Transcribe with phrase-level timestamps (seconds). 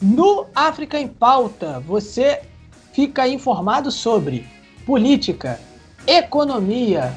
[0.00, 2.42] No África em Pauta, você
[2.92, 4.46] fica informado sobre
[4.84, 5.58] política,
[6.06, 7.14] economia,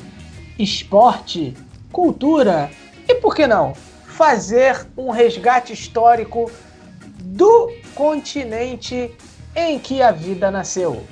[0.58, 1.56] esporte,
[1.92, 2.72] cultura
[3.08, 3.74] e, por que não,
[4.06, 6.50] fazer um resgate histórico
[7.22, 9.14] do continente
[9.56, 11.04] em que a vida nasceu.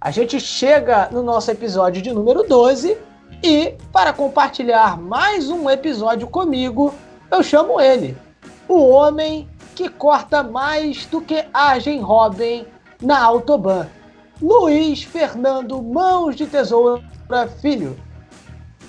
[0.00, 2.96] A gente chega no nosso episódio de número 12
[3.42, 6.94] e, para compartilhar mais um episódio comigo,
[7.30, 8.16] eu chamo ele,
[8.66, 12.64] o homem que corta mais do que Arjen Robin
[13.00, 13.86] na Autobahn.
[14.42, 17.00] Luiz Fernando Mãos de Tesoura
[17.62, 17.96] Filho.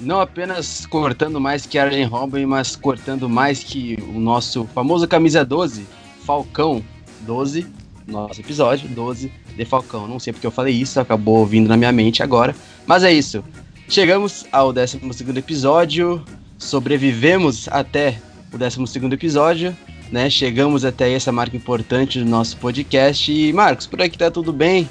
[0.02, 5.46] Não apenas cortando mais que Arjen Robin, mas cortando mais que o nosso famoso camisa
[5.46, 5.86] 12,
[6.26, 6.84] Falcão
[7.22, 7.68] 12,
[8.08, 10.08] nosso episódio 12 de Falcão.
[10.08, 12.56] Não sei porque eu falei isso, acabou vindo na minha mente agora.
[12.88, 13.44] Mas é isso.
[13.88, 15.00] Chegamos ao 12
[15.38, 16.26] episódio.
[16.58, 18.20] Sobrevivemos até
[18.52, 18.82] o 12
[19.12, 19.78] episódio.
[20.12, 20.30] Né?
[20.30, 23.32] Chegamos até essa marca importante do nosso podcast.
[23.32, 24.90] E, Marcos, por aqui tá tudo bem.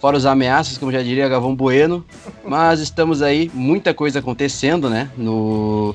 [0.00, 2.04] Fora os ameaças, como já diria Gavão Bueno.
[2.44, 5.10] Mas estamos aí, muita coisa acontecendo, né?
[5.16, 5.94] No,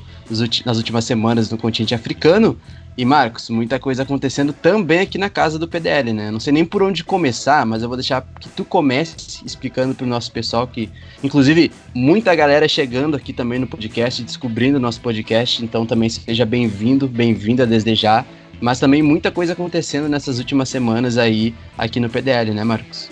[0.64, 2.58] nas últimas semanas no continente africano.
[2.96, 6.30] E Marcos, muita coisa acontecendo também aqui na casa do PDL, né?
[6.30, 10.04] Não sei nem por onde começar, mas eu vou deixar que tu comece explicando para
[10.04, 10.88] o nosso pessoal que,
[11.20, 16.46] inclusive, muita galera chegando aqui também no podcast, descobrindo o nosso podcast, então também seja
[16.46, 18.24] bem-vindo, bem-vinda desde já.
[18.64, 23.10] Mas também muita coisa acontecendo nessas últimas semanas aí aqui no PDL, né, Marcos?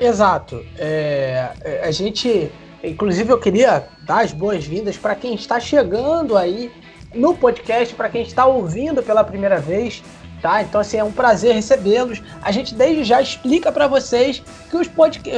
[0.00, 0.60] Exato.
[0.76, 2.50] É, é a gente,
[2.82, 6.72] inclusive, eu queria dar as boas-vindas para quem está chegando aí
[7.14, 10.02] no podcast para quem está ouvindo pela primeira vez,
[10.42, 10.60] tá?
[10.62, 12.20] Então assim é um prazer recebê-los.
[12.42, 14.88] A gente desde já explica para vocês que os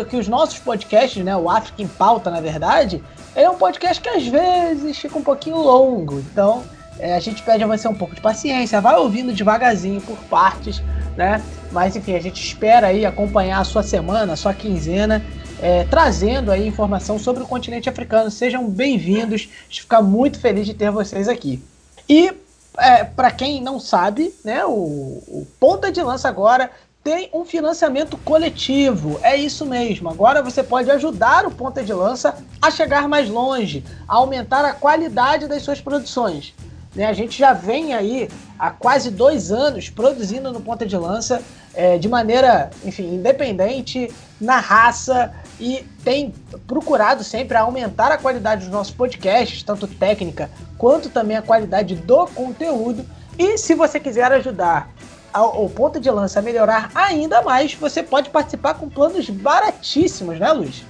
[0.08, 4.08] que os nossos podcasts, né, o África em Pauta, na verdade, é um podcast que
[4.08, 6.18] às vezes fica um pouquinho longo.
[6.18, 6.64] Então,
[6.98, 10.82] é, a gente pede a você um pouco de paciência, vai ouvindo devagarzinho por partes,
[11.16, 11.42] né?
[11.70, 15.22] Mas enfim, a gente espera aí acompanhar a sua semana, a sua quinzena
[15.60, 18.30] é, trazendo aí informação sobre o continente africano.
[18.30, 21.62] Sejam bem-vindos, a gente fica muito feliz de ter vocês aqui.
[22.08, 22.32] E
[22.78, 26.70] é, para quem não sabe, né, o, o Ponta de Lança agora
[27.02, 29.18] tem um financiamento coletivo.
[29.22, 30.08] É isso mesmo.
[30.08, 34.72] Agora você pode ajudar o Ponta de Lança a chegar mais longe, a aumentar a
[34.72, 36.54] qualidade das suas produções.
[36.98, 38.28] Né, a gente já vem aí
[38.58, 41.40] há quase dois anos produzindo no Ponta de Lança
[41.72, 46.34] é, de maneira, enfim, independente, na raça e tem
[46.66, 52.26] procurado sempre aumentar a qualidade dos nossos podcasts, tanto técnica quanto também a qualidade do
[52.26, 53.06] conteúdo.
[53.38, 54.92] E se você quiser ajudar
[55.32, 60.50] o ponto de lança a melhorar ainda mais, você pode participar com planos baratíssimos, né,
[60.50, 60.82] Luiz?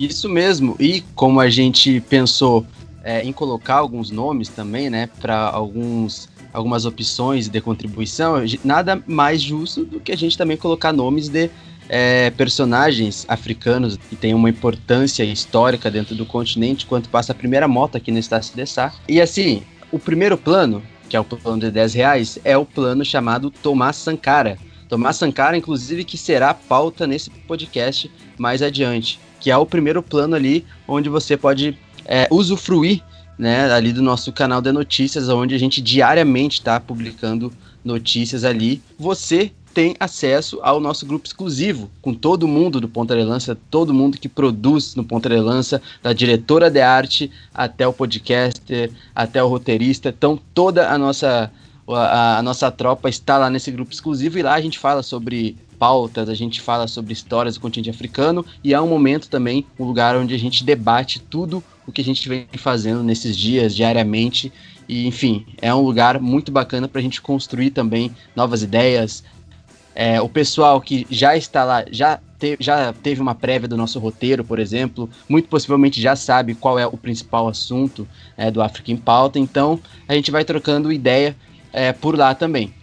[0.00, 0.74] Isso mesmo.
[0.80, 2.66] E como a gente pensou
[3.04, 9.42] é, em colocar alguns nomes também, né, para alguns algumas opções de contribuição, nada mais
[9.42, 11.50] justo do que a gente também colocar nomes de
[11.88, 17.66] é, personagens africanos que têm uma importância histórica dentro do continente, quando passa a primeira
[17.66, 18.94] moto aqui no Estácio de Sá.
[19.08, 23.04] E assim, o primeiro plano, que é o plano de 10 reais, é o plano
[23.04, 24.56] chamado Tomás Sankara.
[24.88, 30.36] Tomás Sankara, inclusive, que será pauta nesse podcast mais adiante, que é o primeiro plano
[30.36, 33.02] ali onde você pode é, usufruir
[33.38, 37.52] né, ali do nosso canal de notícias, onde a gente diariamente está publicando
[37.84, 38.80] notícias ali.
[38.98, 43.92] Você tem acesso ao nosso grupo exclusivo, com todo mundo do Ponta de Lança, todo
[43.92, 49.42] mundo que produz no Ponta de Lança, da diretora de arte até o podcaster, até
[49.42, 50.10] o roteirista.
[50.16, 51.50] Então, toda a nossa,
[51.88, 55.56] a, a nossa tropa está lá nesse grupo exclusivo e lá a gente fala sobre
[55.76, 59.84] pautas, a gente fala sobre histórias do continente africano e é um momento também, um
[59.84, 64.52] lugar onde a gente debate tudo o que a gente vem fazendo nesses dias, diariamente.
[64.88, 69.24] E, enfim, é um lugar muito bacana para a gente construir também novas ideias.
[69.94, 73.98] É, o pessoal que já está lá, já, te, já teve uma prévia do nosso
[74.00, 78.90] roteiro, por exemplo, muito possivelmente já sabe qual é o principal assunto é, do África
[78.90, 81.36] em Pauta, então a gente vai trocando ideia
[81.72, 82.74] é, por lá também.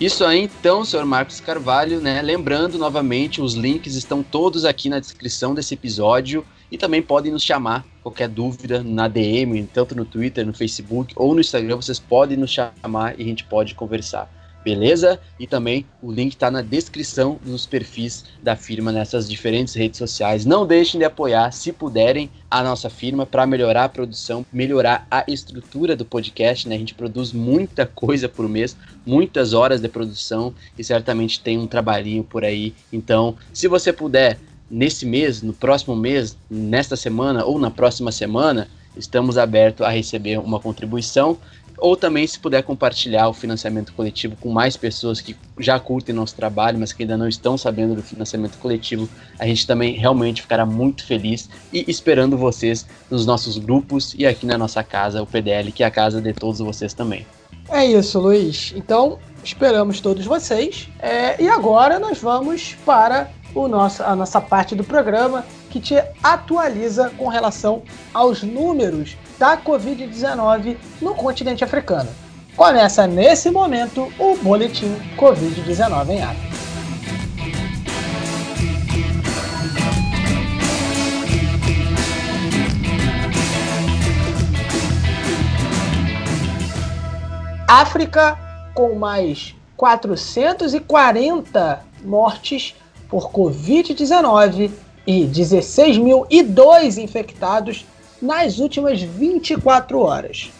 [0.00, 2.20] Isso aí, então, senhor Marcos Carvalho, né?
[2.20, 7.44] Lembrando novamente, os links estão todos aqui na descrição desse episódio e também podem nos
[7.44, 12.36] chamar qualquer dúvida na DM, tanto no Twitter, no Facebook ou no Instagram, vocês podem
[12.36, 14.28] nos chamar e a gente pode conversar
[14.64, 15.20] beleza?
[15.38, 20.46] E também o link está na descrição dos perfis da firma nessas diferentes redes sociais.
[20.46, 25.24] Não deixem de apoiar, se puderem, a nossa firma para melhorar a produção, melhorar a
[25.26, 26.68] estrutura do podcast.
[26.68, 26.76] Né?
[26.76, 31.66] A gente produz muita coisa por mês, muitas horas de produção e certamente tem um
[31.66, 32.72] trabalhinho por aí.
[32.92, 34.38] Então, se você puder,
[34.70, 40.38] nesse mês, no próximo mês, nesta semana ou na próxima semana, estamos abertos a receber
[40.38, 41.36] uma contribuição
[41.84, 46.34] ou também se puder compartilhar o financiamento coletivo com mais pessoas que já curtem nosso
[46.34, 49.06] trabalho, mas que ainda não estão sabendo do financiamento coletivo,
[49.38, 54.46] a gente também realmente ficará muito feliz e esperando vocês nos nossos grupos e aqui
[54.46, 57.26] na nossa casa, o PDL, que é a casa de todos vocês também.
[57.68, 58.72] É isso, Luiz.
[58.74, 60.88] Então, esperamos todos vocês.
[60.98, 66.02] É, e agora nós vamos para o nosso, a nossa parte do programa que te
[66.22, 67.82] atualiza com relação
[68.14, 72.10] aos números da Covid-19 no continente africano.
[72.56, 76.54] Começa nesse momento o boletim Covid-19 em África.
[87.66, 88.38] África
[88.72, 92.76] com mais 440 mortes
[93.08, 94.70] por Covid-19
[95.06, 97.84] e 16.002 infectados
[98.24, 100.50] nas últimas 24 horas.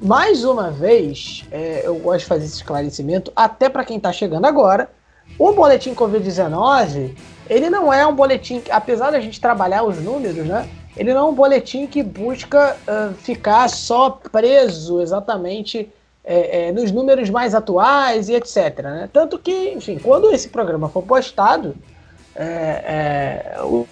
[0.00, 4.46] Mais uma vez, é, eu gosto de fazer esse esclarecimento, até para quem está chegando
[4.46, 4.90] agora,
[5.38, 7.16] o boletim Covid-19,
[7.48, 10.68] ele não é um boletim, apesar da gente trabalhar os números, né?
[10.96, 15.88] Ele não é um boletim que busca uh, ficar só preso exatamente
[16.24, 18.80] é, é, nos números mais atuais e etc.
[18.82, 19.08] Né?
[19.12, 21.74] Tanto que, enfim, quando esse programa for postado,
[22.34, 23.86] é, é o,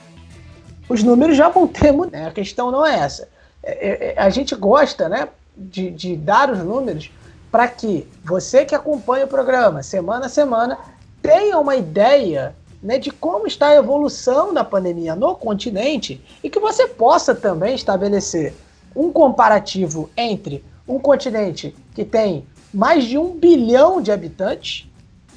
[0.90, 1.92] os números já vão ter.
[1.92, 2.26] Né?
[2.26, 3.28] A questão não é essa.
[3.62, 7.10] É, é, é, a gente gosta né, de, de dar os números
[7.50, 10.78] para que você que acompanha o programa semana a semana
[11.20, 16.58] tenha uma ideia né, de como está a evolução da pandemia no continente e que
[16.58, 18.54] você possa também estabelecer
[18.96, 24.88] um comparativo entre um continente que tem mais de um bilhão de habitantes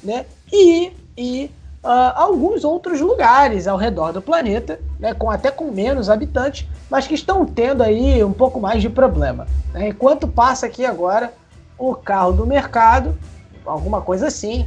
[0.02, 1.50] né, e, e
[1.84, 7.06] uh, alguns outros lugares ao redor do planeta, né, com até com menos habitantes, mas
[7.06, 9.46] que estão tendo aí um pouco mais de problema.
[9.72, 9.88] Né?
[9.88, 11.32] Enquanto passa aqui agora
[11.78, 13.16] o carro do mercado,
[13.66, 14.66] alguma coisa assim,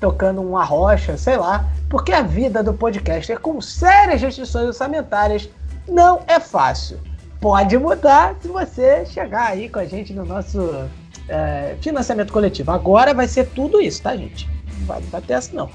[0.00, 5.48] tocando uma rocha, sei lá, porque a vida do podcast é com sérias restrições orçamentárias
[5.88, 6.98] não é fácil.
[7.40, 10.88] Pode mudar se você chegar aí com a gente no nosso
[11.28, 12.70] é, financiamento coletivo.
[12.70, 14.48] Agora vai ser tudo isso, tá, gente?
[14.78, 15.70] Não vai, não ter essa, não.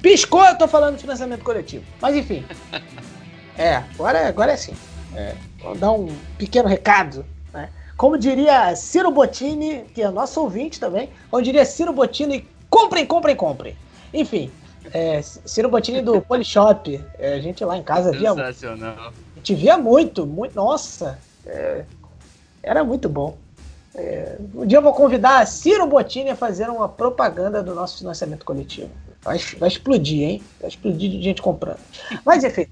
[0.00, 1.84] Piscou, eu tô falando de financiamento coletivo.
[2.00, 2.44] Mas enfim.
[3.58, 4.72] É, agora, agora é assim.
[5.14, 7.24] É, vou dar um pequeno recado.
[7.52, 7.68] Né?
[7.98, 13.36] Como diria Ciro Bottini, que é nosso ouvinte também, como diria Ciro Bottini, comprem, comprem,
[13.36, 13.76] comprem.
[14.12, 14.50] Enfim,
[14.92, 16.98] é, Ciro Bottini do Polishop.
[17.18, 18.30] É, a gente lá em casa via.
[18.30, 19.08] Sensacional.
[19.08, 20.54] A gente via muito, muito.
[20.54, 21.84] Nossa, é,
[22.62, 23.36] era muito bom.
[23.94, 28.44] É, um dia eu vou convidar Ciro Bottini a fazer uma propaganda do nosso financiamento
[28.44, 28.90] coletivo.
[29.22, 30.42] Vai, vai explodir, hein?
[30.60, 31.80] Vai explodir de gente comprando.
[32.24, 32.66] Mas enfim.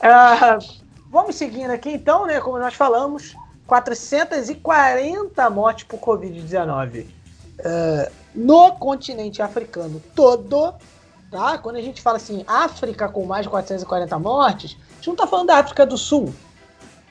[0.00, 0.80] Uh,
[1.10, 2.40] vamos seguindo aqui então, né?
[2.40, 3.34] Como nós falamos,
[3.66, 10.74] 440 mortes por Covid-19 uh, no continente africano todo.
[11.30, 11.58] Tá?
[11.58, 15.26] Quando a gente fala assim, África com mais de 440 mortes, a gente não está
[15.26, 16.34] falando da África do Sul.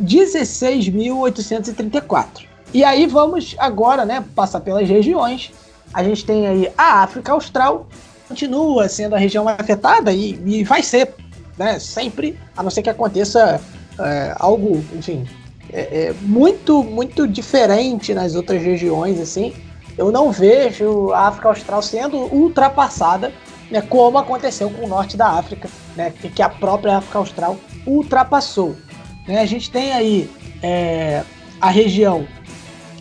[0.02, 2.46] 16.834.
[2.74, 5.52] E aí vamos agora, né, passar pelas regiões.
[5.92, 7.86] A gente tem aí a África Austral,
[8.26, 11.14] continua sendo a região afetada e, e vai ser,
[11.58, 13.60] né, sempre, a não ser que aconteça
[13.98, 15.28] é, algo, enfim,
[15.70, 19.52] é, é muito, muito diferente nas outras regiões, assim.
[19.98, 23.30] Eu não vejo a África Austral sendo ultrapassada
[23.72, 27.56] né, como aconteceu com o norte da África, né, que a própria África Austral
[27.86, 28.76] ultrapassou.
[29.26, 30.30] Né, a gente tem aí
[30.62, 31.24] é,
[31.60, 32.26] a região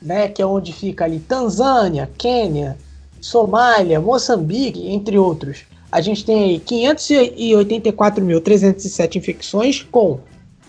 [0.00, 2.78] né, que é onde fica ali Tanzânia, Quênia,
[3.22, 5.64] Somália, Moçambique, entre outros.
[5.92, 10.18] A gente tem aí 584.307 infecções com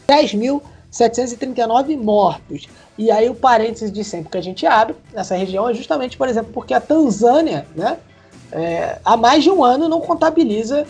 [0.08, 2.68] 10.739 mortos.
[2.96, 6.30] E aí o parênteses de sempre que a gente abre nessa região é justamente, por
[6.30, 7.98] exemplo, porque a Tanzânia, né,
[8.52, 10.86] é, há mais de um ano não contabiliza,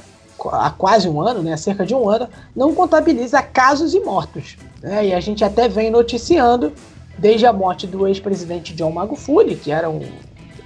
[0.52, 4.58] há quase um ano, né, cerca de um ano, não contabiliza casos e mortos.
[4.82, 6.74] Né, e a gente até vem noticiando,
[7.18, 10.02] desde a morte do ex-presidente John Magufuli, que era um,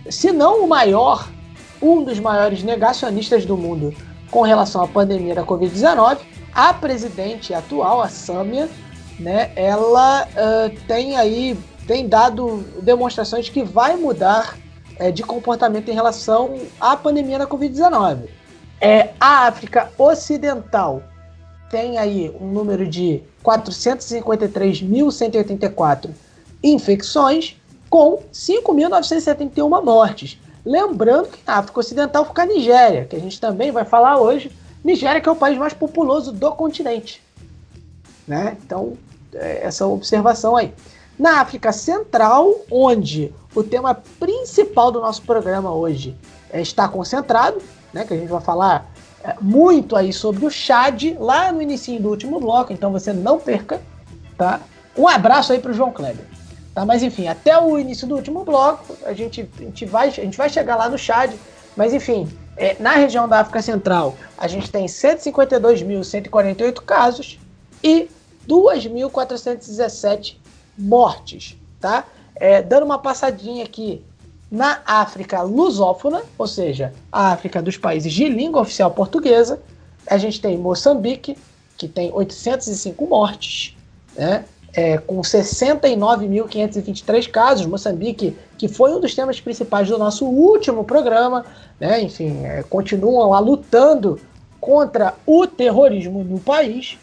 [0.10, 1.30] se não o maior,
[1.82, 3.94] um dos maiores negacionistas do mundo
[4.32, 6.18] com relação à pandemia da Covid-19,
[6.54, 8.68] a presidente atual, a Samia,
[9.20, 14.58] né, ela uh, tem aí tem dado demonstrações que vai mudar
[15.00, 18.28] é, de comportamento em relação à pandemia da Covid-19.
[18.82, 21.02] É, a África Ocidental
[21.70, 26.12] tem aí um número de 453.184
[26.62, 27.58] infecções
[27.90, 30.40] com 5.971 mortes.
[30.66, 34.52] Lembrando que na África Ocidental fica a Nigéria, que a gente também vai falar hoje.
[34.84, 37.22] Nigéria que é o país mais populoso do continente.
[38.28, 38.58] Né?
[38.64, 38.98] Então,
[39.34, 40.74] é essa observação aí.
[41.18, 46.16] Na África Central, onde o tema principal do nosso programa hoje
[46.50, 48.92] é, está concentrado, né, que a gente vai falar
[49.24, 53.40] é, muito aí sobre o Chad, lá no início do último bloco, então você não
[53.40, 53.82] perca,
[54.38, 54.62] tá?
[54.96, 56.26] Um abraço aí para o João Kleber.
[56.78, 60.12] Tá, mas enfim, até o início do último bloco, a gente, a gente, vai, a
[60.12, 61.34] gente vai chegar lá no Chad,
[61.76, 67.40] mas enfim, é, na região da África Central, a gente tem 152.148 casos
[67.84, 68.08] e
[68.48, 70.36] 2.417
[70.78, 72.06] mortes, tá?
[72.36, 74.06] É, dando uma passadinha aqui
[74.52, 79.60] na África lusófona, ou seja, a África dos países de língua oficial portuguesa,
[80.06, 81.36] a gente tem Moçambique,
[81.76, 83.76] que tem 805 mortes,
[84.16, 84.46] né?
[84.78, 91.44] É, com 69.523 casos, Moçambique, que foi um dos temas principais do nosso último programa,
[91.80, 92.00] né?
[92.00, 94.22] enfim, é, continuam lá lutando
[94.62, 96.96] contra o terrorismo no país.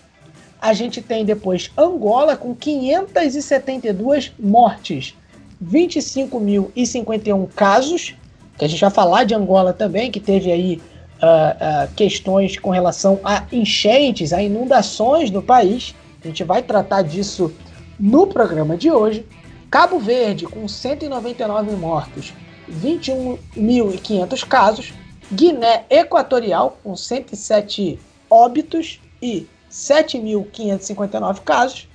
[0.62, 5.16] A gente tem depois Angola com 572 mortes,
[5.60, 8.14] 25.051 casos,
[8.56, 10.80] que a gente vai falar de Angola também, que teve aí
[11.20, 15.94] uh, uh, questões com relação a enchentes, a inundações no país.
[16.24, 17.52] A gente vai tratar disso
[18.00, 19.26] no programa de hoje.
[19.70, 22.32] Cabo Verde com 199 mortos,
[22.70, 24.94] 21.500 casos.
[25.30, 27.98] Guiné Equatorial com 107
[28.30, 31.86] óbitos e 7.559 casos.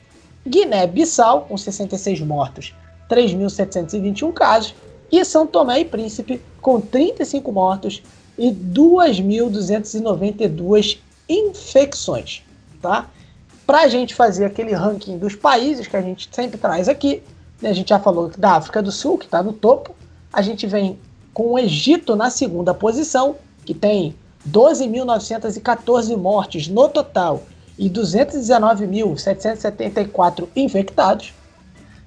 [0.48, 2.76] Guiné-Bissau, com 66 mortos,
[3.10, 4.76] 3.721 casos.
[5.12, 8.04] E São Tomé e Príncipe, com 35 mortos
[8.38, 12.44] e 2.292 infecções.
[12.82, 13.10] Tá?
[13.70, 17.22] Para a gente fazer aquele ranking dos países que a gente sempre traz aqui,
[17.62, 19.96] né, a gente já falou da África do Sul, que está no topo,
[20.34, 20.98] a gente vem
[21.36, 24.16] com o Egito na segunda posição, que tem
[24.50, 27.44] 12.914 mortes no total
[27.78, 31.32] e 219.774 infectados.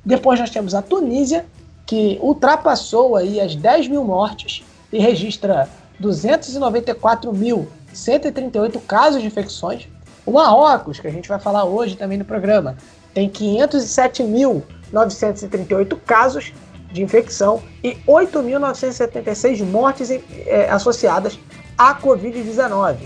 [0.05, 1.47] Depois nós temos a Tunísia,
[1.87, 5.69] que ultrapassou aí as 10 mil mortes e registra
[6.01, 9.87] 294.138 casos de infecções.
[10.25, 12.77] O Marrocos, que a gente vai falar hoje também no programa,
[13.13, 16.53] tem 507.938 casos
[16.93, 21.37] de infecção e 8.976 mortes é, associadas
[21.77, 22.99] à Covid-19.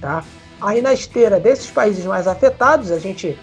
[0.00, 0.24] Tá?
[0.60, 3.38] Aí na esteira desses países mais afetados, a gente,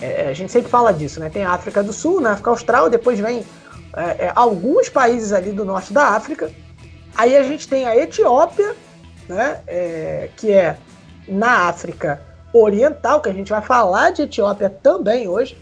[0.00, 1.30] é, a gente sempre fala disso, né?
[1.30, 2.30] Tem a África do Sul, né?
[2.30, 3.44] África Austral, depois vem
[3.96, 6.50] é, é, alguns países ali do norte da África.
[7.14, 8.74] Aí a gente tem a Etiópia,
[9.28, 9.60] né?
[9.66, 10.76] É, que é
[11.28, 15.58] na África Oriental, que a gente vai falar de Etiópia também hoje.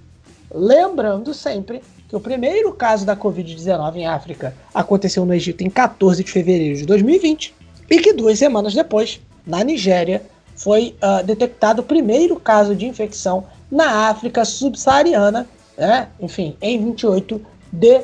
[0.54, 6.24] Lembrando sempre que o primeiro caso da Covid-19 em África aconteceu no Egito em 14
[6.24, 7.56] de fevereiro de 2020
[7.90, 10.22] e que duas semanas depois, na Nigéria,
[10.56, 16.08] foi uh, detectado o primeiro caso de infecção na África subsaariana, né?
[16.20, 17.42] enfim, em 28
[17.72, 18.02] de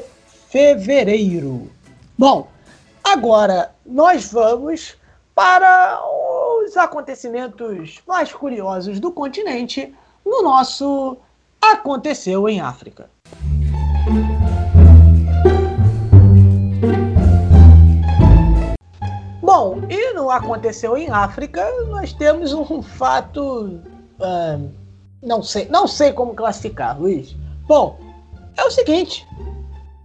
[0.50, 1.70] fevereiro.
[2.18, 2.48] Bom,
[3.04, 4.96] Agora, nós vamos
[5.34, 6.00] para
[6.64, 9.94] os acontecimentos mais curiosos do continente
[10.26, 11.18] no nosso
[11.60, 13.10] Aconteceu em África.
[19.42, 23.82] Bom, e no Aconteceu em África, nós temos um fato.
[24.20, 24.72] Uh,
[25.22, 27.36] não, sei, não sei como classificar, Luiz.
[27.68, 28.00] Bom,
[28.58, 29.28] é o seguinte: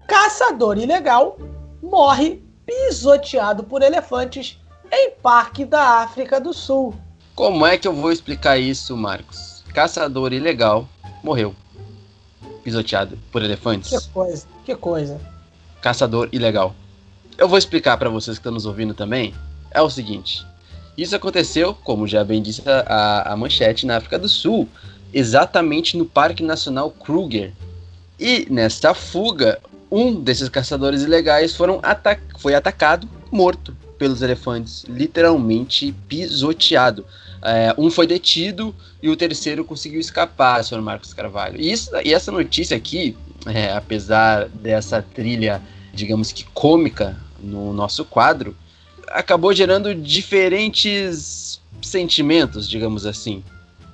[0.06, 1.38] caçador ilegal
[1.82, 4.60] morre pisoteado por elefantes
[4.92, 6.94] em parque da África do Sul.
[7.34, 9.64] Como é que eu vou explicar isso, Marcos?
[9.72, 10.88] Caçador ilegal
[11.22, 11.54] morreu.
[12.66, 13.90] Pisoteado por elefantes.
[13.90, 15.20] Que coisa, que coisa.
[15.80, 16.74] Caçador ilegal.
[17.38, 19.32] Eu vou explicar para vocês que estão nos ouvindo também.
[19.70, 20.44] É o seguinte:
[20.98, 24.68] isso aconteceu, como já bem disse a, a manchete, na África do Sul,
[25.14, 27.52] exatamente no Parque Nacional Kruger.
[28.18, 31.80] E nessa fuga, um desses caçadores ilegais foram
[32.40, 37.06] foi atacado, morto pelos elefantes, literalmente pisoteado.
[37.48, 41.60] É, um foi detido e o terceiro conseguiu escapar, senhor Marcos Carvalho.
[41.60, 45.62] E, isso, e essa notícia aqui, é, apesar dessa trilha,
[45.94, 48.56] digamos que cômica no nosso quadro,
[49.06, 53.44] acabou gerando diferentes sentimentos, digamos assim,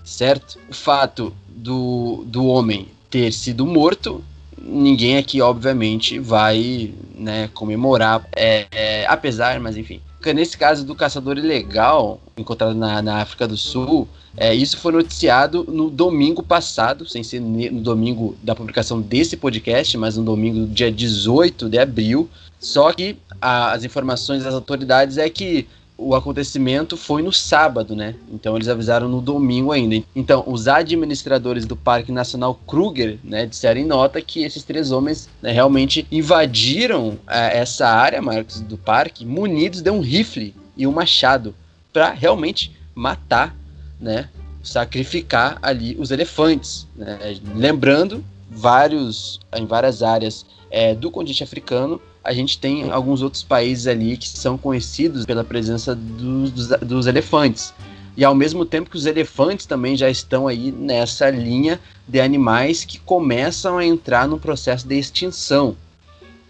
[0.02, 0.58] certo?
[0.70, 4.24] O fato do, do homem ter sido morto,
[4.58, 10.00] ninguém aqui, obviamente, vai né, comemorar, é, é, apesar, mas enfim.
[10.34, 14.06] Nesse caso do caçador ilegal encontrado na, na África do Sul,
[14.36, 19.96] é, isso foi noticiado no domingo passado, sem ser no domingo da publicação desse podcast,
[19.98, 22.28] mas no domingo, dia 18 de abril.
[22.58, 25.66] Só que a, as informações das autoridades é que
[26.02, 28.14] o acontecimento foi no sábado, né?
[28.30, 30.02] Então eles avisaram no domingo ainda.
[30.14, 35.28] Então, os administradores do Parque Nacional Kruger, né, disseram em nota que esses três homens
[35.40, 40.92] né, realmente invadiram é, essa área, Marcos, do parque, munidos de um rifle e um
[40.92, 41.54] machado
[41.92, 43.54] para realmente matar,
[44.00, 44.28] né,
[44.62, 46.86] sacrificar ali os elefantes.
[46.96, 47.38] Né?
[47.54, 53.86] Lembrando, vários em várias áreas é, do continente africano a gente tem alguns outros países
[53.86, 57.74] ali que são conhecidos pela presença dos, dos, dos, elefantes.
[58.16, 62.84] E ao mesmo tempo que os elefantes também já estão aí nessa linha de animais
[62.84, 65.76] que começam a entrar no processo de extinção.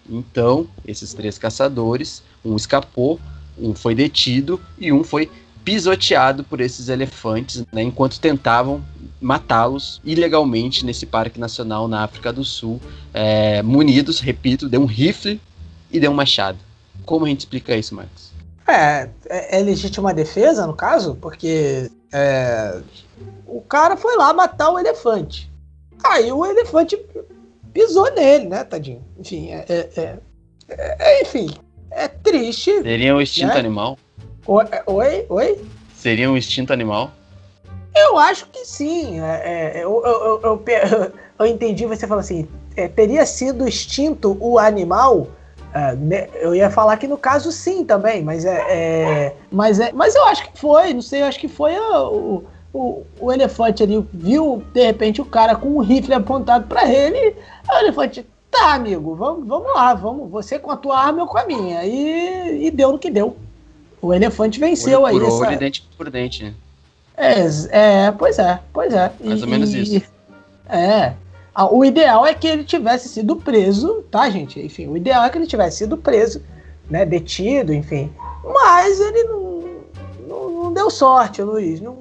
[0.09, 3.21] Então, esses três caçadores, um escapou,
[3.59, 5.31] um foi detido e um foi
[5.65, 8.85] pisoteado por esses elefantes, né, enquanto tentavam
[9.21, 12.81] matá-los ilegalmente nesse parque nacional na África do Sul,
[13.15, 15.41] é, munidos, repito, de um rifle
[15.93, 16.59] e deu um machado.
[17.05, 18.33] Como a gente explica isso, Marcos?
[18.67, 22.81] É, é, é legítima defesa, no caso, porque é,
[23.47, 25.51] o cara foi lá matar o elefante.
[26.05, 26.99] Aí o elefante
[27.73, 29.05] pisou nele, né, tadinho?
[29.19, 30.19] Enfim, é, é,
[30.69, 31.51] é, é enfim,
[31.91, 32.83] é triste.
[32.83, 33.61] Seria um instinto né?
[33.61, 33.99] animal?
[34.47, 35.65] Oi, oi?
[35.95, 37.13] Seria um instinto animal?
[37.95, 39.19] Eu acho que sim.
[39.75, 40.65] Eu, eu, eu,
[41.39, 42.49] eu, entendi você falando assim:
[42.97, 45.29] teria sido extinto o animal
[45.75, 50.15] é, eu ia falar que no caso sim também, mas é, é, mas é, mas
[50.15, 54.07] eu acho que foi, não sei, eu acho que foi o, o, o elefante ali
[54.13, 57.37] viu de repente o cara com um rifle apontado para ele,
[57.71, 61.39] o elefante tá amigo, vamos, vamos lá, vamos, você com a tua arma eu com
[61.39, 63.37] a minha e, e deu no que deu.
[64.03, 65.31] O elefante venceu olho aí.
[65.31, 66.55] Por olho, dente por dente?
[67.17, 67.37] É,
[67.71, 69.13] é, pois é, pois é.
[69.25, 70.03] Mais e, ou menos isso.
[70.69, 71.15] É, ah,
[71.71, 74.61] o ideal é que ele tivesse sido preso, tá, gente?
[74.61, 76.43] Enfim, o ideal é que ele tivesse sido preso,
[76.89, 78.11] né, detido, enfim.
[78.45, 79.65] Mas ele não,
[80.27, 81.81] não, não deu sorte, Luiz.
[81.81, 81.97] Não,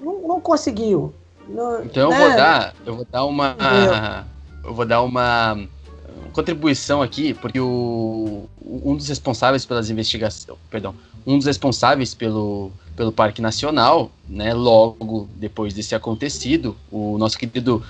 [0.00, 1.12] não, não conseguiu.
[1.48, 2.16] Não, então né?
[2.16, 3.56] eu vou dar, eu vou dar uma,
[4.64, 5.58] eu vou dar uma
[6.32, 10.94] contribuição aqui, porque o, um dos responsáveis pelas investigações, perdão,
[11.26, 17.82] um dos responsáveis pelo, pelo Parque Nacional, né, logo depois desse acontecido, o nosso querido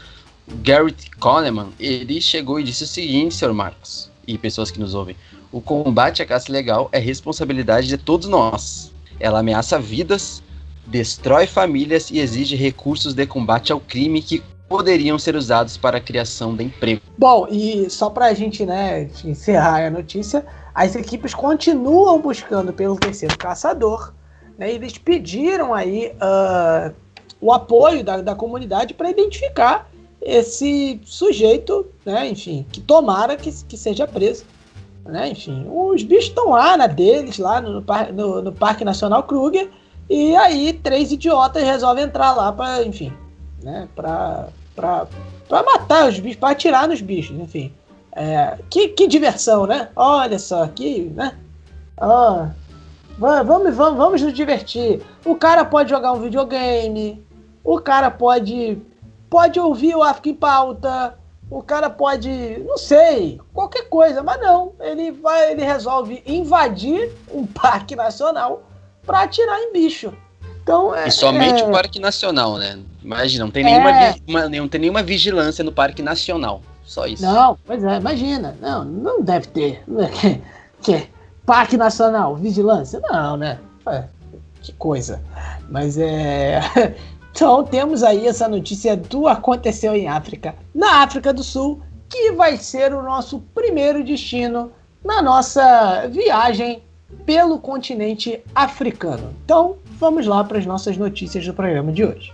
[0.62, 5.16] Garrett Coleman, ele chegou e disse o seguinte, senhor Marcos, e pessoas que nos ouvem:
[5.52, 8.92] o combate à caça legal é responsabilidade de todos nós.
[9.18, 10.42] Ela ameaça vidas,
[10.86, 16.00] destrói famílias e exige recursos de combate ao crime que poderiam ser usados para a
[16.00, 17.02] criação de emprego.
[17.18, 22.96] Bom, e só para a gente né, encerrar a notícia, as equipes continuam buscando pelo
[22.96, 24.14] terceiro caçador.
[24.56, 26.94] Né, eles pediram aí uh,
[27.40, 29.89] o apoio da, da comunidade para identificar
[30.20, 34.44] esse sujeito, né, enfim, que tomara que, que seja preso.
[35.04, 39.70] Né, enfim, os bichos estão lá na deles, lá no, no, no, Parque Nacional Kruger,
[40.08, 43.12] e aí três idiotas resolvem entrar lá para, enfim,
[43.62, 44.48] né, para
[45.48, 47.72] matar os bichos, para atirar nos bichos, enfim.
[48.12, 49.88] É, que, que diversão, né?
[49.94, 51.36] Olha só, que, né?
[53.18, 55.00] Vamos, vamos, vamos nos divertir.
[55.24, 57.24] O cara pode jogar um videogame,
[57.62, 58.78] o cara pode
[59.30, 61.16] pode ouvir o África em Pauta,
[61.48, 62.28] o cara pode,
[62.66, 68.62] não sei, qualquer coisa, mas não, ele vai, ele resolve invadir um parque nacional
[69.06, 70.12] para atirar em bicho.
[70.62, 71.66] Então, é, e somente é...
[71.66, 72.78] o Parque Nacional, né?
[73.02, 74.14] Imagina, não tem, nenhuma, é...
[74.28, 76.60] uma, não tem nenhuma vigilância no Parque Nacional.
[76.84, 77.22] Só isso.
[77.22, 78.56] Não, pois é, imagina.
[78.60, 79.82] Não, não deve ter.
[80.20, 80.42] Que,
[80.82, 81.08] que,
[81.46, 83.00] Parque Nacional, vigilância?
[83.00, 83.58] Não, né?
[83.86, 84.04] É,
[84.60, 85.20] que coisa.
[85.68, 86.60] Mas é.
[87.30, 92.56] Então temos aí essa notícia do aconteceu em África, na África do Sul, que vai
[92.56, 94.72] ser o nosso primeiro destino
[95.04, 96.82] na nossa viagem
[97.24, 99.34] pelo continente africano.
[99.44, 102.32] Então vamos lá para as nossas notícias do programa de hoje.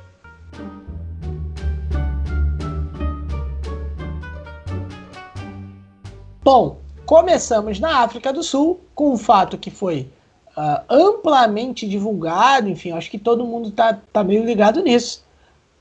[6.43, 10.09] Bom, começamos na África do Sul com um fato que foi
[10.57, 15.25] uh, amplamente divulgado, enfim, acho que todo mundo está tá meio ligado nisso.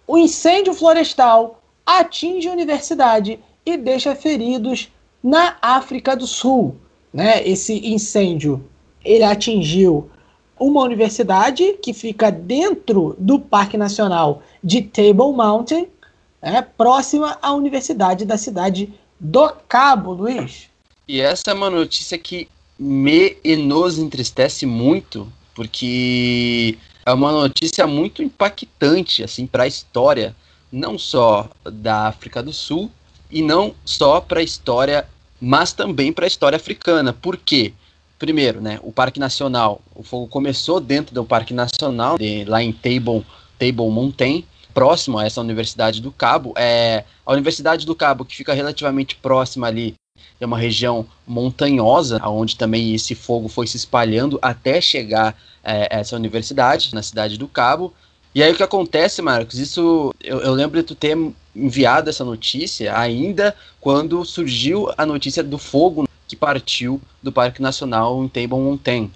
[0.08, 4.92] O incêndio florestal atinge a universidade e deixa feridos
[5.24, 6.76] na África do Sul.
[7.12, 7.48] Né?
[7.48, 8.64] Esse incêndio
[9.04, 10.10] ele atingiu
[10.60, 15.88] uma universidade que fica dentro do Parque Nacional de Table Mountain,
[16.42, 16.62] né?
[16.78, 20.70] próxima à Universidade da cidade do Cabo, Luiz.
[21.08, 27.88] E essa é uma notícia que me e nos entristece muito, porque é uma notícia
[27.88, 30.36] muito impactante assim para a história,
[30.72, 32.92] não só da África do Sul
[33.32, 35.08] e não só para a história,
[35.40, 37.14] mas também para a história africana.
[37.14, 37.74] Por quê?
[38.18, 42.72] Primeiro, né, o Parque Nacional, o fogo começou dentro do Parque Nacional, de, lá em
[42.72, 43.26] Table,
[43.60, 46.54] Table Mountain, próximo a essa Universidade do Cabo.
[46.56, 49.96] É, a Universidade do Cabo, que fica relativamente próxima ali
[50.40, 56.16] é uma região montanhosa, onde também esse fogo foi se espalhando até chegar é, essa
[56.16, 57.94] universidade, na cidade do Cabo.
[58.34, 59.58] E aí o que acontece, Marcos?
[59.58, 61.18] Isso eu, eu lembro de tu ter
[61.56, 68.24] enviado essa notícia ainda quando surgiu a notícia do fogo que partiu do Parque Nacional
[68.24, 69.10] em Table Mountain.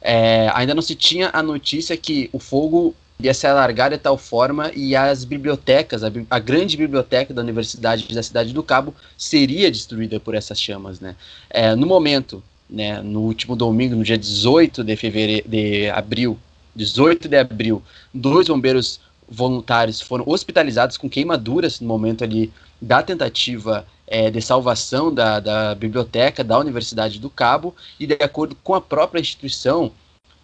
[0.00, 4.18] É, ainda não se tinha a notícia que o fogo ia se alargar de tal
[4.18, 9.70] forma e as bibliotecas, a, a, grande biblioteca da Universidade da Cidade do Cabo seria
[9.70, 11.16] destruída por essas chamas, né?
[11.48, 16.38] É, no momento, né, no último domingo, no dia 18 de fevereiro, de abril,
[16.74, 23.86] 18 de abril, dois bombeiros voluntários foram hospitalizados com queimaduras no momento ali da tentativa
[24.06, 28.80] é, de salvação da, da biblioteca da Universidade do Cabo e de acordo com a
[28.80, 29.90] própria instituição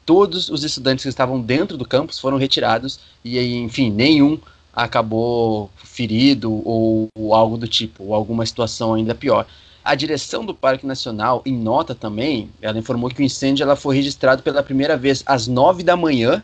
[0.04, 4.38] todos os estudantes que estavam dentro do campus foram retirados e, enfim, nenhum
[4.74, 9.46] acabou ferido ou, ou, algo do tipo, ou alguma situação ainda pior.
[9.84, 13.96] A direção do Parque Nacional, em nota também, ela informou que o incêndio ela foi
[13.96, 16.42] registrado pela primeira vez às nove da manhã,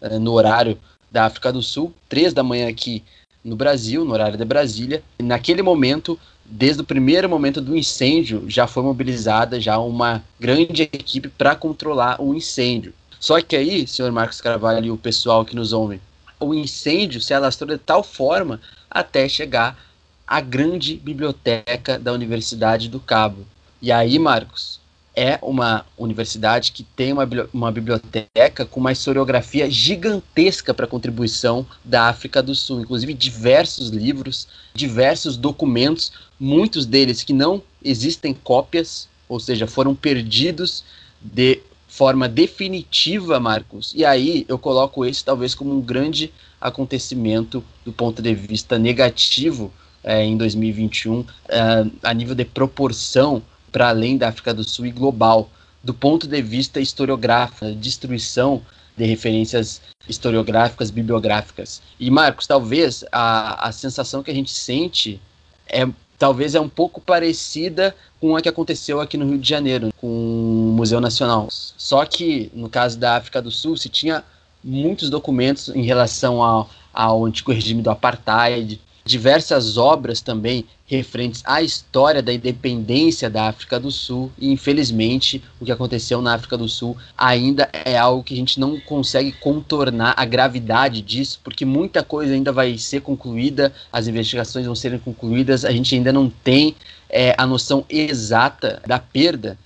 [0.00, 0.78] eh, no horário
[1.10, 3.04] da África do Sul, três da manhã aqui
[3.44, 5.02] no Brasil, no horário de Brasília.
[5.18, 6.18] Naquele momento,
[6.50, 12.20] desde o primeiro momento do incêndio, já foi mobilizada já uma grande equipe para controlar
[12.20, 12.92] o incêndio.
[13.20, 16.00] Só que aí, senhor Marcos Carvalho e o pessoal que nos ouve,
[16.40, 18.60] o incêndio se alastrou de tal forma
[18.90, 19.78] até chegar
[20.26, 23.46] à grande biblioteca da Universidade do Cabo.
[23.80, 24.80] E aí, Marcos,
[25.14, 31.66] é uma universidade que tem uma, uma biblioteca com uma historiografia gigantesca para a contribuição
[31.84, 39.06] da África do Sul, inclusive diversos livros, diversos documentos, muitos deles que não existem cópias,
[39.28, 40.82] ou seja, foram perdidos
[41.20, 43.92] de forma definitiva, Marcos.
[43.94, 49.70] E aí eu coloco esse talvez como um grande acontecimento do ponto de vista negativo
[50.02, 54.90] é, em 2021, é, a nível de proporção para além da África do Sul e
[54.90, 55.50] global,
[55.82, 58.62] do ponto de vista historiográfico, destruição
[58.96, 61.82] de referências historiográficas, bibliográficas.
[61.98, 65.20] E Marcos, talvez a, a sensação que a gente sente
[65.66, 65.86] é
[66.20, 70.06] talvez é um pouco parecida com a que aconteceu aqui no Rio de Janeiro, com
[70.06, 71.48] o Museu Nacional.
[71.50, 74.22] Só que no caso da África do Sul se tinha
[74.62, 81.62] muitos documentos em relação ao, ao antigo regime do apartheid, diversas obras também referentes à
[81.62, 84.30] história da independência da África do Sul.
[84.38, 88.58] E infelizmente o que aconteceu na África do Sul ainda é algo que a gente
[88.58, 94.66] não consegue contornar a gravidade disso, porque muita coisa ainda vai ser concluída, as investigações
[94.66, 96.74] vão serem concluídas, a gente ainda não tem
[97.08, 99.58] é, a noção exata da perda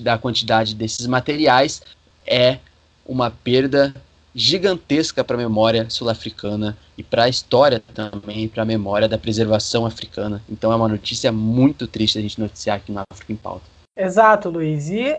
[0.00, 1.82] da quantidade desses materiais,
[2.24, 2.58] é
[3.04, 3.94] uma perda
[4.34, 9.86] gigantesca para a memória sul-africana e para a história também, para a memória da preservação
[9.86, 10.42] africana.
[10.48, 13.64] Então é uma notícia muito triste a gente noticiar aqui no África em Pauta.
[13.96, 14.88] Exato, Luiz.
[14.90, 15.16] E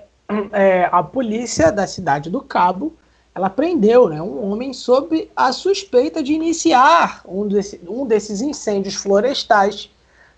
[0.52, 2.93] é, a polícia da cidade do Cabo
[3.34, 8.95] ela prendeu né, um homem sob a suspeita de iniciar um, desse, um desses incêndios
[8.95, 9.89] florestais,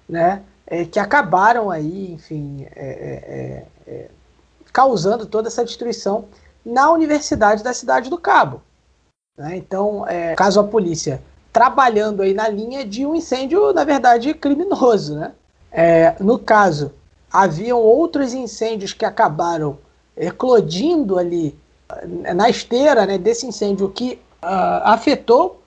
[0.08, 4.08] né, é, que acabaram aí, enfim, é, é, é
[4.72, 6.26] causando toda essa destruição
[6.66, 8.62] na Universidade da Cidade do Cabo.
[9.38, 9.58] Né?
[9.58, 11.22] Então, é, caso a polícia
[11.52, 15.16] trabalhando aí na linha de um incêndio, na verdade, criminoso.
[15.16, 15.32] Né?
[15.72, 16.94] É, no caso,
[17.32, 19.78] haviam outros incêndios que acabaram
[20.16, 21.58] eclodindo ali
[22.34, 25.62] na esteira né, desse incêndio que uh, afetou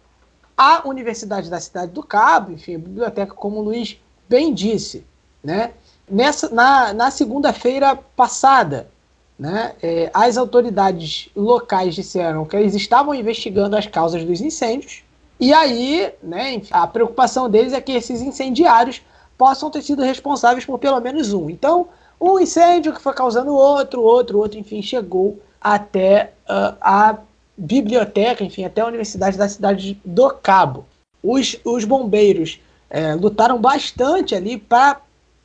[0.57, 5.05] a Universidade da Cidade do Cabo, enfim, a biblioteca, como o Luiz bem disse,
[5.43, 5.73] né?
[6.09, 8.89] Nessa, na, na segunda-feira passada,
[9.38, 15.03] né, é, as autoridades locais disseram que eles estavam investigando as causas dos incêndios,
[15.38, 19.03] e aí né, a preocupação deles é que esses incendiários
[19.37, 21.51] possam ter sido responsáveis por pelo menos um.
[21.51, 21.88] Então,
[22.20, 27.18] um incêndio que foi causando outro, outro, outro, enfim, chegou até uh, a
[27.57, 30.85] biblioteca, enfim, até a Universidade da Cidade do Cabo.
[31.23, 35.01] Os, os bombeiros é, lutaram bastante ali para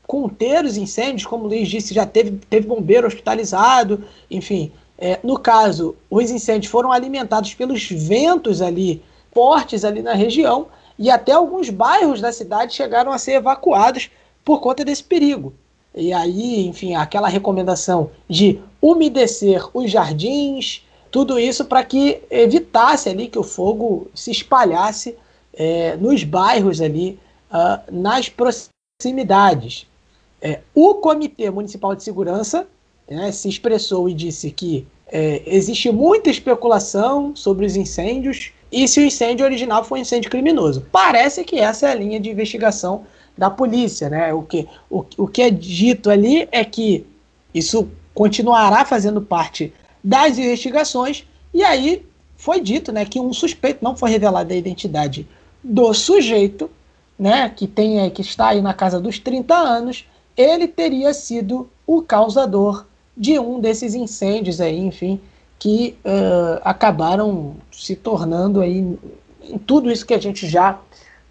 [0.10, 4.72] conter os incêndios, como o Luiz disse, já teve, teve bombeiro hospitalizado, enfim.
[4.98, 10.66] É, no caso, os incêndios foram alimentados pelos ventos ali, fortes ali na região,
[10.98, 14.10] e até alguns bairros da cidade chegaram a ser evacuados
[14.44, 15.54] por conta desse perigo.
[15.94, 23.28] E aí, enfim, aquela recomendação de umedecer os jardins, tudo isso para que evitasse ali
[23.28, 25.16] que o fogo se espalhasse
[25.54, 27.20] é, nos bairros ali,
[27.52, 29.88] uh, nas proximidades.
[30.42, 32.68] É, o Comitê Municipal de Segurança
[33.10, 39.00] né, se expressou e disse que é, existe muita especulação sobre os incêndios e se
[39.00, 40.86] o incêndio original foi um incêndio criminoso.
[40.92, 43.04] Parece que essa é a linha de investigação
[43.38, 44.10] da polícia.
[44.10, 44.34] Né?
[44.34, 47.06] O, que, o, o que é dito ali é que
[47.54, 49.74] isso continuará fazendo parte
[50.04, 52.06] das investigações, e aí
[52.38, 55.28] foi dito né, que um suspeito, não foi revelada a identidade
[55.64, 56.70] do sujeito,
[57.18, 60.06] né, que, tem, que está aí na casa dos 30 anos,
[60.40, 65.20] ele teria sido o causador de um desses incêndios aí, enfim,
[65.60, 68.98] que uh, acabaram se tornando aí
[69.44, 70.80] em tudo isso que a gente já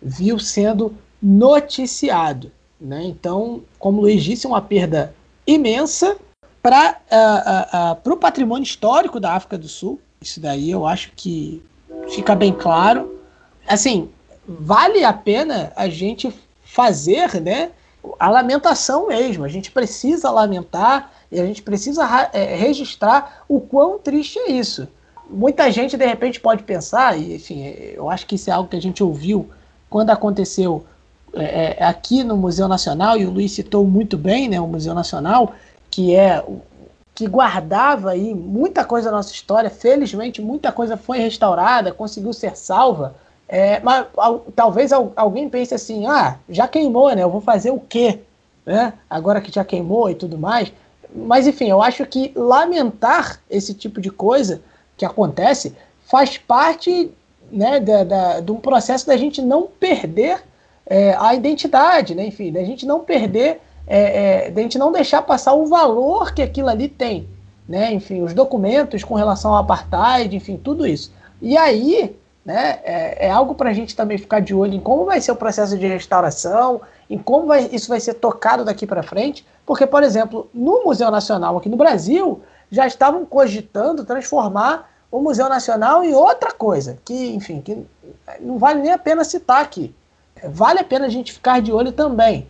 [0.03, 2.53] viu sendo noticiado.
[2.79, 3.03] Né?
[3.05, 5.15] Então, como o Luiz disse, uma perda
[5.47, 6.19] imensa
[6.63, 9.99] para uh, uh, uh, o patrimônio histórico da África do Sul.
[10.21, 11.63] Isso daí eu acho que
[12.11, 13.19] fica bem claro.
[13.67, 14.11] Assim,
[14.47, 16.31] vale a pena a gente
[16.63, 17.71] fazer né,
[18.19, 19.45] a lamentação mesmo.
[19.45, 24.89] A gente precisa lamentar e a gente precisa é, registrar o quão triste é isso.
[25.29, 28.77] Muita gente, de repente, pode pensar, e enfim, eu acho que isso é algo que
[28.77, 29.51] a gente ouviu
[29.91, 30.87] quando aconteceu
[31.35, 34.95] é, é aqui no Museu Nacional, e o Luiz citou muito bem né, o Museu
[34.95, 35.53] Nacional,
[35.91, 36.43] que é
[37.19, 39.69] que guardava aí muita coisa da nossa história.
[39.69, 43.17] Felizmente, muita coisa foi restaurada, conseguiu ser salva.
[43.49, 47.23] É, mas al, talvez al, alguém pense assim: ah, já queimou, né?
[47.23, 48.21] Eu vou fazer o quê?
[48.67, 48.93] Né?
[49.09, 50.73] Agora que já queimou e tudo mais.
[51.15, 54.61] Mas enfim, eu acho que lamentar esse tipo de coisa
[54.97, 57.11] que acontece faz parte
[57.51, 60.43] né, da, da, de um processo da gente não perder
[60.87, 62.27] é, a identidade, né?
[62.27, 66.35] Enfim, da gente não perder é, é, de a gente não deixar passar o valor
[66.35, 67.27] que aquilo ali tem,
[67.67, 67.93] né?
[67.93, 71.11] Enfim, os documentos com relação ao apartheid, enfim, tudo isso.
[71.41, 72.15] E aí,
[72.49, 75.31] né, é, é algo para a gente também ficar de olho em como vai ser
[75.31, 76.81] o processo de restauração,
[77.11, 81.11] em como vai, isso vai ser tocado daqui para frente, porque, por exemplo, no Museu
[81.11, 87.35] Nacional aqui no Brasil, já estavam cogitando transformar o Museu Nacional em outra coisa, que,
[87.35, 87.87] enfim, que
[88.41, 89.95] não vale nem a pena citar aqui.
[90.43, 92.49] Vale a pena a gente ficar de olho também.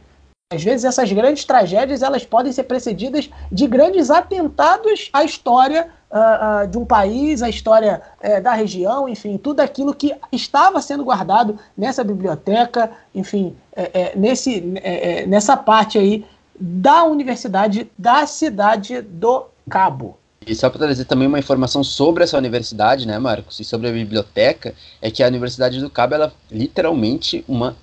[0.53, 6.66] Às vezes essas grandes tragédias elas podem ser precedidas de grandes atentados à história uh,
[6.66, 11.59] de um país, à história uh, da região, enfim, tudo aquilo que estava sendo guardado
[11.77, 16.25] nessa biblioteca, enfim, é, é, nesse, é, nessa parte aí
[16.59, 20.18] da Universidade da Cidade do Cabo.
[20.47, 23.92] E só para trazer também uma informação sobre essa universidade, né, Marcos, e sobre a
[23.92, 27.77] biblioteca, é que a Universidade do Cabo, ela é literalmente uma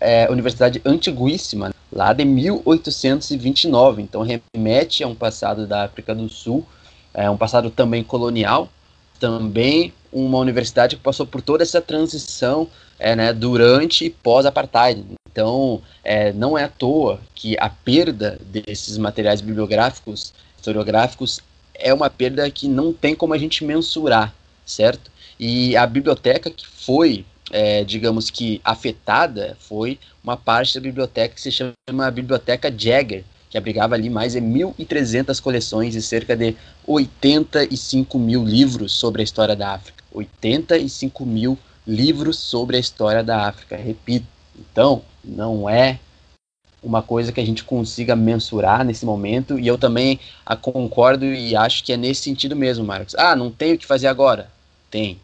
[0.00, 4.02] é, universidade antiguíssima, lá de 1829.
[4.02, 6.64] Então remete a um passado da África do Sul,
[7.14, 8.68] é um passado também colonial,
[9.18, 15.04] também uma universidade que passou por toda essa transição é, né, durante e pós-apartheid.
[15.30, 21.40] Então, é, não é à toa que a perda desses materiais bibliográficos, historiográficos,
[21.74, 24.32] é uma perda que não tem como a gente mensurar,
[24.64, 25.10] certo?
[25.38, 31.40] E a biblioteca que foi é, digamos que afetada foi uma parte da biblioteca que
[31.40, 33.24] se chama Biblioteca Jagger,
[33.54, 39.24] que abrigava ali mais de 1.300 coleções e cerca de 85 mil livros sobre a
[39.24, 40.02] história da África.
[40.12, 44.26] 85 mil livros sobre a história da África, repito.
[44.58, 46.00] Então, não é
[46.82, 50.18] uma coisa que a gente consiga mensurar nesse momento, e eu também
[50.60, 53.14] concordo e acho que é nesse sentido mesmo, Marcos.
[53.14, 54.50] Ah, não tem o que fazer agora?
[54.90, 55.20] Tem.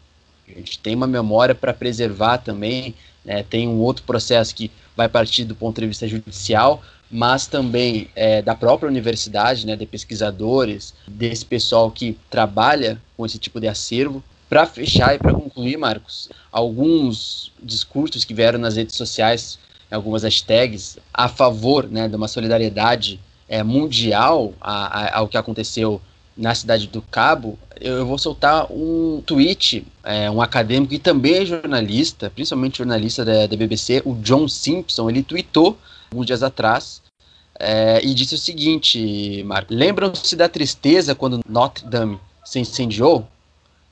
[0.47, 5.09] A gente tem uma memória para preservar também, né, tem um outro processo que vai
[5.09, 6.81] partir do ponto de vista judicial,
[7.11, 13.37] mas também é, da própria universidade, né, de pesquisadores, desse pessoal que trabalha com esse
[13.37, 18.95] tipo de acervo, Para fechar e para concluir, Marcos, alguns discursos que vieram nas redes
[18.95, 19.57] sociais,
[19.89, 26.01] algumas hashtags, a favor né, de uma solidariedade é, mundial a, a, ao que aconteceu
[26.35, 32.29] na cidade do Cabo, eu vou soltar um tweet, é, um acadêmico e também jornalista,
[32.29, 35.77] principalmente jornalista da, da BBC, o John Simpson, ele tweetou
[36.11, 37.01] alguns dias atrás
[37.57, 43.25] é, e disse o seguinte, Marco, lembram-se da tristeza quando Notre Dame se incendiou?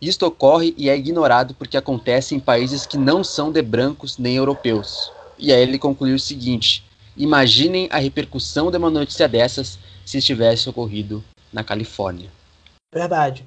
[0.01, 4.36] Isto ocorre e é ignorado porque acontece em países que não são de brancos nem
[4.36, 5.11] europeus.
[5.38, 6.84] E aí ele concluiu o seguinte:
[7.15, 12.30] imaginem a repercussão de uma notícia dessas se estivesse ocorrido na Califórnia.
[12.93, 13.45] Verdade.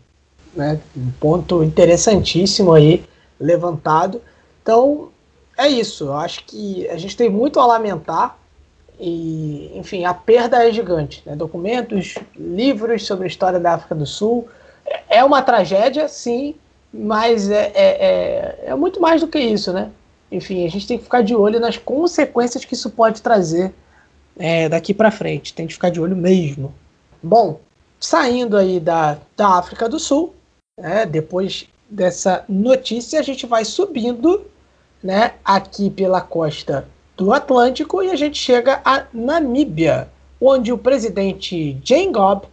[0.55, 0.81] Né?
[0.97, 3.05] Um ponto interessantíssimo aí
[3.41, 4.21] levantado.
[4.63, 5.11] Então,
[5.59, 6.05] é isso.
[6.05, 8.39] Eu acho que a gente tem muito a lamentar.
[9.05, 11.25] E, enfim, a perda é gigante.
[11.27, 11.35] Né?
[11.35, 14.47] Documentos, livros sobre a história da África do Sul,
[15.09, 16.55] é uma tragédia, sim,
[16.95, 19.91] mas é, é, é, é, muito mais do que isso, né?
[20.31, 23.75] Enfim, a gente tem que ficar de olho nas consequências que isso pode trazer
[24.39, 25.53] é, daqui para frente.
[25.53, 26.73] Tem que ficar de olho mesmo.
[27.21, 27.59] Bom,
[27.99, 30.33] saindo aí da, da África do Sul,
[30.79, 34.47] né, depois dessa notícia, a gente vai subindo
[35.03, 36.87] né, aqui pela costa
[37.17, 40.09] do Atlântico e a gente chega a Namíbia,
[40.41, 42.47] onde o presidente Jane Gobb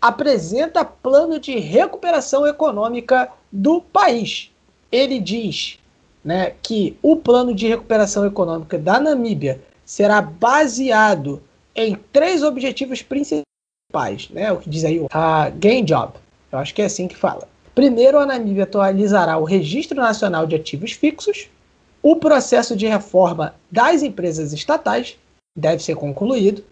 [0.00, 4.50] apresenta plano de recuperação econômica do país.
[4.90, 5.78] Ele diz
[6.24, 11.42] né, que o plano de recuperação econômica da Namíbia será baseado
[11.74, 16.12] em três objetivos principais, né, o que diz aí a Gain Job.
[16.50, 17.48] Eu acho que é assim que fala.
[17.74, 21.48] Primeiro, a Namíbia atualizará o Registro Nacional de Ativos Fixos.
[22.02, 25.16] O processo de reforma das empresas estatais
[25.56, 26.64] deve ser concluído,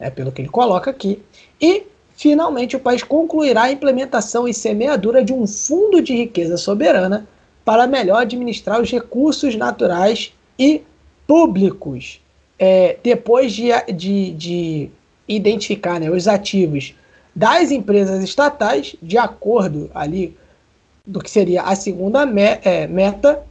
[0.00, 1.22] é pelo que ele coloca aqui.
[1.60, 1.84] E
[2.16, 7.26] finalmente o país concluirá a implementação e semeadura de um fundo de riqueza soberana
[7.64, 10.82] para melhor administrar os recursos naturais e
[11.26, 12.20] públicos.
[12.58, 14.90] É, depois de, de, de
[15.28, 16.94] identificar né, os ativos
[17.34, 20.34] das empresas estatais, de acordo ali
[21.04, 23.44] do que seria a segunda me, é, meta,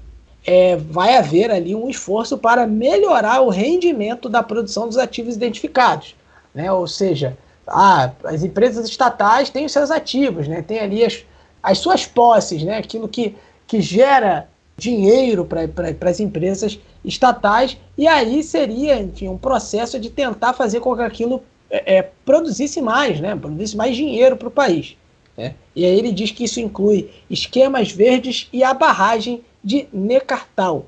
[0.45, 6.15] é, vai haver ali um esforço para melhorar o rendimento da produção dos ativos identificados.
[6.53, 6.71] Né?
[6.71, 7.35] Ou seja,
[7.67, 10.61] ah, as empresas estatais têm os seus ativos, né?
[10.61, 11.25] tem ali as,
[11.63, 12.77] as suas posses, né?
[12.77, 13.35] aquilo que,
[13.65, 20.53] que gera dinheiro para as empresas estatais, e aí seria enfim, um processo de tentar
[20.53, 23.35] fazer com que aquilo é, é produzisse mais, né?
[23.35, 24.95] produzisse mais dinheiro para o país.
[25.35, 25.55] Né?
[25.75, 30.85] E aí ele diz que isso inclui esquemas verdes e a barragem de Necartal.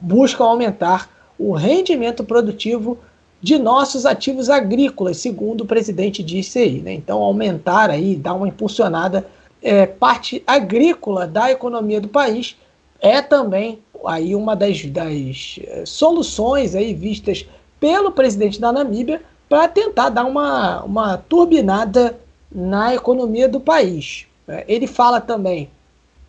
[0.00, 1.08] Buscam aumentar
[1.38, 2.98] o rendimento produtivo
[3.40, 6.80] de nossos ativos agrícolas, segundo o presidente disse aí.
[6.80, 6.94] Né?
[6.94, 9.24] Então, aumentar aí, dar uma impulsionada
[9.62, 12.56] é, parte agrícola da economia do país
[13.00, 17.46] é também aí uma das, das é, soluções aí vistas
[17.78, 22.18] pelo presidente da Namíbia para tentar dar uma, uma turbinada
[22.50, 24.26] na economia do país.
[24.48, 25.70] É, ele fala também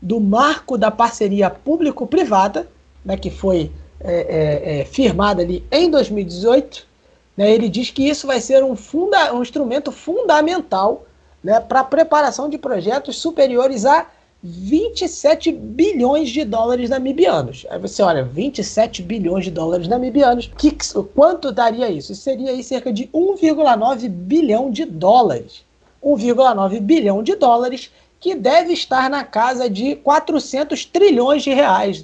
[0.02, 2.68] do marco da parceria público-privada,
[3.04, 6.88] né, que foi é, é, é firmada ali em 2018,
[7.36, 11.06] né, ele diz que isso vai ser um, funda um instrumento fundamental
[11.44, 14.08] né, para a preparação de projetos superiores a
[14.42, 17.66] 27 bilhões de dólares namibianos.
[17.70, 20.76] Aí você olha, 27 bilhões de dólares namibianos, que,
[21.14, 22.14] quanto daria isso?
[22.14, 25.66] Isso seria aí cerca de 1,9 bilhão de dólares.
[26.02, 32.04] 1,9 bilhão de dólares que deve estar na casa de 400 trilhões de reais.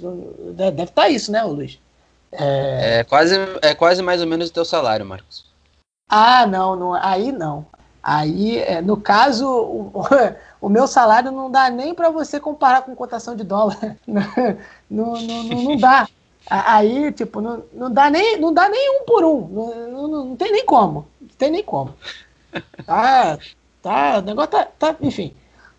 [0.54, 1.78] Deve estar isso, né, Luiz?
[2.32, 3.00] É...
[3.00, 3.04] é...
[3.04, 5.44] quase, é quase mais ou menos o teu salário, Marcos.
[6.08, 7.66] Ah, não, não aí não.
[8.02, 9.92] Aí, é, no caso, o,
[10.60, 13.76] o, meu salário não dá nem para você comparar com cotação de dólar.
[14.88, 16.08] Não, não, não, não dá.
[16.48, 19.48] Aí, tipo, não, não, dá nem, não dá nem um por um.
[19.48, 21.08] Não, não, não tem nem como.
[21.20, 21.92] Não tem nem como.
[22.86, 23.36] Tá,
[23.82, 25.34] tá, o negócio tá, tá enfim.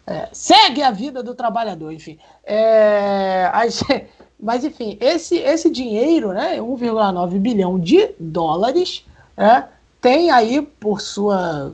[0.09, 2.17] É, segue a vida do trabalhador, enfim.
[2.45, 3.69] É, aí,
[4.39, 9.05] mas, enfim, esse, esse dinheiro, né, 1,9 bilhão de dólares,
[9.35, 9.63] é,
[9.99, 11.73] tem aí por sua.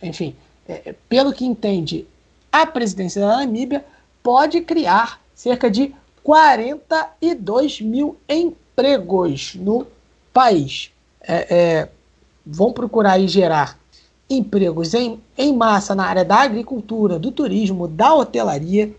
[0.00, 0.36] Enfim,
[0.68, 2.06] é, pelo que entende
[2.52, 3.84] a presidência da Namíbia,
[4.22, 9.86] pode criar cerca de 42 mil empregos no
[10.32, 10.92] país.
[11.20, 11.88] É, é,
[12.46, 13.78] vão procurar aí gerar
[14.28, 18.94] empregos em, em massa na área da agricultura, do turismo, da hotelaria,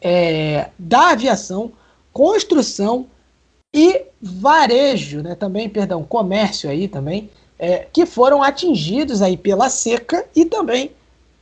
[0.00, 1.72] é, da aviação,
[2.12, 3.06] construção
[3.72, 10.26] e varejo, né, também, perdão, comércio aí também, é, que foram atingidos aí pela seca
[10.34, 10.90] e também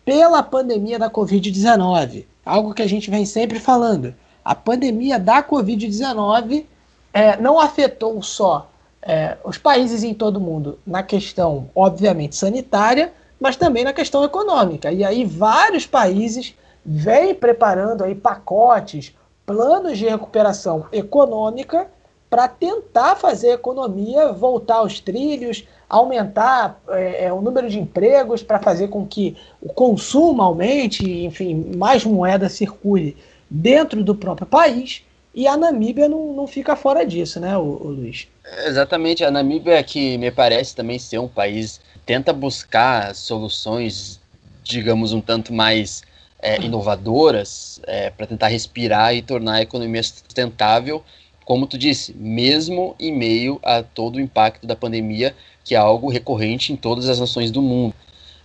[0.04, 2.24] pela pandemia da Covid-19.
[2.44, 4.14] algo que a gente vem sempre falando.
[4.44, 6.64] A pandemia da Covid-19
[7.12, 8.69] é, não afetou só
[9.02, 14.22] é, os países em todo o mundo na questão, obviamente, sanitária, mas também na questão
[14.22, 14.92] econômica.
[14.92, 19.14] E aí vários países vêm preparando aí pacotes,
[19.46, 21.88] planos de recuperação econômica
[22.28, 28.42] para tentar fazer a economia voltar aos trilhos, aumentar é, é o número de empregos
[28.42, 33.16] para fazer com que o consumo aumente, enfim, mais moeda circule
[33.50, 35.02] dentro do próprio país.
[35.34, 38.26] E a Namíbia não, não fica fora disso, né, o, o Luiz?
[38.66, 44.20] Exatamente, a Namíbia que me parece também ser um país tenta buscar soluções,
[44.64, 46.02] digamos, um tanto mais
[46.42, 51.04] é, inovadoras é, para tentar respirar e tornar a economia sustentável,
[51.44, 56.10] como tu disse, mesmo em meio a todo o impacto da pandemia, que é algo
[56.10, 57.94] recorrente em todas as nações do mundo.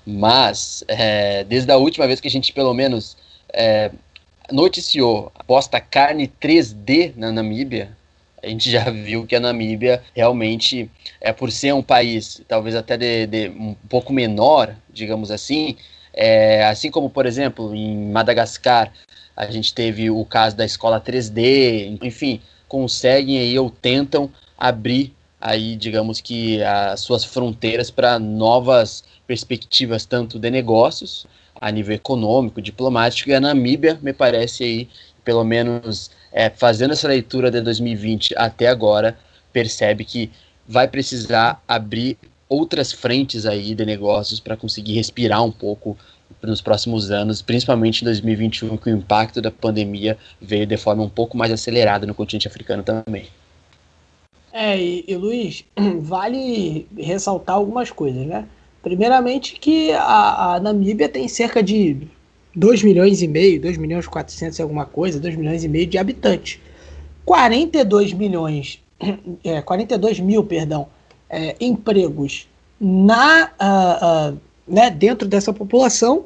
[0.06, 3.18] Mas, é, desde a última vez que a gente, pelo menos,
[3.52, 3.92] é,
[4.52, 7.96] noticiou aposta carne 3D na Namíbia,
[8.42, 10.90] a gente já viu que a Namíbia realmente,
[11.20, 15.76] é por ser um país talvez até de, de um pouco menor, digamos assim,
[16.14, 18.92] é, assim como, por exemplo, em Madagascar,
[19.36, 25.76] a gente teve o caso da escola 3D, enfim, conseguem aí ou tentam abrir aí,
[25.76, 31.28] digamos que as suas fronteiras para novas perspectivas, tanto de negócios,
[31.66, 34.88] a nível econômico, diplomático, e a Namíbia, me parece aí,
[35.24, 39.18] pelo menos é, fazendo essa leitura de 2020 até agora,
[39.52, 40.30] percebe que
[40.68, 45.98] vai precisar abrir outras frentes aí de negócios para conseguir respirar um pouco
[46.40, 51.10] nos próximos anos, principalmente em 2021, que o impacto da pandemia veio de forma um
[51.10, 53.26] pouco mais acelerada no continente africano também.
[54.54, 55.66] É, e, e Luiz,
[56.02, 58.48] vale ressaltar algumas coisas, né?
[58.86, 62.08] Primeiramente que a, a Namíbia tem cerca de
[62.56, 65.88] 2 milhões e meio, 2 milhões e 400 e alguma coisa, 2 milhões e meio
[65.88, 66.60] de habitantes.
[67.26, 68.80] 42 milhões,
[69.44, 70.88] é, 42 mil, perdão,
[71.28, 72.48] é, empregos
[72.80, 76.26] na, uh, uh, né, dentro dessa população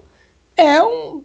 [0.57, 1.23] é um,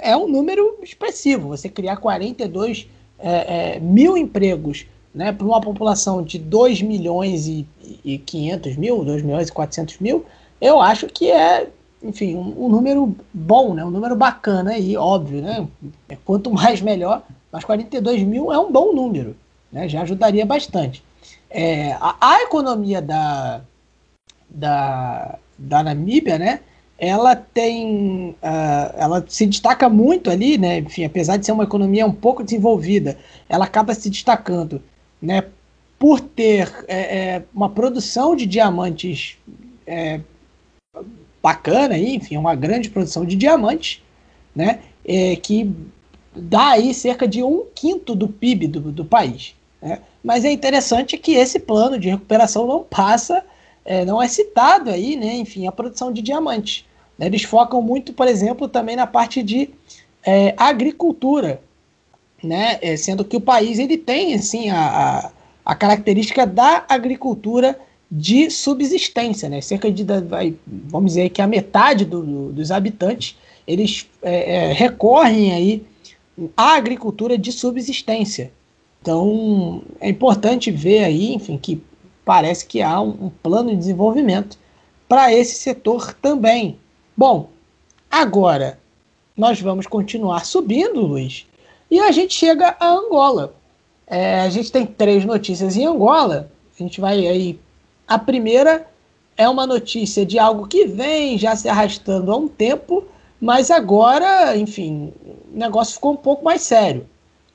[0.00, 1.48] é um número expressivo.
[1.48, 7.66] Você criar 42 é, é, mil empregos né, para uma população de 2 milhões e,
[8.04, 10.24] e 500 mil, 2 milhões e 400 mil,
[10.60, 11.68] eu acho que é,
[12.02, 15.66] enfim, um, um número bom, né, um número bacana aí, óbvio, né?
[16.24, 19.36] Quanto mais melhor, mas 42 mil é um bom número,
[19.72, 21.02] né, já ajudaria bastante.
[21.50, 23.60] É, a, a, economia da,
[24.48, 26.60] da, da Namíbia, né,
[26.98, 32.06] ela tem, uh, ela se destaca muito ali, né, enfim, apesar de ser uma economia
[32.06, 34.82] um pouco desenvolvida, ela acaba se destacando,
[35.20, 35.44] né,
[35.98, 39.38] por ter é, é, uma produção de diamantes
[39.86, 40.20] é,
[41.46, 44.02] bacana, aí, enfim, uma grande produção de diamantes,
[44.52, 45.72] né, é, que
[46.34, 49.54] dá aí cerca de um quinto do PIB do, do país.
[49.80, 50.00] Né?
[50.24, 53.44] Mas é interessante que esse plano de recuperação não passa,
[53.84, 55.36] é, não é citado aí, né?
[55.36, 56.84] Enfim, a produção de diamantes.
[57.16, 57.26] Né?
[57.26, 59.70] Eles focam muito, por exemplo, também na parte de
[60.24, 61.60] é, agricultura,
[62.42, 62.78] né?
[62.82, 65.30] É, sendo que o país ele tem assim a, a,
[65.64, 67.78] a característica da agricultura
[68.10, 69.60] de subsistência, né?
[69.60, 70.04] Cerca de,
[70.66, 73.36] vamos dizer que a metade do, do, dos habitantes
[73.66, 75.86] eles é, é, recorrem aí
[76.56, 78.52] à agricultura de subsistência.
[79.02, 81.82] Então é importante ver aí, enfim, que
[82.24, 84.58] parece que há um, um plano de desenvolvimento
[85.08, 86.78] para esse setor também.
[87.16, 87.50] Bom,
[88.10, 88.78] agora
[89.36, 91.46] nós vamos continuar subindo, Luiz,
[91.90, 93.54] e a gente chega a Angola.
[94.06, 96.50] É, a gente tem três notícias em Angola.
[96.78, 97.58] A gente vai aí
[98.06, 98.86] a primeira
[99.36, 103.04] é uma notícia de algo que vem já se arrastando há um tempo,
[103.40, 105.12] mas agora, enfim,
[105.52, 107.06] o negócio ficou um pouco mais sério.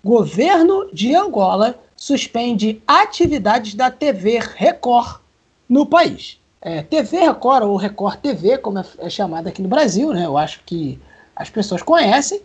[0.03, 5.19] Governo de Angola suspende atividades da TV Record
[5.69, 6.39] no país.
[6.61, 10.25] É, TV Record, ou Record TV, como é, é chamada aqui no Brasil, né?
[10.25, 10.99] Eu acho que
[11.35, 12.41] as pessoas conhecem,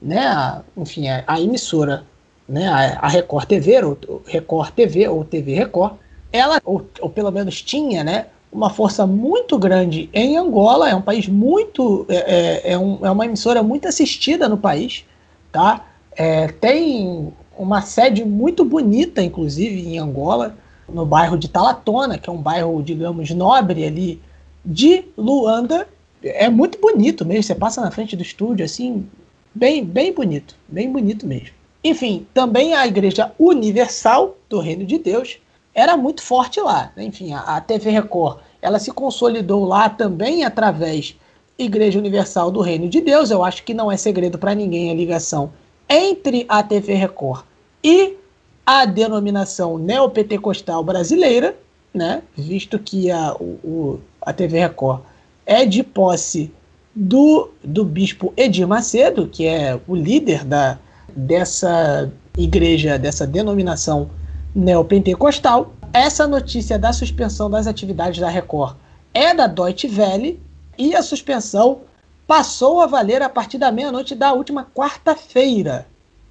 [0.00, 0.26] né?
[0.26, 2.04] A, enfim, a, a emissora,
[2.48, 2.68] né?
[2.68, 5.94] A, a Record TV, ou Record TV, ou TV Record,
[6.32, 11.02] ela, ou, ou pelo menos tinha, né, uma força muito grande em Angola, é um
[11.02, 12.06] país muito.
[12.08, 15.04] É, é, é, um, é uma emissora muito assistida no país,
[15.52, 15.86] tá?
[16.16, 20.56] É, tem uma sede muito bonita, inclusive, em Angola,
[20.88, 24.20] no bairro de Talatona, que é um bairro, digamos, nobre ali
[24.64, 25.86] de Luanda.
[26.22, 29.06] É muito bonito mesmo, você passa na frente do estúdio, assim,
[29.54, 31.50] bem, bem bonito, bem bonito mesmo.
[31.84, 35.38] Enfim, também a Igreja Universal do Reino de Deus,
[35.76, 36.90] era muito forte lá.
[36.96, 41.14] Enfim, a, a TV Record ela se consolidou lá também através
[41.58, 43.30] Igreja Universal do Reino de Deus.
[43.30, 45.52] Eu acho que não é segredo para ninguém a ligação
[45.86, 47.44] entre a TV Record
[47.84, 48.16] e
[48.64, 51.54] a denominação neopentecostal brasileira,
[51.92, 52.22] né?
[52.34, 55.02] visto que a, o, a TV Record
[55.44, 56.50] é de posse
[56.94, 60.78] do, do bispo Edir Macedo, que é o líder da,
[61.14, 64.10] dessa igreja, dessa denominação
[64.56, 65.74] neopentecostal.
[65.92, 68.76] Essa notícia da suspensão das atividades da Record
[69.12, 70.40] é da Deutsche Welle
[70.78, 71.82] e a suspensão
[72.26, 75.86] passou a valer a partir da meia-noite da última quarta-feira.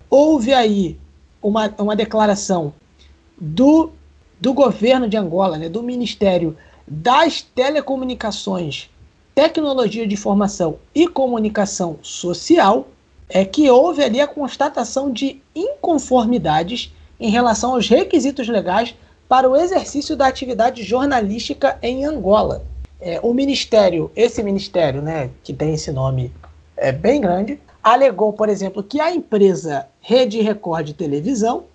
[0.09, 0.99] Houve aí
[1.41, 2.73] uma, uma declaração
[3.39, 3.91] do,
[4.41, 6.57] do governo de Angola, né, do Ministério
[6.88, 8.89] das Telecomunicações,
[9.34, 12.88] Tecnologia de Informação e Comunicação Social,
[13.28, 18.95] é que houve ali a constatação de inconformidades em relação aos requisitos legais
[19.28, 22.63] para o exercício da atividade jornalística em Angola.
[22.99, 26.32] É, o ministério, esse ministério, né, que tem esse nome
[26.78, 31.66] é bem grande, alegou, por exemplo, que a empresa Rede Record de Televisão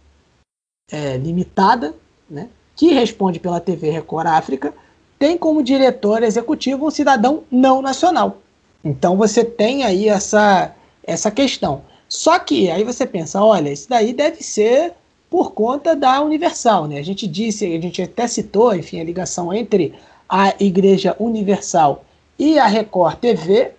[0.91, 1.95] é, Limitada,
[2.29, 4.75] né, que responde pela TV Record África,
[5.19, 8.39] tem como diretor executivo um cidadão não nacional.
[8.83, 10.75] Então você tem aí essa,
[11.05, 11.83] essa questão.
[12.09, 14.95] Só que aí você pensa, olha, isso daí deve ser
[15.31, 16.99] por conta da Universal, né?
[16.99, 19.95] A gente disse, a gente até citou, enfim, a ligação entre
[20.29, 22.05] a Igreja Universal
[22.37, 23.73] e a Record TV,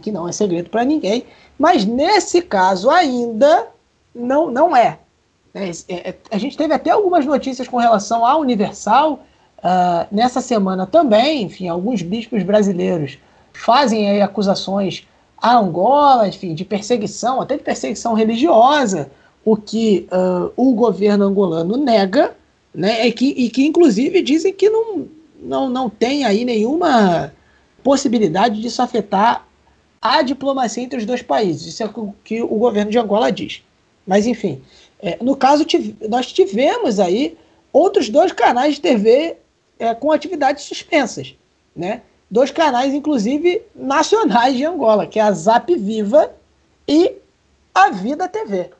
[0.00, 1.24] que não é segredo para ninguém,
[1.58, 3.66] mas nesse caso ainda
[4.14, 4.98] não, não é.
[5.52, 5.70] é.
[5.88, 6.14] é.
[6.30, 9.24] A gente teve até algumas notícias com relação à Universal
[9.58, 13.18] uh, nessa semana também, enfim, alguns bispos brasileiros
[13.52, 15.06] fazem aí acusações
[15.38, 19.10] a Angola, enfim, de perseguição, até de perseguição religiosa,
[19.44, 22.36] o que uh, o governo angolano nega,
[22.74, 25.06] né, e que, e que inclusive dizem que não,
[25.40, 27.32] não, não tem aí nenhuma
[27.82, 29.46] possibilidade disso afetar
[30.00, 31.66] a diplomacia entre os dois países.
[31.66, 33.62] Isso é o que o governo de Angola diz.
[34.06, 34.60] Mas, enfim,
[35.00, 35.64] é, no caso,
[36.08, 37.36] nós tivemos aí
[37.72, 39.36] outros dois canais de TV
[39.78, 41.34] é, com atividades suspensas.
[41.74, 42.02] Né?
[42.30, 46.32] Dois canais, inclusive, nacionais de Angola, que é a Zap Viva
[46.86, 47.16] e
[47.74, 48.70] a Vida TV.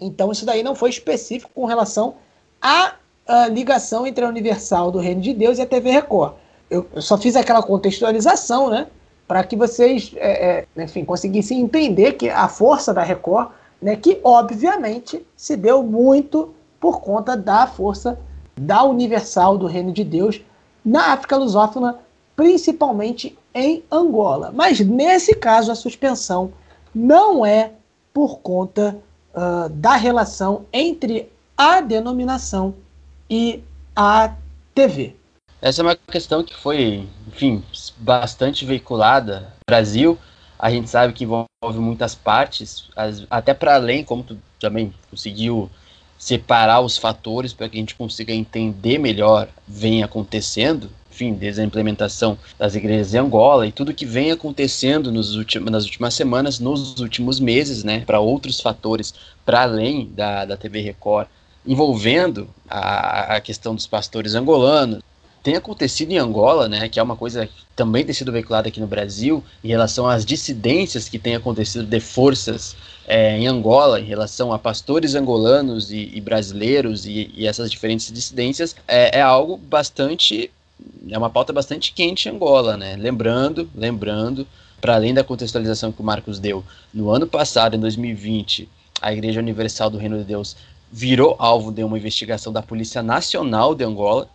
[0.00, 2.14] Então, isso daí não foi específico com relação
[2.60, 2.94] à,
[3.26, 6.34] à ligação entre a Universal do Reino de Deus e a TV Record.
[6.70, 8.86] Eu, eu só fiz aquela contextualização, né?
[9.26, 14.20] Para que vocês, é, é, enfim, conseguissem entender que a força da Record, né, que
[14.22, 18.18] obviamente se deu muito por conta da força
[18.56, 20.40] da Universal do Reino de Deus
[20.84, 21.98] na África lusófona,
[22.36, 24.52] principalmente em Angola.
[24.54, 26.52] Mas nesse caso, a suspensão
[26.94, 27.72] não é
[28.12, 28.98] por conta
[29.34, 32.74] uh, da relação entre a denominação
[33.28, 33.62] e
[33.94, 34.34] a
[34.74, 35.14] TV.
[35.60, 37.62] Essa é uma questão que foi, enfim,
[37.98, 40.18] bastante veiculada no Brasil.
[40.58, 42.88] A gente sabe que envolve muitas partes,
[43.30, 45.70] até para além, como tu também conseguiu
[46.18, 51.64] separar os fatores para que a gente consiga entender melhor vem acontecendo, enfim, desde a
[51.64, 56.58] implementação das igrejas em Angola e tudo que vem acontecendo nos últimos, nas últimas semanas,
[56.58, 59.14] nos últimos meses, né, para outros fatores,
[59.46, 61.28] para além da, da TV Record,
[61.64, 65.00] envolvendo a, a questão dos pastores angolanos,
[65.40, 68.80] tem acontecido em Angola, né, que é uma coisa que também tem sido veiculada aqui
[68.80, 72.74] no Brasil, em relação às dissidências que têm acontecido de forças
[73.06, 78.10] é, em Angola, em relação a pastores angolanos e, e brasileiros e, e, essas diferentes
[78.10, 80.50] dissidências, é, é algo bastante
[81.10, 82.96] é uma pauta bastante quente em Angola, né?
[82.96, 84.46] Lembrando, lembrando,
[84.80, 88.68] para além da contextualização que o Marcos deu, no ano passado, em 2020,
[89.00, 90.56] a Igreja Universal do Reino de Deus
[90.90, 94.28] virou alvo de uma investigação da Polícia Nacional de Angola,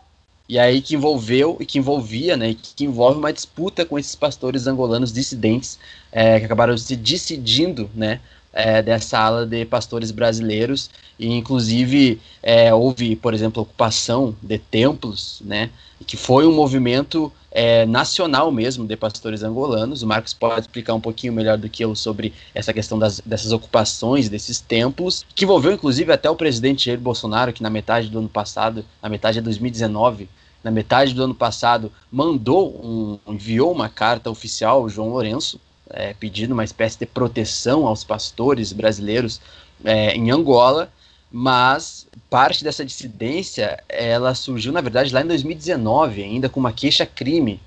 [0.48, 4.66] e aí que envolveu e que envolvia, né, que envolve uma disputa com esses pastores
[4.66, 5.78] angolanos dissidentes
[6.12, 8.20] é, que acabaram se decidindo, né,
[8.52, 10.90] é, dessa ala de pastores brasileiros
[11.20, 15.70] e inclusive é, houve, por exemplo, ocupação de templos, né,
[16.08, 20.02] que foi um movimento é, nacional mesmo de pastores angolanos.
[20.02, 23.52] O Marcos pode explicar um pouquinho melhor do que eu sobre essa questão das, dessas
[23.52, 28.20] ocupações desses templos, que envolveu inclusive até o presidente Jair Bolsonaro, que na metade do
[28.20, 30.30] ano passado, na metade de 2019,
[30.64, 35.60] na metade do ano passado, mandou um, enviou uma carta oficial ao João Lourenço,
[35.90, 39.42] é, pedindo uma espécie de proteção aos pastores brasileiros
[39.84, 40.92] é, em Angola,
[41.32, 47.06] mas parte dessa dissidência ela surgiu na verdade lá em 2019 ainda com uma queixa
[47.06, 47.60] crime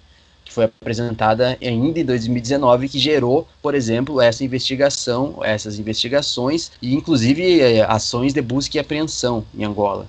[0.44, 6.94] que foi apresentada ainda em 2019 que gerou por exemplo essa investigação essas investigações e
[6.94, 10.06] inclusive é, ações de busca e apreensão em Angola.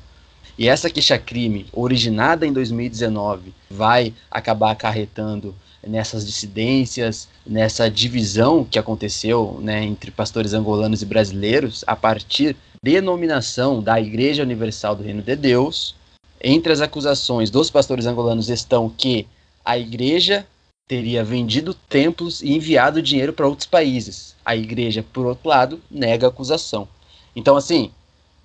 [0.58, 8.80] E essa queixa crime originada em 2019 vai acabar acarretando nessas dissidências nessa divisão que
[8.80, 15.21] aconteceu né, entre pastores angolanos e brasileiros a partir denominação da Igreja Universal do Reino
[15.21, 15.95] de Deus.
[16.41, 19.25] Entre as acusações dos pastores angolanos estão que
[19.63, 20.45] a igreja
[20.86, 24.36] teria vendido templos e enviado dinheiro para outros países.
[24.43, 26.86] A igreja, por outro lado, nega a acusação.
[27.34, 27.89] Então, assim,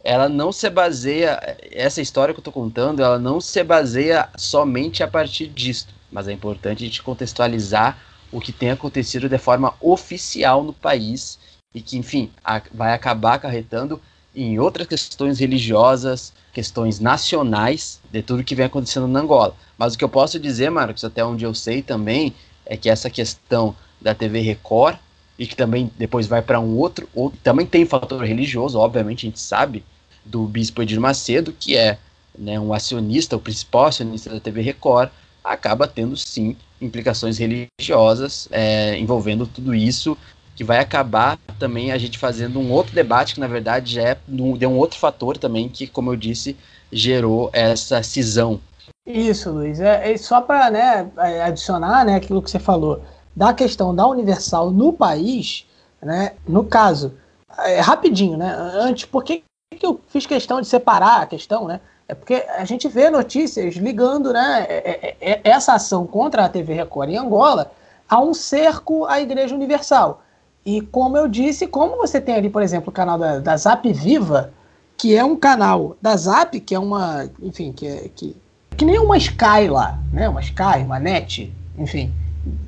[0.05, 5.03] ela não se baseia, essa história que eu estou contando, ela não se baseia somente
[5.03, 7.99] a partir disto, mas é importante a gente contextualizar
[8.31, 11.41] o que tem acontecido de forma oficial no país
[11.75, 14.01] e que, enfim, a, vai acabar acarretando
[14.35, 19.55] em outras questões religiosas, questões nacionais de tudo que vem acontecendo na Angola.
[19.77, 22.35] Mas o que eu posso dizer, Marcos, até onde eu sei também,
[22.67, 24.97] é que essa questão da TV Record
[25.39, 29.29] e que também depois vai para um outro, ou também tem fator religioso, obviamente a
[29.29, 29.85] gente sabe,
[30.25, 31.99] do bispo Edir Macedo, que é
[32.37, 35.11] né, um acionista, o principal acionista da TV Record,
[35.43, 40.17] acaba tendo sim implicações religiosas é, envolvendo tudo isso,
[40.59, 44.19] que vai acabar também a gente fazendo um outro debate, que na verdade já é
[44.27, 46.57] de um outro fator também, que, como eu disse,
[46.93, 48.61] gerou essa cisão.
[49.07, 49.79] Isso, Luiz.
[49.79, 51.09] É, é só para né,
[51.45, 53.05] adicionar né, aquilo que você falou
[53.37, 55.65] da questão da Universal no país,
[56.03, 56.33] né?
[56.45, 57.15] No caso,
[57.59, 58.53] é, rapidinho, né?
[58.53, 59.45] Antes, por que,
[59.79, 61.79] que eu fiz questão de separar a questão, né?
[62.09, 66.49] É porque a gente vê notícias ligando, né, é, é, é, essa ação contra a
[66.49, 67.71] TV Record em Angola
[68.09, 70.23] a um cerco à Igreja Universal.
[70.69, 73.91] E como eu disse, como você tem ali, por exemplo, o canal da, da Zap
[73.93, 74.53] Viva,
[74.97, 78.37] que é um canal da Zap, que é uma, enfim, que é que,
[78.77, 80.29] que nem uma Sky lá, né?
[80.29, 82.13] Uma Sky, uma NET, enfim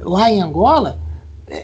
[0.00, 0.98] lá em Angola,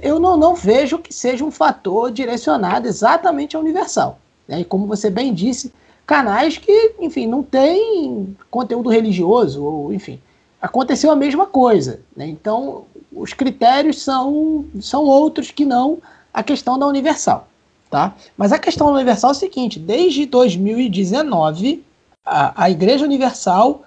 [0.03, 4.18] eu não, não vejo que seja um fator direcionado exatamente à Universal.
[4.49, 4.61] Né?
[4.61, 5.72] E como você bem disse,
[6.07, 10.20] canais que, enfim, não tem conteúdo religioso, ou enfim,
[10.61, 12.01] aconteceu a mesma coisa.
[12.16, 12.26] Né?
[12.26, 15.99] Então, os critérios são, são outros que não
[16.37, 17.49] a questão da Universal.
[17.91, 18.14] Tá?
[18.37, 21.82] Mas a questão da Universal é o seguinte: desde 2019,
[22.24, 23.82] a, a Igreja Universal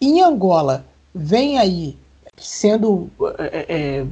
[0.00, 1.96] em Angola vem aí
[2.36, 4.06] sendo, é, é,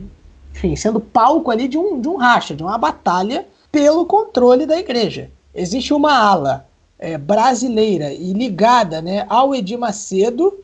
[0.52, 4.76] enfim, sendo palco ali de um, de um racha, de uma batalha pelo controle da
[4.76, 5.30] igreja.
[5.54, 6.66] Existe uma ala
[6.98, 10.58] é, brasileira e ligada né, ao Edir Macedo,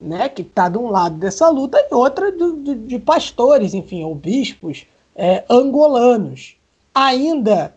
[0.00, 4.86] né, que está de um lado dessa luta, e outra de, pastores, enfim, ou bispos
[5.14, 6.56] é, angolanos.
[6.94, 7.74] Ainda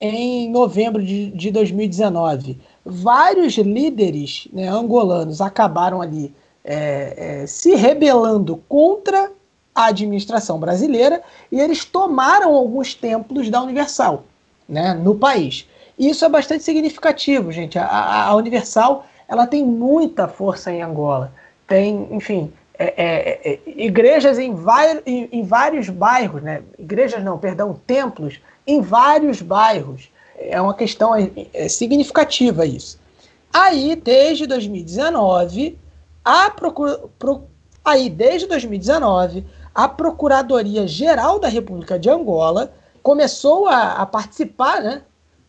[0.00, 6.34] em novembro de, de 2019, vários líderes né, angolanos acabaram ali
[6.64, 9.30] é, é, se rebelando contra
[9.74, 14.24] a administração brasileira e eles tomaram alguns templos da Universal
[14.68, 15.66] né, no país.
[15.98, 17.78] Isso é bastante significativo, gente.
[17.78, 21.32] A, a, a Universal ela tem muita força em Angola.
[21.66, 26.62] Tem, enfim, é, é, é, igrejas em, vai, em, em, vários bairros, né?
[26.78, 30.08] igrejas não, perdão, templos em vários bairros.
[30.36, 32.98] É uma questão é, é significativa isso.
[33.52, 35.78] Aí, desde 2019,
[36.24, 37.44] a pro,
[37.84, 39.44] aí, desde 2019,
[39.74, 45.02] a Procuradoria Geral da República de Angola começou a, a participar né,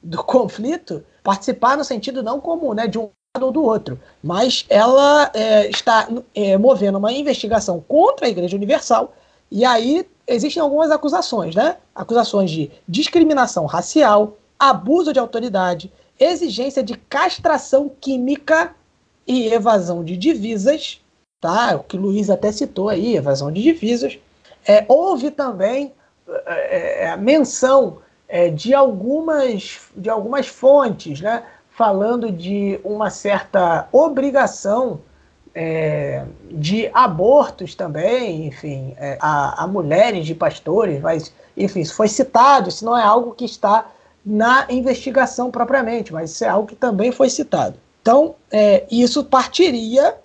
[0.04, 4.66] do conflito, participar no sentido não como né, de um lado ou do outro, mas
[4.70, 9.14] ela é, está é, movendo uma investigação contra a Igreja Universal,
[9.52, 11.78] e aí existem algumas acusações, né?
[11.94, 18.74] Acusações de discriminação racial, abuso de autoridade, exigência de castração química
[19.28, 21.02] e evasão de divisas,
[21.42, 21.76] tá?
[21.76, 24.18] O que o Luiz até citou aí, evasão de divisas.
[24.68, 25.94] É, houve também
[26.28, 31.44] é, é, a menção é, de, algumas, de algumas fontes, né?
[31.70, 35.02] Falando de uma certa obrigação
[35.56, 42.10] é, de abortos também, enfim, é, a, a, mulheres de pastores, mas, enfim, isso foi
[42.10, 43.90] citado, isso não é algo que está
[44.26, 47.78] na investigação propriamente, mas isso é algo que também foi citado.
[48.02, 50.16] Então, é, isso partiria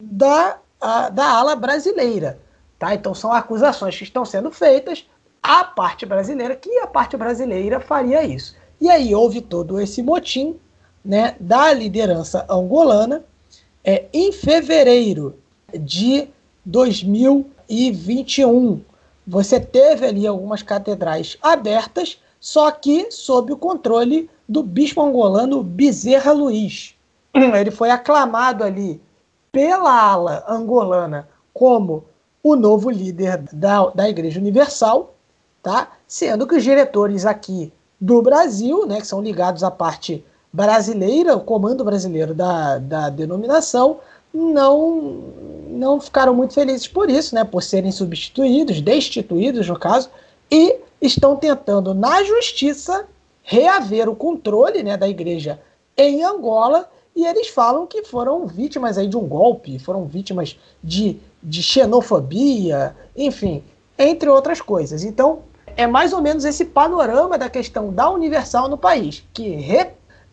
[0.00, 2.38] da, a, da ala brasileira.
[2.78, 2.92] Tá?
[2.94, 5.06] Então, são acusações que estão sendo feitas
[5.40, 8.56] à parte brasileira, que a parte brasileira faria isso.
[8.80, 10.58] E aí houve todo esse motim
[11.04, 13.24] né, da liderança angolana
[13.84, 15.36] é, em fevereiro
[15.72, 16.28] de
[16.64, 18.80] 2021.
[19.26, 26.32] Você teve ali algumas catedrais abertas, só que sob o controle do bispo angolano Bezerra
[26.32, 26.94] Luiz.
[27.34, 29.00] ele foi aclamado ali
[29.50, 32.04] pela ala angolana como
[32.42, 35.14] o novo líder da, da Igreja Universal,
[35.62, 35.92] tá?
[36.06, 41.40] sendo que os diretores aqui do Brasil, né, que são ligados à parte brasileira, o
[41.40, 43.98] comando brasileiro da, da denominação,
[44.32, 45.22] não,
[45.68, 50.10] não ficaram muito felizes por isso, né, por serem substituídos, destituídos no caso,
[50.50, 53.06] e estão tentando, na justiça,
[53.42, 55.60] reaver o controle né, da igreja
[55.96, 61.18] em Angola e eles falam que foram vítimas aí de um golpe, foram vítimas de,
[61.42, 63.62] de xenofobia, enfim,
[63.98, 65.04] entre outras coisas.
[65.04, 65.40] Então,
[65.76, 69.54] é mais ou menos esse panorama da questão da Universal no país, que,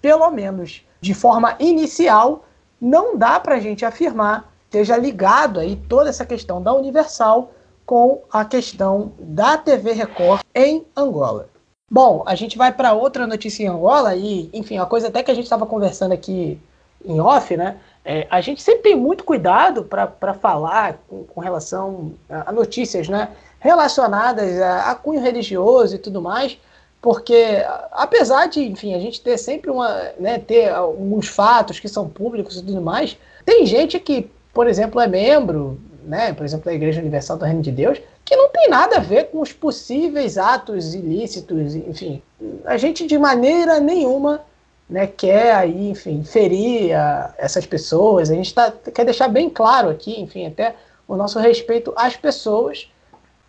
[0.01, 2.45] pelo menos de forma inicial,
[2.79, 7.51] não dá para a gente afirmar esteja ligado aí toda essa questão da Universal
[7.85, 11.49] com a questão da TV Record em Angola.
[11.91, 15.31] Bom, a gente vai para outra notícia em Angola e, enfim, a coisa até que
[15.31, 16.61] a gente estava conversando aqui
[17.03, 17.79] em off, né?
[18.05, 23.29] É, a gente sempre tem muito cuidado para falar com, com, relação a, notícias, né?
[23.59, 26.59] Relacionadas a, a, cunho religioso e tudo mais,
[27.01, 32.09] porque apesar de, enfim, a gente ter sempre uma, né, ter alguns fatos que são
[32.09, 35.79] públicos e tudo mais, tem gente que, por exemplo, é membro
[36.09, 38.99] né, por exemplo, da Igreja Universal do Reino de Deus, que não tem nada a
[38.99, 42.19] ver com os possíveis atos ilícitos, enfim.
[42.65, 44.41] A gente de maneira nenhuma
[44.89, 48.31] né, quer aí, enfim, ferir a, essas pessoas.
[48.31, 50.75] A gente tá, quer deixar bem claro aqui, enfim, até
[51.07, 52.91] o nosso respeito às pessoas.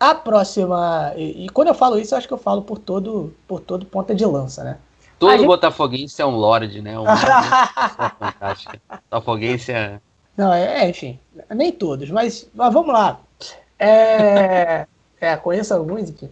[0.01, 3.33] A próxima, e, e quando eu falo isso, eu acho que eu falo por todo,
[3.47, 4.77] por todo ponta de lança, né?
[5.19, 5.45] Todo gente...
[5.45, 6.99] botafoguense é um lorde, né?
[6.99, 7.15] Um é
[8.19, 8.75] fantástico.
[8.89, 9.99] Botafoguense é
[10.41, 13.19] não, é, é, enfim, nem todos, mas, mas vamos lá.
[13.77, 14.87] É,
[15.21, 16.29] é, conheço alguns, enfim.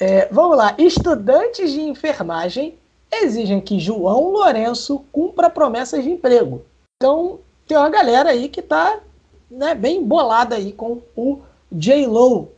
[0.00, 0.74] É, vamos lá.
[0.78, 2.78] Estudantes de enfermagem
[3.10, 6.62] exigem que João Lourenço cumpra promessas de emprego.
[6.96, 9.00] Então, tem uma galera aí que está
[9.50, 11.40] né, bem bolada aí com o
[11.72, 12.52] J-Lo.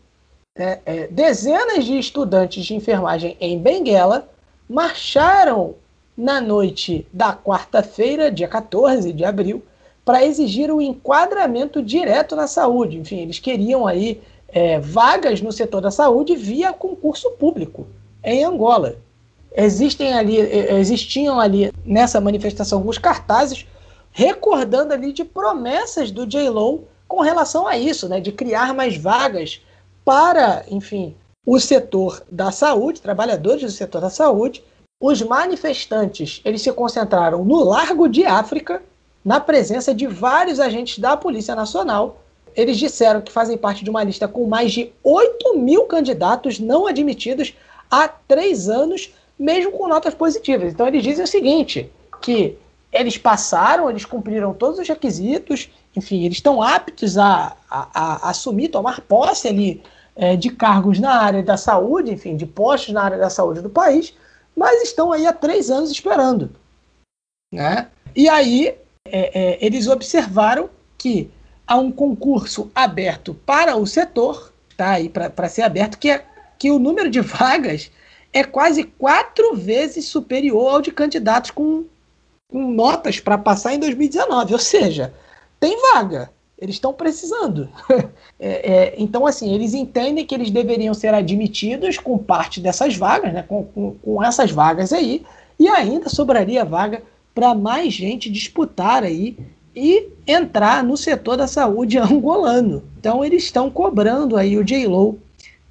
[0.56, 4.28] É, é, dezenas de estudantes de enfermagem em Benguela
[4.68, 5.76] marcharam
[6.16, 9.62] na noite da quarta-feira, dia 14 de abril,
[10.04, 12.98] para exigir o enquadramento direto na saúde.
[12.98, 17.86] Enfim, eles queriam aí é, vagas no setor da saúde via concurso público
[18.22, 18.96] em Angola.
[19.56, 23.66] Existem ali, existiam ali nessa manifestação alguns cartazes
[24.10, 29.60] recordando ali de promessas do J-Lo com relação a isso, né, de criar mais vagas
[30.10, 31.14] para, enfim,
[31.46, 34.60] o setor da saúde, trabalhadores do setor da saúde.
[35.00, 38.82] Os manifestantes, eles se concentraram no Largo de África,
[39.24, 42.24] na presença de vários agentes da Polícia Nacional.
[42.56, 46.88] Eles disseram que fazem parte de uma lista com mais de 8 mil candidatos não
[46.88, 47.54] admitidos
[47.88, 50.72] há três anos, mesmo com notas positivas.
[50.72, 51.88] Então eles dizem o seguinte:
[52.20, 52.58] que
[52.92, 57.88] eles passaram, eles cumpriram todos os requisitos, enfim, eles estão aptos a, a,
[58.26, 59.80] a assumir, tomar posse ali
[60.20, 63.70] é, de cargos na área da saúde, enfim, de postos na área da saúde do
[63.70, 64.14] país,
[64.54, 66.50] mas estão aí há três anos esperando.
[67.50, 67.88] Né?
[68.14, 68.76] E aí
[69.08, 70.68] é, é, eles observaram
[70.98, 71.30] que
[71.66, 76.22] há um concurso aberto para o setor, tá aí para ser aberto, que, é,
[76.58, 77.90] que o número de vagas
[78.30, 81.86] é quase quatro vezes superior ao de candidatos com,
[82.46, 84.52] com notas para passar em 2019.
[84.52, 85.14] Ou seja,
[85.58, 87.68] tem vaga, eles estão precisando.
[88.38, 93.32] é, é, então, assim, eles entendem que eles deveriam ser admitidos com parte dessas vagas,
[93.32, 95.24] né, com, com, com essas vagas aí,
[95.58, 97.02] e ainda sobraria vaga
[97.34, 99.36] para mais gente disputar aí
[99.74, 102.82] e entrar no setor da saúde angolano.
[102.98, 105.18] Então eles estão cobrando aí o J-Lo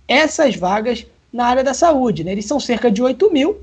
[0.07, 2.23] essas vagas na área da saúde.
[2.23, 2.31] Né?
[2.31, 3.57] Eles são cerca de 8 mil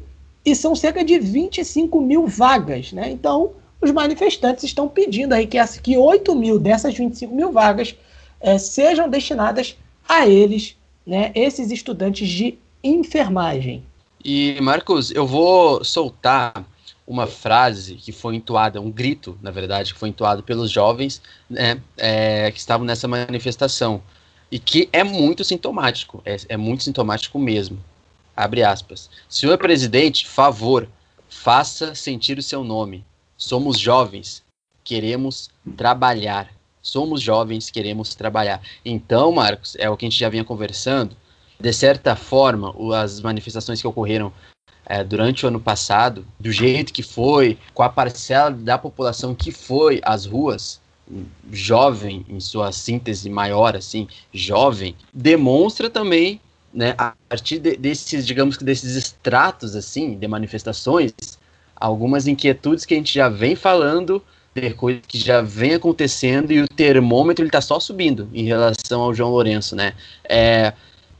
[0.44, 2.92] e são cerca de 25 mil vagas.
[2.92, 3.10] Né?
[3.10, 3.52] Então
[3.86, 7.94] os manifestantes estão pedindo aí que, que 8 mil dessas 25 mil vagas
[8.40, 9.76] é, sejam destinadas
[10.08, 10.76] a eles,
[11.06, 13.82] né, esses estudantes de enfermagem.
[14.24, 16.66] E Marcos, eu vou soltar
[17.06, 21.80] uma frase que foi entoada, um grito, na verdade, que foi entoado pelos jovens né,
[21.96, 24.02] é, que estavam nessa manifestação.
[24.50, 27.78] E que é muito sintomático, é, é muito sintomático mesmo.
[28.36, 29.08] Abre aspas.
[29.28, 30.88] Senhor presidente, favor,
[31.28, 33.04] faça sentir o seu nome.
[33.36, 34.42] Somos jovens,
[34.82, 36.50] queremos trabalhar.
[36.80, 38.62] Somos jovens, queremos trabalhar.
[38.84, 41.16] Então, Marcos, é o que a gente já vinha conversando.
[41.58, 44.32] De certa forma, as manifestações que ocorreram
[44.84, 49.50] é, durante o ano passado, do jeito que foi, com a parcela da população que
[49.50, 50.80] foi às ruas,
[51.50, 56.40] jovem em sua síntese maior, assim, jovem, demonstra também,
[56.72, 61.12] né, a partir de, desses, digamos que desses extratos, assim, de manifestações,
[61.76, 64.22] algumas inquietudes que a gente já vem falando,
[64.54, 69.02] de coisas que já vem acontecendo e o termômetro ele está só subindo em relação
[69.02, 69.92] ao João Lourenço, né?
[70.24, 70.72] É,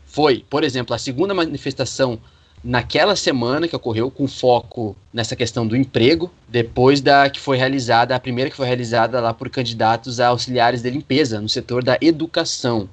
[0.06, 2.18] foi, por exemplo, a segunda manifestação
[2.64, 8.16] naquela semana que ocorreu, com foco nessa questão do emprego, depois da que foi realizada,
[8.16, 11.98] a primeira que foi realizada lá por candidatos a auxiliares de limpeza no setor da
[12.00, 12.88] educação.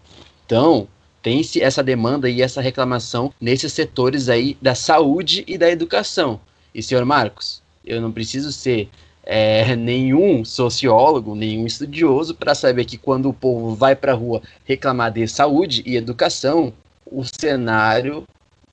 [0.45, 0.87] Então,
[1.23, 6.39] tem-se essa demanda e essa reclamação nesses setores aí da saúde e da educação.
[6.73, 8.89] E, senhor Marcos, eu não preciso ser
[9.23, 14.41] é, nenhum sociólogo, nenhum estudioso para saber que quando o povo vai para a rua
[14.65, 16.73] reclamar de saúde e educação,
[17.05, 18.23] o cenário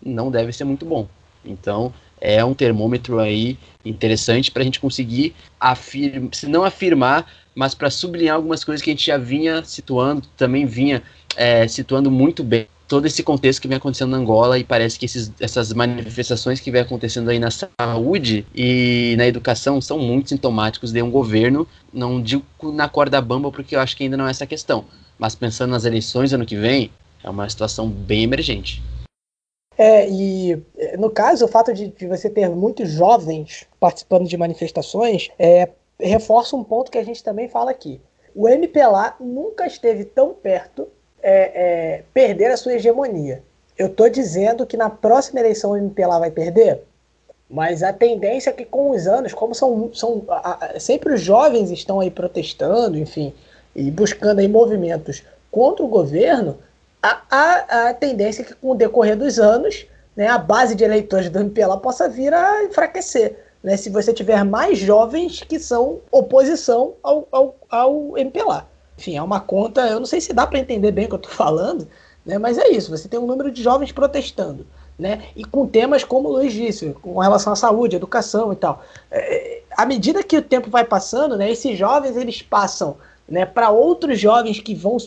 [0.05, 1.07] não deve ser muito bom.
[1.45, 7.75] Então, é um termômetro aí interessante para a gente conseguir afirmar, se não afirmar, mas
[7.75, 11.03] para sublinhar algumas coisas que a gente já vinha situando, também vinha
[11.37, 15.07] é, situando muito bem todo esse contexto que vem acontecendo na Angola e parece que
[15.07, 20.91] esses, essas manifestações que vem acontecendo aí na saúde e na educação são muito sintomáticos
[20.91, 24.33] de um governo, não digo na corda bamba porque eu acho que ainda não é
[24.33, 24.85] essa questão,
[25.17, 26.91] mas pensando nas eleições ano que vem,
[27.23, 28.83] é uma situação bem emergente.
[29.79, 30.61] É, e
[30.99, 35.69] no caso, o fato de, de você ter muitos jovens participando de manifestações é,
[36.01, 38.01] reforça um ponto que a gente também fala aqui.
[38.35, 40.89] O MPLA nunca esteve tão perto
[41.23, 43.43] é, é, perder a sua hegemonia.
[43.77, 46.83] Eu estou dizendo que na próxima eleição o MPLA vai perder,
[47.49, 51.21] mas a tendência é que com os anos, como são, são a, a, sempre os
[51.21, 53.33] jovens estão aí protestando, enfim,
[53.75, 56.59] e buscando aí movimentos contra o governo,
[57.03, 60.85] a, a, a tendência é que com o decorrer dos anos, né, a base de
[60.85, 63.37] eleitores do MPLA possa vir a enfraquecer.
[63.63, 68.67] Né, se você tiver mais jovens que são oposição ao, ao, ao MPLA.
[69.01, 71.21] Enfim, é uma conta, eu não sei se dá para entender bem o que eu
[71.21, 71.89] estou falando,
[72.25, 72.37] né?
[72.37, 74.67] mas é isso, você tem um número de jovens protestando.
[74.99, 75.23] Né?
[75.35, 78.85] E com temas como o Luiz disse, com relação à saúde, educação e tal.
[79.11, 83.71] É, à medida que o tempo vai passando, né, esses jovens eles passam né, para
[83.71, 84.99] outros jovens que vão,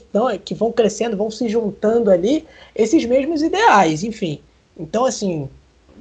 [0.44, 4.41] que vão crescendo, vão se juntando ali, esses mesmos ideais, enfim.
[4.76, 5.48] Então, assim,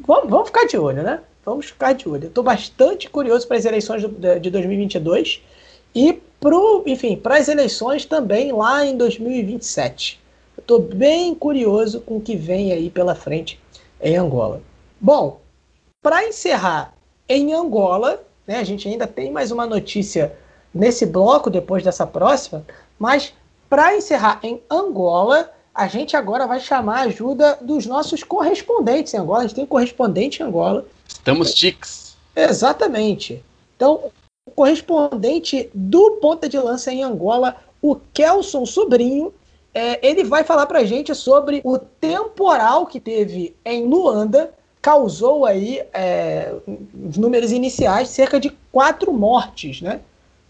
[0.07, 1.21] vamos, vamos ficar de olho, né?
[1.45, 2.25] Vamos ficar de olho.
[2.25, 4.03] Eu estou bastante curioso para as eleições
[4.41, 5.43] de 2022
[5.95, 10.21] e pro, enfim, para as eleições também lá em 2027.
[10.59, 13.61] Estou bem curioso com o que vem aí pela frente
[14.01, 14.61] em Angola.
[15.01, 15.41] Bom,
[16.03, 16.95] para encerrar
[17.29, 20.37] em Angola, né, a gente ainda tem mais uma notícia
[20.75, 22.67] nesse bloco depois dessa próxima,
[22.99, 23.33] mas
[23.71, 29.19] para encerrar em Angola, a gente agora vai chamar a ajuda dos nossos correspondentes em
[29.19, 29.39] Angola.
[29.39, 30.85] A gente tem um correspondente em Angola.
[31.07, 32.17] Estamos tics.
[32.35, 33.43] Exatamente.
[33.77, 34.11] Então,
[34.55, 39.33] correspondente do Ponta de Lança em Angola, o Kelson Sobrinho,
[39.75, 45.47] é, ele vai falar para a gente sobre o temporal que teve em Luanda, causou
[45.47, 46.55] aí, é,
[47.09, 50.01] os números iniciais, cerca de quatro mortes, né?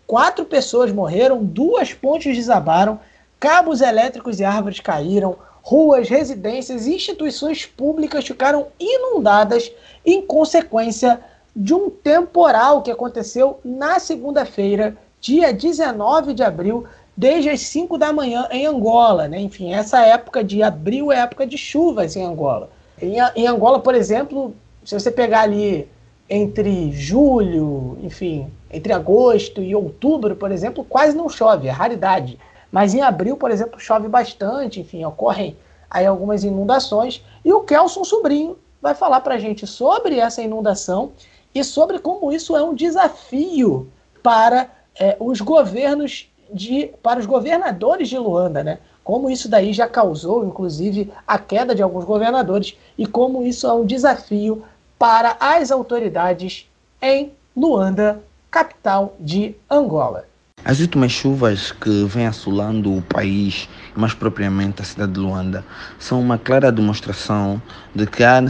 [0.07, 2.99] Quatro pessoas morreram, duas pontes desabaram,
[3.39, 9.71] cabos elétricos e árvores caíram, ruas, residências e instituições públicas ficaram inundadas
[10.05, 11.21] em consequência
[11.55, 16.85] de um temporal que aconteceu na segunda-feira, dia 19 de abril,
[17.17, 19.29] desde as 5 da manhã em Angola.
[19.29, 19.41] Né?
[19.41, 22.71] Enfim, essa época de abril é época de chuvas em Angola.
[23.01, 25.89] Em, em Angola, por exemplo, se você pegar ali
[26.29, 32.39] entre julho, enfim, entre agosto e outubro, por exemplo, quase não chove, é raridade.
[32.71, 35.57] Mas em abril, por exemplo, chove bastante, enfim, ocorrem
[35.91, 37.23] aí algumas inundações.
[37.45, 41.13] E o Kelson Sobrinho vai falar para a gente sobre essa inundação
[41.55, 43.89] e sobre como isso é um desafio
[44.23, 48.79] para é, os governos de, para os governadores de Luanda, né?
[49.05, 53.73] Como isso daí já causou, inclusive, a queda de alguns governadores e como isso é
[53.73, 54.63] um desafio
[54.99, 56.69] para as autoridades
[57.01, 60.25] em Luanda, capital de Angola.
[60.65, 65.65] As últimas chuvas que vêm assolando o país, mais propriamente a cidade de Luanda,
[65.99, 67.61] são uma clara demonstração
[67.95, 68.41] de que há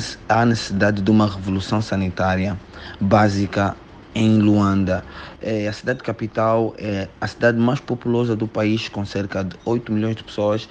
[0.44, 2.58] necessidade de uma revolução sanitária
[3.00, 3.76] básica
[4.14, 5.04] em Luanda.
[5.40, 9.92] É, a cidade capital é a cidade mais populosa do país, com cerca de 8
[9.92, 10.68] milhões de pessoas,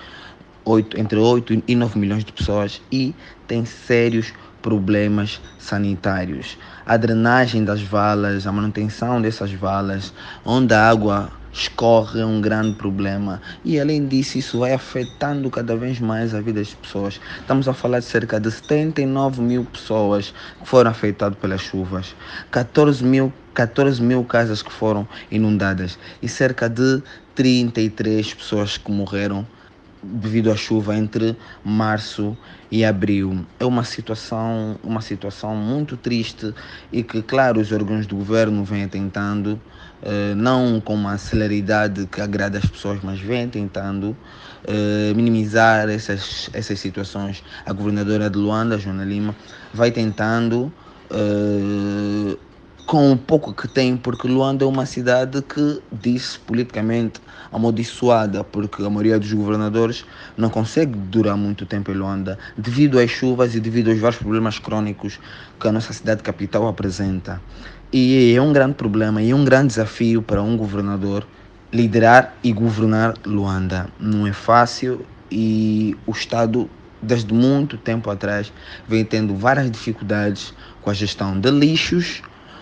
[0.64, 3.16] 8, entre 8 e 9 milhões de pessoas, e
[3.48, 6.58] tem sérios problemas sanitários.
[6.86, 10.14] A drenagem das valas, a manutenção dessas valas,
[10.46, 13.42] onde a água escorre um grande problema.
[13.64, 17.20] E além disso, isso vai afetando cada vez mais a vida das pessoas.
[17.40, 22.16] Estamos a falar de cerca de 79 mil pessoas que foram afetadas pelas chuvas,
[22.52, 27.02] 14 mil, 14 mil casas que foram inundadas e cerca de
[27.36, 29.46] 33 pessoas que morreram
[30.04, 32.36] devido à chuva entre março
[32.72, 33.46] e abril.
[33.60, 36.54] É uma situação, uma situação muito triste
[36.92, 39.62] e que, claro, os órgãos do governo vêm tentando,
[40.36, 44.16] não com uma celeridade que agrada as pessoas, mas vêm tentando
[44.64, 47.44] eh, minimizar essas, essas situações.
[47.66, 49.36] A governadora de Luanda, Joana Lima,
[49.74, 50.72] vai tentando
[51.10, 52.38] eh,
[52.86, 57.22] com o pouco que tem, porque Luanda é uma cidade que disse politicamente
[57.52, 60.06] amaldiçoada, porque a maioria dos governadores
[60.38, 64.60] não consegue durar muito tempo em Luanda, devido às chuvas e devido aos vários problemas
[64.60, 65.20] crônicos
[65.60, 67.42] que a nossa cidade capital apresenta.
[67.94, 71.28] E é um grande problema e um grande desafio para um governador
[71.74, 73.90] liderar e governar Luanda.
[74.00, 76.70] Não é fácil e o Estado,
[77.02, 78.54] desde muito tempo atrás,
[78.88, 82.22] vem tendo várias dificuldades com a gestão de lixos,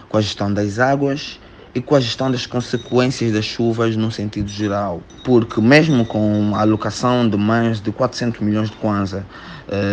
[0.10, 1.40] com a gestão das águas
[1.76, 5.04] e com a gestão das consequências das chuvas no sentido geral.
[5.24, 9.24] Porque mesmo com a alocação de mais de 400 milhões de kwanza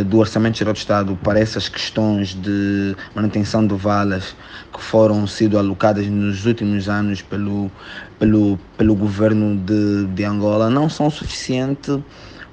[0.07, 4.35] do Orçamento Geral do Estado para essas questões de manutenção de valas
[4.73, 7.71] que foram sido alocadas nos últimos anos pelo,
[8.19, 11.99] pelo, pelo governo de, de Angola, não são suficientes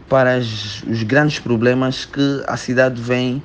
[0.09, 3.41] para as, os grandes problemas que a cidade vem,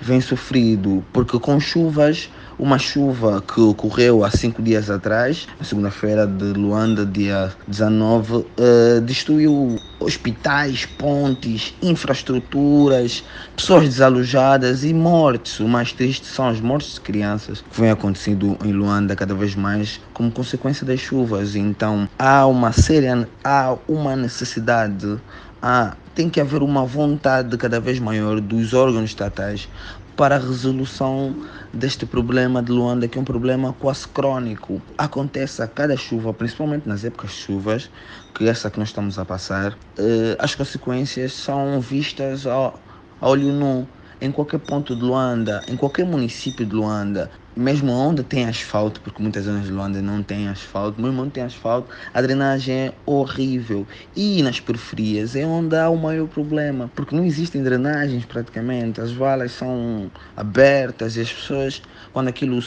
[0.00, 1.04] vem sofrendo.
[1.12, 7.04] Porque com chuvas uma chuva que ocorreu há cinco dias atrás, na segunda-feira de Luanda,
[7.04, 13.24] dia 19, uh, eh, destruiu hospitais, pontes, infraestruturas,
[13.56, 15.60] pessoas desalojadas e mortes.
[15.60, 19.54] O mais triste são as mortes de crianças que vem acontecendo em Luanda cada vez
[19.54, 21.56] mais como consequência das chuvas.
[21.56, 25.18] Então há uma séria, há uma necessidade,
[25.60, 29.68] há, tem que haver uma vontade cada vez maior dos órgãos estatais
[30.16, 31.34] para a resolução
[31.72, 34.80] deste problema de Luanda, que é um problema quase crônico.
[34.96, 37.90] Acontece a cada chuva, principalmente nas épocas de chuvas,
[38.34, 42.74] que é essa que nós estamos a passar, eh, as consequências são vistas a
[43.20, 43.88] olho nu
[44.20, 49.22] em qualquer ponto de Luanda, em qualquer município de Luanda, mesmo onde tem asfalto, porque
[49.22, 53.86] muitas zonas de Luanda não tem asfalto, mesmo onde tem asfalto, a drenagem é horrível.
[54.16, 59.12] E nas periferias é onde há o maior problema, porque não existem drenagens praticamente, as
[59.12, 61.82] valas são abertas e as pessoas,
[62.12, 62.58] quando aquilo,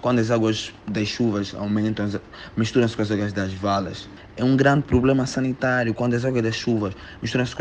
[0.00, 2.08] quando as águas das chuvas aumentam,
[2.56, 4.08] misturam-se com as águas das valas.
[4.36, 7.54] É um grande problema sanitário quando as águas das chuvas misturam-se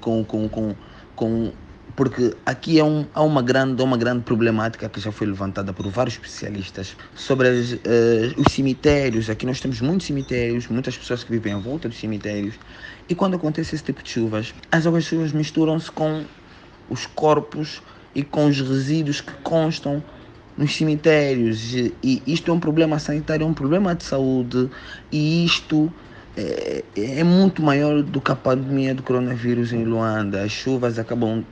[0.00, 0.74] com, com, com, com,
[1.16, 1.52] com
[1.96, 5.86] porque aqui é um, há uma grande, uma grande problemática que já foi levantada por
[5.88, 7.78] vários especialistas sobre as, uh,
[8.36, 9.30] os cemitérios.
[9.30, 12.54] Aqui nós temos muitos cemitérios, muitas pessoas que vivem à volta dos cemitérios.
[13.08, 16.24] E quando acontece esse tipo de chuvas, as águas chuvas misturam-se com
[16.90, 17.80] os corpos
[18.14, 20.02] e com os resíduos que constam
[20.56, 21.74] nos cemitérios.
[22.02, 24.68] E isto é um problema sanitário, é um problema de saúde.
[25.12, 25.92] E isto
[26.36, 30.42] é, é muito maior do que a pandemia do coronavírus em Luanda.
[30.42, 31.44] As chuvas acabam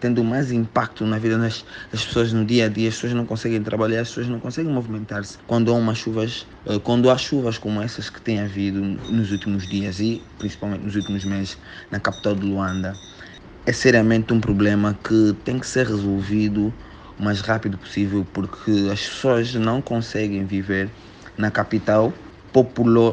[0.00, 2.88] tendo mais impacto na vida das, das, pessoas no dia a dia.
[2.88, 5.38] As pessoas não conseguem trabalhar, as pessoas não conseguem movimentar-se.
[5.46, 9.66] Quando há umas chuvas, eh, quando há chuvas como essas que tem havido nos últimos
[9.66, 11.58] dias e principalmente nos últimos meses
[11.90, 12.96] na capital de Luanda,
[13.66, 16.72] é seriamente um problema que tem que ser resolvido
[17.18, 20.90] o mais rápido possível porque as pessoas não conseguem viver
[21.36, 22.12] na capital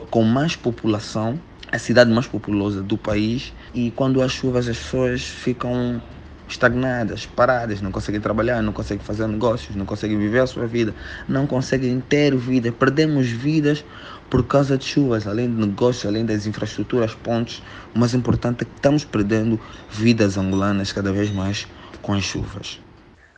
[0.09, 1.39] com mais população,
[1.71, 6.01] a cidade mais populosa do país e quando há chuvas as pessoas ficam
[6.47, 10.93] estagnadas, paradas, não conseguem trabalhar, não conseguem fazer negócios, não conseguem viver a sua vida,
[11.27, 12.71] não conseguem ter vida.
[12.71, 13.83] Perdemos vidas
[14.29, 17.61] por causa de chuvas, além de negócios, além das infraestruturas, pontes.
[17.95, 21.67] O mais importante é que estamos perdendo vidas angolanas cada vez mais
[22.01, 22.79] com as chuvas.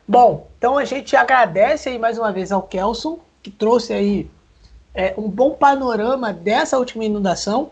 [0.06, 4.30] Bom, então a gente agradece aí mais uma vez ao Kelson, que trouxe aí
[4.94, 7.70] é, um bom panorama dessa última inundação,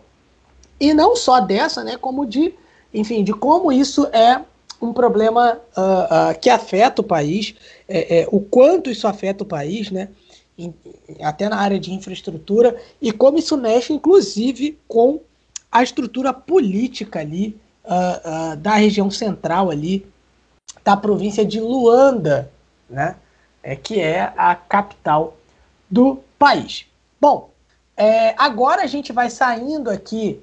[0.79, 2.55] e não só dessa, né, como de,
[2.93, 4.43] enfim, de como isso é
[4.87, 7.55] um problema uh, uh, que afeta o país,
[7.89, 10.09] é, é, o quanto isso afeta o país, né?
[10.59, 10.73] Em,
[11.23, 15.21] até na área de infraestrutura, e como isso mexe, inclusive, com
[15.71, 20.07] a estrutura política ali uh, da região central ali
[20.83, 22.51] da província de Luanda,
[22.89, 23.17] né?
[23.63, 25.37] É, que é a capital
[25.91, 26.87] do país.
[27.21, 27.51] Bom,
[27.97, 30.41] é, agora a gente vai saindo aqui,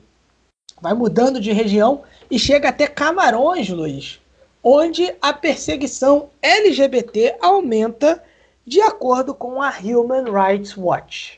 [0.81, 4.19] vai mudando de região e chega até Camarões, Luiz
[4.63, 8.23] onde a perseguição LGBT aumenta
[8.65, 11.37] de acordo com a Human Rights Watch.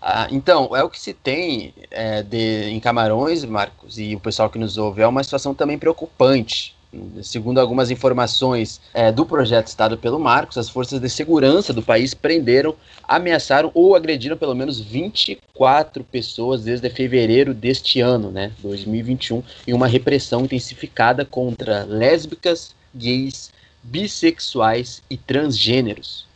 [0.00, 4.50] Ah, então, é o que se tem é, de, em Camarões, Marcos, e o pessoal
[4.50, 6.73] que nos ouve, é uma situação também preocupante.
[7.22, 12.14] Segundo algumas informações é, do projeto estado pelo Marcos, as forças de segurança do país
[12.14, 19.72] prenderam, ameaçaram ou agrediram pelo menos 24 pessoas desde fevereiro deste ano, né, 2021, em
[19.72, 23.52] uma repressão intensificada contra lésbicas, gays,
[23.82, 26.26] bissexuais e transgêneros.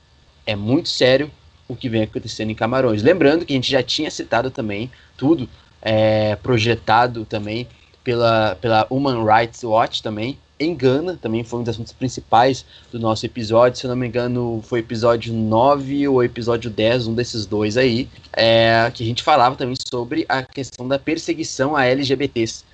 [0.47, 1.31] É muito sério
[1.67, 3.03] o que vem acontecendo em Camarões.
[3.03, 5.49] Lembrando que a gente já tinha citado também tudo
[5.83, 7.69] é, projetado também
[8.03, 12.99] pela, pela Human Rights Watch também, em Gana, também foi um dos assuntos principais do
[12.99, 17.47] nosso episódio, se eu não me engano foi episódio 9 ou episódio 10, um desses
[17.47, 22.65] dois aí, é, que a gente falava também sobre a questão da perseguição a LGBTs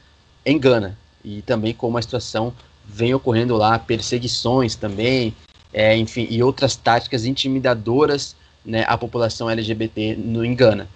[0.46, 2.52] em Gana, e também como a situação
[2.86, 5.34] vem ocorrendo lá, perseguições também,
[5.72, 10.88] é, enfim, e outras táticas intimidadoras né, à população LGBT no Engana.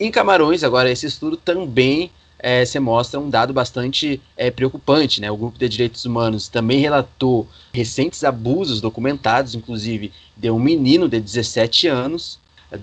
[0.00, 2.10] Em Camarões, agora, esse estudo também
[2.42, 5.20] é, se mostra um dado bastante é, preocupante.
[5.20, 5.30] Né?
[5.30, 11.20] O Grupo de Direitos Humanos também relatou recentes abusos documentados, inclusive de um menino de
[11.20, 12.38] 17 anos,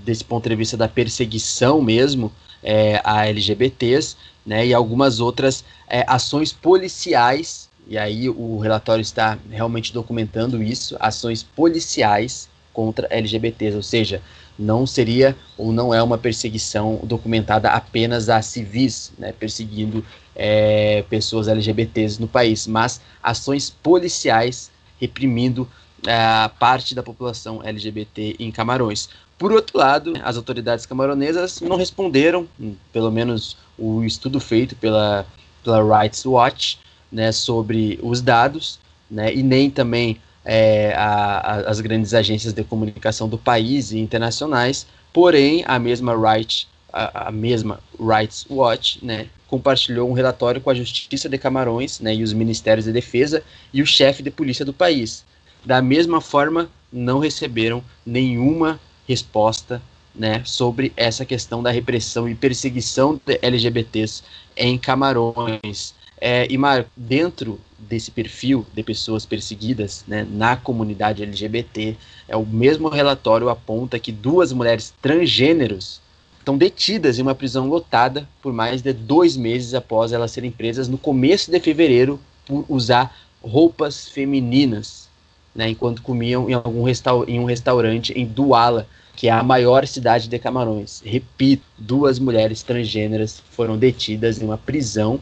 [0.06, 2.32] desse ponto de vista da perseguição mesmo
[2.64, 4.16] é, a LGBTs,
[4.46, 10.96] né, e algumas outras é, ações policiais e aí o relatório está realmente documentando isso,
[11.00, 14.22] ações policiais contra LGBTs, ou seja,
[14.60, 20.06] não seria ou não é uma perseguição documentada apenas a civis, né, perseguindo
[20.36, 24.70] é, pessoas LGBTs no país, mas ações policiais
[25.00, 25.68] reprimindo
[26.06, 29.10] a é, parte da população LGBT em Camarões.
[29.38, 32.46] Por outro lado, as autoridades camaronesas não responderam,
[32.92, 35.26] pelo menos o estudo feito pela,
[35.64, 36.78] pela Rights Watch,
[37.10, 38.78] né, sobre os dados,
[39.10, 44.00] né, e nem também é, a, a, as grandes agências de comunicação do país e
[44.00, 50.70] internacionais, porém a mesma Right, a, a, mesma Rights Watch, né, compartilhou um relatório com
[50.70, 53.44] a Justiça de Camarões, né, e os Ministérios de Defesa
[53.74, 55.24] e o chefe de polícia do país.
[55.66, 59.82] Da mesma forma, não receberam nenhuma resposta
[60.16, 64.24] né, sobre essa questão da repressão e perseguição de LGBTs
[64.56, 65.94] em Camarões.
[66.20, 71.96] É, e, Marco, dentro desse perfil de pessoas perseguidas né, na comunidade LGBT,
[72.28, 76.02] é o mesmo relatório aponta que duas mulheres transgêneros
[76.38, 80.88] estão detidas em uma prisão lotada por mais de dois meses após elas serem presas
[80.88, 85.08] no começo de fevereiro por usar roupas femininas,
[85.54, 86.86] né, enquanto comiam em, algum
[87.28, 91.02] em um restaurante em Duala, que é a maior cidade de Camarões.
[91.06, 95.20] Repito, duas mulheres transgêneras foram detidas em uma prisão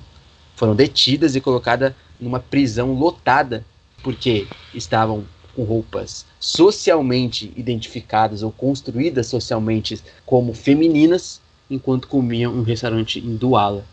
[0.57, 3.65] foram detidas e colocadas numa prisão lotada
[4.03, 5.25] porque estavam
[5.55, 13.83] com roupas socialmente identificadas ou construídas socialmente como femininas, enquanto comiam um restaurante em Douala,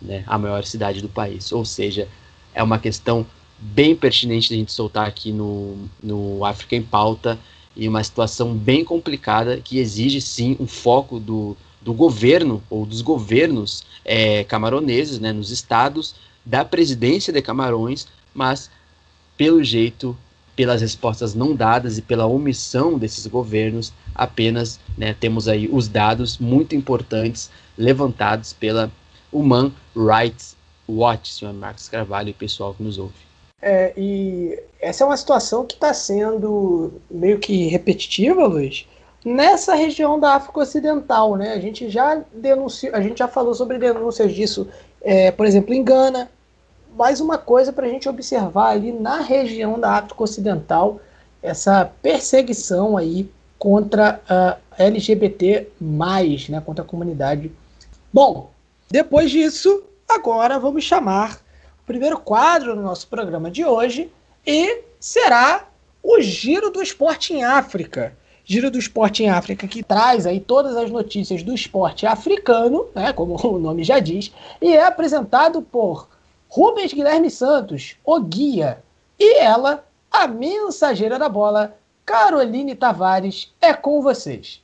[0.00, 1.50] né, a maior cidade do país.
[1.52, 2.06] Ou seja,
[2.54, 3.26] é uma questão
[3.58, 7.38] bem pertinente de a gente soltar aqui no, no África em Pauta
[7.74, 13.00] e uma situação bem complicada que exige sim um foco do, do governo ou dos
[13.00, 16.14] governos é, camaroneses, né, nos estados,
[16.46, 18.70] da presidência de Camarões, mas
[19.36, 20.16] pelo jeito,
[20.54, 26.38] pelas respostas não dadas e pela omissão desses governos, apenas né, temos aí os dados
[26.38, 28.90] muito importantes levantados pela
[29.30, 30.56] Human Rights
[30.88, 33.26] Watch, senhor Marcos Carvalho e pessoal que nos ouve.
[33.60, 38.86] É, e essa é uma situação que está sendo meio que repetitiva, Luiz,
[39.24, 41.52] nessa região da África Ocidental, né?
[41.52, 44.68] A gente já denunciou, a gente já falou sobre denúncias disso,
[45.02, 46.30] é, por exemplo, em Gana.
[46.96, 50.98] Mais uma coisa para a gente observar ali na região da África Ocidental,
[51.42, 57.52] essa perseguição aí contra a LGBT+, né, contra a comunidade.
[58.10, 58.50] Bom,
[58.90, 61.34] depois disso, agora vamos chamar
[61.82, 64.10] o primeiro quadro do nosso programa de hoje
[64.46, 65.68] e será
[66.02, 68.16] o Giro do Esporte em África.
[68.42, 73.12] Giro do Esporte em África, que traz aí todas as notícias do esporte africano, né,
[73.12, 74.32] como o nome já diz,
[74.62, 76.15] e é apresentado por
[76.48, 78.82] Rubens Guilherme Santos, o guia,
[79.18, 84.62] e ela, a mensageira da bola, Caroline Tavares, é com vocês.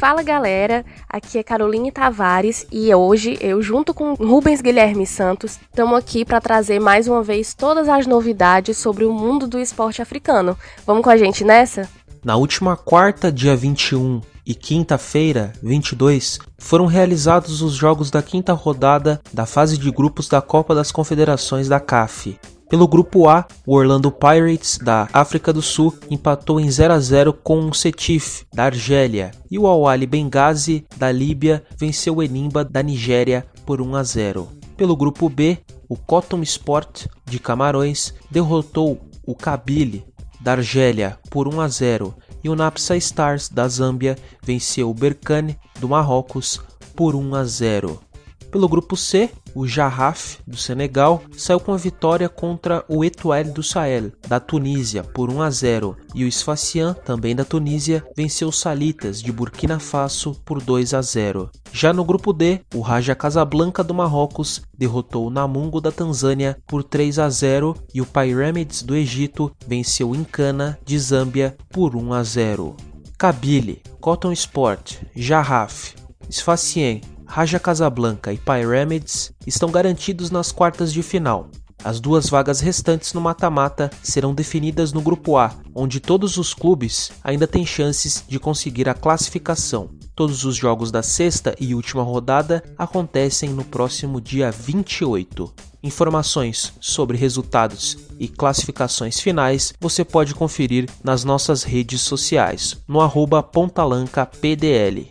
[0.00, 5.98] Fala galera, aqui é Caroline Tavares e hoje eu, junto com Rubens Guilherme Santos, estamos
[5.98, 10.56] aqui para trazer mais uma vez todas as novidades sobre o mundo do esporte africano.
[10.86, 11.88] Vamos com a gente nessa?
[12.24, 19.20] Na última quarta, dia 21 e quinta-feira, 22, foram realizados os jogos da quinta rodada
[19.32, 22.38] da fase de grupos da Copa das Confederações da CAF.
[22.70, 27.32] Pelo grupo A, o Orlando Pirates da África do Sul empatou em 0 a 0
[27.32, 32.64] com o Setif da Argélia e o Al Ahly Benghazi da Líbia venceu o Enimba
[32.64, 34.48] da Nigéria por 1 a 0.
[34.76, 35.58] Pelo grupo B,
[35.88, 40.04] o Cotton Sport de Camarões derrotou o Kabyle
[40.40, 45.58] da Argélia por 1 a 0 e o Napsa Stars da Zâmbia venceu o Berkane
[45.78, 46.60] do Marrocos
[46.94, 48.09] por 1 a 0.
[48.50, 53.62] Pelo grupo C, o Jarraf, do Senegal, saiu com a vitória contra o Etoile do
[53.62, 58.52] Sahel, da Tunísia, por 1 a 0, e o Sfaxian, também da Tunísia, venceu o
[58.52, 61.48] Salitas, de Burkina Faso, por 2 a 0.
[61.72, 66.82] Já no grupo D, o Raja Casablanca do Marrocos derrotou o Namungo da Tanzânia por
[66.82, 72.12] 3 a 0 e o Pyramids do Egito venceu o Incana de Zâmbia por 1
[72.12, 72.76] a 0.
[73.16, 75.94] Kabyle, Cotton Sport, Jarraf,
[76.28, 77.00] Sfacien,
[77.30, 81.48] Raja Casablanca e Pyramids estão garantidos nas quartas de final.
[81.84, 87.12] As duas vagas restantes no mata-mata serão definidas no grupo A, onde todos os clubes
[87.22, 89.90] ainda têm chances de conseguir a classificação.
[90.16, 95.54] Todos os jogos da sexta e última rodada acontecem no próximo dia 28.
[95.84, 103.40] Informações sobre resultados e classificações finais você pode conferir nas nossas redes sociais, no arroba
[103.40, 105.08] pontalancapdl.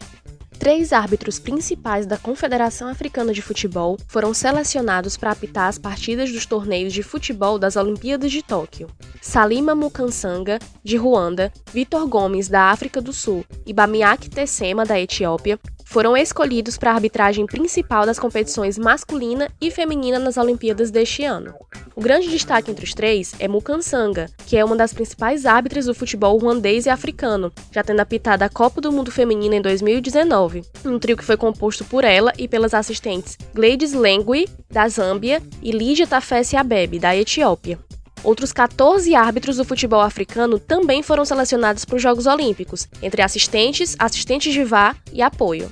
[0.59, 6.45] Três árbitros principais da Confederação Africana de Futebol foram selecionados para apitar as partidas dos
[6.45, 8.89] torneios de futebol das Olimpíadas de Tóquio.
[9.21, 15.57] Salima Mukansanga, de Ruanda, Vitor Gomes, da África do Sul e Bamiak Tessema, da Etiópia,
[15.89, 21.55] foram escolhidos para a arbitragem principal das competições masculina e feminina nas Olimpíadas deste ano.
[21.95, 25.95] O grande destaque entre os três é Mukansanga, que é uma das principais árbitras do
[25.95, 30.99] futebol ruandês e africano, já tendo apitado a Copa do Mundo Feminina em 2019, um
[30.99, 36.05] trio que foi composto por ela e pelas assistentes Gladys Lengui, da Zâmbia, e Lígia
[36.05, 37.79] Tafesse Abebe, da Etiópia.
[38.23, 43.95] Outros 14 árbitros do futebol africano também foram selecionados para os Jogos Olímpicos, entre assistentes,
[43.97, 45.71] assistentes de VAR e apoio.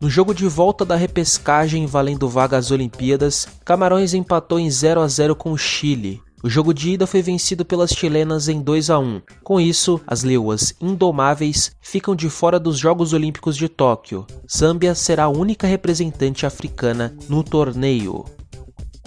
[0.00, 5.06] No jogo de volta da repescagem valendo vaga às Olimpíadas, Camarões empatou em 0 a
[5.06, 6.20] 0 com o Chile.
[6.42, 9.22] O jogo de ida foi vencido pelas chilenas em 2 a 1.
[9.44, 14.26] Com isso, as leoas indomáveis ficam de fora dos Jogos Olímpicos de Tóquio.
[14.52, 18.24] Zâmbia será a única representante africana no torneio.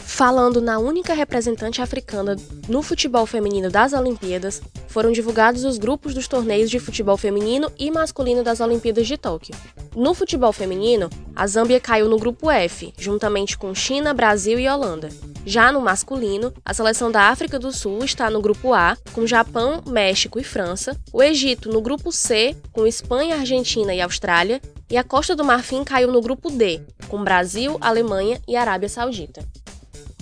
[0.05, 2.37] Falando na única representante africana
[2.69, 7.91] no futebol feminino das Olimpíadas, foram divulgados os grupos dos torneios de futebol feminino e
[7.91, 9.53] masculino das Olimpíadas de Tóquio.
[9.93, 15.09] No futebol feminino, a Zâmbia caiu no grupo F, juntamente com China, Brasil e Holanda.
[15.45, 19.81] Já no masculino, a seleção da África do Sul está no grupo A, com Japão,
[19.85, 25.03] México e França, o Egito no grupo C, com Espanha, Argentina e Austrália, e a
[25.03, 26.79] Costa do Marfim caiu no grupo D,
[27.09, 29.43] com Brasil, Alemanha e Arábia Saudita.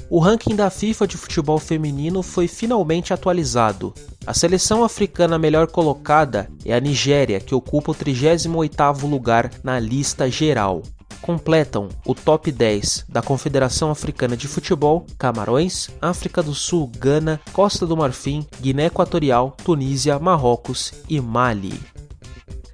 [0.09, 3.93] O ranking da FIFA de futebol feminino foi finalmente atualizado.
[4.25, 10.29] A seleção africana melhor colocada é a Nigéria, que ocupa o 38º lugar na lista
[10.29, 10.83] geral.
[11.21, 17.87] Completam o top 10 da Confederação Africana de Futebol Camarões, África do Sul, Gana, Costa
[17.87, 21.92] do Marfim, Guiné Equatorial, Tunísia, Marrocos e Mali.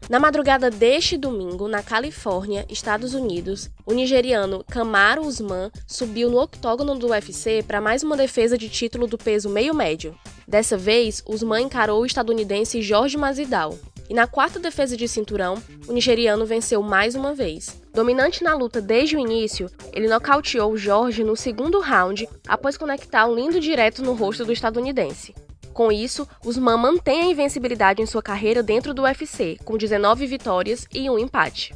[0.09, 6.97] Na madrugada deste domingo, na Califórnia, Estados Unidos, o nigeriano Kamaru Usman subiu no octógono
[6.97, 10.17] do UFC para mais uma defesa de título do peso meio-médio.
[10.47, 13.77] Dessa vez, Usman encarou o estadunidense Jorge Masvidal.
[14.09, 17.79] E na quarta defesa de cinturão, o nigeriano venceu mais uma vez.
[17.93, 23.35] Dominante na luta desde o início, ele nocauteou Jorge no segundo round após conectar um
[23.35, 25.35] lindo direto no rosto do estadunidense.
[25.79, 30.85] Com isso, Usman mantém a invencibilidade em sua carreira dentro do UFC, com 19 vitórias
[30.93, 31.73] e um empate.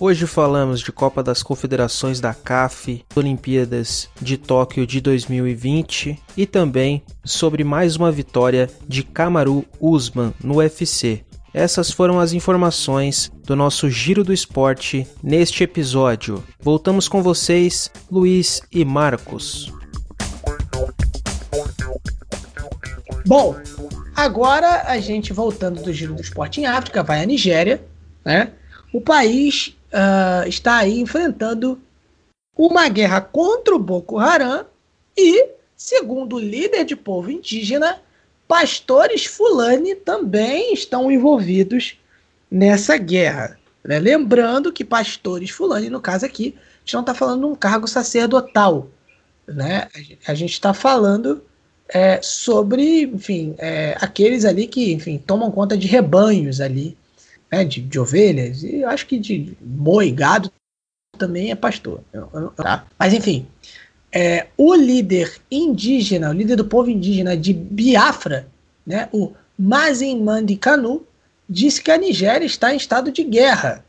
[0.00, 7.02] Hoje falamos de Copa das Confederações da CAF, Olimpíadas de Tóquio de 2020 e também
[7.22, 11.22] sobre mais uma vitória de Kamaru Usman no UFC.
[11.52, 16.42] Essas foram as informações do nosso Giro do Esporte neste episódio.
[16.58, 19.70] Voltamos com vocês, Luiz e Marcos.
[23.26, 23.56] Bom,
[24.14, 27.82] agora a gente voltando do Giro do Esporte em África, vai à Nigéria,
[28.24, 28.52] né?
[28.92, 31.80] O país uh, está aí enfrentando
[32.56, 34.66] uma guerra contra o Boko Haram
[35.16, 38.00] e, segundo o líder de povo indígena,
[38.48, 41.96] pastores fulani também estão envolvidos
[42.50, 43.58] nessa guerra.
[43.84, 43.98] Né?
[43.98, 47.86] Lembrando que pastores fulani, no caso aqui, a gente não está falando de um cargo
[47.86, 48.88] sacerdotal.
[49.46, 49.88] Né?
[50.26, 51.42] A gente está falando
[51.92, 56.96] é, sobre, enfim, é, aqueles ali que, enfim, tomam conta de rebanhos ali,
[57.50, 60.50] né, de, de ovelhas, e acho que de boi, gado
[61.18, 62.00] também é pastor.
[62.56, 62.86] Tá?
[62.98, 63.46] Mas, enfim,
[64.12, 68.46] é, o líder indígena, o líder do povo indígena de Biafra,
[68.86, 70.24] né, o Mazin
[70.60, 71.04] Kanu,
[71.48, 73.84] disse que a Nigéria está em estado de guerra,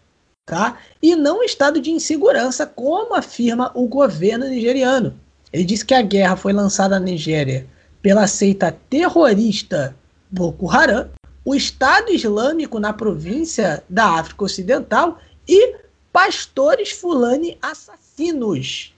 [0.45, 0.79] tá?
[0.99, 5.15] E não em estado de insegurança, como afirma o governo nigeriano.
[5.53, 7.67] Ele disse que a guerra foi lançada na Nigéria
[8.01, 9.95] pela seita terrorista
[10.29, 11.09] Boko Haram,
[11.43, 15.75] o Estado Islâmico na província da África Ocidental e
[16.11, 18.93] pastores fulani assassinos.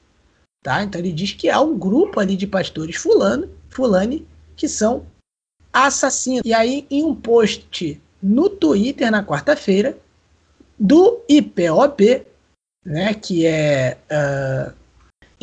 [0.64, 0.84] Tá?
[0.84, 4.26] Então ele diz que há um grupo ali de pastores fulano, fulani
[4.56, 5.06] que são
[5.72, 6.42] assassinos.
[6.46, 9.98] E aí, em um post no Twitter na quarta-feira,
[10.80, 12.26] do IPOB,
[12.86, 14.74] né, que é uh,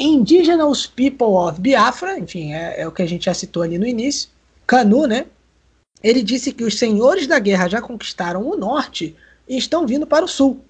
[0.03, 3.87] Indigenous People of Biafra, enfim, é, é, o que a gente já citou ali no
[3.87, 4.31] início,
[4.67, 5.27] Canu, né?
[6.03, 9.15] Ele disse que os senhores da guerra já conquistaram o norte
[9.47, 10.65] e estão vindo para o sul.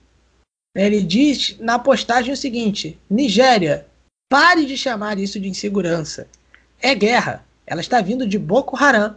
[0.75, 3.87] Ele diz na postagem o seguinte: Nigéria,
[4.29, 6.27] pare de chamar isso de insegurança.
[6.81, 7.47] É guerra.
[7.65, 9.15] Ela está vindo de Boko Haram,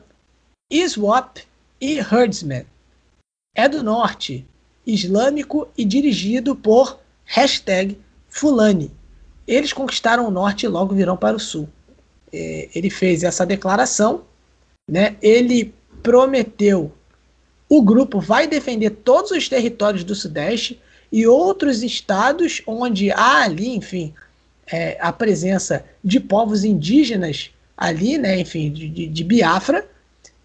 [0.72, 1.42] ISWAP
[1.82, 2.68] e Herdsmen.
[3.56, 4.46] É do norte,
[4.86, 7.98] islâmico e dirigido por hashtag
[8.30, 8.92] Fulani.
[9.48, 11.68] Eles conquistaram o norte e logo virão para o sul.
[12.32, 14.24] É, ele fez essa declaração,
[14.90, 15.16] né?
[15.22, 16.92] ele prometeu
[17.76, 20.80] o grupo vai defender todos os territórios do Sudeste
[21.12, 24.14] e outros estados onde há ali, enfim,
[24.72, 29.88] é, a presença de povos indígenas ali, né, enfim, de, de, de Biafra.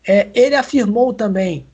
[0.07, 1.67] É, ele afirmou também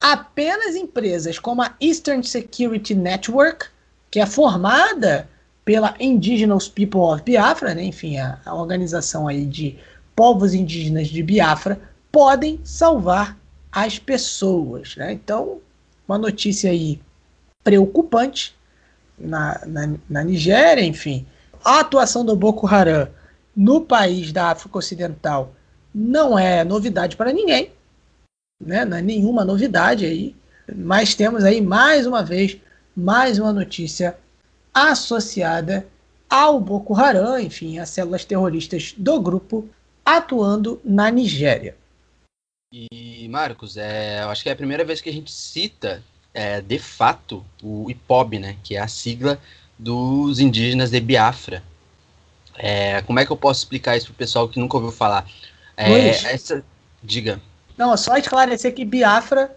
[0.00, 3.66] apenas empresas como a Eastern Security Network,
[4.12, 5.28] que é formada
[5.64, 9.78] pela Indigenous People of Biafra, né, enfim, a, a organização aí de
[10.14, 11.80] povos indígenas de Biafra,
[12.12, 13.36] podem salvar
[13.72, 14.94] as pessoas.
[14.96, 15.12] Né?
[15.12, 15.58] Então,
[16.06, 17.00] uma notícia aí
[17.64, 18.54] preocupante
[19.18, 21.26] na, na, na Nigéria, enfim.
[21.64, 23.08] A atuação do Boko Haram
[23.56, 25.54] no país da África Ocidental
[25.94, 27.70] não é novidade para ninguém,
[28.60, 28.84] né?
[28.84, 30.34] não é nenhuma novidade aí,
[30.74, 32.58] mas temos aí mais uma vez
[32.96, 34.16] mais uma notícia
[34.74, 35.86] associada
[36.28, 39.68] ao Boko Haram, enfim, as células terroristas do grupo
[40.04, 41.76] atuando na Nigéria.
[42.72, 46.02] E, Marcos, é, eu acho que é a primeira vez que a gente cita,
[46.34, 49.38] é, de fato, o IPOB, né, que é a sigla
[49.78, 51.62] dos indígenas de Biafra.
[52.56, 55.24] É, como é que eu posso explicar isso para o pessoal que nunca ouviu falar?
[55.76, 56.64] É, essa,
[57.02, 57.40] diga.
[57.76, 59.56] Não, só esclarecer que Biafra,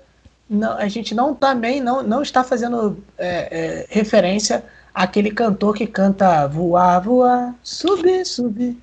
[0.50, 4.64] não, a gente não também não, não está fazendo é, é, referência
[4.98, 8.76] àquele cantor que canta voar, voar, subir, subir,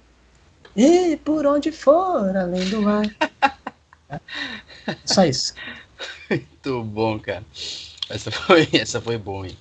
[0.76, 3.04] e por onde for, além do mar.
[5.04, 5.54] Só isso.
[6.30, 7.44] Muito bom, cara.
[8.08, 9.56] Essa foi, essa foi boa, hein?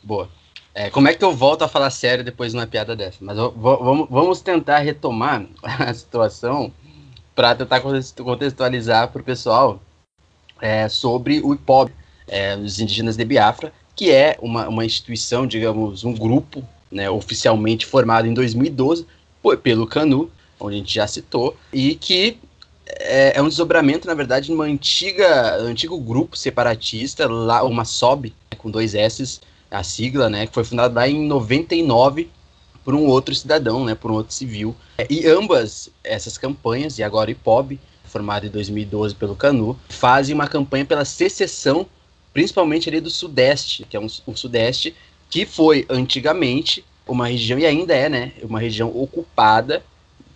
[0.00, 0.28] Boa.
[0.72, 3.18] É, como é que eu volto a falar sério depois de uma piada dessa?
[3.20, 6.72] Mas vamos, vamos tentar retomar a situação
[7.34, 9.82] para tentar contextualizar para o pessoal
[10.60, 11.90] é, sobre o IPOB,
[12.28, 17.86] é, os indígenas de Biafra, que é uma, uma instituição, digamos, um grupo né, oficialmente
[17.86, 19.06] formado em 2012
[19.62, 22.38] pelo CANU, onde a gente já citou, e que
[22.86, 27.84] é, é, um desdobramento, na verdade, de uma antiga, um antigo grupo separatista, lá, uma
[27.84, 29.40] SOB, com dois S,
[29.70, 32.30] a sigla, né, que foi fundada lá em 99
[32.84, 34.76] por um outro cidadão, né, por um outro civil.
[35.08, 40.46] E ambas essas campanhas, e agora o IPOB, formado em 2012 pelo CANU, fazem uma
[40.46, 41.86] campanha pela secessão,
[42.32, 44.94] principalmente ali do Sudeste, que é um, um Sudeste
[45.28, 49.82] que foi antigamente uma região, e ainda é, né, uma região ocupada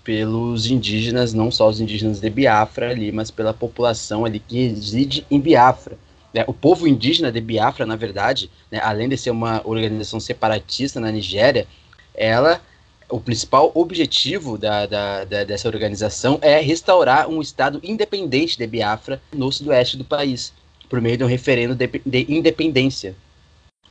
[0.02, 5.26] pelos indígenas, não só os indígenas de Biafra ali, mas pela população ali que reside
[5.30, 5.98] em Biafra.
[6.32, 6.44] Né?
[6.46, 11.10] O povo indígena de Biafra, na verdade, né, além de ser uma organização separatista na
[11.10, 11.66] Nigéria,
[12.14, 12.60] ela,
[13.08, 19.20] o principal objetivo da, da, da, dessa organização é restaurar um estado independente de Biafra
[19.32, 20.52] no sudoeste do país,
[20.88, 23.14] por meio de um referendo de, de independência.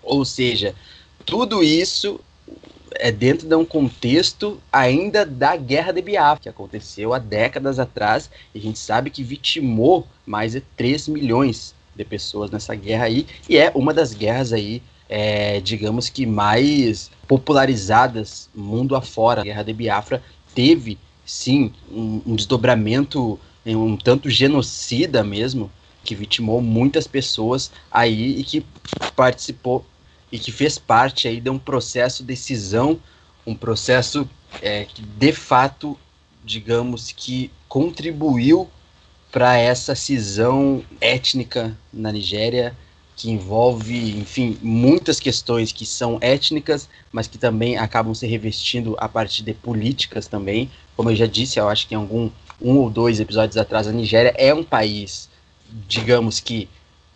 [0.02, 0.76] Ou seja,
[1.26, 2.20] tudo isso
[2.98, 8.30] é dentro de um contexto ainda da Guerra de Biafra, que aconteceu há décadas atrás,
[8.54, 13.26] e a gente sabe que vitimou mais de 3 milhões de pessoas nessa guerra aí,
[13.50, 19.42] e é uma das guerras aí, é, digamos que mais popularizadas mundo afora.
[19.42, 20.24] A Guerra de Biafra
[20.54, 23.40] teve, sim, um, um desdobramento
[23.74, 25.72] um tanto genocida mesmo,
[26.06, 28.66] que vitimou muitas pessoas aí e que
[29.16, 29.86] participou
[30.32, 33.00] e que fez parte aí de um processo de decisão,
[33.46, 34.30] um processo
[34.62, 35.98] é, que de fato,
[36.44, 38.70] digamos que contribuiu
[39.32, 42.76] para essa cisão étnica na Nigéria,
[43.18, 49.08] que envolve, enfim, muitas questões que são étnicas, mas que também acabam se revestindo a
[49.08, 50.70] partir de políticas também.
[50.96, 52.30] Como eu já disse, eu acho que em algum
[52.62, 55.30] um ou dois episódios atrás, a Nigéria é um país,
[55.88, 56.70] digamos que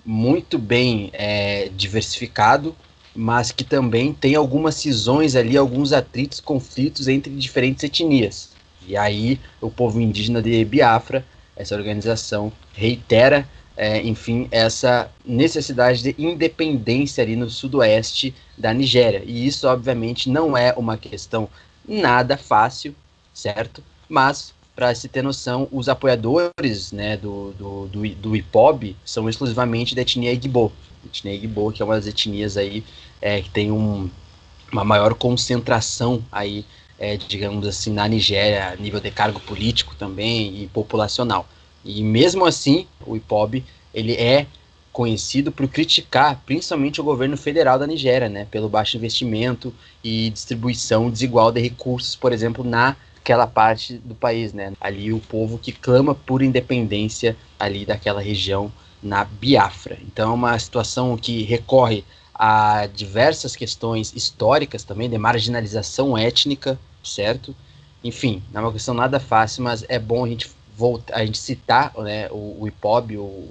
[0.05, 2.76] muito bem é, diversificado,
[3.15, 8.51] mas que também tem algumas cisões ali, alguns atritos, conflitos entre diferentes etnias.
[8.88, 13.47] E aí o povo indígena de Biafra, essa organização, reitera
[13.81, 19.23] é, enfim, essa necessidade de independência ali no sudoeste da Nigéria.
[19.26, 21.47] E isso, obviamente, não é uma questão
[21.88, 22.93] nada fácil,
[23.34, 23.81] certo?
[24.09, 29.93] Mas, para se ter noção, os apoiadores né, do, do, do, do IPOB são exclusivamente
[29.93, 30.72] da etnia Igbo.
[31.06, 32.81] Etnia Igbo, que é uma das etnias aí
[33.22, 34.10] é, que tem um,
[34.72, 36.64] uma maior concentração aí,
[36.97, 41.45] é, digamos assim, na Nigéria, a nível de cargo político também e populacional.
[41.84, 44.47] E mesmo assim, o IPOB ele é
[44.93, 51.11] conhecido por criticar principalmente o governo federal da Nigéria, né, pelo baixo investimento e distribuição
[51.11, 52.64] desigual de recursos, por exemplo,
[53.30, 58.72] naquela parte do país, né, ali o povo que clama por independência ali daquela região
[59.03, 59.99] na Biafra.
[60.01, 62.03] Então é uma situação que recorre
[62.34, 67.56] a diversas questões históricas também de marginalização étnica, certo?
[68.03, 71.38] Enfim, não é uma questão nada fácil, mas é bom a gente voltar, a gente
[71.38, 73.49] citar né, o, o IPOB o,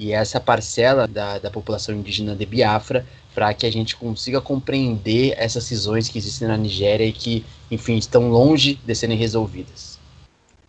[0.00, 3.04] e essa parcela da, da população indígena de Biafra
[3.34, 7.98] para que a gente consiga compreender essas cisões que existem na Nigéria e que, enfim,
[7.98, 9.98] estão longe de serem resolvidas.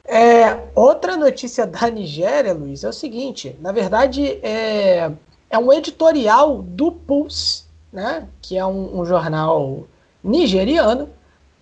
[0.04, 5.10] É, outra notícia da Nigéria, Luiz, é o seguinte: na verdade, é,
[5.50, 9.88] é um editorial do Pulse, né, que é um, um jornal
[10.22, 11.08] nigeriano,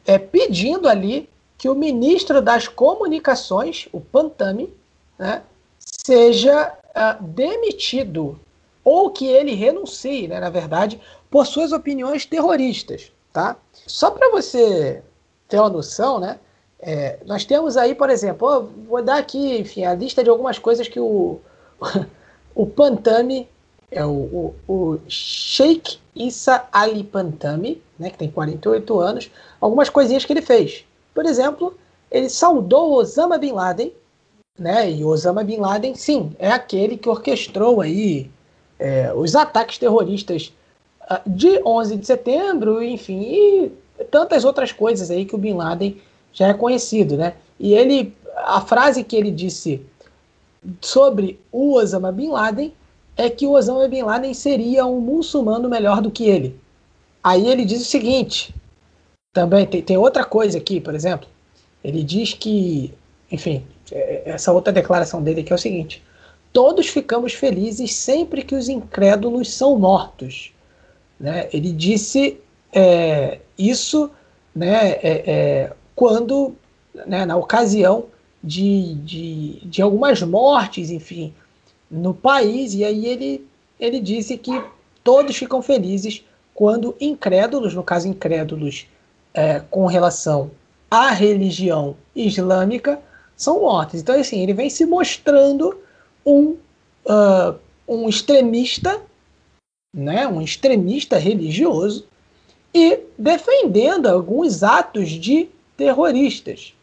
[0.07, 4.73] é, pedindo ali que o ministro das Comunicações, o Pantami,
[5.19, 5.43] né,
[5.91, 8.39] seja uh, demitido
[8.83, 10.99] ou que ele renuncie, né, na verdade,
[11.29, 13.55] por suas opiniões terroristas, tá?
[13.85, 15.03] Só para você
[15.47, 16.39] ter uma noção, né?
[16.79, 20.87] É, nós temos aí, por exemplo, vou dar aqui, enfim, a lista de algumas coisas
[20.87, 21.39] que o,
[22.55, 23.47] o Pantami,
[23.91, 30.25] é o, o, o Sheikh Issa Ali Pantami, né, que tem 48 anos, algumas coisinhas
[30.25, 30.85] que ele fez.
[31.13, 31.75] Por exemplo,
[32.09, 33.93] ele saudou Osama Bin Laden,
[34.59, 34.91] né?
[34.91, 38.29] E Osama Bin Laden, sim, é aquele que orquestrou aí
[38.77, 40.53] é, os ataques terroristas
[41.09, 43.71] uh, de 11 de setembro, enfim, e
[44.11, 45.97] tantas outras coisas aí que o Bin Laden
[46.31, 47.33] já é conhecido, né?
[47.59, 49.81] E ele, a frase que ele disse
[50.81, 52.73] sobre o Osama Bin Laden
[53.17, 56.57] é que o Osama Bin Laden seria um muçulmano melhor do que ele.
[57.23, 58.53] Aí ele diz o seguinte:
[59.33, 61.27] também tem, tem outra coisa aqui, por exemplo.
[61.83, 62.93] Ele diz que,
[63.31, 66.03] enfim, essa outra declaração dele aqui é o seguinte:
[66.51, 70.53] todos ficamos felizes sempre que os incrédulos são mortos.
[71.19, 71.49] Né?
[71.51, 72.39] Ele disse
[72.73, 74.09] é, isso
[74.55, 76.55] né, é, é, quando,
[77.05, 78.05] né, na ocasião
[78.43, 81.33] de, de, de algumas mortes, enfim,
[81.89, 83.47] no país, e aí ele,
[83.79, 84.63] ele disse que
[85.03, 88.87] todos ficam felizes quando incrédulos, no caso incrédulos
[89.33, 90.51] é, com relação
[90.89, 92.99] à religião islâmica
[93.39, 94.01] são mortos.
[94.01, 95.79] Então, assim, ele vem se mostrando
[96.25, 96.57] um,
[97.05, 97.57] uh,
[97.87, 99.01] um extremista,
[99.95, 102.05] né, um extremista religioso,
[102.75, 106.73] e defendendo alguns atos de terroristas.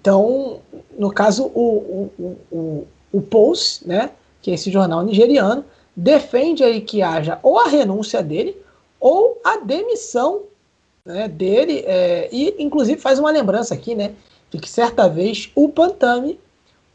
[0.00, 0.60] Então,
[0.96, 4.10] no caso, o, o, o, o Pulse, né,
[4.40, 5.64] que é esse jornal nigeriano,
[5.94, 8.56] defende aí que haja ou a renúncia dele
[9.00, 10.42] ou a demissão
[11.04, 14.14] né, dele, é, e inclusive faz uma lembrança aqui, né,
[14.50, 16.38] de que certa vez o Pantami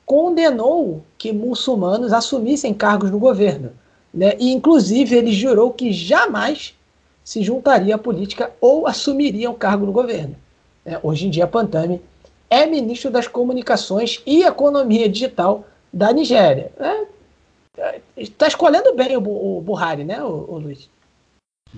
[0.05, 3.71] condenou que muçulmanos assumissem cargos no governo,
[4.13, 6.75] né, e inclusive ele jurou que jamais
[7.23, 10.35] se juntaria à política ou assumiria um cargo no governo.
[10.85, 11.99] É, hoje em dia, Pantami
[12.49, 16.71] é ministro das Comunicações e Economia Digital da Nigéria.
[18.15, 20.87] Está é, escolhendo bem o, o Buhari, né, o, o Luiz?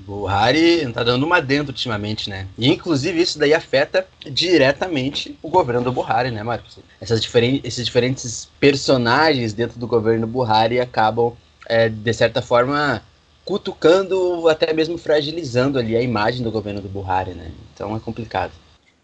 [0.06, 2.48] Buhari tá dando uma dentro ultimamente, né?
[2.58, 6.78] E inclusive isso daí afeta diretamente o governo do Buhari, né, Marcos?
[7.02, 11.34] Essas diferen esses diferentes personagens dentro do governo Buhari acabam,
[11.68, 13.02] é, de certa forma,
[13.44, 17.52] cutucando, até mesmo fragilizando ali a imagem do governo do Buhari, né?
[17.74, 18.52] Então é complicado.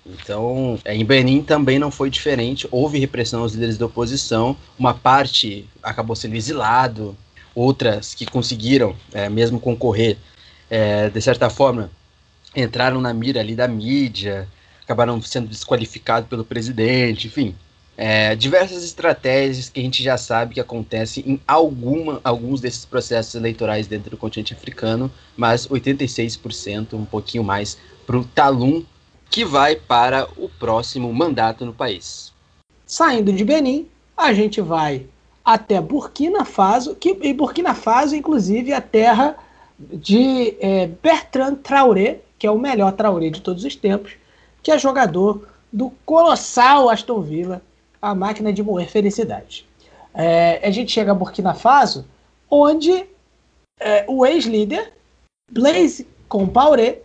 [0.07, 2.67] Então, é, em Benin também não foi diferente.
[2.71, 4.57] Houve repressão aos líderes da oposição.
[4.79, 7.17] Uma parte acabou sendo exilado,
[7.55, 10.17] outras que conseguiram é, mesmo concorrer,
[10.71, 11.91] é, de certa forma,
[12.55, 14.49] entraram na mira ali da mídia,
[14.83, 17.55] acabaram sendo desqualificados pelo presidente, enfim.
[18.01, 23.35] É, diversas estratégias que a gente já sabe que acontecem em alguma, alguns desses processos
[23.35, 27.77] eleitorais dentro do continente africano, mas 86%, um pouquinho mais,
[28.07, 28.85] para o Talum,
[29.31, 32.33] que vai para o próximo mandato no país.
[32.87, 35.07] Saindo de Benin, a gente vai
[35.45, 39.37] até Burkina Faso, que e Burkina Faso, inclusive, é a terra
[39.79, 44.13] de é, Bertrand Traoré, que é o melhor Traoré de todos os tempos,
[44.63, 47.63] que é jogador do colossal Aston Villa,
[48.01, 49.67] a máquina de moer felicidade.
[50.15, 52.05] É, a gente chega a Burkina Faso,
[52.51, 53.07] onde
[53.81, 54.93] é, o ex-líder,
[55.51, 57.01] Blaise Compaoré,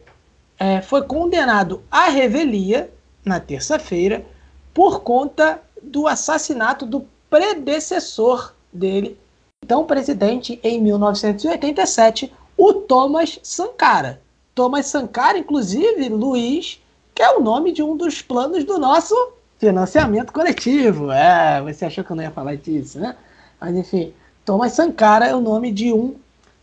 [0.60, 2.92] é, foi condenado à revelia
[3.26, 4.26] na terça-feira
[4.74, 9.18] por conta do assassinato do predecessor dele,
[9.64, 14.22] então presidente em 1987, o Thomas Sankara.
[14.54, 16.80] Thomas Sankara, inclusive, Luiz,
[17.14, 19.16] que é o nome de um dos planos do nosso
[19.58, 21.10] Financiamento coletivo.
[21.12, 23.16] É, você achou que eu não ia falar disso, né?
[23.62, 24.14] Mas enfim,
[24.44, 26.16] Thomas Sankara é o nome de um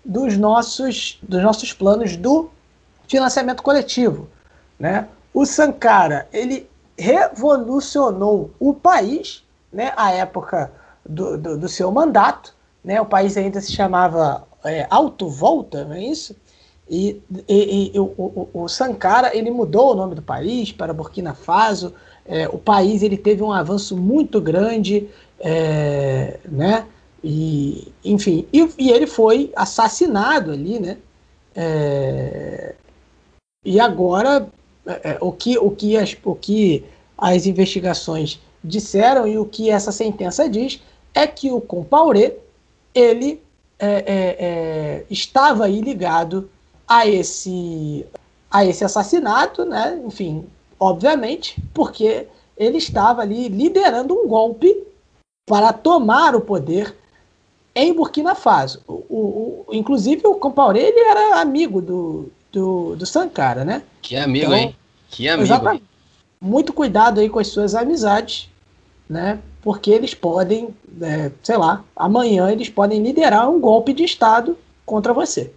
[0.05, 2.51] dos nossos, dos nossos planos do
[3.11, 4.29] financiamento coletivo.
[4.79, 5.09] Né?
[5.35, 10.71] O Sankara ele revolucionou o país né, à época
[11.05, 12.55] do, do, do seu mandato.
[12.85, 13.01] Né?
[13.01, 16.37] O país ainda se chamava é, Alto Volta, não é isso?
[16.89, 21.35] E, e, e o, o, o, Sankara ele mudou o nome do país para Burkina
[21.35, 21.95] Faso,
[22.27, 25.09] é, o país ele teve um avanço muito grande,
[25.39, 26.85] é, né?
[27.23, 30.97] E, enfim, e, e, ele foi assassinado ali, né?
[31.55, 32.75] É,
[33.65, 34.49] e agora
[34.87, 36.85] é, é, o, que, o, que as, o que
[37.17, 40.83] as investigações disseram e o que essa sentença diz
[41.15, 42.37] é que o Compaoré
[42.95, 43.43] ele
[43.79, 46.51] é, estava aí ligado
[46.87, 48.07] a esse,
[48.51, 50.01] a esse assassinato, né?
[50.05, 50.47] Enfim,
[50.79, 52.27] obviamente, porque
[52.57, 54.85] ele estava ali liderando um golpe
[55.47, 56.95] para tomar o poder
[57.75, 58.83] em Burkina Faso.
[58.87, 63.83] O, o, o inclusive, o Compaoré ele era amigo do, do, do Sankara, né?
[64.03, 64.77] Que amigo, então, hein?
[65.09, 65.47] Que amigo.
[65.47, 65.85] Exatamente.
[66.41, 68.49] Muito cuidado aí com as suas amizades,
[69.09, 69.39] né?
[69.63, 74.57] Porque eles podem, é, sei lá, amanhã eles podem liderar um golpe de Estado
[74.87, 75.53] contra você.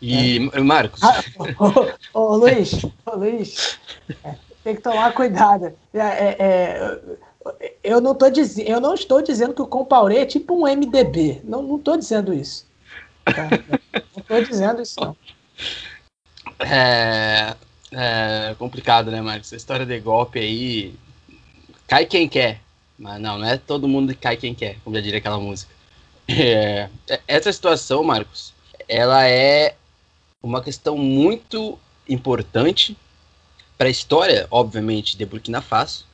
[0.00, 0.60] E, é.
[0.60, 1.02] Marcos.
[1.02, 3.78] Ah, ô, ô, ô, Luiz, ô, Luiz,
[4.24, 4.34] é,
[4.64, 5.74] tem que tomar cuidado.
[5.92, 7.00] É, é, é
[7.82, 11.42] eu, não tô diz, eu não estou dizendo que o Compaoré é tipo um MDB.
[11.44, 12.66] Não, não estou dizendo isso.
[13.24, 13.48] Tá?
[14.14, 15.16] Não estou dizendo isso, não.
[16.60, 17.56] É,
[17.92, 19.48] é complicado, né, Marcos?
[19.48, 20.94] Essa história de golpe aí.
[21.86, 22.60] Cai quem quer.
[22.98, 25.72] Mas não, não é todo mundo que cai quem quer, como já diria aquela música.
[26.28, 26.88] É,
[27.26, 28.52] essa situação, Marcos,
[28.86, 29.74] ela é
[30.42, 31.78] uma questão muito
[32.08, 32.96] importante
[33.76, 36.06] para a história, obviamente, de Burkina Faso.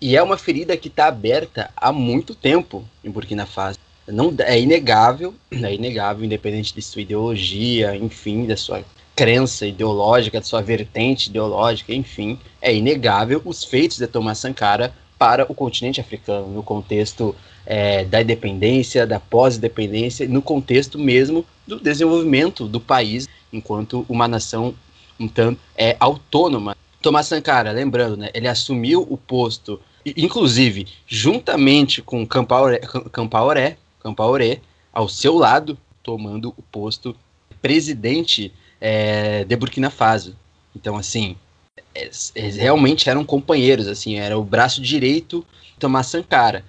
[0.00, 3.78] E é uma ferida que está aberta há muito tempo em Burkina Faso.
[4.06, 10.46] Não, é inegável, é inegável, independente de sua ideologia, enfim, da sua crença ideológica, da
[10.46, 16.48] sua vertente ideológica, enfim, é inegável os feitos de Thomas Sankara para o continente africano,
[16.48, 17.34] no contexto
[17.64, 24.74] é, da independência, da pós-independência, no contexto mesmo do desenvolvimento do país enquanto uma nação
[25.18, 26.76] um tanto é, autônoma.
[27.00, 32.80] Thomas Sankara, lembrando, né, ele assumiu o posto, inclusive juntamente com Campaoré,
[34.02, 34.60] Campaoré
[34.92, 37.16] ao seu lado, tomando o posto
[37.62, 38.52] presidente
[38.86, 40.36] é, de Burkina Faso.
[40.76, 41.36] Então, assim,
[42.34, 45.42] eles realmente eram companheiros, assim, era o braço direito
[45.72, 46.62] de Thomas Sankara.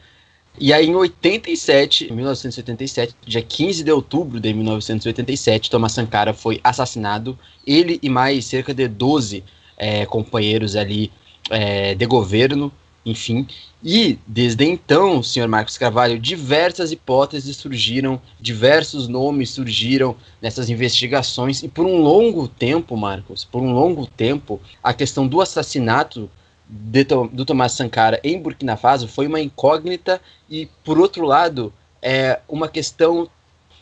[0.57, 7.37] E aí, em 87, 1987, dia 15 de outubro de 1987, Thomas Sankara foi assassinado.
[7.67, 9.43] Ele e mais cerca de 12
[9.77, 11.11] é, companheiros ali
[11.49, 12.71] é, de governo
[13.05, 13.47] enfim.
[13.87, 21.67] E desde então, senhor Marcos Carvalho, diversas hipóteses surgiram, diversos nomes surgiram nessas investigações, e
[21.67, 26.27] por um longo tempo, Marcos, por um longo tempo, a questão do assassinato
[26.67, 31.71] de, do Tomás Sankara em Burkina Faso foi uma incógnita e, por outro lado,
[32.01, 33.29] é uma questão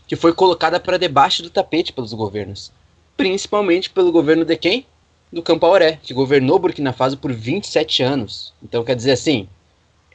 [0.05, 2.73] que foi colocada para debaixo do tapete pelos governos,
[3.15, 4.85] principalmente pelo governo de quem?
[5.31, 8.53] do Campaoré, que governou Burkina Faso por 27 anos.
[8.61, 9.47] Então, quer dizer assim,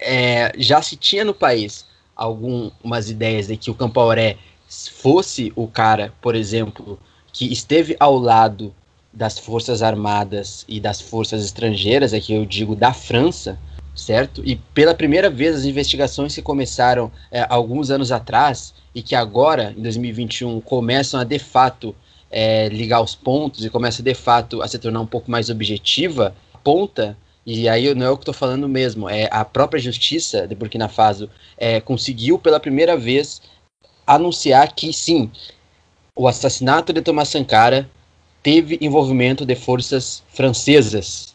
[0.00, 4.36] é, já se tinha no país algumas ideias de que o Campaoré
[4.68, 6.98] fosse o cara, por exemplo,
[7.32, 8.74] que esteve ao lado
[9.12, 13.58] das forças armadas e das forças estrangeiras, aqui eu digo da França,
[13.94, 14.42] certo?
[14.44, 19.74] E pela primeira vez as investigações que começaram é, alguns anos atrás e que agora,
[19.76, 21.94] em 2021, começam a de fato
[22.30, 26.34] é, ligar os pontos e começa de fato a se tornar um pouco mais objetiva,
[26.62, 27.16] ponta,
[27.50, 30.86] e aí não é o que estou falando mesmo, é a própria justiça de Burkina
[30.86, 33.40] Faso é, conseguiu pela primeira vez
[34.06, 35.30] anunciar que sim,
[36.14, 37.88] o assassinato de Thomas Sankara
[38.42, 41.34] teve envolvimento de forças francesas.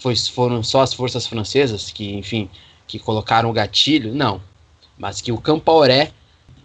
[0.00, 2.50] Foi, foram só as forças francesas que, enfim,
[2.84, 4.12] que colocaram o gatilho?
[4.12, 4.42] Não.
[4.98, 6.10] Mas que o Campaoré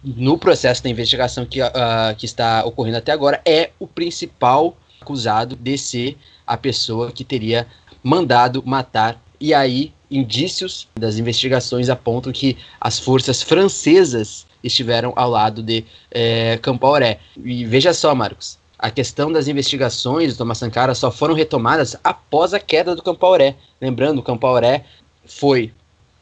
[0.02, 1.70] no processo da investigação que, uh,
[2.18, 7.68] que está ocorrendo até agora, é o principal acusado de ser a pessoa que teria
[8.02, 9.20] mandado matar.
[9.40, 16.58] E aí, indícios das investigações apontam que as forças francesas estiveram ao lado de é,
[16.58, 17.18] Campaoré.
[17.42, 22.52] E veja só, Marcos, a questão das investigações do Thomas Sankara só foram retomadas após
[22.54, 23.56] a queda do Campaoré.
[23.80, 24.84] Lembrando, o Campaoré
[25.26, 25.72] foi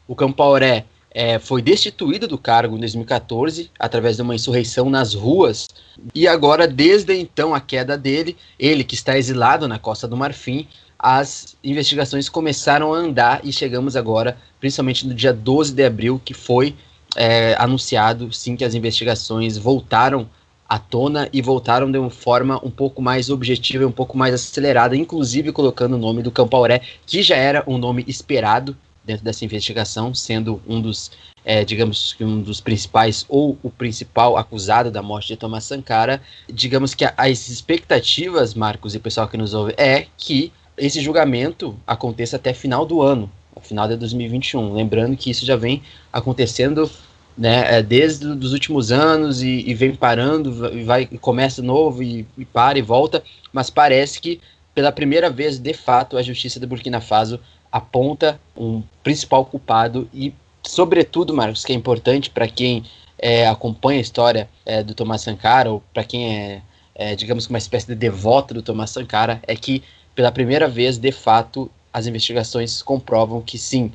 [0.07, 5.67] o Campaoré é, foi destituído do cargo em 2014 através de uma insurreição nas ruas
[6.13, 10.67] e agora desde então a queda dele, ele que está exilado na Costa do Marfim,
[10.99, 16.33] as investigações começaram a andar e chegamos agora, principalmente no dia 12 de abril, que
[16.33, 16.75] foi
[17.15, 20.29] é, anunciado sim que as investigações voltaram
[20.67, 24.33] à tona e voltaram de uma forma um pouco mais objetiva e um pouco mais
[24.33, 29.43] acelerada, inclusive colocando o nome do Campaoré, que já era um nome esperado dentro dessa
[29.43, 31.09] investigação, sendo um dos,
[31.43, 36.21] é, digamos que um dos principais ou o principal acusado da morte de Thomas Sankara.
[36.47, 42.37] Digamos que as expectativas, Marcos e pessoal que nos ouve, é que esse julgamento aconteça
[42.37, 43.29] até final do ano,
[43.61, 44.73] final de 2021.
[44.73, 46.89] Lembrando que isso já vem acontecendo
[47.37, 52.03] né, é, desde os últimos anos e, e, vem parando, e vai, e começa novo
[52.03, 53.23] e, e para e volta,
[53.53, 54.41] mas parece que
[54.73, 57.39] pela primeira vez, de fato, a justiça de Burkina Faso
[57.71, 60.33] aponta um principal culpado e,
[60.63, 62.83] sobretudo, Marcos, que é importante para quem
[63.17, 66.61] é, acompanha a história é, do Thomas Sankara, ou para quem é,
[66.95, 69.83] é, digamos, uma espécie de devoto do Thomas Sankara, é que,
[70.19, 73.89] pela primeira vez, de fato, as investigações comprovam que sim,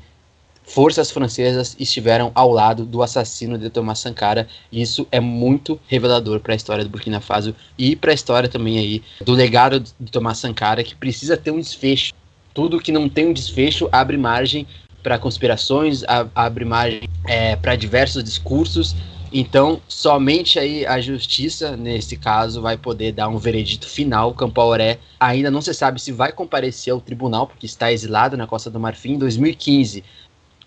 [0.62, 4.48] forças francesas estiveram ao lado do assassino de Thomas Sankara.
[4.72, 8.48] E isso é muito revelador para a história do Burkina Faso e para a história
[8.48, 12.14] também aí do legado de Thomas Sankara, que precisa ter um desfecho
[12.54, 14.66] tudo que não tem um desfecho abre margem
[15.02, 18.96] para conspirações, abre margem é, para diversos discursos.
[19.36, 24.32] Então, somente aí a justiça, nesse caso, vai poder dar um veredito final.
[24.32, 28.70] Campaoré ainda não se sabe se vai comparecer ao tribunal, porque está exilado na Costa
[28.70, 29.14] do Marfim.
[29.14, 30.04] Em 2015,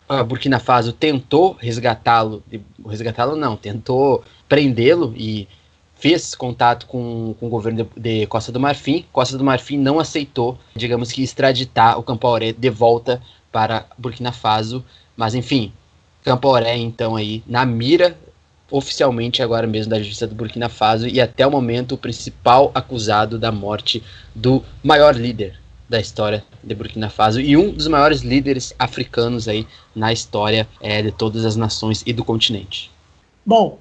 [0.09, 2.43] a Burkina Faso tentou resgatá-lo,
[2.85, 5.47] resgatá-lo não, tentou prendê-lo e
[5.95, 9.05] fez contato com, com o governo de, de, Costa do Marfim.
[9.13, 14.83] Costa do Marfim não aceitou, digamos que, extraditar o Campaoré de volta para Burkina Faso.
[15.15, 15.71] Mas, enfim,
[16.21, 18.17] Campaoré, então, aí na mira
[18.69, 23.39] oficialmente agora mesmo da justiça do Burkina Faso e até o momento o principal acusado
[23.39, 24.03] da morte
[24.35, 29.65] do maior líder da história de Burkina Faso e um dos maiores líderes africanos aí
[29.95, 32.91] na história é, de todas as nações e do continente.
[33.45, 33.79] Bom,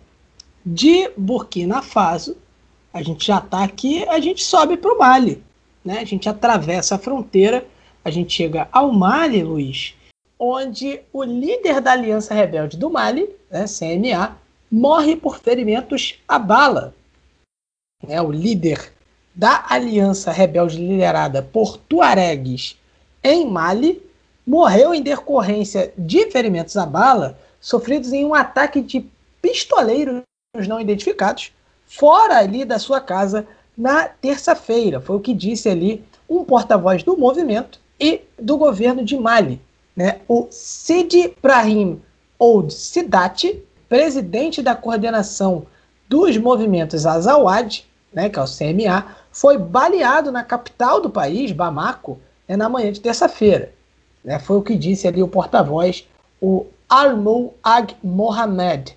[0.65, 2.37] de Burkina Faso,
[2.95, 5.43] a gente já está aqui, a gente sobe para o Mali.
[5.85, 5.99] Né?
[5.99, 7.67] A gente atravessa a fronteira,
[8.05, 9.95] a gente chega ao Mali, Luiz,
[10.39, 14.37] onde o líder da Aliança Rebelde do Mali, né, CNA,
[14.71, 16.95] morre por ferimentos à bala.
[18.07, 18.93] É, o líder
[19.35, 22.79] da Aliança Rebelde liderada por Tuaregues
[23.23, 24.03] em Mali
[24.47, 29.05] morreu em decorrência de ferimentos à bala sofridos em um ataque de
[29.43, 30.23] pistoleiros
[30.69, 31.53] não identificados
[31.87, 35.01] fora ali da sua casa na terça-feira.
[35.01, 39.61] Foi o que disse ali um porta-voz do movimento e do governo de Mali,
[39.95, 40.21] né?
[40.29, 42.01] O Sidi Brahim
[42.39, 45.67] Old Sidati, presidente da coordenação
[46.09, 52.19] dos movimentos Azawad, né, que é o CMA, foi baleado na capital do país, Bamako,
[52.49, 53.73] né, na manhã de terça-feira.
[54.25, 54.39] Né?
[54.39, 56.07] Foi o que disse ali o porta-voz,
[56.41, 58.97] o Almou Ag Mohamed.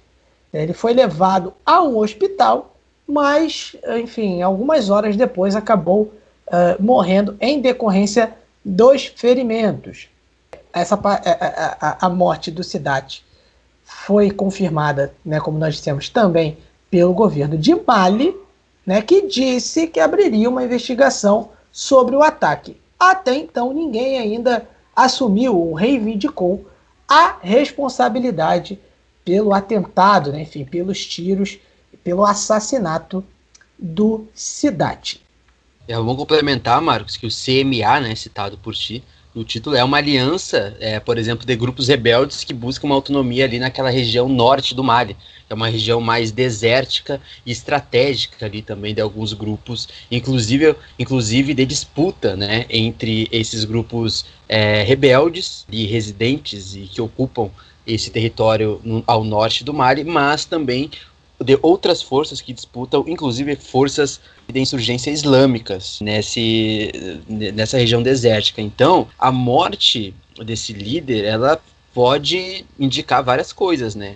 [0.54, 2.76] Ele foi levado a um hospital,
[3.08, 6.12] mas, enfim, algumas horas depois acabou
[6.48, 8.34] uh, morrendo em decorrência
[8.64, 10.10] dos ferimentos.
[10.72, 13.24] Essa, a, a, a morte do Sidat
[14.06, 16.58] foi confirmada, né, como nós dissemos, também
[16.90, 18.36] pelo governo de Mali,
[18.86, 22.78] né, que disse que abriria uma investigação sobre o ataque.
[23.00, 26.68] Até então, ninguém ainda assumiu ou reivindicou
[27.08, 28.80] a responsabilidade
[29.24, 31.60] pelo atentado, né, enfim, pelos tiros,
[32.04, 33.24] pelo assassinato
[33.78, 35.22] do Sidat.
[35.88, 39.04] É, complementar, Marcos, que o CMA, né, citado por ti,
[39.34, 43.46] no título é uma aliança, é, por exemplo, de grupos rebeldes que buscam uma autonomia
[43.46, 45.16] ali naquela região norte do Mali.
[45.48, 51.66] É uma região mais desértica e estratégica ali também de alguns grupos, inclusive, inclusive de
[51.66, 57.50] disputa né, entre esses grupos é, rebeldes e residentes e que ocupam
[57.86, 60.90] esse território no, ao norte do Mali, mas também
[61.44, 64.20] de outras forças que disputam, inclusive forças
[64.52, 66.92] de insurgência islâmicas nesse,
[67.28, 68.62] nessa região desértica.
[68.62, 70.14] Então, a morte
[70.44, 71.62] desse líder, ela
[71.94, 74.16] pode indicar várias coisas, né?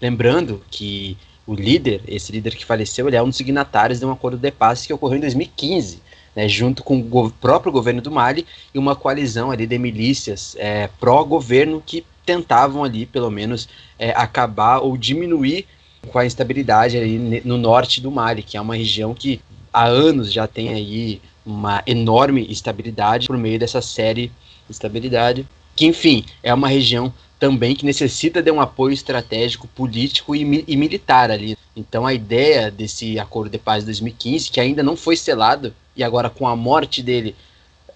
[0.00, 1.16] Lembrando que
[1.46, 4.50] o líder, esse líder que faleceu, ele é um dos signatários de um acordo de
[4.50, 6.00] paz que ocorreu em 2015,
[6.34, 10.54] né, junto com o go próprio governo do Mali e uma coalizão ali de milícias
[10.58, 15.66] é, pró-governo que tentavam ali, pelo menos, é, acabar ou diminuir
[16.08, 19.40] com a instabilidade ali no norte do Mali, que é uma região que
[19.72, 24.28] há anos já tem aí uma enorme estabilidade por meio dessa série
[24.66, 30.36] de estabilidade, que enfim, é uma região também que necessita de um apoio estratégico, político
[30.36, 31.56] e, e, militar ali.
[31.74, 36.04] Então a ideia desse acordo de paz de 2015, que ainda não foi selado, e
[36.04, 37.34] agora com a morte dele,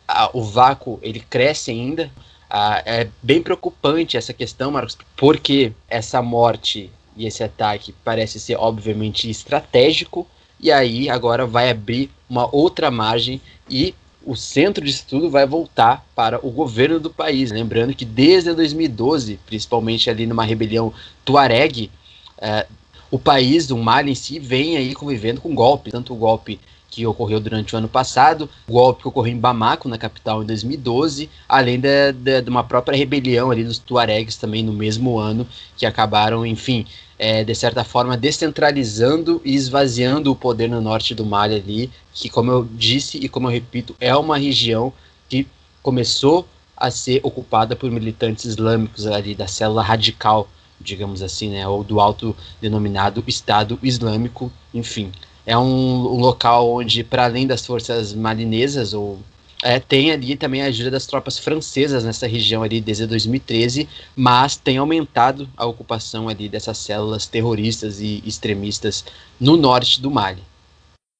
[0.08, 2.10] a, o vácuo ele cresce ainda.
[2.48, 8.56] A, é bem preocupante essa questão, Marcos, porque essa morte e esse ataque parece ser
[8.56, 10.26] obviamente estratégico,
[10.64, 13.38] e aí agora vai abrir uma outra margem
[13.68, 17.50] e o centro disso tudo vai voltar para o governo do país.
[17.50, 20.90] Lembrando que desde 2012, principalmente ali numa rebelião
[21.22, 21.90] tuareg,
[22.38, 22.66] é,
[23.10, 26.58] o país, o Mali em si, vem aí convivendo com golpes, tanto o golpe
[26.94, 30.46] que ocorreu durante o ano passado, o golpe que ocorreu em Bamako, na capital, em
[30.46, 35.44] 2012, além de, de, de uma própria rebelião ali dos tuaregs também no mesmo ano,
[35.76, 36.86] que acabaram, enfim,
[37.18, 42.28] é, de certa forma, descentralizando e esvaziando o poder no norte do Mali ali, que,
[42.28, 44.92] como eu disse e como eu repito, é uma região
[45.28, 45.48] que
[45.82, 46.46] começou
[46.76, 50.48] a ser ocupada por militantes islâmicos ali, da célula radical,
[50.80, 55.10] digamos assim, né, ou do autodenominado Estado Islâmico, enfim.
[55.46, 59.18] É um, um local onde, para além das forças malinesas ou
[59.64, 64.56] é, tem ali também a ajuda das tropas francesas nessa região ali desde 2013, mas
[64.56, 69.06] tem aumentado a ocupação ali dessas células terroristas e extremistas
[69.40, 70.42] no norte do Mali.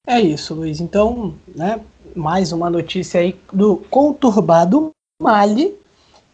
[0.07, 0.79] É isso, Luiz.
[0.79, 1.79] Então, né,
[2.15, 5.73] mais uma notícia aí do conturbado Mali,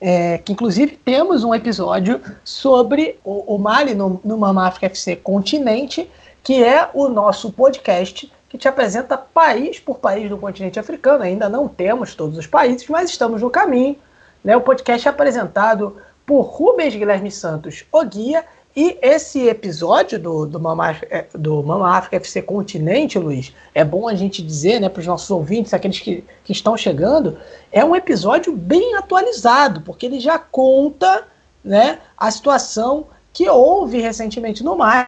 [0.01, 5.15] é, que inclusive temos um episódio sobre o, o Mali no, no Mama África FC
[5.15, 6.09] Continente,
[6.43, 11.23] que é o nosso podcast que te apresenta país por país do continente africano.
[11.23, 13.95] Ainda não temos todos os países, mas estamos no caminho.
[14.43, 14.57] Né?
[14.57, 18.43] O podcast é apresentado por Rubens Guilherme Santos, o guia,
[18.75, 24.07] e esse episódio do, do, Mama, é, do Mama África FC Continente, Luiz, é bom
[24.07, 27.37] a gente dizer né, para os nossos ouvintes, aqueles que, que estão chegando,
[27.69, 31.25] é um episódio bem atualizado, porque ele já conta
[31.63, 35.05] né, a situação que houve recentemente no mar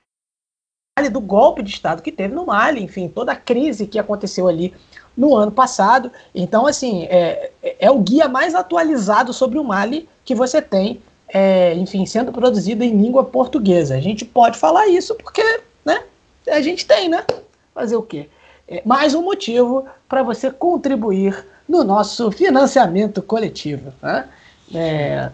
[1.09, 4.71] do golpe de Estado que teve no Mali, enfim, toda a crise que aconteceu ali
[5.17, 6.11] no ano passado.
[6.35, 11.73] Então, assim, é, é o guia mais atualizado sobre o Mali que você tem, é,
[11.73, 13.95] enfim, sendo produzido em língua portuguesa.
[13.95, 16.03] A gente pode falar isso porque, né,
[16.47, 17.25] a gente tem, né?
[17.73, 18.29] Fazer o quê?
[18.67, 23.91] É mais um motivo para você contribuir no nosso financiamento coletivo.
[23.99, 24.29] Né?
[24.75, 25.31] É,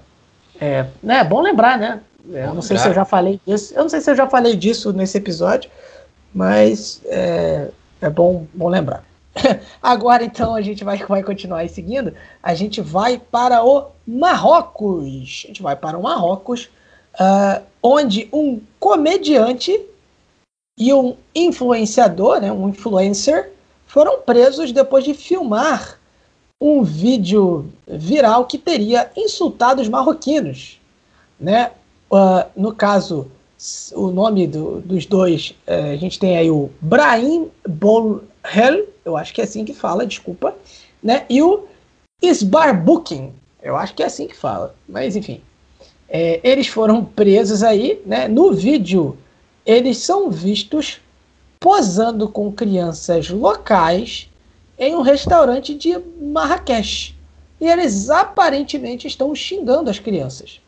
[0.62, 2.00] é, né, é bom lembrar, né?
[2.34, 3.74] É, eu não sei se eu já falei disso.
[3.74, 5.70] Eu não sei se eu já falei disso nesse episódio,
[6.34, 7.70] mas é,
[8.02, 9.04] é bom, bom lembrar.
[9.82, 12.14] Agora então a gente vai, vai continuar aí seguindo.
[12.42, 15.44] A gente vai para o Marrocos.
[15.46, 16.70] A gente vai para o Marrocos,
[17.16, 19.80] uh, onde um comediante
[20.78, 23.52] e um influenciador, né, um influencer,
[23.86, 26.00] foram presos depois de filmar
[26.62, 30.80] um vídeo viral que teria insultado os marroquinos.
[31.40, 31.72] Né?
[32.12, 33.30] Uh, no caso,
[33.94, 39.34] o nome do, dos dois, uh, a gente tem aí o Brahim Bolhel, eu acho
[39.34, 40.56] que é assim que fala, desculpa,
[41.04, 41.26] né?
[41.30, 41.66] E o
[42.22, 45.42] Isbarbukin, Eu acho que é assim que fala, mas enfim.
[46.08, 48.28] É, eles foram presos aí, né?
[48.28, 49.18] No vídeo,
[49.66, 51.00] eles são vistos
[51.60, 54.30] posando com crianças locais
[54.78, 57.16] em um restaurante de Marrakech.
[57.60, 60.62] E eles aparentemente estão xingando as crianças.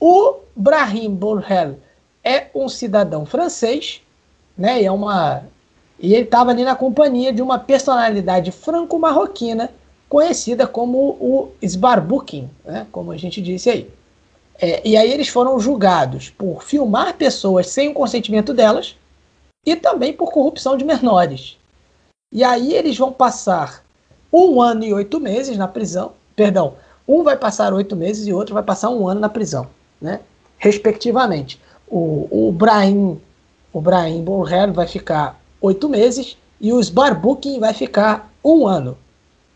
[0.00, 1.78] O Brahim Borrell
[2.22, 4.00] é um cidadão francês,
[4.56, 4.82] né?
[4.82, 5.42] E é uma
[5.98, 9.70] e ele estava ali na companhia de uma personalidade franco-marroquina
[10.08, 12.86] conhecida como o Sbarbukin, né?
[12.92, 13.90] Como a gente disse aí.
[14.60, 18.96] É, e aí eles foram julgados por filmar pessoas sem o consentimento delas
[19.64, 21.56] e também por corrupção de menores.
[22.32, 23.84] E aí eles vão passar
[24.32, 26.12] um ano e oito meses na prisão.
[26.34, 26.74] Perdão,
[27.06, 29.68] um vai passar oito meses e outro vai passar um ano na prisão,
[30.00, 30.20] né?
[30.58, 31.60] Respectivamente.
[31.86, 33.20] O, o Brahim,
[33.72, 38.96] o Brahim Borrell vai ficar oito meses e o Sbarbukin vai ficar um ano.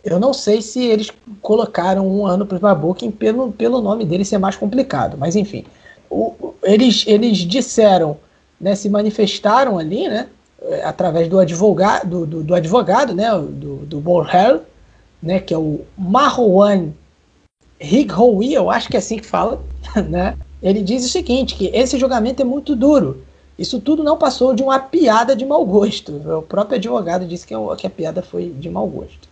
[0.05, 1.10] Eu não sei se eles
[1.40, 5.64] colocaram um ano para o Sbarbukin pelo, pelo nome dele ser mais complicado, mas enfim.
[6.10, 8.16] O, eles, eles disseram,
[8.60, 10.28] né, se manifestaram ali, né,
[10.85, 14.62] através do advogado, do, do advogado, né, do, do Borrell,
[15.23, 16.90] né, que é o Marwan
[17.83, 19.63] Highoui, eu acho que é assim que fala,
[20.09, 23.23] né, ele diz o seguinte, que esse julgamento é muito duro.
[23.59, 26.17] Isso tudo não passou de uma piada de mau gosto.
[26.39, 29.29] O próprio advogado disse que, que a piada foi de mau gosto.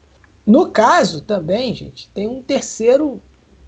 [0.47, 3.21] No caso, também, gente, tem um terceiro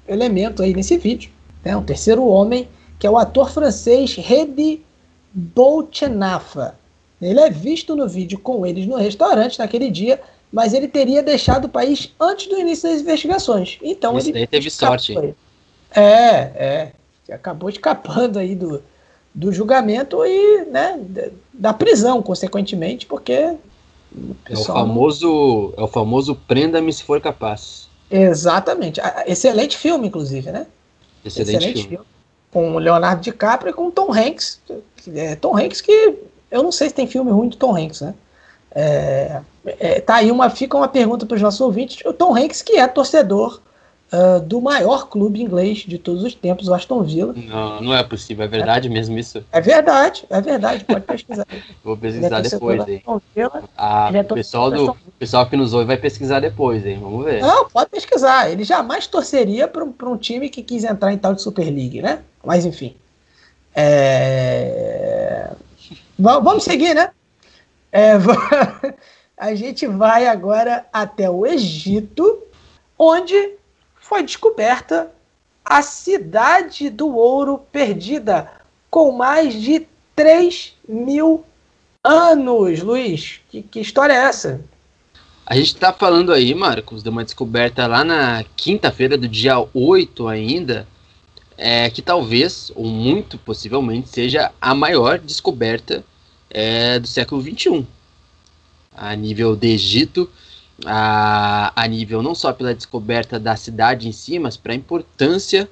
[0.06, 1.30] elemento aí nesse vídeo.
[1.64, 2.68] Né, um terceiro homem,
[2.98, 4.80] que é o ator francês Redi
[5.32, 6.74] Bolchenafa.
[7.20, 10.20] Ele é visto no vídeo com eles no restaurante naquele dia,
[10.52, 13.78] mas ele teria deixado o país antes do início das investigações.
[13.82, 15.16] Então Isso ele teve sorte.
[15.94, 16.92] É, é.
[17.30, 18.82] Acabou escapando aí do,
[19.34, 21.00] do julgamento e né,
[21.52, 23.56] da prisão, consequentemente, porque é
[24.52, 25.82] o famoso não...
[25.82, 27.88] é o famoso prenda-me se for capaz.
[28.10, 29.00] Exatamente.
[29.26, 30.66] Excelente filme, inclusive, né?
[31.24, 31.88] Excelente, Excelente filme.
[31.88, 32.06] filme.
[32.52, 34.60] Com Leonardo DiCaprio e com Tom Hanks.
[35.14, 36.18] É, Tom Hanks que
[36.50, 38.14] eu não sei se tem filme ruim do Tom Hanks, né?
[38.74, 42.04] É, é, tá aí uma, fica uma pergunta para os nossos ouvintes.
[42.04, 43.60] O Tom Hanks, que é torcedor
[44.12, 47.32] uh, do maior clube inglês de todos os tempos, o Aston Villa.
[47.36, 48.44] Não, não é possível.
[48.44, 49.44] É verdade é, mesmo isso?
[49.52, 50.84] É verdade, é verdade.
[50.84, 51.46] Pode pesquisar.
[51.82, 53.02] Vou pesquisar é depois, hein?
[53.76, 56.98] Ah, é o pessoal, do, pessoal que nos ouve vai pesquisar depois, hein?
[57.00, 57.40] Vamos ver.
[57.40, 58.50] Não, pode pesquisar.
[58.50, 62.02] Ele jamais torceria para um, um time que quis entrar em tal de Super League,
[62.02, 62.20] né?
[62.44, 62.96] Mas enfim.
[63.74, 65.50] É...
[66.18, 67.10] Vamos seguir, né?
[67.90, 68.14] É,
[69.42, 72.44] a gente vai agora até o Egito,
[72.96, 73.56] onde
[73.96, 75.10] foi descoberta
[75.64, 78.48] a cidade do ouro perdida,
[78.88, 81.44] com mais de 3 mil
[82.04, 82.82] anos.
[82.82, 84.60] Luiz, que, que história é essa?
[85.44, 90.28] A gente está falando aí, Marcos, de uma descoberta lá na quinta-feira do dia 8
[90.28, 90.86] ainda,
[91.58, 96.04] é, que talvez, ou muito possivelmente, seja a maior descoberta
[96.48, 97.84] é, do século XXI.
[98.96, 100.28] A nível de Egito,
[100.84, 105.68] a, a nível não só pela descoberta da cidade em si, mas para a importância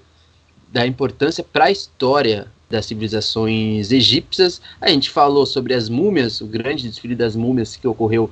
[0.72, 4.60] da importância para a história das civilizações egípcias.
[4.80, 8.30] A gente falou sobre as múmias, o grande desfile das múmias que ocorreu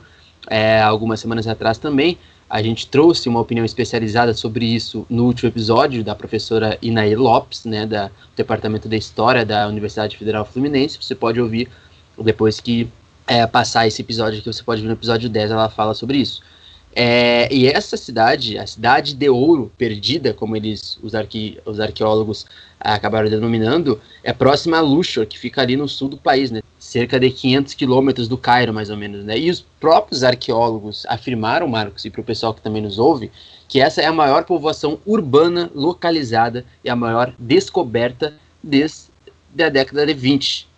[0.48, 2.16] é, algumas semanas atrás também.
[2.48, 7.65] A gente trouxe uma opinião especializada sobre isso no último episódio da professora Inaê Lopes,
[7.65, 10.98] né, da, do Departamento de História da Universidade Federal Fluminense.
[11.02, 11.69] Você pode ouvir
[12.16, 12.89] depois que
[13.29, 16.43] é, passar esse episódio que você pode ver no episódio 10, ela fala sobre isso.
[16.97, 22.47] É, e essa cidade, a cidade de ouro perdida, como eles, os, arque, os arqueólogos
[22.81, 26.63] acabaram denominando, é próxima a Luxor, que fica ali no sul do país, né?
[26.79, 29.23] cerca de 500 quilômetros do Cairo, mais ou menos.
[29.25, 29.39] Né?
[29.39, 33.31] E os próprios arqueólogos afirmaram, Marcos, e para o pessoal que também nos ouve,
[33.69, 39.11] que essa é a maior povoação urbana localizada e a maior descoberta desde
[39.61, 40.69] a década de 20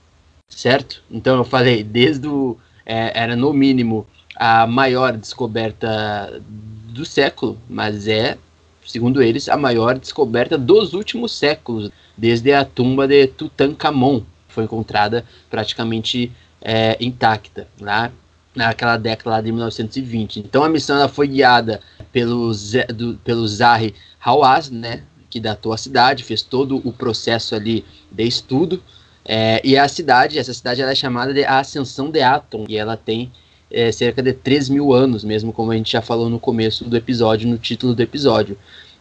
[0.51, 1.03] certo?
[1.11, 2.59] Então eu falei, desde o.
[2.85, 6.43] É, era no mínimo a maior descoberta
[6.89, 8.37] do século, mas é,
[8.85, 15.25] segundo eles, a maior descoberta dos últimos séculos, desde a tumba de Tutankhamon, foi encontrada
[15.49, 18.11] praticamente é, intacta lá
[18.55, 20.41] naquela década lá de 1920.
[20.41, 21.81] Então a missão ela foi guiada
[22.13, 22.53] pelo,
[22.95, 28.25] do, pelo Zahi Hawass, né, que datou a cidade, fez todo o processo ali de
[28.25, 28.83] estudo,
[29.25, 32.97] é, e a cidade, essa cidade ela é chamada de Ascensão de Atom, e ela
[32.97, 33.31] tem
[33.71, 36.97] é, cerca de 3 mil anos, mesmo como a gente já falou no começo do
[36.97, 38.57] episódio, no título do episódio.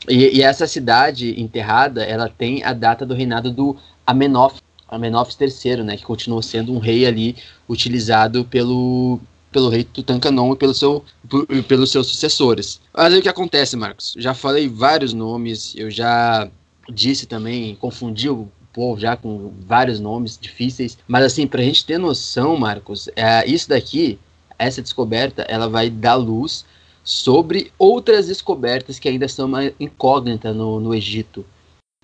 [0.08, 3.76] E, e essa cidade enterrada, ela tem a data do reinado do
[4.06, 7.36] Amenófis, Amenófis III, né, que continuou sendo um rei ali
[7.68, 9.20] utilizado pelo,
[9.52, 12.82] pelo rei Tutankhamon e pelo seu, por, pelos seus sucessores.
[12.94, 14.16] Mas aí o que acontece, Marcos?
[14.18, 16.50] Já falei vários nomes, eu já
[16.92, 18.48] disse também, confundi o
[18.80, 23.68] povo já com vários nomes difíceis, mas assim, pra gente ter noção, Marcos, é, isso
[23.68, 24.18] daqui,
[24.58, 26.64] essa descoberta, ela vai dar luz
[27.04, 31.46] sobre outras descobertas que ainda são uma incógnita no, no Egito.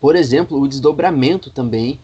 [0.02, 1.98] Por exemplo, o desdobramento também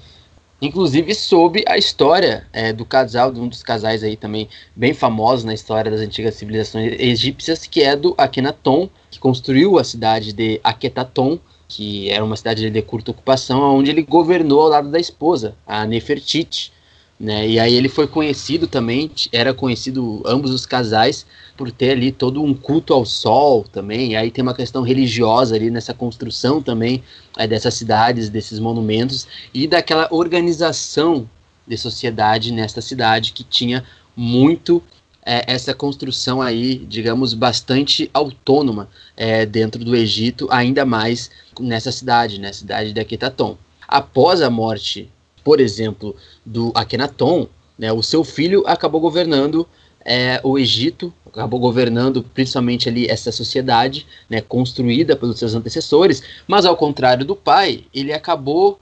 [0.62, 5.44] inclusive soube a história é, do casal, de um dos casais aí também bem famosos
[5.44, 10.62] na história das antigas civilizações egípcias, que é do Akhenaton, que construiu a cidade de
[10.64, 11.40] Akhetaton,
[11.72, 15.86] que era uma cidade de curta ocupação, onde ele governou ao lado da esposa, a
[15.86, 16.70] Nefertiti.
[17.18, 17.48] Né?
[17.48, 21.26] E aí ele foi conhecido também, era conhecido ambos os casais
[21.56, 24.12] por ter ali todo um culto ao sol também.
[24.12, 27.02] E aí tem uma questão religiosa ali nessa construção também
[27.38, 31.30] é, dessas cidades, desses monumentos e daquela organização
[31.66, 34.84] de sociedade nesta cidade que tinha muito
[35.26, 41.30] é, essa construção aí, digamos, bastante autônoma é, dentro do Egito, ainda mais
[41.60, 43.58] nessa cidade, né, cidade de Aquetaton.
[43.88, 45.10] Após a morte,
[45.44, 46.16] por exemplo,
[46.46, 49.68] do Akhenaton, né, o seu filho acabou governando
[50.04, 56.66] é, o Egito, acabou governando principalmente ali essa sociedade, né, construída pelos seus antecessores, mas
[56.66, 58.80] ao contrário do pai, ele acabou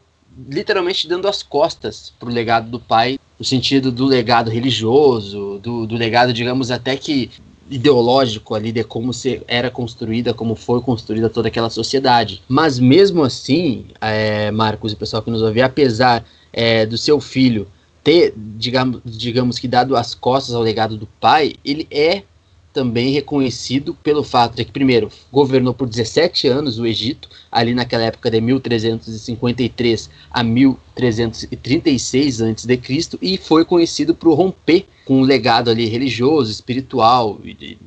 [0.48, 5.86] literalmente dando as costas para o legado do pai, no sentido do legado religioso, do,
[5.86, 7.30] do legado, digamos, até que
[7.70, 12.42] ideológico ali de como se era construída, como foi construída toda aquela sociedade.
[12.48, 17.68] Mas mesmo assim, é, Marcos e pessoal que nos ouve, apesar é, do seu filho
[18.04, 22.24] ter, digamos, digamos que dado as costas ao legado do pai, ele é
[22.74, 28.04] também reconhecido pelo fato de que, primeiro, governou por 17 anos o Egito, ali naquela
[28.04, 32.80] época de 1353 a 1336 a.C.,
[33.22, 37.40] e foi conhecido por romper com um legado ali religioso, espiritual,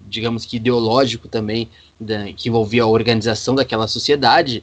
[0.09, 1.69] digamos que ideológico também,
[2.37, 4.63] que envolvia a organização daquela sociedade.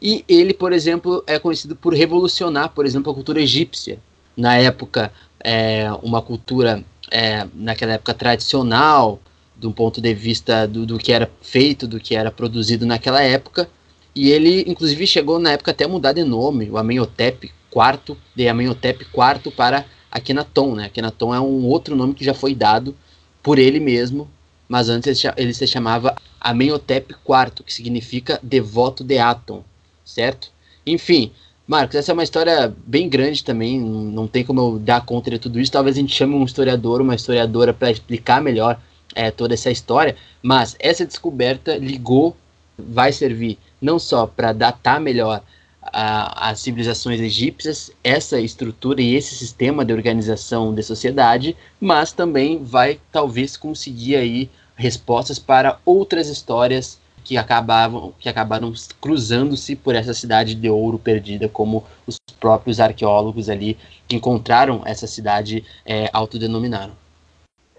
[0.00, 4.00] E ele, por exemplo, é conhecido por revolucionar, por exemplo, a cultura egípcia.
[4.36, 5.12] Na época,
[5.44, 9.20] é, uma cultura, é, naquela época tradicional,
[9.62, 13.70] do ponto de vista do, do que era feito, do que era produzido naquela época.
[14.12, 18.48] E ele, inclusive, chegou na época até a mudar de nome, o Amenhotep IV, de
[18.48, 20.86] Amenhotep IV para Akhenaton, né?
[20.86, 22.94] Akhenaton é um outro nome que já foi dado
[23.40, 24.28] por ele mesmo,
[24.68, 29.62] mas antes ele se chamava Amenhotep IV, que significa devoto de Aton,
[30.04, 30.50] certo?
[30.84, 31.30] Enfim,
[31.66, 35.38] Marcos, essa é uma história bem grande também, não tem como eu dar conta de
[35.38, 35.70] tudo isso.
[35.70, 38.78] Talvez a gente chame um historiador, uma historiadora para explicar melhor
[39.14, 42.36] é, toda essa história, mas essa descoberta ligou,
[42.78, 45.42] vai servir não só para datar melhor
[45.82, 52.62] a, as civilizações egípcias, essa estrutura e esse sistema de organização de sociedade, mas também
[52.62, 60.12] vai talvez conseguir aí respostas para outras histórias que acabavam que acabaram cruzando-se por essa
[60.12, 63.78] cidade de ouro perdida, como os próprios arqueólogos ali
[64.08, 67.01] que encontraram essa cidade é, autodenominaram.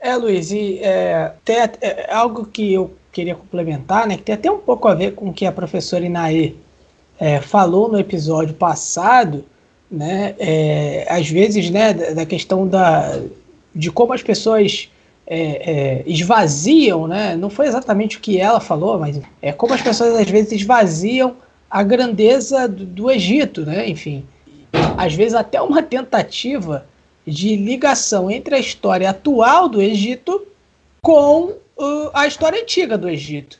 [0.03, 4.51] É, Luiz, e é, tem é, algo que eu queria complementar, né, que tem até
[4.51, 6.55] um pouco a ver com o que a professora Inaê
[7.17, 9.45] é, falou no episódio passado,
[9.89, 13.17] né, é, às vezes, né, da, questão da,
[13.73, 14.89] de como as pessoas
[15.25, 19.81] é, é, esvaziam, né, não foi exatamente o que ela falou, mas é como as
[19.81, 21.37] pessoas às vezes esvaziam
[21.71, 24.25] a grandeza do, do Egito, né, enfim,
[24.97, 26.85] às vezes até uma tentativa
[27.25, 30.45] de ligação entre a história atual do Egito
[31.01, 31.45] com
[31.77, 33.59] uh, a história antiga do Egito.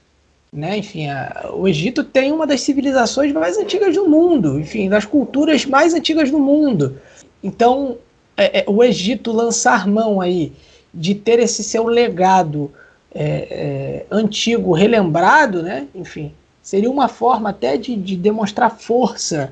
[0.51, 0.77] Né?
[0.77, 5.65] Enfim, a, o Egito tem uma das civilizações mais antigas do mundo, enfim, das culturas
[5.65, 7.01] mais antigas do mundo.
[7.41, 7.97] Então,
[8.37, 10.53] é, é, o Egito lançar mão aí
[10.93, 12.71] de ter esse seu legado
[13.15, 15.87] é, é antigo relembrado, né?
[15.95, 16.31] enfim,
[16.61, 19.51] seria uma forma até de, de demonstrar força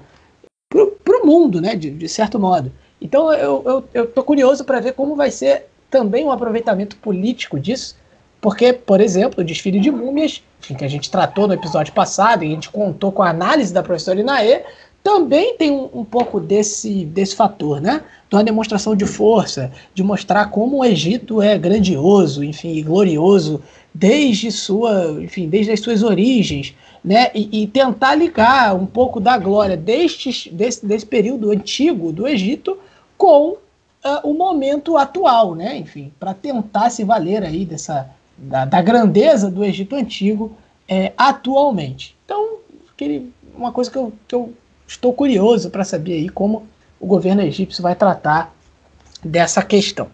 [0.70, 1.76] para o mundo, né?
[1.76, 2.72] de, de certo modo.
[3.02, 7.96] Então eu estou curioso para ver como vai ser também um aproveitamento político disso,
[8.40, 12.44] porque, por exemplo, o desfile de múmias, enfim, que a gente tratou no episódio passado
[12.44, 14.64] e a gente contou com a análise da professora Inaê,
[15.04, 18.04] também tem um, um, pouco desse, desse fator, né?
[18.30, 23.62] De uma demonstração de força, de mostrar como o Egito é grandioso, enfim, glorioso
[23.94, 27.30] desde sua, enfim, desde as suas origens, né?
[27.34, 32.78] E, e tentar ligar um pouco da glória deste, desse, desse período antigo do Egito
[33.22, 33.58] com uh,
[34.24, 35.78] o momento atual, né?
[35.78, 40.58] Enfim, para tentar se valer aí dessa da, da grandeza do Egito antigo
[40.90, 42.16] é, atualmente.
[42.26, 42.58] Então,
[42.92, 44.56] aquele, uma coisa que eu, que eu
[44.88, 46.66] estou curioso para saber aí como
[47.00, 48.52] o governo egípcio vai tratar
[49.24, 50.10] dessa questão,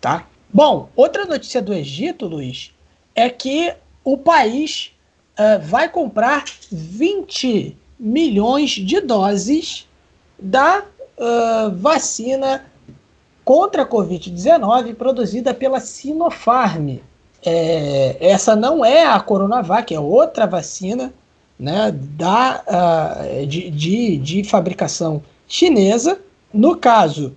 [0.00, 0.26] tá?
[0.48, 2.72] Bom, outra notícia do Egito, Luiz,
[3.14, 4.92] é que o país
[5.38, 9.86] uh, vai comprar 20 milhões de doses
[10.38, 10.82] da
[11.18, 12.64] uh, vacina
[13.44, 16.98] contra a Covid-19 produzida pela Sinopharm.
[17.44, 21.12] É, essa não é a Coronavac, é outra vacina
[21.58, 26.20] né, da, uh, de, de, de fabricação chinesa.
[26.52, 27.34] No caso,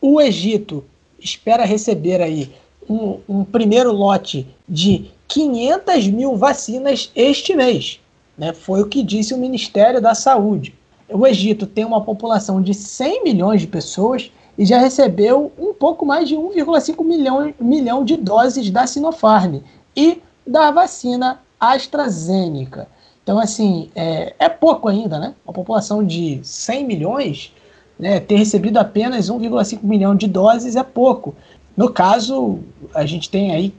[0.00, 0.84] o Egito
[1.18, 2.52] espera receber aí
[2.88, 8.00] um, um primeiro lote de 500 mil vacinas este mês.
[8.36, 8.52] Né?
[8.52, 10.77] Foi o que disse o Ministério da Saúde.
[11.10, 16.04] O Egito tem uma população de 100 milhões de pessoas e já recebeu um pouco
[16.04, 19.60] mais de 1,5 milhão, milhão de doses da Sinopharm
[19.96, 22.88] e da vacina AstraZeneca.
[23.22, 25.34] Então, assim, é, é pouco ainda, né?
[25.46, 27.52] Uma população de 100 milhões,
[27.98, 31.34] né, ter recebido apenas 1,5 milhão de doses é pouco.
[31.76, 32.60] No caso,
[32.94, 33.74] a gente tem aí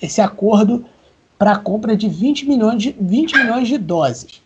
[0.00, 0.84] esse acordo
[1.38, 4.42] para a compra de 20 milhões de, 20 milhões de doses.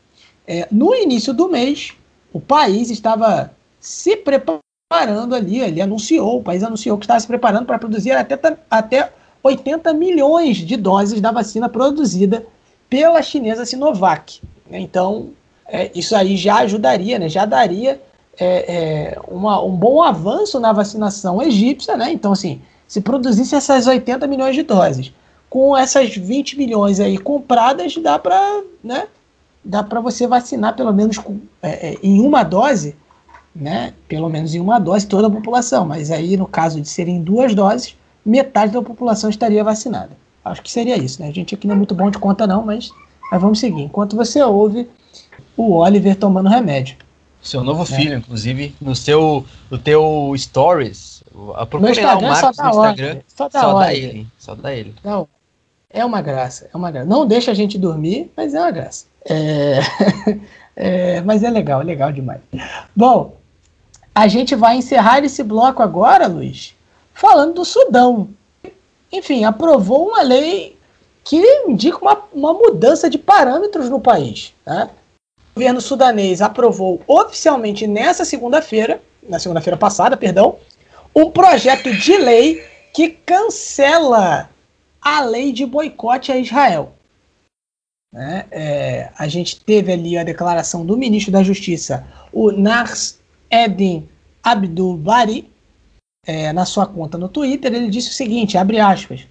[0.46, 1.92] É, no início do mês,
[2.34, 7.64] o país estava se preparando ali, ele anunciou, o país anunciou que estava se preparando
[7.64, 8.36] para produzir até,
[8.68, 12.44] até 80 milhões de doses da vacina produzida
[12.90, 14.42] pela chinesa Sinovac.
[14.68, 15.30] Então,
[15.68, 18.02] é, isso aí já ajudaria, né, já daria
[18.38, 22.10] é, é, uma, um bom avanço na vacinação egípcia, né?
[22.10, 25.12] Então, assim, se produzisse essas 80 milhões de doses,
[25.48, 29.06] com essas 20 milhões aí compradas, dá para né,
[29.64, 32.94] dá para você vacinar pelo menos com, é, é, em uma dose,
[33.54, 33.94] né?
[34.06, 35.86] Pelo menos em uma dose toda a população.
[35.86, 40.10] Mas aí, no caso de serem duas doses, metade da população estaria vacinada.
[40.44, 41.28] Acho que seria isso, né?
[41.28, 42.90] A gente aqui não é muito bom de conta, não, mas,
[43.30, 43.82] mas vamos seguir.
[43.82, 44.88] Enquanto você ouve
[45.56, 46.96] o Oliver tomando remédio.
[47.40, 47.86] Seu novo é.
[47.86, 51.22] filho, inclusive, no seu no teu stories.
[51.68, 53.20] Procure lá o Marcos no Instagram.
[53.26, 54.26] Só dá, só dá ele.
[54.38, 54.94] Só dá ele.
[55.04, 55.28] Não,
[55.90, 57.06] é uma graça, é uma graça.
[57.06, 59.06] Não deixa a gente dormir, mas é uma graça.
[59.24, 59.80] É...
[60.76, 61.20] é...
[61.22, 62.40] mas é legal, é legal demais.
[62.94, 63.36] Bom,
[64.14, 66.74] a gente vai encerrar esse bloco agora, Luiz,
[67.12, 68.28] falando do Sudão
[69.16, 70.76] enfim, aprovou uma lei
[71.22, 71.36] que
[71.66, 74.52] indica uma, uma mudança de parâmetros no país.
[74.66, 74.90] Né?
[75.52, 80.56] O governo sudanês aprovou oficialmente nessa segunda-feira, na segunda-feira passada, perdão,
[81.14, 84.50] um projeto de lei que cancela
[85.00, 86.92] a lei de boicote a Israel.
[88.14, 88.44] Né?
[88.52, 93.18] É, a gente teve ali a declaração do ministro da Justiça, o Nars
[93.50, 94.08] Edin
[94.40, 95.50] Abdul Bari,
[96.24, 99.26] é, na sua conta no Twitter, ele disse o seguinte, abre aspas,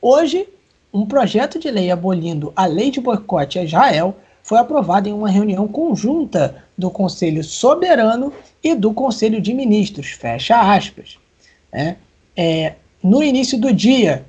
[0.00, 0.48] hoje
[0.94, 5.28] um projeto de lei abolindo a lei de boicote a Israel foi aprovado em uma
[5.28, 8.32] reunião conjunta do Conselho Soberano
[8.62, 11.18] e do Conselho de Ministros, fecha aspas.
[11.72, 11.96] É,
[12.36, 14.24] é, no início do dia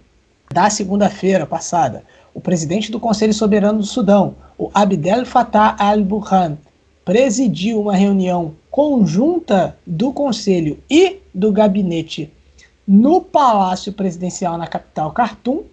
[0.52, 2.04] da segunda-feira passada,
[2.34, 6.58] o presidente do Conselho Soberano do Sudão, o Abdel Fattah al-Burhan,
[7.04, 12.32] presidiu uma reunião conjunta do Conselho e do Gabinete
[12.88, 15.64] no Palácio Presidencial na capital Khartoum.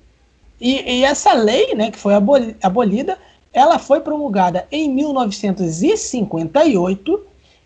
[0.61, 2.15] E, e essa lei, né, que foi
[2.63, 3.19] abolida,
[3.53, 7.21] ela foi promulgada em 1958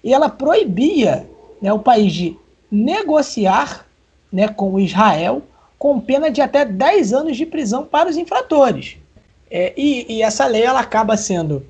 [0.05, 1.27] e ela proibia
[1.61, 2.37] né, o país de
[2.71, 3.87] negociar
[4.33, 5.43] né, com Israel
[5.81, 8.99] com pena de até 10 anos de prisão para os infratores.
[9.51, 11.67] É, e, e, essa lei ela acaba sendo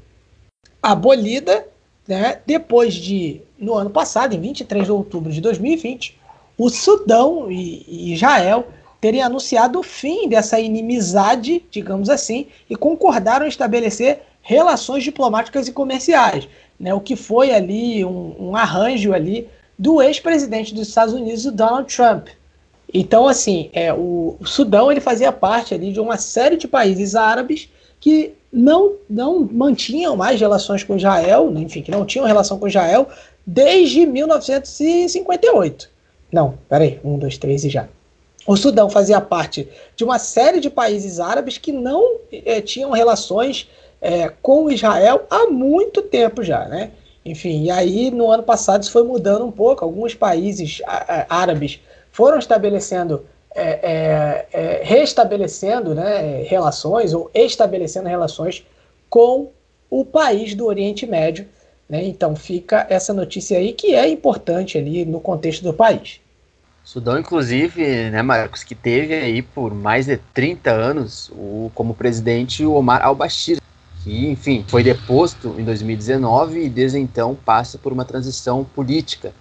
[0.82, 1.65] abolida
[2.09, 6.19] né, depois de, no ano passado, em 23 de outubro de 2020,
[6.59, 8.66] o Sudão e, e Israel
[9.01, 15.73] terem anunciado o fim dessa inimizade, digamos assim, e concordaram em estabelecer relações diplomáticas e
[15.73, 16.49] comerciais,
[16.81, 21.95] né, o que foi ali um, um arranjo ali do ex-presidente dos Estados Unidos, Donald
[21.95, 22.27] Trump.
[22.92, 27.14] Então, assim, é, o, o Sudão ele fazia parte ali de uma série de países
[27.14, 27.68] árabes
[28.00, 32.66] que não, não mantinham mais relações com Israel, né, enfim, que não tinham relação com
[32.66, 33.08] Israel
[33.46, 35.88] desde 1958.
[36.32, 37.88] Não, peraí, um, dois, três e já.
[38.46, 43.68] O Sudão fazia parte de uma série de países árabes que não é, tinham relações
[44.00, 46.90] é, com Israel há muito tempo já, né?
[47.24, 49.84] Enfim, e aí no ano passado isso foi mudando um pouco.
[49.84, 50.80] Alguns países
[51.28, 51.78] árabes
[52.12, 53.24] foram estabelecendo
[53.55, 58.65] é, é, é, restabelecendo né, relações ou estabelecendo relações
[59.09, 59.51] com
[59.91, 61.47] o país do Oriente Médio.
[61.89, 62.05] Né?
[62.05, 66.20] Então fica essa notícia aí que é importante ali no contexto do país.
[66.85, 72.65] Sudão, inclusive, né, Marcos, que teve aí por mais de 30 anos o, como presidente
[72.65, 73.61] o Omar al-Bashir,
[74.03, 79.32] que, enfim, foi deposto em 2019 e desde então passa por uma transição política.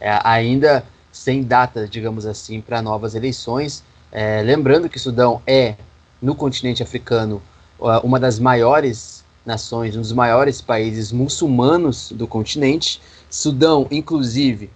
[0.00, 3.82] É, ainda sem data, digamos assim, para novas eleições.
[4.12, 5.76] É, lembrando que Sudão é,
[6.20, 7.42] no continente africano,
[8.02, 13.00] uma das maiores nações, um dos maiores países muçulmanos do continente.
[13.30, 14.70] Sudão, inclusive,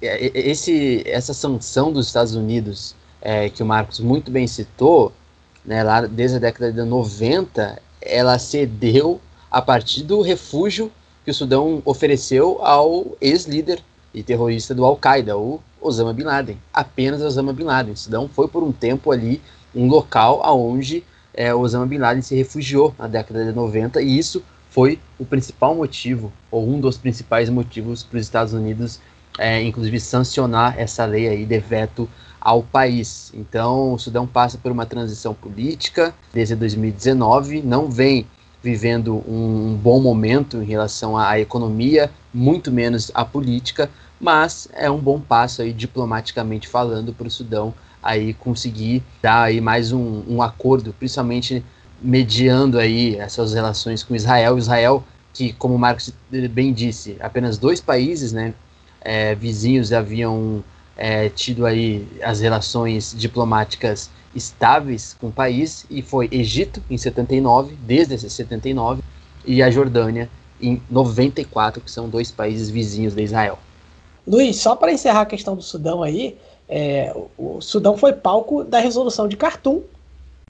[0.00, 5.12] esse, essa sanção dos Estados Unidos, é, que o Marcos muito bem citou,
[5.64, 9.20] né, lá desde a década de 90, ela cedeu
[9.50, 10.90] a partir do refúgio
[11.24, 13.82] que o Sudão ofereceu ao ex-líder
[14.18, 16.58] e terrorista do Al-Qaeda, o Osama Bin Laden.
[16.72, 17.92] Apenas Osama Bin Laden.
[17.92, 19.40] O Sudão foi por um tempo ali
[19.74, 24.42] um local aonde é, Osama Bin Laden se refugiou na década de 90 e isso
[24.70, 29.00] foi o principal motivo, ou um dos principais motivos para os Estados Unidos,
[29.38, 32.08] é, inclusive, sancionar essa lei aí de veto
[32.40, 33.32] ao país.
[33.34, 38.26] Então, o Sudão passa por uma transição política desde 2019, não vem
[38.62, 43.88] vivendo um bom momento em relação à economia, muito menos à política,
[44.20, 49.60] mas é um bom passo aí diplomaticamente falando para o Sudão aí conseguir dar aí
[49.60, 51.64] mais um, um acordo, principalmente
[52.00, 54.56] mediando aí essas relações com Israel.
[54.56, 56.12] Israel, que como o Marcos
[56.50, 58.54] bem disse, apenas dois países, né,
[59.00, 60.62] é, vizinhos haviam
[60.96, 67.76] é, tido aí as relações diplomáticas estáveis com o país, e foi Egito em 79,
[67.82, 69.02] desde esse 79,
[69.44, 70.28] e a Jordânia
[70.60, 73.58] em 94, que são dois países vizinhos de Israel.
[74.28, 76.36] Luiz, só para encerrar a questão do Sudão aí,
[76.68, 79.80] é, o Sudão foi palco da resolução de Khartoum,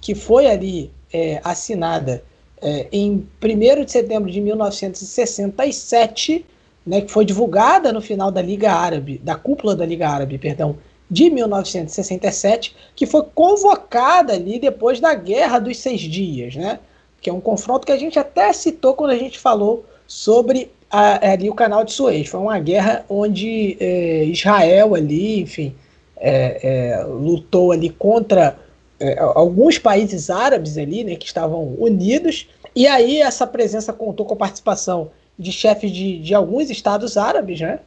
[0.01, 2.25] que foi ali é, assinada
[2.61, 6.45] é, em 1 de setembro de 1967,
[6.85, 10.77] né, que foi divulgada no final da Liga Árabe, da cúpula da Liga Árabe, perdão,
[11.09, 16.81] de 1967, que foi convocada ali depois da Guerra dos Seis Dias, né,
[17.21, 21.33] que é um confronto que a gente até citou quando a gente falou sobre a,
[21.33, 22.29] ali o canal de Suez.
[22.29, 25.75] Foi uma guerra onde é, Israel ali, enfim,
[26.17, 28.57] é, é, lutou ali contra
[29.01, 34.35] é, alguns países árabes ali, né, que estavam unidos, e aí essa presença contou com
[34.35, 37.79] a participação de chefes de, de alguns estados árabes, né,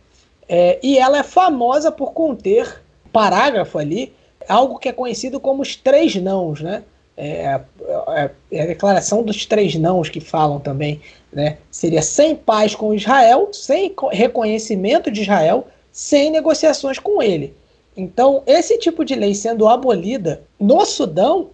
[0.48, 4.14] é, e ela é famosa por conter parágrafo ali,
[4.48, 6.84] algo que é conhecido como os três nãos, né,
[7.18, 7.62] é,
[8.08, 11.02] é, é, a declaração dos três nãos que falam também,
[11.32, 17.54] né, seria sem paz com Israel, sem reconhecimento de Israel, sem negociações com ele.
[17.96, 21.50] Então, esse tipo de lei sendo abolida no Sudão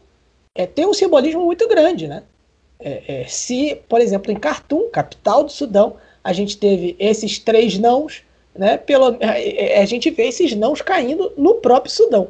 [0.54, 2.24] é, tem um simbolismo muito grande, né?
[2.80, 7.78] É, é, se, por exemplo, em Khartoum, capital do Sudão, a gente teve esses três
[7.78, 8.24] nãos,
[8.56, 8.78] né?
[8.78, 12.30] Pelo, é, é, a gente vê esses nãos caindo no próprio Sudão,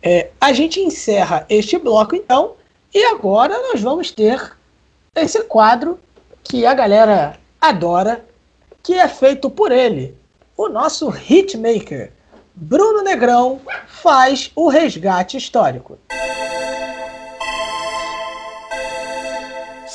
[0.02, 2.56] É, a gente encerra este bloco então,
[2.94, 4.54] e agora nós vamos ter
[5.16, 6.00] esse quadro
[6.44, 8.26] que a galera adora,
[8.82, 10.18] que é feito por ele,
[10.58, 12.12] o nosso hitmaker.
[12.56, 15.98] Bruno Negrão faz o resgate histórico.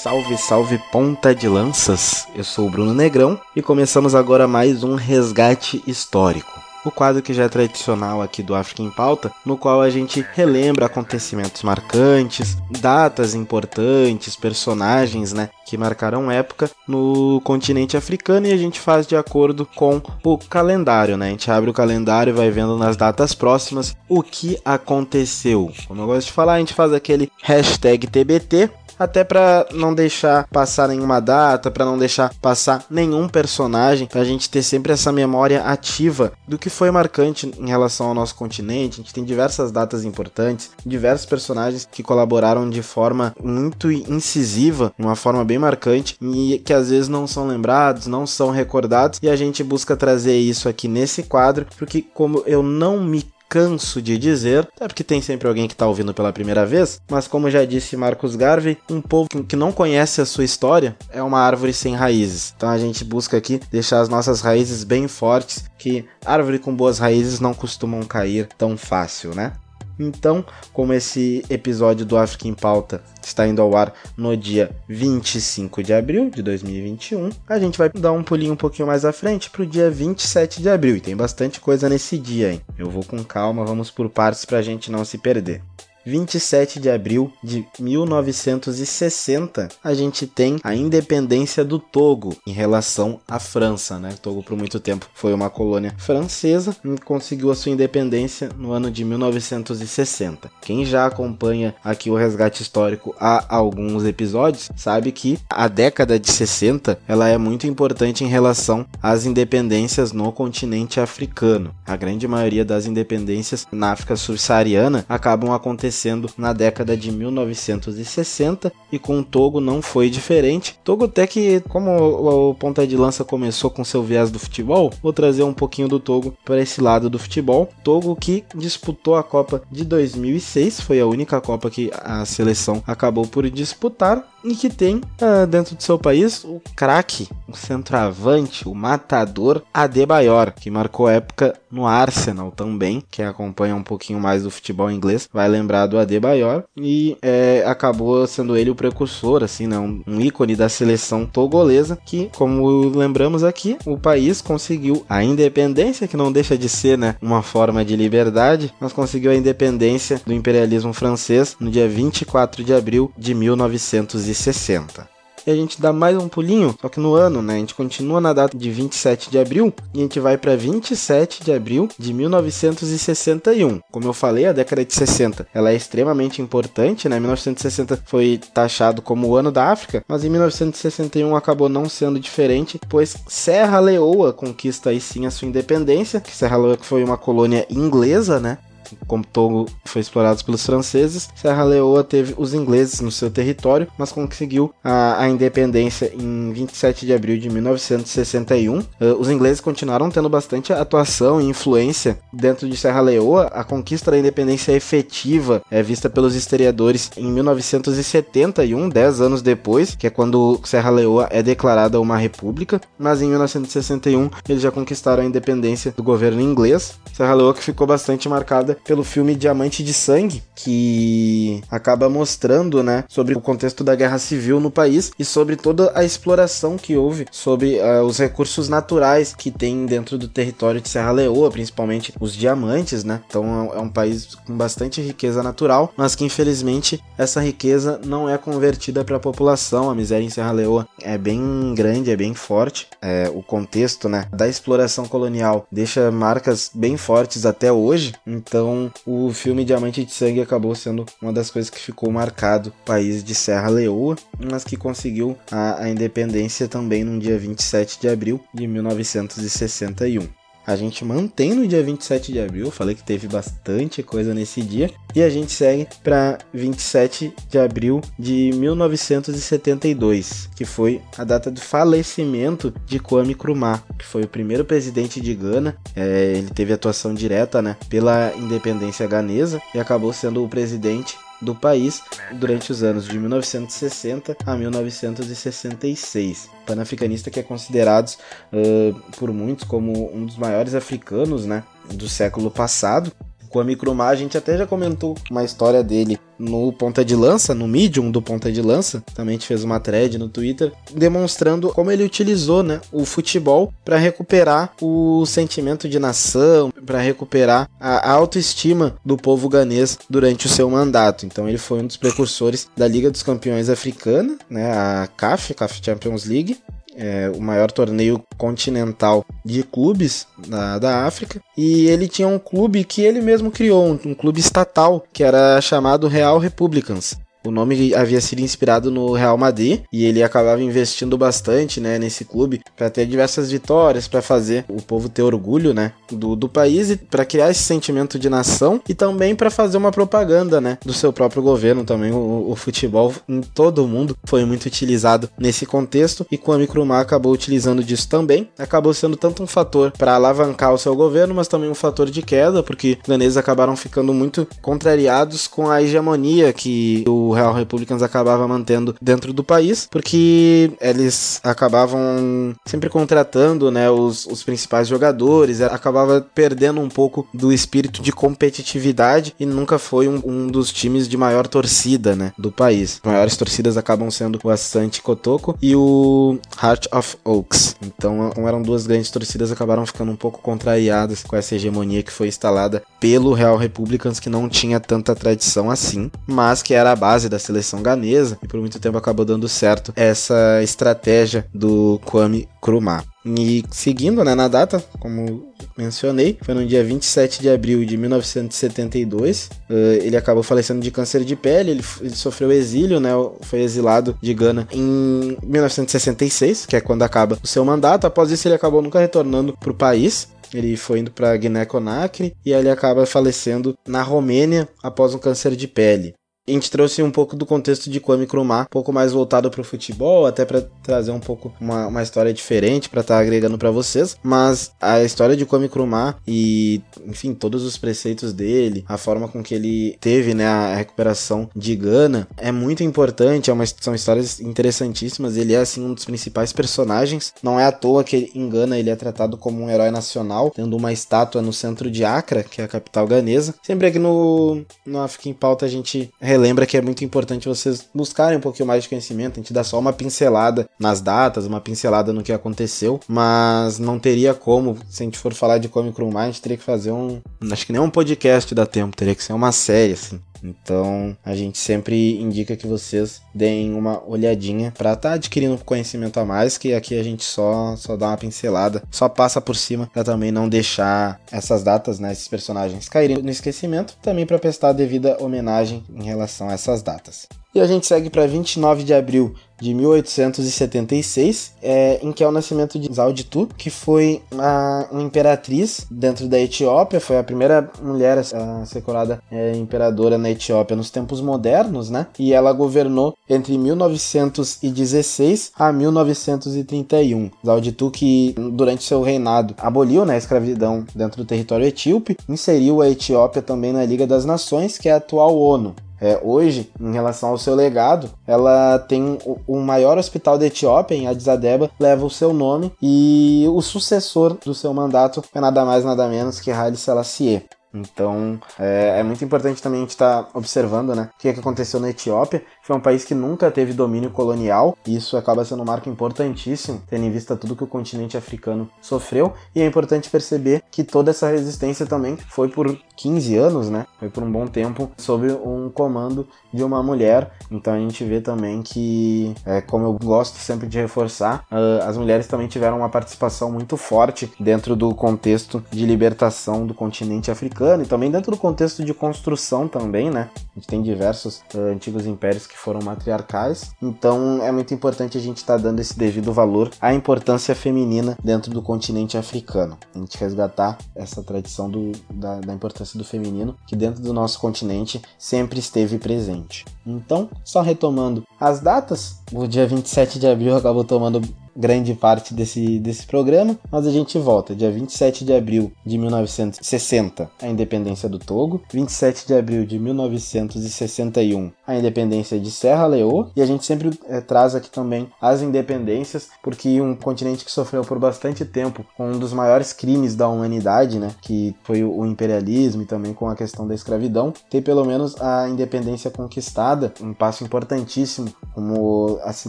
[0.02, 2.28] Salve, salve ponta de lanças!
[2.32, 6.62] Eu sou o Bruno Negrão e começamos agora mais um resgate histórico.
[6.84, 10.24] O quadro que já é tradicional aqui do África em Pauta, no qual a gente
[10.34, 18.56] relembra acontecimentos marcantes, datas importantes, personagens, né, que marcaram época no continente africano e a
[18.56, 21.26] gente faz de acordo com o calendário, né?
[21.26, 25.72] A gente abre o calendário e vai vendo nas datas próximas o que aconteceu.
[25.88, 30.46] Como eu gosto de falar, a gente faz aquele hashtag TBT até para não deixar
[30.48, 35.62] passar nenhuma data, para não deixar passar nenhum personagem, pra gente ter sempre essa memória
[35.62, 39.00] ativa do que foi marcante em relação ao nosso continente.
[39.00, 45.16] A gente tem diversas datas importantes, diversos personagens que colaboraram de forma muito incisiva, uma
[45.16, 49.36] forma bem marcante e que às vezes não são lembrados, não são recordados, e a
[49.36, 54.68] gente busca trazer isso aqui nesse quadro, porque como eu não me canso de dizer,
[54.76, 57.96] até porque tem sempre alguém que está ouvindo pela primeira vez, mas como já disse
[57.96, 62.52] Marcos Garvey, um povo que não conhece a sua história é uma árvore sem raízes.
[62.56, 66.98] Então a gente busca aqui deixar as nossas raízes bem fortes, que árvore com boas
[66.98, 69.52] raízes não costumam cair tão fácil, né?
[69.98, 75.82] Então, como esse episódio do África em Pauta está indo ao ar no dia 25
[75.82, 79.50] de abril de 2021, a gente vai dar um pulinho um pouquinho mais à frente
[79.50, 80.96] para o dia 27 de abril.
[80.96, 82.60] E tem bastante coisa nesse dia, hein?
[82.78, 85.62] Eu vou com calma, vamos por partes para a gente não se perder.
[86.08, 93.38] 27 de abril de 1960, a gente tem a independência do Togo em relação à
[93.38, 94.14] França, né?
[94.22, 98.90] Togo por muito tempo foi uma colônia francesa e conseguiu a sua independência no ano
[98.90, 100.50] de 1960.
[100.62, 106.30] Quem já acompanha aqui o resgate histórico há alguns episódios sabe que a década de
[106.30, 111.74] 60 ela é muito importante em relação às independências no continente africano.
[111.86, 115.97] A grande maioria das independências na África subsaariana acabam acontecendo
[116.36, 120.78] na década de 1960 e com o Togo não foi diferente.
[120.84, 125.12] Togo até que, como o ponta de lança começou com seu viés do futebol, vou
[125.12, 127.68] trazer um pouquinho do Togo para esse lado do futebol.
[127.82, 133.26] Togo que disputou a Copa de 2006, foi a única Copa que a seleção acabou
[133.26, 138.74] por disputar e que tem uh, dentro do seu país o craque, o centroavante, o
[138.74, 143.02] matador Adebayor, que marcou época no Arsenal também.
[143.10, 148.26] Quem acompanha um pouquinho mais do futebol inglês vai lembrar do Adebayor e é, acabou
[148.26, 153.42] sendo ele o precursor, assim, né, um, um ícone da seleção togolesa que, como lembramos
[153.44, 157.96] aqui, o país conseguiu a independência, que não deixa de ser, né, uma forma de
[157.96, 164.27] liberdade, mas conseguiu a independência do imperialismo francês no dia 24 de abril de 1960.
[164.28, 165.18] 1960.
[165.46, 167.54] E a gente dá mais um pulinho, só que no ano, né?
[167.54, 171.42] A gente continua na data de 27 de abril e a gente vai para 27
[171.42, 173.80] de abril de 1961.
[173.90, 177.18] Como eu falei, a década de 60 ela é extremamente importante, né?
[177.18, 182.78] 1960 foi taxado como o ano da África, mas em 1961 acabou não sendo diferente,
[182.86, 188.38] pois Serra Leoa conquista aí sim a sua independência, Serra Leoa foi uma colônia inglesa,
[188.38, 188.58] né?
[189.06, 194.12] Como Togo foi explorado pelos franceses, Serra Leoa teve os ingleses no seu território, mas
[194.12, 198.78] conseguiu a, a independência em 27 de abril de 1961.
[198.78, 198.84] Uh,
[199.18, 203.46] os ingleses continuaram tendo bastante atuação e influência dentro de Serra Leoa.
[203.46, 210.06] A conquista da independência efetiva é vista pelos historiadores em 1971, 10 anos depois, que
[210.06, 215.26] é quando Serra Leoa é declarada uma república, mas em 1961 eles já conquistaram a
[215.26, 216.98] independência do governo inglês.
[217.12, 223.04] Serra Leoa que ficou bastante marcada pelo filme Diamante de Sangue, que acaba mostrando, né,
[223.08, 227.26] sobre o contexto da guerra civil no país e sobre toda a exploração que houve
[227.30, 232.34] sobre uh, os recursos naturais que tem dentro do território de Serra Leoa, principalmente os
[232.34, 233.20] diamantes, né?
[233.28, 238.36] Então é um país com bastante riqueza natural, mas que infelizmente essa riqueza não é
[238.36, 239.90] convertida para a população.
[239.90, 242.88] A miséria em Serra Leoa é bem grande, é bem forte.
[243.00, 248.12] É, o contexto, né, da exploração colonial deixa marcas bem fortes até hoje.
[248.26, 252.72] Então então, o filme Diamante de Sangue acabou sendo uma das coisas que ficou marcado
[252.84, 258.08] país de Serra Leoa, mas que conseguiu a, a independência também no dia 27 de
[258.08, 260.28] abril de 1961.
[260.68, 264.90] A gente mantém no dia 27 de abril, falei que teve bastante coisa nesse dia,
[265.14, 271.58] e a gente segue para 27 de abril de 1972, que foi a data do
[271.58, 275.74] falecimento de Kwame Nkrumah, que foi o primeiro presidente de Gana.
[275.96, 281.54] É, ele teve atuação direta né, pela independência ganesa e acabou sendo o presidente do
[281.54, 282.02] país
[282.32, 286.50] durante os anos de 1960 a 1966.
[286.66, 288.14] Panafricanista que é considerado
[288.52, 291.62] uh, por muitos como um dos maiores africanos né,
[291.92, 293.12] do século passado
[293.48, 297.54] com a Micromar, a gente até já comentou uma história dele no Ponta de Lança,
[297.54, 301.70] no Medium do Ponta de Lança, também a gente fez uma thread no Twitter, demonstrando
[301.70, 308.10] como ele utilizou né, o futebol para recuperar o sentimento de nação, para recuperar a
[308.12, 311.26] autoestima do povo ganês durante o seu mandato.
[311.26, 315.80] Então ele foi um dos precursores da Liga dos Campeões Africana, né, a CAF, CAF
[315.82, 316.56] Champions League,
[316.98, 321.40] é, o maior torneio continental de clubes da, da África.
[321.56, 325.60] E ele tinha um clube que ele mesmo criou, um, um clube estatal, que era
[325.60, 327.16] chamado Real Republicans.
[327.48, 332.22] O nome havia sido inspirado no Real Madrid e ele acabava investindo bastante, né, nesse
[332.22, 336.90] clube para ter diversas vitórias, para fazer o povo ter orgulho, né, do, do país
[336.90, 340.92] e para criar esse sentimento de nação e também para fazer uma propaganda, né, do
[340.92, 342.12] seu próprio governo também.
[342.12, 347.00] O, o, futebol em todo o mundo foi muito utilizado nesse contexto e a Micromar
[347.00, 348.50] acabou utilizando disso também.
[348.58, 352.20] Acabou sendo tanto um fator para alavancar o seu governo, mas também um fator de
[352.20, 358.02] queda, porque os ganeses acabaram ficando muito contrariados com a hegemonia que o Real Republicans
[358.02, 365.60] acabava mantendo dentro do país, porque eles acabavam sempre contratando né, os, os principais jogadores,
[365.60, 371.08] acabava perdendo um pouco do espírito de competitividade e nunca foi um, um dos times
[371.08, 373.00] de maior torcida né, do país.
[373.02, 377.76] As maiores torcidas acabam sendo o Asante Kotoko e o Heart of Oaks.
[377.82, 382.28] Então, eram duas grandes torcidas, acabaram ficando um pouco contrariadas com essa hegemonia que foi
[382.28, 387.27] instalada pelo Real Republicans, que não tinha tanta tradição assim, mas que era a base
[387.28, 393.04] da seleção ganesa e por muito tempo acabou dando certo essa estratégia do Kwame Nkrumah.
[393.24, 399.50] E seguindo né, na data, como mencionei, foi no dia 27 de abril de 1972.
[399.68, 403.10] Uh, eh, ele acabou falecendo de câncer de pele, ele, ele, sofreu exílio, né,
[403.42, 408.06] foi exilado de Gana em 1966, que é quando acaba o seu mandato.
[408.06, 410.28] Após isso, ele acabou nunca retornando para o país.
[410.54, 415.68] Ele foi indo para Guiné-Conakry e ele acaba falecendo na Romênia após um câncer de
[415.68, 416.14] pele
[416.48, 419.60] a gente trouxe um pouco do contexto de Kwame Nkrumah, um pouco mais voltado para
[419.60, 423.58] o futebol, até para trazer um pouco uma, uma história diferente para estar tá agregando
[423.58, 424.16] para vocês.
[424.22, 429.42] Mas a história de Kwame Nkrumah e, enfim, todos os preceitos dele, a forma com
[429.42, 433.50] que ele teve, né, a recuperação de Gana é muito importante.
[433.50, 435.36] É uma, são histórias interessantíssimas.
[435.36, 437.32] Ele é assim um dos principais personagens.
[437.42, 440.76] Não é à toa que em Gana ele é tratado como um herói nacional, tendo
[440.76, 443.54] uma estátua no centro de Accra, que é a capital ganesa.
[443.62, 447.84] Sempre aqui no no África em Pauta a gente relembra que é muito importante vocês
[447.94, 449.38] buscarem um pouquinho mais de conhecimento.
[449.38, 453.98] A gente dá só uma pincelada nas datas, uma pincelada no que aconteceu, mas não
[453.98, 457.20] teria como, se a gente for falar de Comic Room gente teria que fazer um.
[457.50, 460.20] Acho que nem um podcast dá tempo, teria que ser uma série, assim.
[460.42, 466.18] Então a gente sempre indica que vocês deem uma olhadinha para estar tá adquirindo conhecimento
[466.18, 469.88] a mais, que aqui a gente só só dá uma pincelada, só passa por cima
[469.92, 474.72] para também não deixar essas datas, né, esses personagens caírem no esquecimento, também para prestar
[474.72, 477.26] devida homenagem em relação a essas datas.
[477.54, 482.32] E a gente segue para 29 de abril de 1876, é, em que é o
[482.32, 488.18] nascimento de Zauditu, que foi uma, uma, imperatriz dentro da Etiópia, foi a primeira mulher
[488.18, 492.06] a ser coroada é, imperadora na Etiópia nos tempos modernos, né?
[492.18, 497.30] E ela governou entre 1916 a 1931.
[497.44, 502.88] Zauditu que durante seu reinado aboliu né, a escravidão dentro do território etíope, inseriu a
[502.88, 505.74] Etiópia também na Liga das Nações, que é a atual ONU.
[506.00, 510.94] É, hoje, em relação ao seu legado, ela tem o, o, maior hospital da Etiópia,
[510.94, 515.64] em Addis Abeba, leva o seu nome e o sucessor do seu mandato é nada
[515.64, 517.42] mais nada menos que Haile Selassie.
[517.72, 521.32] Então é, é, muito importante também a gente estar tá observando né, o que, é
[521.32, 522.42] que aconteceu na Etiópia.
[522.62, 526.82] Foi um país que nunca teve domínio colonial, e isso acaba sendo um marco importantíssimo,
[526.88, 529.32] tendo em vista tudo que o continente africano sofreu.
[529.54, 533.86] E é importante perceber que toda essa resistência também foi por 15 anos, né?
[533.98, 537.30] Foi por um bom tempo sob um comando de uma mulher.
[537.50, 541.96] Então a gente vê também que, é, como eu gosto sempre de reforçar, uh, as
[541.96, 547.84] mulheres também tiveram uma participação muito forte dentro do contexto de libertação do continente africano
[547.84, 550.30] e também dentro do contexto de construção também, né?
[550.34, 553.70] A gente tem diversos uh, antigos impérios que foram matriarcais.
[553.80, 558.18] Então é muito importante a gente estar tá dando esse devido valor à importância feminina
[558.22, 559.78] dentro do continente africano.
[559.94, 564.38] A gente resgatar essa tradição do, da, da importância do feminino que dentro do nosso
[564.38, 566.64] continente sempre esteve presente.
[566.86, 571.20] Então, só retomando as datas, o dia 27 de abril acabou tomando
[571.58, 574.54] grande parte desse, desse programa, mas a gente volta.
[574.54, 578.62] Dia 27 de abril de 1960, a independência do Togo.
[578.72, 583.30] 27 de abril de 1961, a independência de Serra Leoa.
[583.34, 587.82] E a gente sempre é, traz aqui também as independências, porque um continente que sofreu
[587.82, 592.82] por bastante tempo com um dos maiores crimes da humanidade, né, que foi o imperialismo
[592.82, 597.42] e também com a questão da escravidão, ter pelo menos a independência conquistada, um passo
[597.42, 599.48] importantíssimo como a se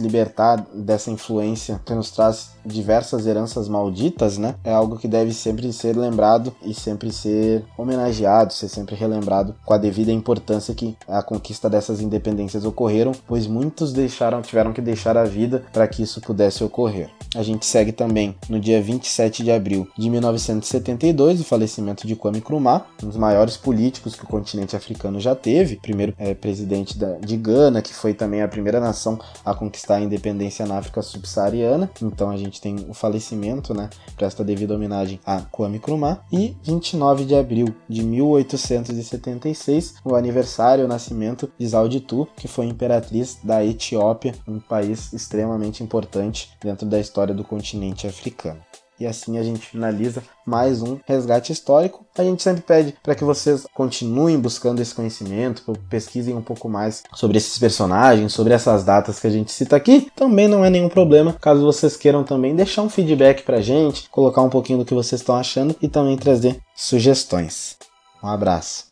[0.00, 4.54] libertar dessa influência que nos traz diversas heranças malditas, né?
[4.64, 9.74] É algo que deve sempre ser lembrado e sempre ser homenageado, ser sempre relembrado com
[9.74, 15.16] a devida importância que a conquista dessas independências ocorreram, pois muitos deixaram, tiveram que deixar
[15.16, 17.10] a vida para que isso pudesse ocorrer.
[17.34, 22.38] A gente segue também no dia 27 de abril de 1972, o falecimento de Kwame
[22.38, 27.18] Nkrumah, um dos maiores políticos que o continente africano já teve, primeiro é, presidente da,
[27.18, 31.79] de Gana, que foi também a primeira nação a conquistar a independência na África subsaariana.
[32.02, 33.88] Então a gente tem o falecimento, né?
[34.16, 36.20] Presta devida homenagem a Kwame Nkrumah.
[36.32, 43.38] E 29 de abril de 1876, o aniversário, o nascimento de Zauditu, que foi imperatriz
[43.42, 48.60] da Etiópia, um país extremamente importante dentro da história do continente africano.
[49.00, 52.04] E assim a gente finaliza mais um resgate histórico.
[52.18, 57.02] A gente sempre pede para que vocês continuem buscando esse conhecimento, pesquisem um pouco mais
[57.14, 60.12] sobre esses personagens, sobre essas datas que a gente cita aqui.
[60.14, 64.42] Também não é nenhum problema caso vocês queiram também deixar um feedback pra gente, colocar
[64.42, 67.78] um pouquinho do que vocês estão achando e também trazer sugestões.
[68.22, 68.90] Um abraço.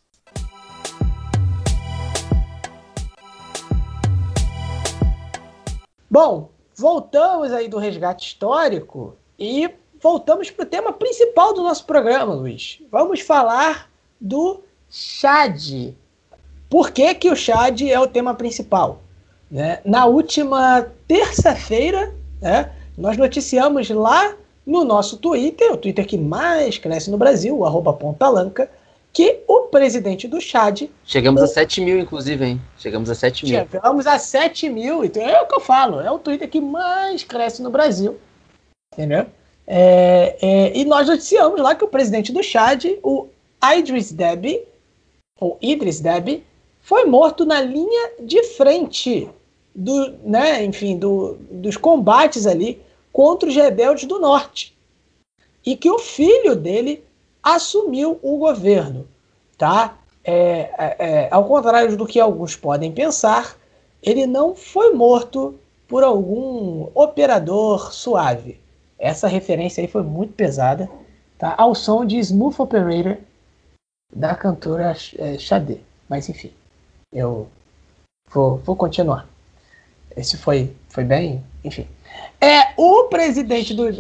[6.11, 9.71] Bom, voltamos aí do resgate histórico e
[10.01, 12.81] voltamos para o tema principal do nosso programa, Luiz.
[12.91, 15.95] Vamos falar do Chad.
[16.69, 19.01] Por que, que o Chad é o tema principal?
[19.51, 19.81] Né?
[19.85, 24.35] Na última terça-feira, né, nós noticiamos lá
[24.67, 28.71] no nosso Twitter, o Twitter que mais cresce no Brasil, o arroba Pontalanca,
[29.11, 30.83] que o presidente do Chad.
[31.05, 31.45] Chegamos o...
[31.45, 32.61] a 7 mil, inclusive, hein?
[32.77, 33.55] Chegamos a 7 mil.
[33.55, 37.25] Chegamos a 7 mil, então é o que eu falo, é o Twitter que mais
[37.25, 38.19] cresce no Brasil.
[38.93, 39.27] Entendeu?
[39.71, 43.29] É, é, e nós noticiamos lá que o presidente do Chad, o
[43.63, 44.65] Idris Deby,
[45.39, 46.43] ou Idris Deby,
[46.81, 49.29] foi morto na linha de frente
[49.75, 52.81] do, né, enfim, do, dos combates ali
[53.13, 54.75] contra os rebeldes do norte.
[55.67, 57.05] E que o filho dele
[57.43, 59.07] assumiu o governo,
[59.59, 59.99] tá?
[60.25, 63.55] É, é, é ao contrário do que alguns podem pensar,
[64.03, 68.59] ele não foi morto por algum operador suave.
[68.99, 70.91] Essa referência aí foi muito pesada,
[71.39, 71.55] tá?
[71.57, 73.17] Ao som de Smooth Operator
[74.15, 75.79] da cantora é, Xadê.
[76.09, 76.51] Mas enfim,
[77.13, 77.49] eu
[78.31, 79.29] vou, vou continuar.
[80.17, 81.87] Esse foi, foi bem, enfim.
[82.41, 83.87] É o presidente do.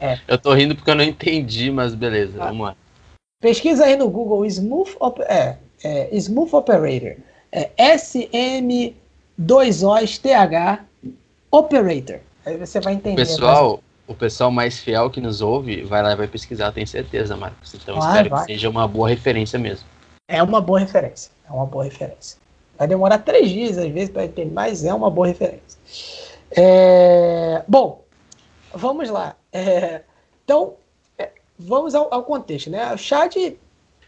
[0.00, 0.18] é.
[0.28, 2.48] Eu tô rindo porque eu não entendi, mas beleza, ah.
[2.48, 2.76] vamos lá.
[3.40, 7.16] Pesquisa aí no Google Smooth, Op é, é, Smooth Operator.
[7.50, 10.78] É SM2OSTH
[11.50, 12.20] Operator.
[12.46, 13.16] Aí você vai entender.
[13.16, 17.36] Pessoal, o pessoal mais fiel que nos ouve vai lá e vai pesquisar, tenho certeza,
[17.36, 17.74] Marcos.
[17.74, 18.40] Então ah, espero vai.
[18.40, 19.86] que seja uma boa referência mesmo.
[20.28, 21.30] É uma boa referência.
[21.48, 22.38] É uma boa referência.
[22.78, 25.78] Vai demorar três dias, às vezes, para entender, mas é uma boa referência.
[26.50, 27.62] É...
[27.68, 28.02] Bom,
[28.74, 29.36] vamos lá.
[29.52, 30.02] É...
[30.44, 30.74] Então,
[31.18, 31.30] é...
[31.58, 32.70] vamos ao, ao, contexto.
[32.70, 32.92] Né?
[32.92, 33.36] O Chad,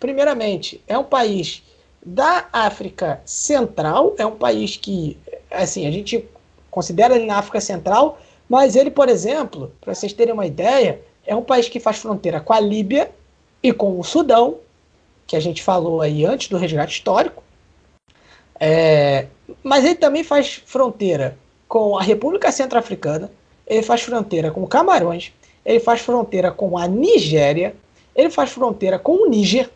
[0.00, 1.62] primeiramente, é um país
[2.04, 5.16] da África Central, é um país que,
[5.50, 6.28] assim, a gente
[6.70, 8.18] considera ele na África Central,
[8.48, 12.40] mas ele, por exemplo, para vocês terem uma ideia, é um país que faz fronteira
[12.40, 13.10] com a Líbia
[13.62, 14.58] e com o Sudão,
[15.26, 17.42] que a gente falou aí antes do resgate histórico.
[18.60, 19.26] É,
[19.62, 23.30] mas ele também faz fronteira com a República Centro-Africana,
[23.66, 25.32] ele faz fronteira com Camarões,
[25.64, 27.74] ele faz fronteira com a Nigéria,
[28.14, 29.70] ele faz fronteira com o Níger.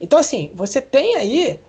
[0.00, 1.60] Então, assim, você tem aí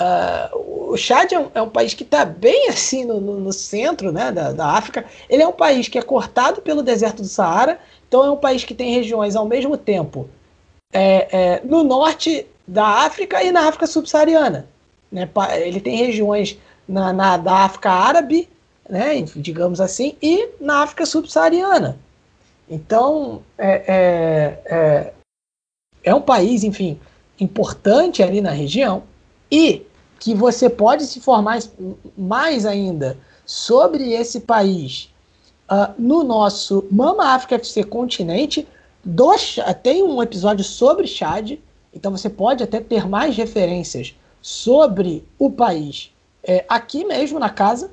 [0.00, 3.52] Uh, o Chad é um, é um, país que está bem assim no, no, no
[3.52, 5.04] centro né, da, da, África.
[5.28, 8.64] Ele é um país que é cortado pelo deserto do Saara, então é um país
[8.64, 10.28] que tem regiões ao mesmo tempo
[10.92, 14.68] é, é, no norte da África e na África subsaariana.
[15.10, 15.28] Né?
[15.64, 16.56] Ele tem regiões
[16.86, 18.48] na, na, da África árabe,
[18.88, 21.98] né, digamos assim, e na África subsaariana.
[22.70, 25.12] Então, é, é, é,
[26.04, 27.00] é um país, enfim,
[27.40, 29.02] importante ali na região
[29.50, 29.86] e
[30.18, 31.58] que você pode se formar
[32.16, 33.16] mais ainda
[33.46, 35.10] sobre esse país
[35.70, 38.66] uh, no nosso Mama África FC continente.
[39.04, 39.32] Do,
[39.82, 41.52] tem um episódio sobre Chad,
[41.94, 46.10] então você pode até ter mais referências sobre o país
[46.48, 47.90] é, aqui mesmo na casa,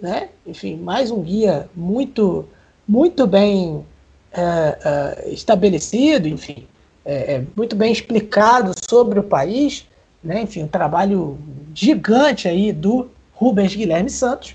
[0.00, 0.28] né?
[0.46, 2.48] Enfim, mais um guia muito,
[2.86, 3.84] muito bem
[4.32, 6.68] é, é, estabelecido, enfim,
[7.04, 9.84] é, é, muito bem explicado sobre o país
[10.22, 10.42] né?
[10.42, 11.38] Enfim, um trabalho
[11.74, 14.54] gigante aí do Rubens Guilherme Santos.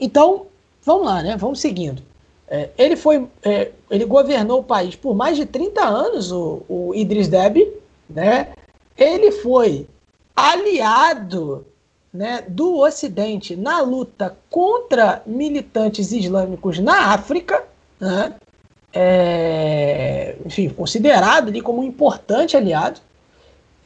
[0.00, 0.46] Então,
[0.84, 1.36] vamos lá, né?
[1.36, 2.02] Vamos seguindo.
[2.48, 6.94] É, ele foi, é, ele governou o país por mais de 30 anos, o, o
[6.94, 7.72] Idris Deby,
[8.08, 8.48] né?
[8.96, 9.86] Ele foi
[10.34, 11.66] aliado
[12.12, 17.64] né, do Ocidente na luta contra militantes islâmicos na África,
[18.00, 18.34] né?
[18.92, 23.00] É, enfim, considerado ali como um importante aliado.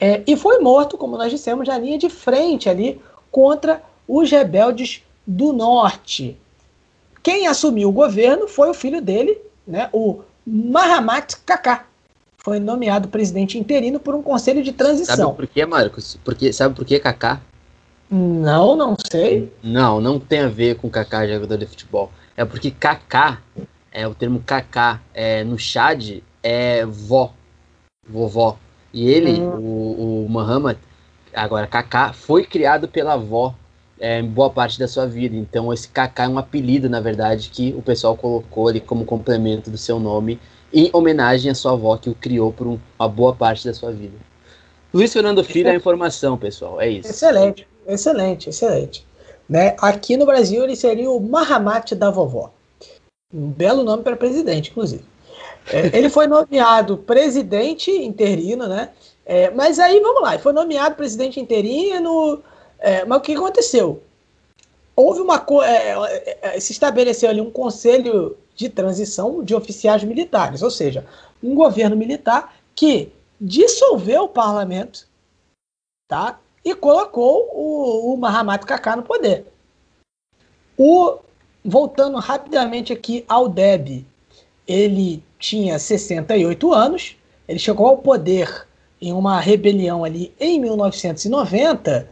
[0.01, 5.03] É, e foi morto, como nós dissemos, na linha de frente ali contra os rebeldes
[5.27, 6.37] do norte.
[7.23, 11.85] Quem assumiu o governo foi o filho dele, né, o Mahamat Kaká.
[12.39, 15.17] Foi nomeado presidente interino por um conselho de transição.
[15.17, 16.19] Sabe por quê, Marcos?
[16.25, 17.39] Porque, sabe por que Kaká?
[18.11, 19.53] Não, não sei.
[19.63, 22.11] Não, não tem a ver com Kaká, jogador de futebol.
[22.35, 23.43] É porque Kaká,
[23.93, 27.35] é o termo Kaká, é, no Chad é vó,
[28.09, 28.57] vovó.
[28.93, 29.59] E ele, hum.
[29.59, 30.77] o, o Muhammad,
[31.35, 33.55] agora Kaká, foi criado pela avó.
[34.01, 35.37] é, boa parte da sua vida.
[35.37, 39.71] Então esse Kaká é um apelido, na verdade, que o pessoal colocou ali como complemento
[39.71, 40.41] do seu nome,
[40.73, 43.93] em homenagem à sua avó que o criou por um, uma boa parte da sua
[43.93, 44.17] vida.
[44.93, 46.81] Luiz Fernando Filho é a informação, pessoal.
[46.81, 47.11] É isso.
[47.11, 49.07] Excelente, excelente, excelente.
[49.49, 49.77] Né?
[49.81, 52.53] Aqui no Brasil ele seria o Mahamat da vovó.
[53.33, 55.05] Um belo nome para presidente, inclusive.
[55.73, 58.91] É, ele foi nomeado presidente interino, né?
[59.25, 62.43] É, mas aí vamos lá, ele foi nomeado presidente interino.
[62.79, 64.03] É, mas o que aconteceu?
[64.97, 70.63] Houve uma é, é, é, se estabeleceu ali um conselho de transição de oficiais militares,
[70.63, 71.07] ou seja,
[71.43, 75.07] um governo militar que dissolveu o parlamento,
[76.09, 76.39] tá?
[76.65, 79.47] E colocou o, o Mahamat Kaká no poder.
[80.77, 81.19] O,
[81.65, 84.05] voltando rapidamente aqui ao Deb,
[84.67, 87.17] ele tinha 68 anos,
[87.49, 88.67] ele chegou ao poder
[89.01, 92.09] em uma rebelião ali em 1990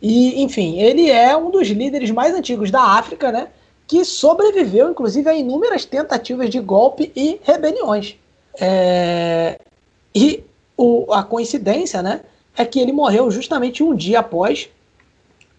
[0.00, 3.48] e, enfim, ele é um dos líderes mais antigos da África, né?
[3.86, 8.16] Que sobreviveu, inclusive, a inúmeras tentativas de golpe e rebeliões.
[8.60, 9.58] É...
[10.14, 10.44] E
[10.76, 12.20] o, a coincidência, né?
[12.56, 14.68] É que ele morreu justamente um dia após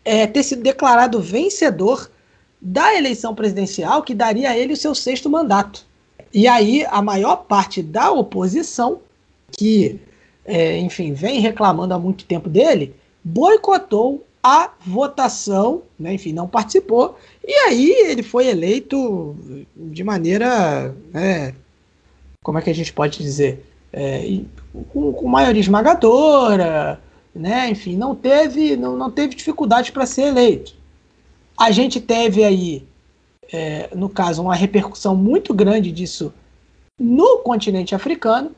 [0.04, 2.10] é, ter sido declarado vencedor
[2.62, 5.86] da eleição presidencial que daria a ele o seu sexto mandato.
[6.34, 9.02] E aí a maior parte da oposição,
[9.52, 10.00] que,
[10.46, 17.18] é, enfim, vem reclamando há muito tempo dele, boicotou a votação, né, enfim, não participou,
[17.46, 19.36] e aí ele foi eleito
[19.76, 21.54] de maneira, né,
[22.42, 24.40] como é que a gente pode dizer, é,
[24.94, 27.02] com, com, maioria esmagadora,
[27.36, 30.74] né, enfim, não teve, não, não teve dificuldade para ser eleito.
[31.58, 32.88] A gente teve aí,
[33.52, 36.34] é, no caso, uma repercussão muito grande disso
[37.00, 38.52] no continente africano,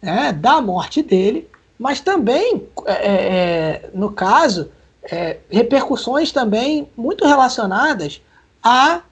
[0.00, 1.48] né, da morte dele,
[1.78, 4.70] mas também, é, é, é no caso,
[5.04, 8.22] é, repercussões também muito relacionadas
[8.62, 9.02] à,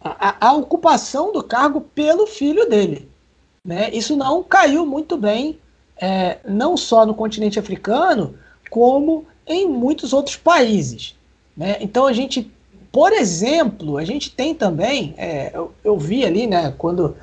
[0.00, 3.08] à, à, ocupação do cargo pelo filho dele.
[3.64, 3.90] Né?
[3.92, 5.58] Isso não caiu muito bem,
[5.96, 8.36] é, não só no continente africano,
[8.70, 11.16] como em muitos outros países.
[11.56, 11.76] Né?
[11.80, 12.50] Então a gente,
[12.92, 17.16] por exemplo, a gente tem também, é, eu, eu, vi ali, né, quando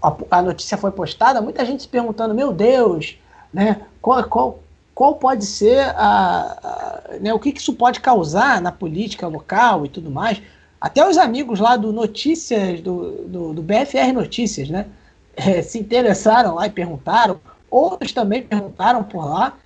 [0.00, 3.16] a, a, notícia foi postada, muita gente se perguntando, meu Deus,
[3.50, 4.58] né, qual, qual,
[4.94, 9.86] qual pode ser a, a né, o que, que, isso pode causar na política local
[9.86, 10.42] e tudo mais.
[10.78, 14.86] Até os amigos lá do Notícias, do, do, do BFR Notícias, né,
[15.34, 19.56] é, se interessaram lá e perguntaram, outros também perguntaram por lá.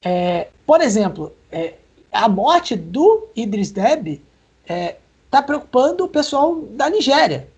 [0.00, 1.74] É, por exemplo, é,
[2.12, 4.22] a morte do Idris Deby
[4.72, 4.96] está é,
[5.30, 7.48] tá preocupando o pessoal da Nigéria.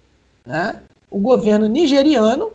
[0.45, 0.81] Né?
[1.11, 2.51] O governo nigeriano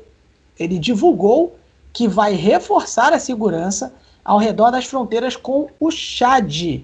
[0.60, 1.56] ele divulgou
[1.94, 6.82] que vai reforçar a segurança ao redor das fronteiras com o Chad,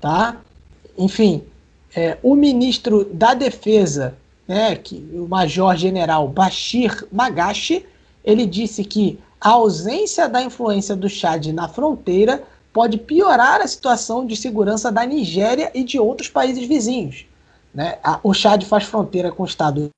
[0.00, 0.40] tá?
[0.96, 1.42] Enfim,
[1.94, 7.84] é, o ministro da Defesa, né, que, o Major-General Bashir Magashi,
[8.24, 12.42] ele disse que a ausência da influência do Chad na fronteira
[12.76, 17.24] pode piorar a situação de segurança da Nigéria e de outros países vizinhos.
[17.72, 17.98] Né?
[18.22, 19.88] O Chad faz fronteira com o estado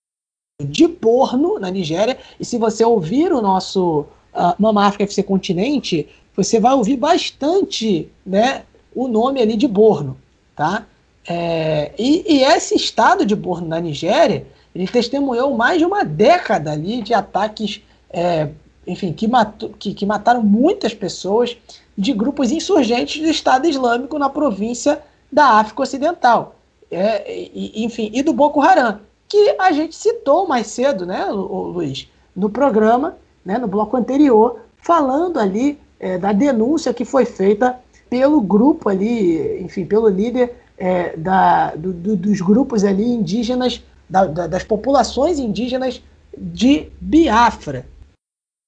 [0.62, 6.08] de Borno, na Nigéria, e se você ouvir o nosso uh, Mama África FC Continente,
[6.36, 8.62] você vai ouvir bastante né,
[8.94, 10.16] o nome ali de Borno.
[10.54, 10.86] Tá?
[11.26, 16.70] É, e, e, esse estado de Borno, na Nigéria, ele testemunhou mais de uma década
[16.70, 18.50] ali de ataques, é,
[18.86, 21.56] enfim, que, matou, que, que mataram muitas pessoas
[21.98, 25.02] de grupos insurgentes do Estado Islâmico na província
[25.32, 26.54] da África Ocidental.
[26.88, 32.08] É, e, enfim, e do Boko Haram, que a gente citou mais cedo, né, Luiz,
[32.36, 37.78] no programa, né, no bloco anterior, falando ali é, da denúncia que foi feita
[38.08, 44.24] pelo grupo ali, enfim, pelo líder é, da, do, do, dos grupos ali indígenas, da,
[44.24, 46.00] da, das populações indígenas
[46.36, 47.84] de Biafra.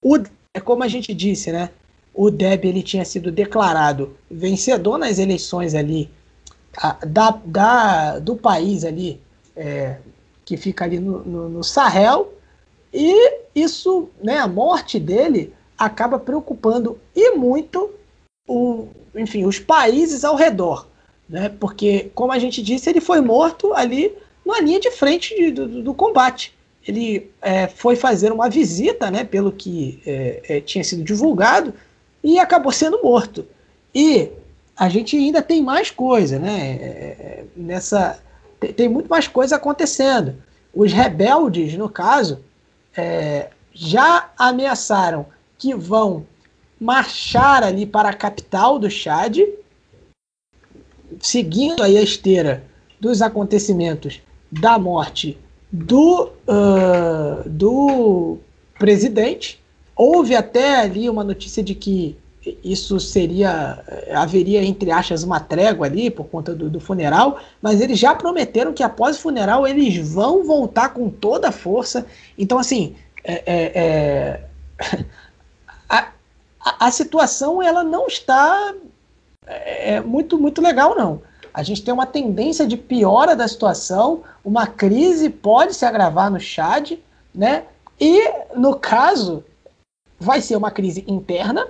[0.04, 0.18] O,
[0.52, 1.70] é como a gente disse, né?
[2.14, 6.10] O Deb ele tinha sido declarado vencedor nas eleições ali
[7.06, 9.20] da, da, do país ali
[9.56, 9.96] é,
[10.44, 12.32] que fica ali no, no, no Sahel
[12.92, 17.90] e isso, né, a morte dele acaba preocupando e muito
[18.46, 20.86] o, enfim, os países ao redor.
[21.28, 21.48] Né?
[21.48, 24.12] Porque, como a gente disse, ele foi morto ali
[24.44, 26.52] na linha de frente de, do, do, combate.
[26.86, 31.72] Ele é, foi fazer uma visita, né, pelo que é, é, tinha sido divulgado,
[32.22, 33.46] e acabou sendo morto.
[33.94, 34.30] E
[34.76, 36.58] a gente ainda tem mais coisa, né?
[36.60, 38.20] É, é, nessa,
[38.58, 40.34] tem, tem, muito mais coisa acontecendo.
[40.74, 42.40] Os rebeldes, no caso,
[42.96, 45.26] é, já ameaçaram
[45.58, 46.26] que vão
[46.80, 49.38] marchar ali para a capital do Chad,
[51.20, 52.64] seguindo aí a esteira
[52.98, 55.38] dos acontecimentos da morte
[55.70, 58.38] do, uh, do
[58.78, 59.59] presidente.
[60.02, 62.16] Houve até ali uma notícia de que
[62.64, 67.98] isso seria haveria entre aspas uma trégua ali por conta do, do, funeral, mas eles
[67.98, 72.06] já prometeram que após o funeral eles vão voltar com toda a força.
[72.38, 75.04] Então assim, é, é, é
[75.86, 76.12] a,
[76.86, 78.74] a, situação ela não está
[79.46, 81.20] é, é, muito muito legal não.
[81.52, 86.40] A gente tem uma tendência de piora da situação, uma crise pode se agravar no
[86.40, 86.92] Chad,
[87.34, 87.64] né?
[88.00, 89.44] E no caso
[90.20, 91.66] vai ser uma crise interna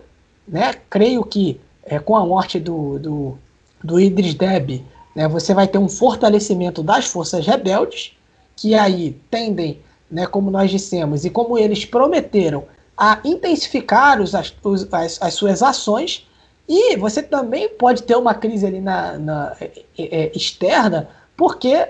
[0.51, 0.75] né?
[0.91, 3.39] Creio que é, com a morte do, do,
[3.83, 8.17] do Idris Deby, né, você vai ter um fortalecimento das forças rebeldes,
[8.57, 9.81] que aí tendem,
[10.11, 12.65] né, como nós dissemos, e como eles prometeram,
[12.97, 14.55] a intensificar os, as,
[14.93, 16.29] as, as suas ações.
[16.69, 21.89] E você também pode ter uma crise ali na, na é, é, externa, porque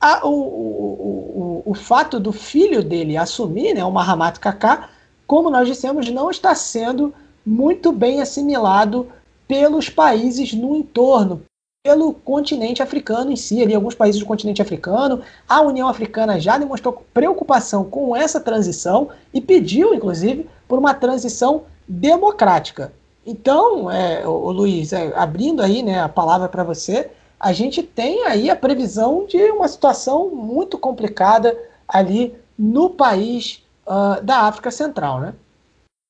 [0.00, 4.88] a, o, o, o, o, fato do filho dele assumir, né, o Mahamat Kaká,
[5.28, 7.12] como nós dissemos, não está sendo
[7.44, 9.06] muito bem assimilado
[9.46, 11.42] pelos países no entorno,
[11.84, 15.20] pelo continente africano em si, ali, alguns países do continente africano.
[15.46, 21.64] A União Africana já demonstrou preocupação com essa transição e pediu, inclusive, por uma transição
[21.86, 22.90] democrática.
[23.26, 28.24] Então, é, o, Luiz, é, abrindo aí né, a palavra para você, a gente tem
[28.24, 31.54] aí a previsão de uma situação muito complicada
[31.86, 35.34] ali no país uh, da África Central, né?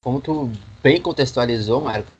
[0.03, 0.51] Como tu
[0.83, 2.13] bem contextualizou, Marcos,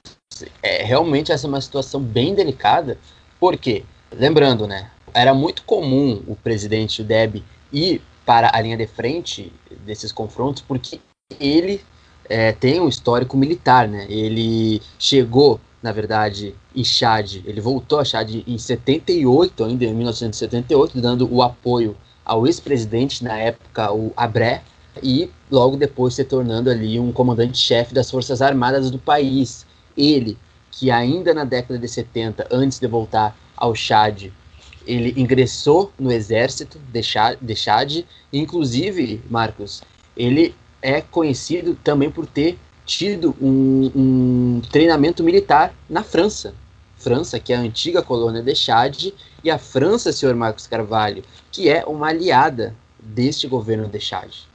[0.63, 2.99] é, realmente essa é uma situação bem delicada,
[3.39, 9.53] porque, lembrando, né, era muito comum o presidente Deb ir para a linha de frente
[9.85, 11.01] desses confrontos, porque
[11.41, 11.83] ele
[12.29, 14.07] é, tem um histórico militar, né?
[14.09, 21.01] Ele chegou, na verdade, em Chad, ele voltou a Chad em 78, ainda em 1978,
[21.01, 24.63] dando o apoio ao ex-presidente na época, o Abré,
[25.03, 29.67] e logo depois se tornando ali um comandante-chefe das Forças Armadas do país.
[29.97, 30.37] Ele,
[30.71, 34.31] que ainda na década de 70, antes de voltar ao Chad,
[34.87, 39.83] ele ingressou no exército de Chad, inclusive, Marcos,
[40.17, 46.55] ele é conhecido também por ter tido um, um, treinamento militar na França.
[46.97, 49.13] França, que é a antiga colônia de Chad,
[49.45, 54.48] e a França, senhor Marcos Carvalho, que é uma aliada deste governo de Chad.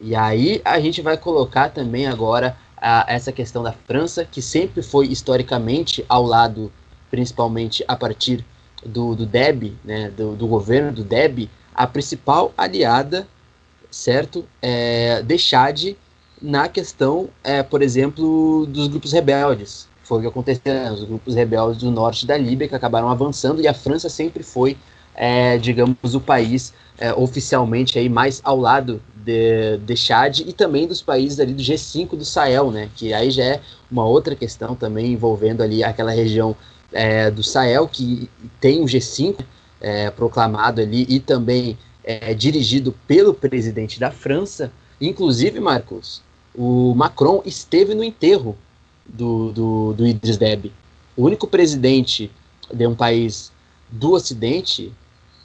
[0.00, 4.82] E aí a gente vai colocar também agora a, essa questão da França, que sempre
[4.82, 6.72] foi historicamente ao lado,
[7.10, 8.44] principalmente a partir
[8.84, 13.26] do, do DEB, né, do, do governo do DEB, a principal aliada,
[13.90, 15.96] certo, é, de Chad
[16.40, 19.88] na questão, é, por exemplo, dos grupos rebeldes.
[20.04, 23.60] Foi o que aconteceu, né, os grupos rebeldes do norte da Líbia que acabaram avançando
[23.60, 24.76] e a França sempre foi,
[25.14, 30.86] é, digamos, o país é, oficialmente aí mais ao lado de, de Chad e também
[30.86, 32.88] dos países ali do G5 do Sahel, né?
[32.96, 36.56] Que aí já é uma outra questão também envolvendo ali aquela região
[36.90, 39.44] é, do Sahel que tem o G5
[39.82, 44.72] é, proclamado ali e também é, dirigido pelo presidente da França.
[44.98, 46.22] Inclusive, Marcos,
[46.54, 48.56] o Macron esteve no enterro
[49.06, 50.72] do, do, do Idris Deby.
[51.14, 52.30] O único presidente
[52.72, 53.52] de um país
[53.90, 54.90] do Ocidente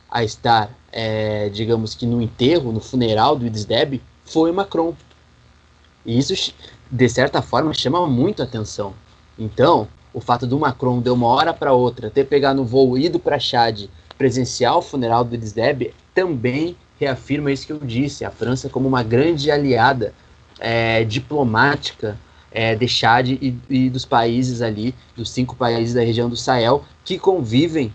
[0.09, 4.93] a estar, é, digamos que no enterro, no funeral do Idris Deby, foi Macron.
[6.05, 6.53] E isso,
[6.89, 8.93] de certa forma, chama muito atenção.
[9.37, 13.19] Então, o fato do Macron, de uma hora para outra, ter pegado no voo ido
[13.19, 18.29] para Chad, presenciar o funeral do Idris Deby, também reafirma isso que eu disse, a
[18.29, 20.13] França como uma grande aliada
[20.59, 22.17] é, diplomática
[22.51, 26.85] é, de Chad e, e, dos países ali, dos cinco países da região do Sahel,
[27.03, 27.91] que convivem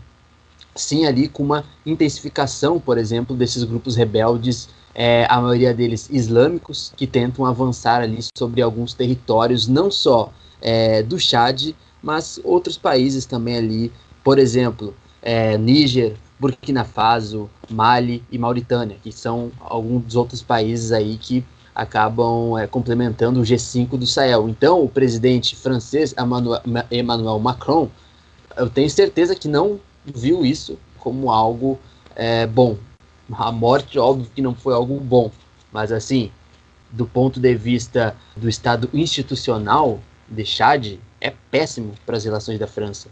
[0.78, 6.92] sim ali com uma intensificação, por exemplo, desses grupos rebeldes, é, a maioria deles islâmicos,
[6.96, 13.24] que tentam avançar ali sobre alguns territórios, não só é, do Chad, mas outros países
[13.26, 13.92] também ali,
[14.24, 20.92] por exemplo, é, Níger, Burkina Faso, Mali e Mauritânia, que são alguns dos outros países
[20.92, 24.48] aí que acabam é, complementando o G5 do Sahel.
[24.48, 26.14] Então, o presidente francês
[26.90, 27.88] Emmanuel Macron,
[28.56, 29.78] eu tenho certeza que não
[30.14, 31.78] viu isso como algo
[32.14, 32.76] é, bom.
[33.32, 35.30] A morte, óbvio que não foi algo bom,
[35.70, 36.30] mas assim,
[36.90, 42.66] do ponto de vista do estado institucional de Chad, é péssimo para as relações da
[42.66, 43.08] França.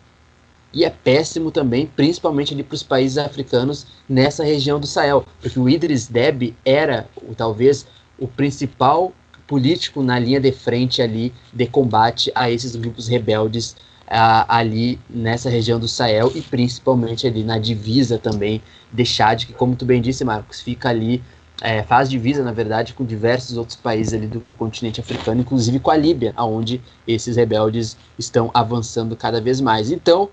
[0.73, 5.69] E é péssimo também, principalmente para os países africanos nessa região do Sahel, porque o
[5.69, 7.87] Idris Deby era talvez
[8.19, 9.13] o principal
[9.47, 13.77] político na linha de frente ali de combate a esses grupos rebeldes
[14.09, 18.63] ali nessa região do Sahel e principalmente ali na divisa também
[18.93, 21.23] de Chad, que como tu bem disse, Marcos, fica ali,
[21.61, 25.91] é, faz divisa, na verdade, com diversos outros países ali do continente africano, inclusive com
[25.91, 29.91] a Líbia, onde esses rebeldes estão avançando cada vez mais.
[29.91, 30.29] Então,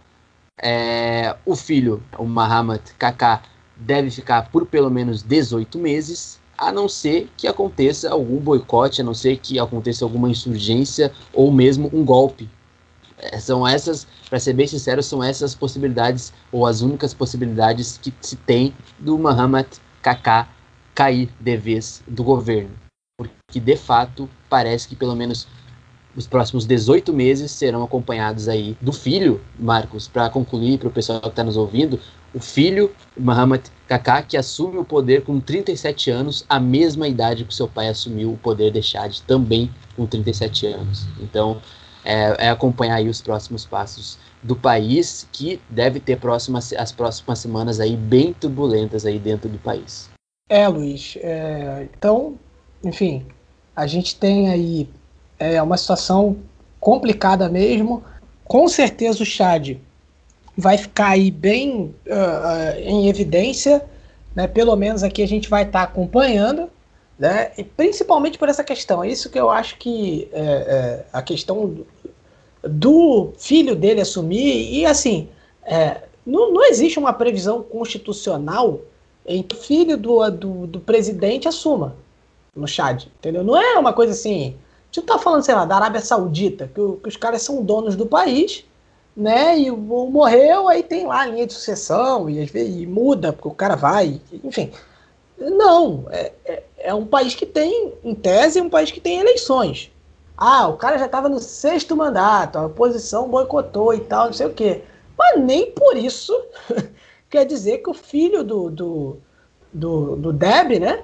[0.61, 3.41] é, o filho, o Mahamat Kaká,
[3.75, 9.03] deve ficar por pelo menos 18 meses, a não ser que aconteça algum boicote, a
[9.03, 12.47] não ser que aconteça alguma insurgência ou mesmo um golpe
[13.39, 18.35] são essas, para ser bem sincero, são essas possibilidades, ou as únicas possibilidades que se
[18.35, 19.67] tem do Muhammad
[20.01, 20.47] Kaká
[20.93, 22.71] cair de vez do governo.
[23.17, 25.47] Porque, de fato, parece que pelo menos
[26.15, 31.21] os próximos 18 meses serão acompanhados aí do filho, Marcos, para concluir para o pessoal
[31.21, 31.99] que está nos ouvindo,
[32.33, 37.53] o filho, Muhammad Kaká, que assume o poder com 37 anos, a mesma idade que
[37.53, 41.05] seu pai assumiu o poder de Chad, também com 37 anos.
[41.19, 41.61] Então,
[42.03, 47.39] é, é acompanhar aí os próximos passos do país, que deve ter próximas, as próximas
[47.39, 50.09] semanas aí bem turbulentas aí dentro do país.
[50.49, 51.17] É, Luiz.
[51.21, 52.37] É, então,
[52.83, 53.25] enfim,
[53.75, 54.89] a gente tem aí
[55.39, 56.37] é, uma situação
[56.79, 58.03] complicada mesmo.
[58.43, 59.77] Com certeza o Chad
[60.57, 63.83] vai ficar aí bem uh, em evidência,
[64.35, 64.45] né?
[64.45, 66.69] Pelo menos aqui a gente vai estar tá acompanhando
[67.17, 67.51] né?
[67.57, 69.03] E principalmente por essa questão.
[69.03, 71.85] É isso que eu acho que é, é, a questão
[72.63, 74.73] do, filho dele assumir.
[74.73, 75.29] E assim,
[75.63, 78.81] é, não, não existe uma previsão constitucional
[79.25, 81.95] em que o filho do, do, do, presidente assuma
[82.55, 83.05] no Chad.
[83.19, 83.43] Entendeu?
[83.43, 84.55] Não é uma coisa assim.
[84.91, 87.95] A gente tá falando, sei lá, da Arábia Saudita, que, que os caras são donos
[87.95, 88.65] do país
[89.15, 89.57] né?
[89.59, 93.75] E morreu, aí tem lá a linha de sucessão, e e muda, porque o cara
[93.75, 94.71] vai, enfim.
[95.37, 99.91] Não, é, é, é, um país que tem, em tese, um país que tem eleições.
[100.37, 104.47] Ah, o cara já estava no sexto mandato, a oposição boicotou e tal, não sei
[104.47, 104.81] o quê.
[105.17, 106.33] Mas nem por isso
[107.29, 109.17] quer dizer que o filho do, do,
[109.71, 111.03] do, do Deb, né?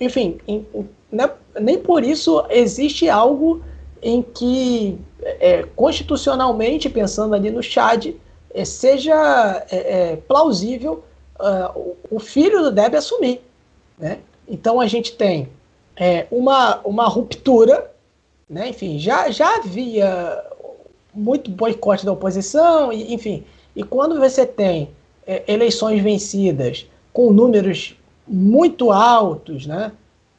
[0.00, 0.66] Enfim, em,
[1.10, 3.62] né, nem por isso existe algo
[4.02, 8.14] em que, é, constitucionalmente, pensando ali no Chad,
[8.52, 9.76] é, seja é,
[10.12, 11.04] é plausível
[11.38, 13.40] uh, o filho do Deb assumir.
[13.98, 14.18] Né?
[14.48, 15.48] Então a gente tem
[15.96, 17.91] é, uma, uma ruptura,
[18.52, 18.68] né?
[18.68, 20.44] enfim, já, já havia
[21.14, 24.90] muito boicote da oposição, e, enfim, e quando você tem
[25.26, 27.96] é, eleições vencidas com números
[28.28, 29.92] muito altos, né?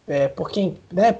[0.07, 1.17] É, por, quem, né?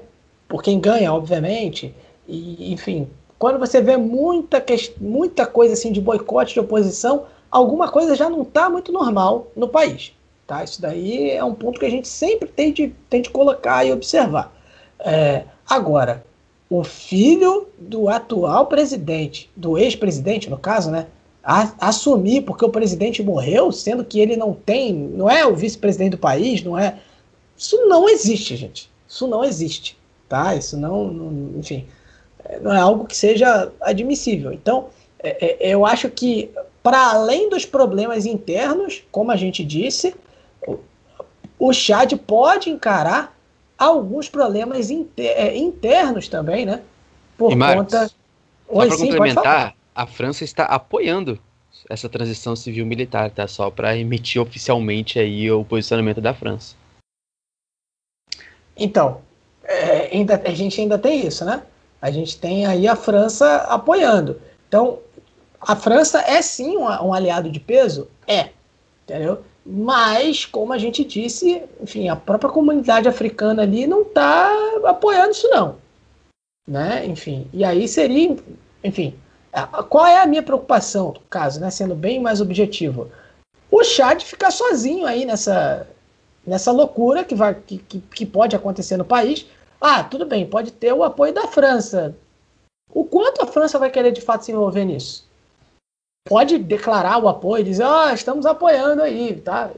[0.48, 1.94] por quem ganha, obviamente,
[2.28, 3.08] e, enfim,
[3.38, 4.64] quando você vê muita,
[5.00, 9.68] muita coisa assim de boicote de oposição, alguma coisa já não está muito normal no
[9.68, 10.12] país.
[10.46, 10.62] Tá?
[10.62, 13.92] Isso daí é um ponto que a gente sempre tem de, tem de colocar e
[13.92, 14.54] observar.
[15.00, 16.22] É, agora,
[16.68, 21.06] o filho do atual presidente, do ex-presidente, no caso, né,
[21.42, 26.12] a, assumir porque o presidente morreu, sendo que ele não tem, não é o vice-presidente
[26.12, 26.98] do país, não é.
[27.56, 28.90] Isso não existe, gente.
[29.06, 29.96] Isso não existe.
[30.28, 30.56] Tá?
[30.56, 31.86] Isso não, não enfim,
[32.62, 34.52] não é algo que seja admissível.
[34.52, 34.86] Então,
[35.22, 36.50] é, é, eu acho que
[36.82, 40.14] para além dos problemas internos, como a gente disse,
[41.58, 43.33] o Chad pode encarar
[43.78, 46.82] alguns problemas é, internos também, né?
[47.36, 48.10] Por e conta.
[48.68, 51.38] Oi, só para complementar, a França está apoiando
[51.88, 53.46] essa transição civil-militar, tá?
[53.46, 56.74] Só para emitir oficialmente aí o posicionamento da França.
[58.76, 59.20] Então,
[59.62, 61.62] é, ainda, a gente ainda tem isso, né?
[62.00, 64.40] A gente tem aí a França apoiando.
[64.68, 64.98] Então,
[65.60, 68.08] a França é sim um, um aliado de peso?
[68.26, 68.50] É,
[69.04, 69.42] entendeu?
[69.66, 74.52] Mas, como a gente disse, enfim, a própria comunidade africana ali não está
[74.84, 75.76] apoiando isso não.
[76.68, 77.06] Né?
[77.06, 78.36] Enfim, e aí seria,
[78.82, 79.14] enfim,
[79.88, 83.10] qual é a minha preocupação, no caso, né, sendo bem mais objetivo?
[83.70, 85.86] O Chad ficar sozinho aí nessa,
[86.46, 89.46] nessa loucura que, vai, que, que, que pode acontecer no país.
[89.80, 92.14] Ah, tudo bem, pode ter o apoio da França.
[92.92, 95.26] O quanto a França vai querer de fato se envolver nisso?
[96.24, 99.70] Pode declarar o apoio, dizer, ah, estamos apoiando aí, tá?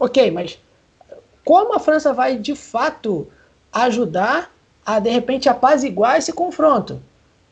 [0.00, 0.58] Ok, mas
[1.44, 3.28] como a França vai de fato
[3.72, 4.52] ajudar
[4.84, 7.00] a de repente apaziguar esse confronto,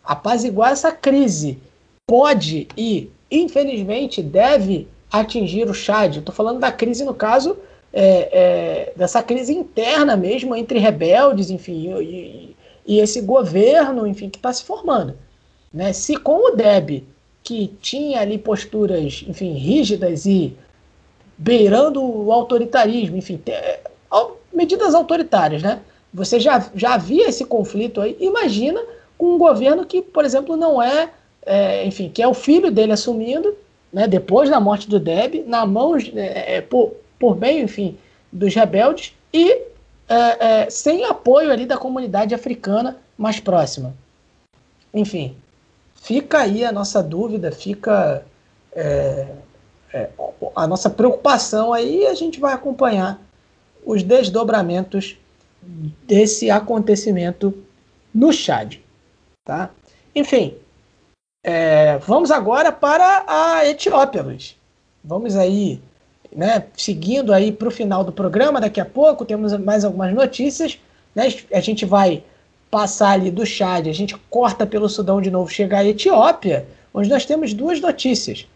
[0.05, 1.59] apaziguar essa crise?
[2.07, 6.17] Pode e, infelizmente, deve atingir o Chad.
[6.17, 7.57] Estou falando da crise, no caso,
[7.93, 14.39] é, é, dessa crise interna mesmo, entre rebeldes, enfim, e, e esse governo, enfim, que
[14.39, 15.17] está se formando.
[15.73, 15.93] Né?
[15.93, 17.05] Se com o Deb
[17.43, 20.57] que tinha ali posturas, enfim, rígidas e
[21.37, 23.81] beirando o autoritarismo, enfim, é,
[24.53, 25.81] medidas autoritárias, né?
[26.15, 28.17] Você já, já havia esse conflito aí.
[28.21, 28.81] Imagina
[29.17, 31.09] com um governo que, por exemplo, não é
[31.45, 33.55] é, enfim, que é o filho dele assumindo,
[33.93, 37.99] né, depois da morte do Deb, na mão, é, é, por, por meio, enfim,
[38.31, 39.51] dos rebeldes e
[40.09, 43.95] é, é, sem apoio ali da comunidade africana mais próxima.
[44.95, 45.37] Enfim,
[46.03, 48.25] fica aí a nossa dúvida, fica
[48.73, 49.29] é,
[50.55, 53.21] a nossa preocupação aí, a gente vai acompanhar
[53.87, 55.17] os desdobramentos
[55.63, 57.57] desse acontecimento
[58.13, 58.79] no Chad,
[59.45, 59.71] tá?
[60.15, 60.57] Enfim,
[61.45, 64.57] é, vamos agora para a Etiópia, Luiz.
[65.05, 65.81] Vamos aí,
[66.35, 70.81] né, seguindo aí para o final do programa, daqui a pouco temos mais algumas notícias,
[71.15, 72.25] né, a gente vai
[72.73, 77.11] passar ali do Chad, a gente corta pelo Sudão de novo, chega à Etiópia, onde
[77.11, 78.49] nós temos duas notícias.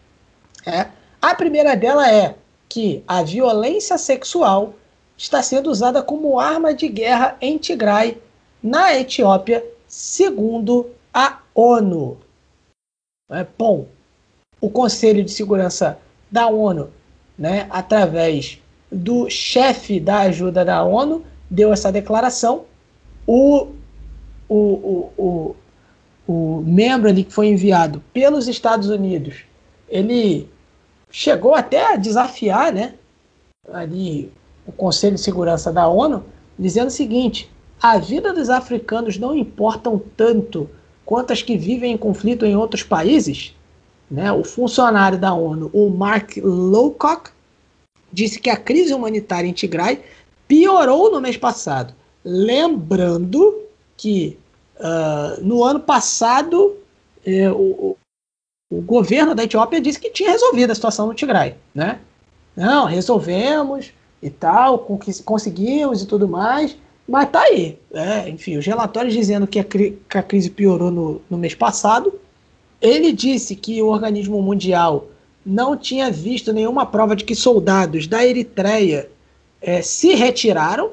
[0.65, 0.87] É.
[1.21, 2.33] A primeira dela é
[2.67, 4.73] que a violência sexual
[5.15, 8.17] está sendo usada como arma de guerra em Tigray,
[8.61, 12.17] na Etiópia, segundo a ONU.
[13.29, 13.85] É, bom,
[14.59, 15.99] o Conselho de Segurança
[16.31, 16.89] da ONU,
[17.37, 18.59] né, através
[18.91, 22.65] do chefe da ajuda da ONU, deu essa declaração.
[23.27, 23.67] O,
[24.49, 25.55] o, o, o,
[26.27, 29.43] o membro ali que foi enviado pelos Estados Unidos,
[29.89, 30.49] ele
[31.09, 32.93] chegou até a desafiar né,
[33.71, 34.31] ali
[34.65, 36.23] o Conselho de Segurança da ONU,
[36.57, 37.49] dizendo o seguinte:
[37.81, 40.69] a vida dos africanos não importam tanto
[41.05, 43.55] quanto as que vivem em conflito em outros países.
[44.09, 44.31] Né?
[44.31, 47.29] O funcionário da ONU, o Mark Lowcock,
[48.11, 50.01] disse que a crise humanitária em Tigray
[50.47, 51.93] piorou no mês passado.
[52.23, 53.66] Lembrando
[53.97, 54.37] que
[54.79, 56.77] uh, no ano passado
[57.25, 57.97] eh, o,
[58.71, 61.55] o, governo da Etiópia disse que tinha resolvido a situação no Tigray.
[61.73, 61.99] Né?
[62.55, 64.79] Não, resolvemos, e tal,
[65.25, 66.77] conseguimos e tudo mais,
[67.07, 67.77] mas tá aí.
[67.91, 68.29] Né?
[68.29, 72.13] Enfim, os relatórios dizendo que a, que a crise piorou no, no mês passado.
[72.79, 75.07] Ele disse que o organismo mundial
[75.43, 79.09] não tinha visto nenhuma prova de que soldados da Eritreia
[79.61, 80.91] é, se retiraram,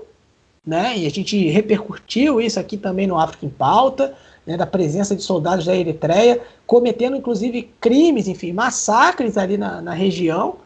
[0.67, 0.97] né?
[0.97, 4.57] E a gente repercutiu isso aqui também no África em Pauta, né?
[4.57, 10.57] Da presença de soldados da Eritreia, cometendo inclusive crimes, enfim, massacres ali na, na região.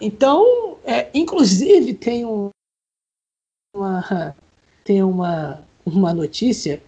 [0.00, 2.50] Então, é, inclusive tem um,
[3.74, 4.34] uma
[4.84, 6.82] tem uma, uma notícia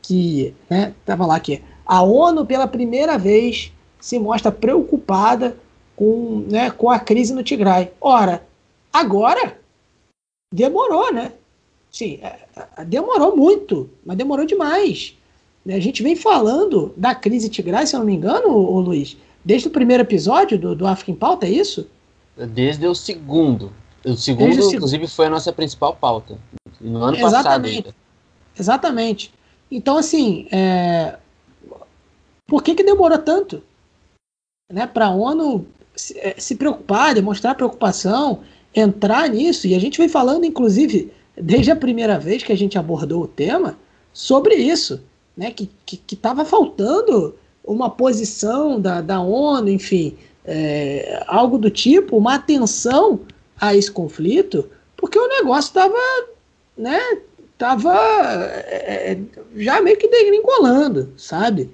[0.00, 5.56] que né, tava lá que a ONU pela primeira vez se mostra preocupada
[5.96, 7.92] com, né, com a crise no Tigray.
[8.00, 8.46] Ora,
[8.92, 9.58] agora
[10.52, 11.32] demorou, né?
[11.92, 12.38] Sim, é,
[12.78, 15.14] é, demorou muito, mas demorou demais.
[15.68, 19.68] A gente vem falando da crise Tigray, se eu não me engano, ô, Luiz, desde
[19.68, 21.86] o primeiro episódio do, do África em Pauta, é isso?
[22.36, 23.70] Desde o segundo.
[24.04, 26.38] O segundo, o inclusive, foi a nossa principal pauta.
[26.80, 27.22] No ano Exatamente.
[27.22, 27.94] passado ainda.
[28.58, 29.34] Exatamente.
[29.70, 31.18] Então, assim, é...
[32.46, 33.62] por que, que demorou tanto?
[34.72, 38.40] Né, Para a ONU se, é, se preocupar, demonstrar preocupação,
[38.74, 39.66] entrar nisso.
[39.66, 43.28] E a gente vem falando, inclusive, desde a primeira vez que a gente abordou o
[43.28, 43.78] tema,
[44.12, 45.02] sobre isso.
[45.34, 45.70] Né, que
[46.12, 53.20] estava faltando uma posição da, da ONU, enfim, é, algo do tipo, uma atenção
[53.60, 55.98] a esse conflito, porque o negócio estava,
[56.76, 57.00] né,
[57.56, 59.18] tava é, é,
[59.56, 61.70] já meio que degringolando, sabe?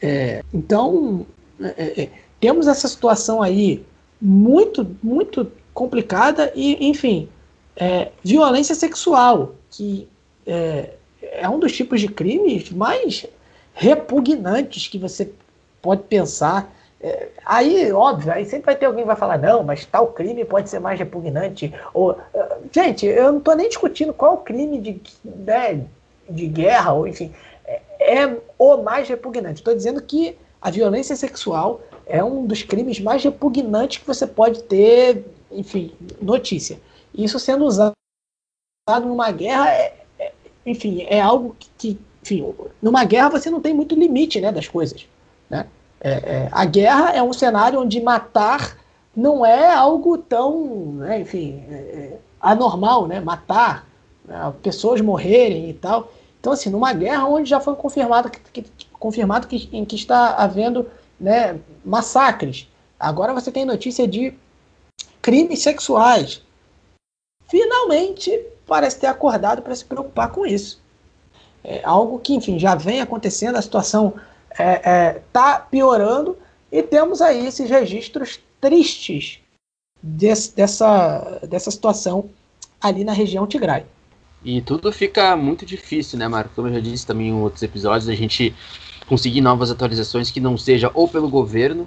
[0.00, 1.26] É, então,
[1.60, 3.84] é, é, temos essa situação aí
[4.20, 7.28] muito, muito complicada e, enfim,
[8.22, 10.08] violência sexual, que
[10.46, 13.26] é um dos tipos de crimes mais
[13.74, 15.30] repugnantes que você
[15.80, 16.70] pode pensar
[17.02, 20.44] é, aí, óbvio, aí sempre vai ter alguém que vai falar, não, mas tal crime
[20.44, 21.72] pode ser mais repugnante.
[21.94, 22.16] Ou, uh,
[22.70, 25.82] gente, eu não estou nem discutindo qual crime de, né,
[26.28, 27.32] de guerra, ou enfim,
[27.64, 29.60] é, é o mais repugnante.
[29.60, 34.62] Estou dizendo que a violência sexual é um dos crimes mais repugnantes que você pode
[34.64, 36.78] ter, enfim, notícia.
[37.24, 37.94] Isso sendo usado
[39.02, 40.32] numa guerra, é, é,
[40.66, 44.68] enfim, é algo que, que, enfim, numa guerra você não tem muito limite, né, das
[44.68, 45.06] coisas,
[45.48, 45.66] né?
[46.00, 48.78] É, é, a guerra é um cenário onde matar
[49.14, 53.20] não é algo tão, né, enfim, é, é, anormal, né?
[53.20, 53.86] Matar,
[54.24, 56.12] né, pessoas morrerem e tal.
[56.40, 60.36] Então, assim, numa guerra onde já foi confirmado que, que confirmado que, em que está
[60.36, 60.86] havendo
[61.18, 62.66] né, massacres.
[62.98, 64.34] Agora você tem notícia de
[65.20, 66.42] crimes sexuais.
[67.50, 70.80] Finalmente parece ter acordado para se preocupar com isso.
[71.64, 74.14] É algo que, enfim, já vem acontecendo, a situação
[74.50, 76.38] está é, é, tá piorando
[76.70, 79.40] e temos aí esses registros tristes
[80.00, 82.30] desse, dessa, dessa situação
[82.80, 83.84] ali na região Tigray.
[84.44, 86.54] E tudo fica muito difícil, né, Marco?
[86.54, 88.54] Como eu já disse também em outros episódios, a gente
[89.06, 91.86] conseguir novas atualizações que não seja ou pelo governo,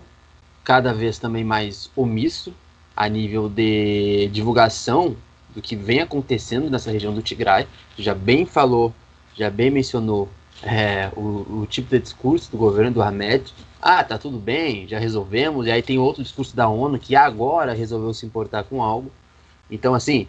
[0.64, 2.54] cada vez também mais omisso
[2.96, 5.16] a nível de divulgação
[5.54, 7.68] do que vem acontecendo nessa região do Tigray.
[7.98, 8.94] Já bem falou,
[9.36, 10.30] já bem mencionou
[10.62, 13.54] é, o, o, tipo de discurso do governo do Ahmed.
[13.82, 15.68] Ah, tá tudo bem, já resolvemos.
[15.68, 19.12] E aí tem outro discurso da ONU que agora resolveu se importar com algo.
[19.70, 20.28] Então, assim,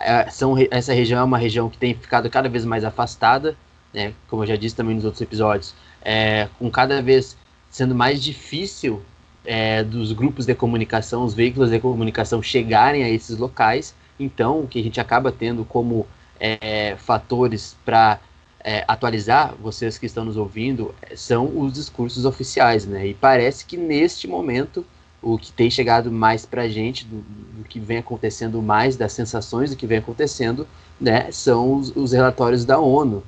[0.00, 3.56] é, são, essa região é uma região que tem ficado cada vez mais afastada,
[3.92, 7.36] né, como eu já disse também nos outros episódios, é, com cada vez
[7.70, 9.02] sendo mais difícil
[9.44, 13.94] é, dos grupos de comunicação, os veículos de comunicação chegarem a esses locais.
[14.18, 16.06] Então, o que a gente acaba tendo como
[16.40, 18.18] é, fatores para
[18.66, 23.06] é, atualizar vocês que estão nos ouvindo são os discursos oficiais, né?
[23.06, 24.84] E parece que neste momento
[25.22, 27.18] o que tem chegado mais para a gente do,
[27.58, 30.66] do, que vem acontecendo mais das sensações do que vem acontecendo,
[31.00, 31.30] né?
[31.30, 33.22] São os, os relatórios da ONU.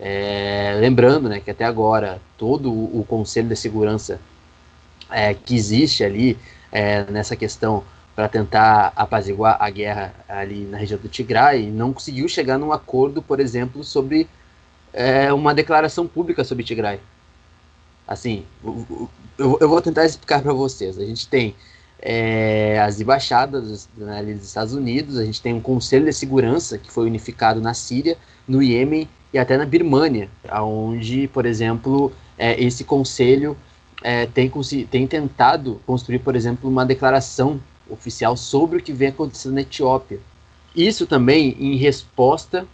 [0.00, 4.20] É, lembrando, né, que até agora todo o, o Conselho de Segurança
[5.10, 6.38] é, que existe ali
[6.70, 7.82] é, nessa questão
[8.18, 13.22] para tentar apaziguar a guerra ali na região do Tigray não conseguiu chegar num acordo,
[13.22, 14.28] por exemplo, sobre
[14.92, 16.98] é, uma declaração pública sobre Tigray.
[18.08, 18.44] Assim,
[19.38, 20.98] eu, eu vou tentar explicar para vocês.
[20.98, 21.54] A gente tem
[22.02, 26.90] é, as embaixadas né, dos Estados Unidos, a gente tem um conselho de segurança que
[26.90, 30.28] foi unificado na Síria, no Iêmen e até na Birmânia,
[30.60, 33.56] onde, por exemplo, é, esse conselho
[34.02, 34.50] é, tem,
[34.90, 40.20] tem tentado construir, por exemplo, uma declaração oficial sobre o que vem acontecendo na Etiópia.
[40.74, 42.66] Isso também em resposta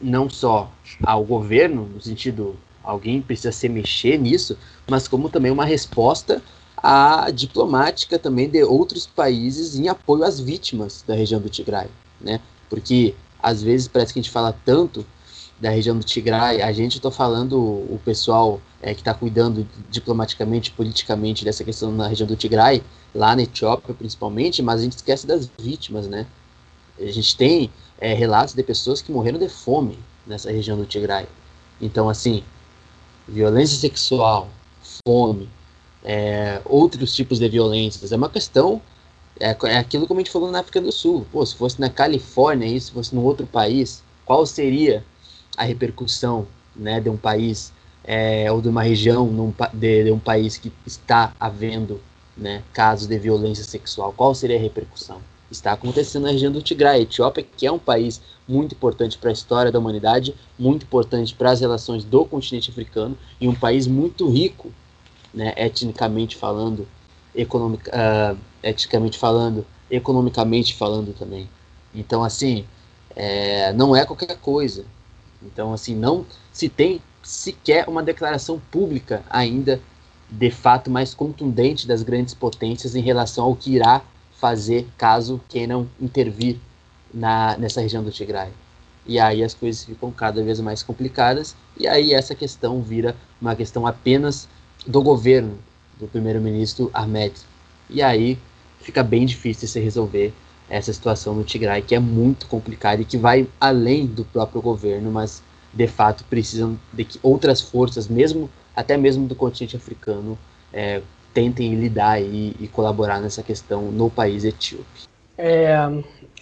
[0.00, 0.70] não só
[1.02, 4.58] ao governo, no sentido alguém precisa se mexer nisso,
[4.88, 6.42] mas como também uma resposta
[6.76, 11.88] à diplomática também de outros países em apoio às vítimas da região do Tigray,
[12.20, 12.40] né?
[12.68, 15.06] Porque às vezes parece que a gente fala tanto
[15.62, 20.72] da região do Tigray, a gente está falando o pessoal é, que está cuidando diplomaticamente,
[20.72, 22.82] politicamente dessa questão na região do Tigray,
[23.14, 26.26] lá na Etiópia principalmente, mas a gente esquece das vítimas, né?
[26.98, 31.28] A gente tem é, relatos de pessoas que morreram de fome nessa região do Tigray.
[31.80, 32.42] Então, assim,
[33.28, 34.48] violência sexual,
[35.06, 35.48] fome,
[36.02, 38.82] é, outros tipos de violências, é uma questão,
[39.38, 41.24] é, é aquilo como a gente falou na África do Sul.
[41.30, 45.04] Pô, se fosse na Califórnia, isso, se fosse num outro país, qual seria
[45.56, 47.72] a repercussão né, de um país
[48.04, 52.00] é, ou de uma região num, de, de, um país que está havendo
[52.36, 54.12] né, casos de violência sexual?
[54.16, 55.20] Qual seria a repercussão?
[55.50, 59.32] Está acontecendo na região do Tigray, Etiópia, que é um país muito importante para a
[59.32, 64.28] história da humanidade, muito importante para as relações do continente africano e um país muito
[64.30, 64.72] rico,
[65.32, 66.88] né, etnicamente falando,
[67.34, 71.48] economic, uh, eticamente falando, economicamente falando também.
[71.94, 72.64] Então, assim,
[73.14, 74.84] é, não é qualquer coisa.
[75.44, 79.80] Então, assim, não se tem sequer uma declaração pública ainda,
[80.30, 85.88] de fato, mais contundente das grandes potências em relação ao que irá fazer caso queiram
[86.00, 86.58] intervir
[87.12, 88.50] na, nessa região do Tigray.
[89.06, 93.54] E aí as coisas ficam cada vez mais complicadas, e aí essa questão vira uma
[93.54, 94.48] questão apenas
[94.86, 95.58] do governo,
[95.98, 97.34] do primeiro-ministro Ahmed.
[97.90, 98.38] E aí
[98.80, 100.32] fica bem difícil se resolver
[100.72, 105.12] essa situação no Tigray, que é muito complicada e que vai além do próprio governo,
[105.12, 110.38] mas de fato precisam de que outras forças, mesmo até mesmo do continente africano,
[110.72, 111.02] é,
[111.34, 115.02] tentem lidar e, e, colaborar nessa questão no país etíope.
[115.36, 115.76] É,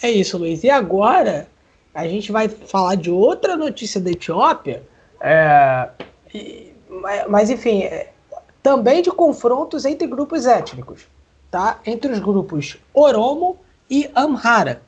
[0.01, 0.63] é isso, Luiz.
[0.63, 1.49] E agora
[1.93, 4.85] a gente vai falar de outra notícia da Etiópia,
[5.21, 5.89] é,
[6.33, 6.73] e,
[7.29, 8.13] mas enfim, é,
[8.63, 11.09] também de confrontos entre grupos étnicos,
[11.51, 11.81] tá?
[11.85, 13.59] Entre os grupos Oromo
[13.91, 14.83] e Amhara.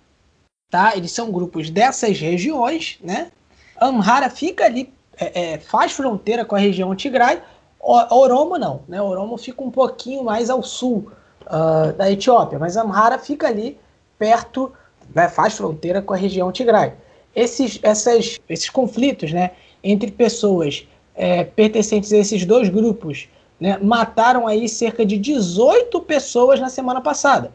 [0.70, 0.97] Tá?
[0.97, 3.31] Eles são grupos dessas regiões, né?
[3.78, 7.42] Amhara fica ali, é, é, faz fronteira com a região Tigray.
[7.81, 9.02] Oromo não, né?
[9.02, 11.10] Oromo fica um pouquinho mais ao sul
[11.42, 13.76] uh, da Etiópia, mas Amhara fica ali
[14.18, 14.72] perto,
[15.12, 16.92] né, faz fronteira com a região Tigray.
[17.34, 19.50] Esses, essas, esses conflitos né,
[19.82, 26.60] entre pessoas é, pertencentes a esses dois grupos né, mataram aí cerca de 18 pessoas
[26.60, 27.52] na semana passada.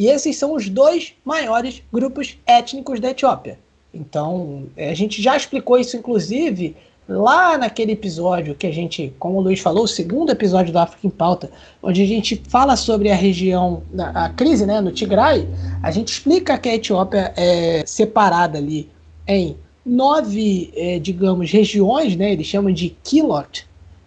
[0.00, 3.58] E esses são os dois maiores grupos étnicos da Etiópia.
[3.92, 6.74] Então, é, a gente já explicou isso, inclusive,
[7.06, 11.06] lá naquele episódio que a gente, como o Luiz falou, o segundo episódio do África
[11.06, 11.50] em Pauta,
[11.82, 13.82] onde a gente fala sobre a região,
[14.14, 15.46] a crise né, no Tigray,
[15.82, 18.88] a gente explica que a Etiópia é separada ali
[19.28, 19.54] em
[19.84, 23.66] nove, é, digamos, regiões, né, eles chamam de kilot,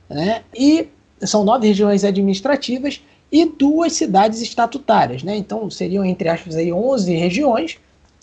[0.10, 0.88] né, e
[1.22, 3.00] são nove regiões administrativas,
[3.34, 5.24] e duas cidades estatutárias.
[5.24, 5.36] Né?
[5.36, 7.80] Então seriam, entre aspas, aí, 11 regiões,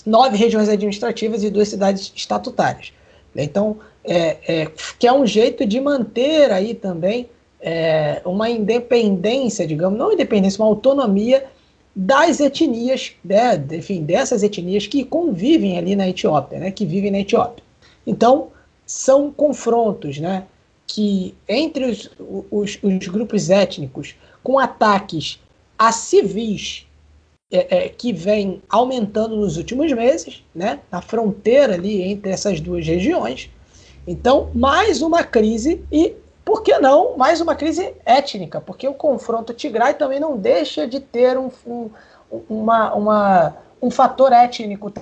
[0.07, 2.93] nove regiões administrativas e duas cidades estatutárias.
[3.35, 7.29] Então, é, é, que é um jeito de manter aí também
[7.61, 11.45] é, uma independência, digamos, não independência, uma autonomia
[11.95, 17.19] das etnias, né, enfim, dessas etnias que convivem ali na Etiópia, né, que vivem na
[17.19, 17.65] Etiópia.
[18.07, 18.49] Então,
[18.87, 20.45] são confrontos, né,
[20.87, 22.11] que entre os,
[22.51, 25.41] os, os grupos étnicos com ataques
[25.79, 26.87] a civis
[27.53, 32.87] é, é, que vem aumentando nos últimos meses, né, na fronteira ali entre essas duas
[32.87, 33.51] regiões.
[34.07, 39.53] Então, mais uma crise e, por que não, mais uma crise étnica, porque o confronto
[39.53, 41.91] Tigray também não deixa de ter um, um,
[42.49, 44.93] uma, uma, um fator étnico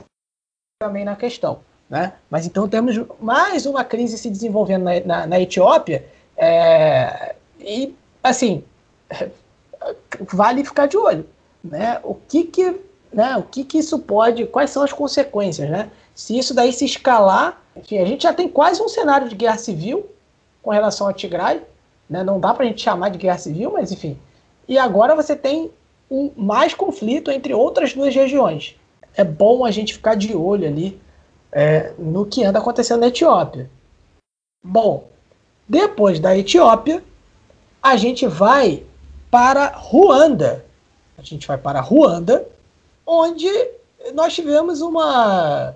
[0.80, 1.60] também na questão.
[1.88, 2.12] Né?
[2.30, 6.04] Mas então temos mais uma crise se desenvolvendo na, na, na Etiópia
[6.36, 8.62] é, e, assim,
[10.32, 11.26] vale ficar de olho
[11.62, 12.00] né?
[12.02, 12.80] O que que,
[13.12, 13.36] né?
[13.36, 14.46] O que que isso pode?
[14.46, 15.90] Quais são as consequências, né?
[16.14, 19.58] Se isso daí se escalar, enfim, a gente já tem quase um cenário de guerra
[19.58, 20.06] civil
[20.62, 21.62] com relação ao Tigray,
[22.08, 22.24] né?
[22.24, 24.18] Não dá para a gente chamar de guerra civil, mas enfim.
[24.66, 25.70] E agora você tem
[26.10, 28.76] um mais conflito entre outras duas regiões.
[29.14, 31.00] É bom a gente ficar de olho ali
[31.52, 33.70] é, no que anda acontecendo na Etiópia.
[34.62, 35.08] Bom,
[35.68, 37.02] depois da Etiópia,
[37.82, 38.84] a gente vai
[39.30, 40.68] para Ruanda
[41.18, 42.48] a gente vai para Ruanda,
[43.04, 43.48] onde
[44.14, 45.74] nós tivemos uma,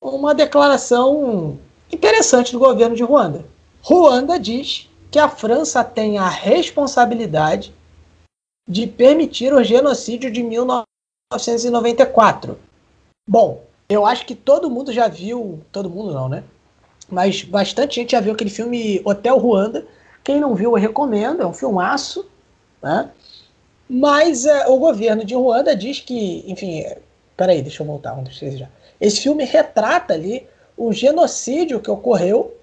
[0.00, 1.58] uma declaração
[1.90, 3.44] interessante do governo de Ruanda.
[3.82, 7.74] Ruanda diz que a França tem a responsabilidade
[8.68, 12.56] de permitir o genocídio de 1994.
[13.28, 16.44] Bom, eu acho que todo mundo já viu, todo mundo não, né?
[17.10, 19.84] Mas bastante gente já viu aquele filme Hotel Ruanda.
[20.22, 22.30] Quem não viu, eu recomendo, é um filmaço,
[22.82, 23.10] né?
[23.88, 26.98] Mas é, o governo de Ruanda diz que, enfim, é,
[27.36, 28.68] peraí, deixa eu voltar, um, dois, já.
[29.00, 30.46] Esse filme retrata ali
[30.76, 32.56] o genocídio que ocorreu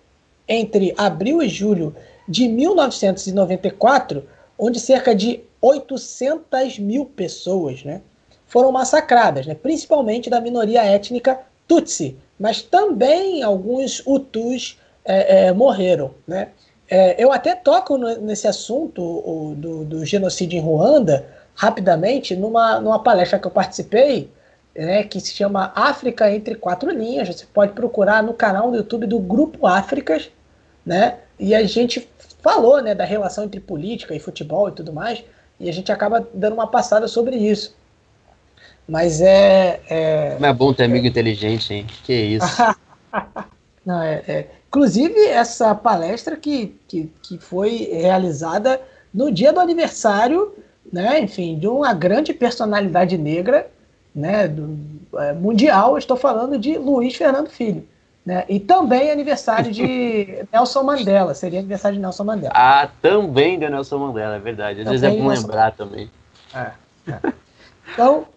[0.48, 1.96] entre abril e julho
[2.28, 8.02] de 1994, onde cerca de 800 mil pessoas né,
[8.48, 16.12] foram massacradas, né, principalmente da minoria étnica Tutsi, mas também alguns Hutus é, é, morreram.
[16.28, 16.50] Né?
[16.90, 23.04] É, eu até toco nesse assunto o, do, do, genocídio em Ruanda, rapidamente, numa, numa
[23.04, 24.32] palestra que eu participei,
[24.76, 27.28] né, que se chama África entre Quatro Linhas.
[27.28, 30.32] Você pode procurar no canal do YouTube do Grupo Áfricas,
[30.86, 31.18] né?
[31.38, 32.10] E a gente
[32.42, 35.24] falou né, da relação entre política e futebol e tudo mais,
[35.60, 37.76] e a gente acaba dando uma passada sobre isso.
[38.88, 39.80] Mas é.
[39.88, 40.38] é...
[40.40, 41.88] Não é bom ter amigo inteligente, hein?
[42.04, 42.64] Que isso.
[43.86, 48.80] Não, é, é, Inclusive, essa palestra que, que, que foi realizada
[49.12, 50.54] no dia do aniversário,
[50.94, 53.68] né, enfim, de uma grande personalidade negra
[54.14, 54.78] né, do,
[55.18, 57.84] é, mundial, estou falando de Luiz Fernando Filho.
[58.24, 62.54] Né, e também aniversário de Nelson Mandela, seria aniversário de Nelson Mandela.
[62.56, 64.82] Ah, também de Nelson Mandela, é verdade.
[64.82, 66.12] Às também vezes é bom lembrar também.
[66.54, 66.72] É,
[67.08, 67.34] é.
[67.92, 68.28] Então,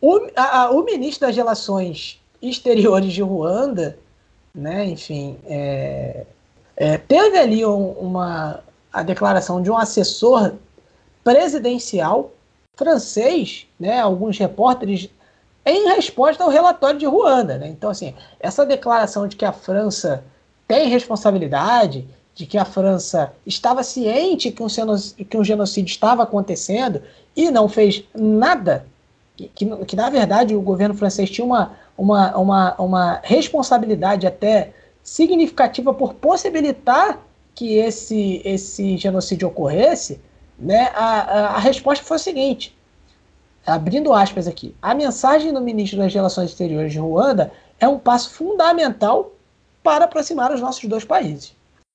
[0.00, 3.98] o, a, o ministro das Relações Exteriores de Ruanda,
[4.54, 4.84] né?
[4.86, 6.24] Enfim, é,
[6.76, 10.52] é, teve ali um, uma a declaração de um assessor
[11.24, 12.30] presidencial
[12.76, 14.00] francês, né?
[14.00, 15.10] Alguns repórteres
[15.66, 17.68] em resposta ao relatório de Ruanda, né?
[17.68, 20.22] Então, assim, essa declaração de que a França
[20.68, 24.66] tem responsabilidade, de que a França estava ciente que um,
[25.28, 27.00] que um genocídio estava acontecendo
[27.34, 28.86] e não fez nada,
[29.36, 29.48] que,
[29.86, 36.14] que na verdade o governo francês tinha uma uma, uma, uma responsabilidade até significativa por
[36.14, 37.20] possibilitar
[37.54, 40.20] que esse, esse genocídio ocorresse,
[40.58, 42.76] né, a, a, a resposta foi a seguinte,
[43.66, 48.30] abrindo aspas aqui, a mensagem do ministro das Relações Exteriores de Ruanda é um passo
[48.30, 49.32] fundamental
[49.82, 51.54] para aproximar os nossos dois países.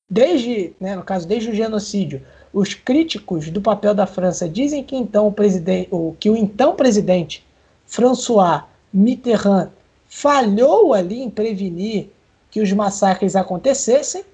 [0.10, 4.96] Desde, né, no caso, desde o genocídio, os críticos do papel da França dizem que
[4.96, 7.46] então o presidente, o, que o então presidente
[7.86, 9.70] François Mitterrand
[10.10, 12.10] falhou ali em prevenir
[12.50, 14.26] que os massacres acontecessem,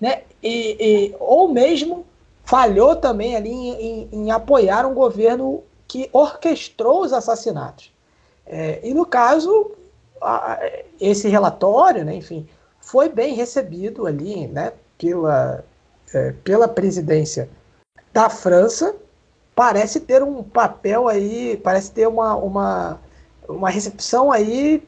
[0.00, 0.22] né?
[0.42, 2.06] E, e ou mesmo
[2.42, 7.92] falhou também ali em, em, em, apoiar um governo que orquestrou os assassinatos.
[8.46, 9.72] É, e no caso,
[10.22, 10.58] a,
[10.98, 12.48] esse relatório, né, enfim,
[12.80, 15.62] foi bem recebido ali, né, pela,
[16.14, 17.50] é, pela presidência
[18.12, 18.96] da França.
[19.54, 23.00] Parece ter um papel aí, parece ter uma, uma,
[23.46, 24.82] uma recepção aí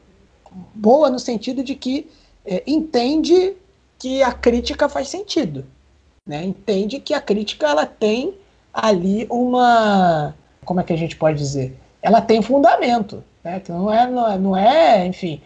[0.73, 2.09] boa no sentido de que
[2.45, 3.55] é, entende
[3.97, 5.65] que a crítica faz sentido,
[6.25, 6.43] né?
[6.43, 8.33] Entende que a crítica ela tem
[8.73, 10.33] ali uma,
[10.65, 11.77] como é que a gente pode dizer?
[12.01, 13.59] Ela tem fundamento, né?
[13.59, 15.41] Que não é, não é, não é enfim,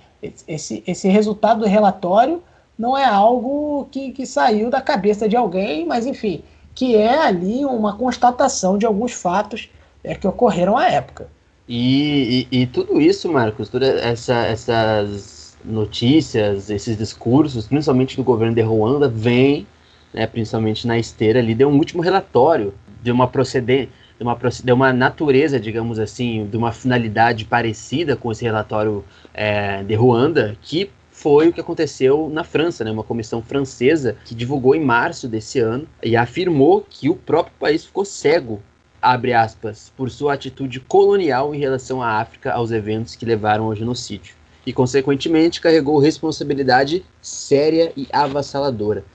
[0.47, 2.41] esse, esse resultado do relatório
[2.77, 6.43] não é algo que, que saiu da cabeça de alguém, mas enfim,
[6.73, 9.69] que é ali uma constatação de alguns fatos
[10.03, 11.29] é, que ocorreram à época.
[11.67, 18.53] E, e, e tudo isso, Marcos, todas essa, essas notícias, esses discursos, principalmente do governo
[18.53, 19.65] de Ruanda, vem,
[20.13, 24.71] né, principalmente na esteira ali, deu um último relatório de uma procedência de uma, de
[24.71, 29.03] uma natureza, digamos assim, de uma finalidade parecida com esse relatório
[29.33, 32.91] é, de Ruanda, que foi o que aconteceu na França, né?
[32.91, 37.85] Uma comissão francesa que divulgou em março desse ano e afirmou que o próprio país
[37.85, 38.61] ficou cego,
[39.05, 43.75] abre aspas, por sua atitude colonial em relação à África aos eventos que levaram ao
[43.75, 44.33] genocídio.
[44.65, 49.05] E, consequentemente, carregou responsabilidade séria e avassaladora.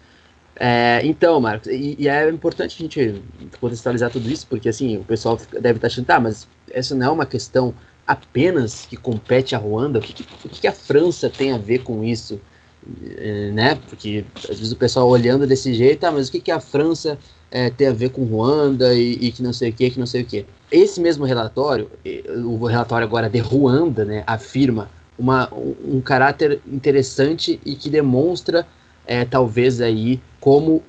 [0.55, 3.20] É, então, Marcos, e, e, é importante a gente
[3.60, 7.10] contextualizar tudo isso, porque assim, o pessoal deve estar achando, tá, mas essa não é
[7.10, 7.75] uma questão
[8.07, 9.99] apenas que compete a Ruanda?
[9.99, 12.41] O que, o que a França tem a ver com isso?
[13.17, 13.75] É, né?
[13.89, 17.19] Porque às vezes o pessoal olhando desse jeito, ah, mas o que, que a França
[17.51, 20.07] é, tem a ver com Ruanda e, e, que não sei o que, que não
[20.07, 20.47] sei o que.
[20.70, 21.91] Esse mesmo relatório,
[22.45, 24.89] o relatório agora de Ruanda, né, afirma
[25.19, 28.67] uma, um, caráter interessante e que demonstra
[29.07, 30.83] é, talvez aí como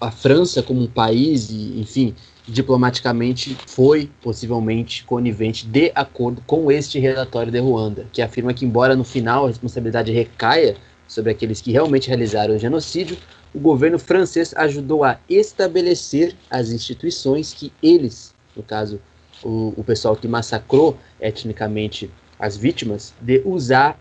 [0.00, 2.14] a França como um país e enfim
[2.46, 8.96] diplomaticamente foi possivelmente conivente de acordo com este relatório de Ruanda, que afirma que, embora
[8.96, 13.16] no final a responsabilidade recaia sobre aqueles que realmente realizaram o genocídio,
[13.54, 19.00] o governo francês ajudou a estabelecer as instituições que eles, no caso,
[19.42, 23.98] o, o pessoal que massacrou etnicamente as vítimas, de usar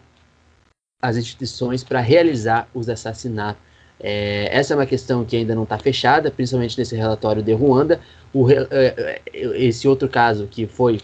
[1.02, 3.62] as instituições para realizar os assassinatos
[4.04, 8.00] é, essa é uma questão que ainda não está fechada, principalmente nesse relatório de Ruanda.
[8.34, 11.00] O, é, é, esse outro caso que foi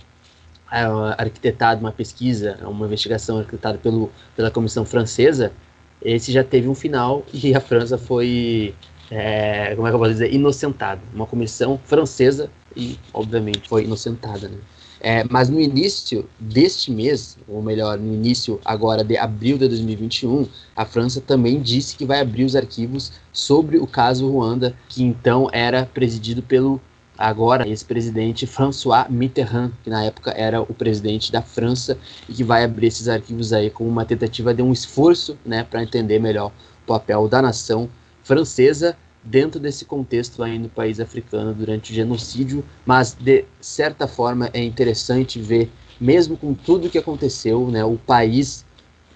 [1.18, 5.54] arquitetado uma pesquisa, uma investigação arquitetada pelo, pela comissão francesa,
[6.02, 8.74] esse já teve um final e a França foi,
[9.10, 11.02] é, como é que eu posso dizer, inocentada.
[11.14, 14.58] Uma comissão francesa e, obviamente, foi inocentada, né?
[15.00, 20.48] É, mas no início deste mês, ou melhor, no início agora de abril de 2021,
[20.76, 25.50] a França também disse que vai abrir os arquivos sobre o caso Ruanda, que então
[25.54, 26.82] era presidido pelo
[27.18, 31.98] agora ex-presidente François Mitterrand, que na época era o presidente da França
[32.30, 35.82] e que vai abrir esses arquivos aí como uma tentativa de um esforço, né, para
[35.82, 36.52] entender melhor
[36.84, 37.90] o papel da nação
[38.24, 44.50] francesa dentro desse contexto aí no país africano durante o genocídio, mas de certa forma
[44.54, 48.66] é interessante ver, mesmo com tudo que aconteceu, né, o país,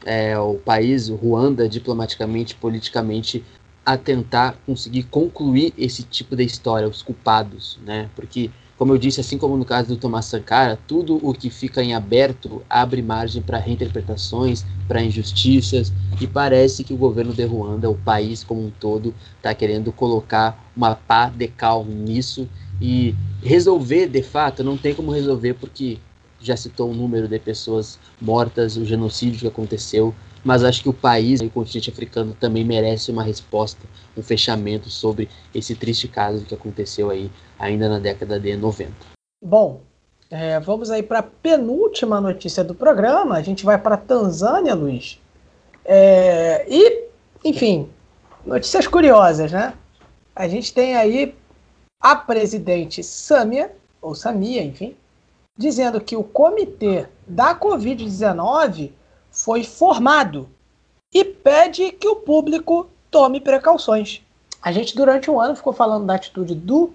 [0.06, 3.44] é, o país, o Ruanda, diplomaticamente, politicamente,
[3.94, 8.50] a tentar conseguir concluir esse tipo de história, os culpados, né, porque
[8.82, 11.94] como eu disse, assim como no caso do Thomas Sankara, tudo o que fica em
[11.94, 17.96] aberto abre margem para reinterpretações, para injustiças, e parece que o governo de Ruanda, o
[17.96, 22.50] país como um todo, está querendo colocar uma pá de cal nisso
[22.82, 23.14] e
[23.44, 26.00] resolver, de fato, não tem como resolver porque
[26.40, 30.12] já citou o número de pessoas mortas, o genocídio que aconteceu,
[30.44, 33.82] mas acho que o país, o continente africano, também merece uma resposta,
[34.18, 38.92] um fechamento sobre esse triste caso que aconteceu aí ainda na década de 90.
[39.44, 39.82] Bom,
[40.30, 43.36] é, vamos aí para a penúltima notícia do programa.
[43.36, 45.20] A gente vai para Tanzânia, Luiz.
[45.84, 47.04] É, e,
[47.44, 47.90] enfim,
[48.46, 49.74] notícias curiosas, né?
[50.36, 51.36] A gente tem aí
[52.00, 53.72] a presidente Samia,
[54.02, 54.96] ou Samia, enfim,
[55.58, 58.92] dizendo que o comitê da Covid-19
[59.32, 60.50] foi formado
[61.14, 64.22] e pede que o público tome precauções.
[64.62, 66.92] A gente, durante um ano, ficou falando da atitude do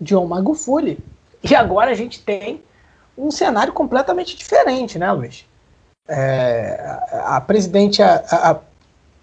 [0.00, 0.98] John Magufuli
[1.42, 2.62] e agora a gente tem
[3.16, 5.44] um cenário completamente diferente, né, Luiz?
[6.08, 8.60] É, a, a, presidente, a, a,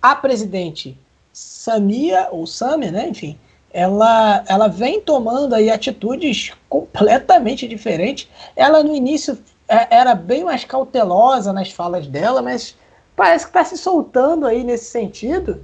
[0.01, 0.97] a, presidente
[1.33, 3.37] Samia, ou Samia, né, enfim,
[3.73, 8.27] ela, ela vem tomando aí atitudes completamente diferentes.
[8.55, 9.37] Ela no início
[9.71, 12.75] é, era bem mais cautelosa nas falas dela, mas
[13.15, 15.63] parece que está se soltando aí nesse sentido.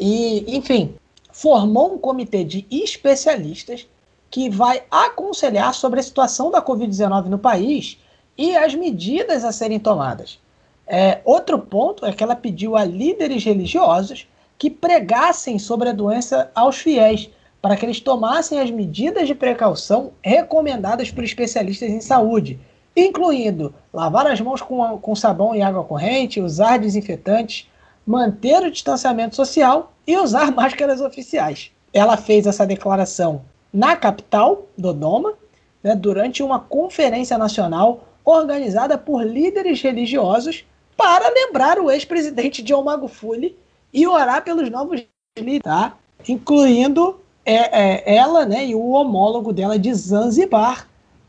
[0.00, 0.94] E, enfim,
[1.30, 3.86] formou um comitê de especialistas
[4.30, 7.98] que vai aconselhar sobre a situação da Covid-19 no país
[8.36, 10.38] e as medidas a serem tomadas.
[10.86, 14.26] É, outro ponto é que ela pediu a líderes religiosos
[14.56, 17.28] que pregassem sobre a doença aos fiéis,
[17.60, 22.58] para que eles tomassem as medidas de precaução recomendadas por especialistas em saúde,
[23.00, 27.68] incluindo lavar as mãos com, com sabão e água corrente, usar desinfetantes,
[28.06, 31.70] manter o distanciamento social e usar máscaras oficiais.
[31.92, 35.34] Ela fez essa declaração na capital, Dodoma,
[35.82, 40.64] né, durante uma conferência nacional organizada por líderes religiosos
[40.96, 43.56] para lembrar o ex-presidente John Magufuli
[43.92, 45.04] e orar pelos novos
[45.36, 45.96] líderes, tá?
[46.28, 50.87] incluindo é, é ela né, e o homólogo dela de Zanzibar,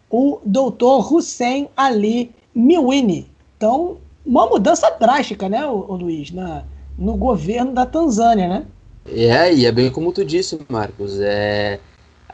[0.09, 3.29] o doutor Hussein Ali Miwini.
[3.57, 6.63] Então, uma mudança drástica, né, o, Luiz, na,
[6.97, 8.65] no governo da Tanzânia, né?
[9.07, 11.19] É, e é bem como tu disse, Marcos.
[11.19, 11.79] É,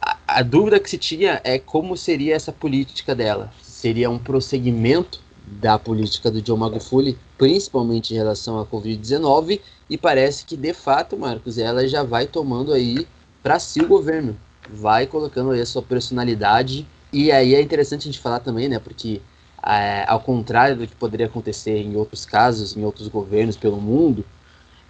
[0.00, 3.52] a, a dúvida que se tinha é como seria essa política dela.
[3.62, 10.44] Seria um prosseguimento da política do John Magufuli, principalmente em relação à Covid-19, e parece
[10.44, 13.06] que, de fato, Marcos, ela já vai tomando aí
[13.42, 14.36] para si o governo,
[14.68, 18.78] vai colocando aí a sua personalidade, e aí é interessante a gente falar também, né,
[18.78, 19.20] porque
[19.64, 24.24] é, ao contrário do que poderia acontecer em outros casos, em outros governos pelo mundo,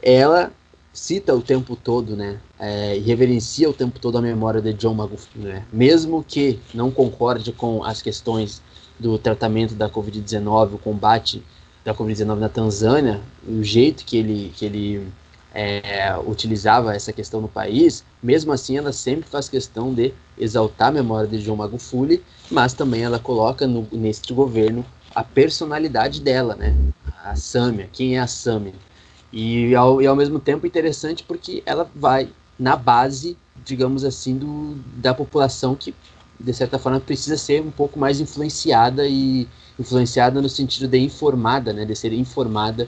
[0.03, 0.53] ela
[0.93, 4.95] cita o tempo todo, né, é, e reverencia o tempo todo a memória de John
[4.95, 8.63] Magufuli, né, mesmo que não concorde com as questões
[8.99, 11.43] do tratamento da Covid-19, o combate
[11.85, 15.07] da Covid-19 na Tanzânia, o jeito que ele, que ele
[15.59, 20.93] é, utilizava essa questão no país, mesmo assim ela sempre faz questão de exaltar a
[20.93, 26.77] memória de João Magufuli, mas também ela coloca no, neste governo a personalidade dela, né?
[27.25, 28.75] A Sâmia, quem é a Sâmia?
[29.33, 32.29] E ao, e ao mesmo tempo interessante porque ela vai
[32.59, 35.95] na base, digamos assim, do, da população que
[36.39, 41.73] de certa forma precisa ser um pouco mais influenciada e influenciada no sentido de informada,
[41.73, 42.87] né, de ser informada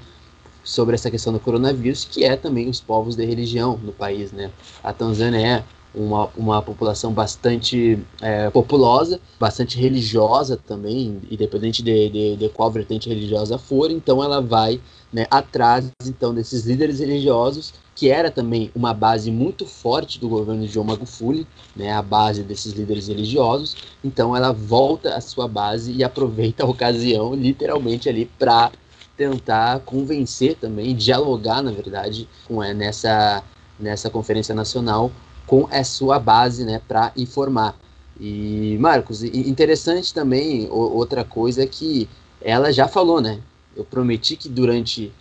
[0.69, 4.51] sobre essa questão do coronavírus, que é também os povos de religião no país, né?
[4.85, 5.65] A Tanzânia é
[5.95, 13.09] uma, uma população bastante é, populosa, bastante religiosa também, independente de, de, de, qual vertente
[13.09, 14.79] religiosa for, então ela vai
[15.11, 20.65] né, atrás então desses líderes religiosos que era também uma base muito forte do governo
[20.65, 23.77] de João Magufuli, né, a base desses líderes religiosos.
[24.05, 28.71] Então ela volta à sua base e aproveita a ocasião, literalmente ali, para
[29.19, 33.45] tentar convencer também, dialogar, na verdade, com é, nessa
[33.79, 35.13] nessa conferência nacional
[35.47, 37.77] com a sua base, né, para informar.
[38.21, 42.09] E Marcos, interessante também outra coisa é que
[42.41, 43.41] ela já falou, né?
[43.77, 45.13] Eu prometi que durante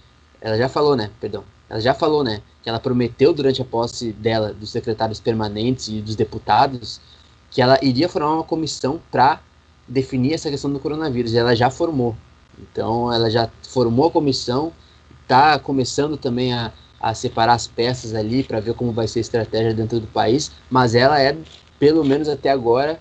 [0.41, 1.11] ela já falou, né?
[1.19, 1.43] Perdão.
[1.69, 2.41] Ela já falou, né?
[2.67, 6.99] que ela prometeu durante a posse dela, dos secretários permanentes e dos deputados,
[7.49, 9.39] que ela iria formar uma comissão para
[9.87, 11.31] definir essa questão do coronavírus.
[11.31, 12.13] E ela já formou.
[12.59, 14.71] Então, ela já formou a comissão,
[15.21, 19.21] está começando também a, a separar as peças ali para ver como vai ser a
[19.21, 21.37] estratégia dentro do país, mas ela é,
[21.79, 22.99] pelo menos até agora,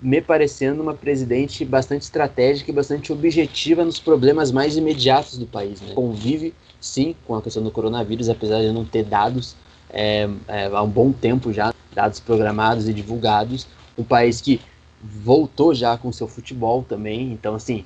[0.00, 5.80] me parecendo uma presidente bastante estratégica e bastante objetiva nos problemas mais imediatos do país.
[5.80, 5.94] Né?
[5.94, 9.56] Convive sim com a questão do coronavírus, apesar de não ter dados
[9.88, 13.66] é, é, há um bom tempo já, dados programados e divulgados.
[13.96, 14.60] Um país que
[15.02, 17.84] voltou já com seu futebol também, então assim,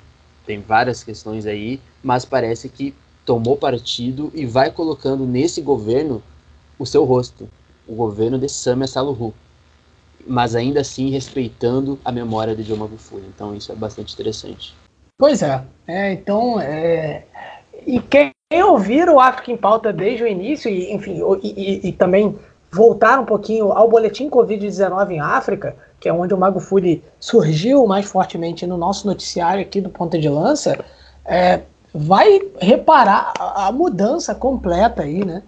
[0.51, 2.93] tem várias questões aí, mas parece que
[3.25, 6.21] tomou partido e vai colocando nesse governo
[6.77, 7.47] o seu rosto,
[7.87, 9.33] o governo de Samia Saluhu,
[10.27, 13.25] mas ainda assim respeitando a memória de John Magufuli.
[13.33, 14.75] Então isso é bastante interessante.
[15.17, 17.23] Pois é, é então é...
[17.87, 21.93] e quem ouvir o África em Pauta desde o início, e, enfim, e, e, e
[21.93, 22.37] também
[22.69, 27.85] voltar um pouquinho ao boletim Covid-19 em África, que é onde o Mago Fury surgiu
[27.85, 30.83] mais fortemente no nosso noticiário aqui do Ponta de Lança,
[31.23, 31.61] é,
[31.93, 35.43] vai reparar a, a, mudança completa aí, né?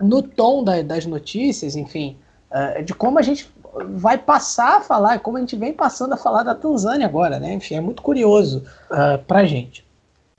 [0.00, 2.16] No tom da, das notícias, enfim,
[2.50, 3.48] é, de como a gente
[3.94, 7.54] vai passar a falar, como a gente vem passando a falar da Tanzânia agora, né?
[7.54, 9.86] Enfim, é muito curioso uh, pra gente.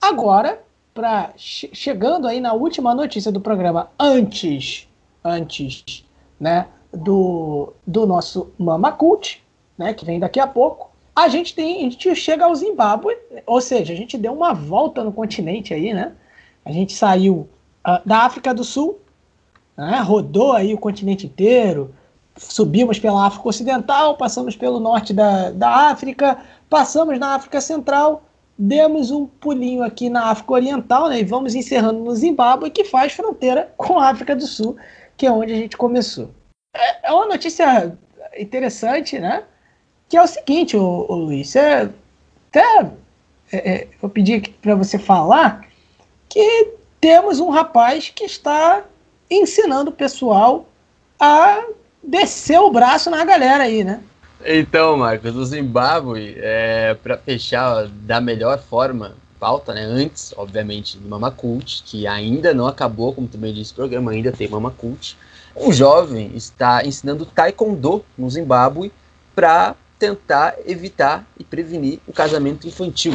[0.02, 0.60] Agora,
[0.94, 4.88] para chegando aí na última notícia do programa antes
[5.24, 6.06] antes
[6.40, 9.44] né do, do nosso Mama Cult,
[9.78, 10.92] né que vem daqui a pouco.
[11.16, 13.16] A gente tem a gente chega ao Zimbábue
[13.46, 16.14] ou seja a gente deu uma volta no continente aí né?
[16.66, 17.48] A gente saiu
[17.86, 19.00] uh, da África do Sul
[19.78, 21.94] né, rodou aí o continente inteiro
[22.36, 26.40] subimos pela África Ocidental passamos pelo norte da, da África
[26.70, 28.24] passamos na África Central
[28.58, 33.14] demos um pulinho aqui na África Oriental, né, e vamos encerrando no Zimbábue, que faz
[33.14, 34.76] fronteira com a África do Sul,
[35.18, 36.30] que é onde a gente começou.
[36.74, 37.96] É, é uma notícia
[38.38, 39.44] interessante, né?
[40.10, 41.90] Que é o seguinte, o, o Luiz, é,
[42.50, 42.92] até
[43.52, 45.68] é, é, vou pedir para você falar
[46.28, 48.84] que temos um rapaz que está
[49.30, 50.68] ensinando o pessoal
[51.20, 51.64] a
[52.04, 54.02] descer o braço na galera aí, né?
[54.46, 59.84] Então, Marcos, o Zimbábue, é, para fechar da melhor forma, pauta, né?
[59.84, 64.32] Antes, obviamente, do Mama Cult, que ainda não acabou, como também disse o programa, ainda
[64.32, 65.18] tem Mama Cult.
[65.56, 68.92] Um jovem está ensinando Taekwondo no Zimbábue
[69.36, 73.14] para tentar evitar e prevenir o casamento infantil.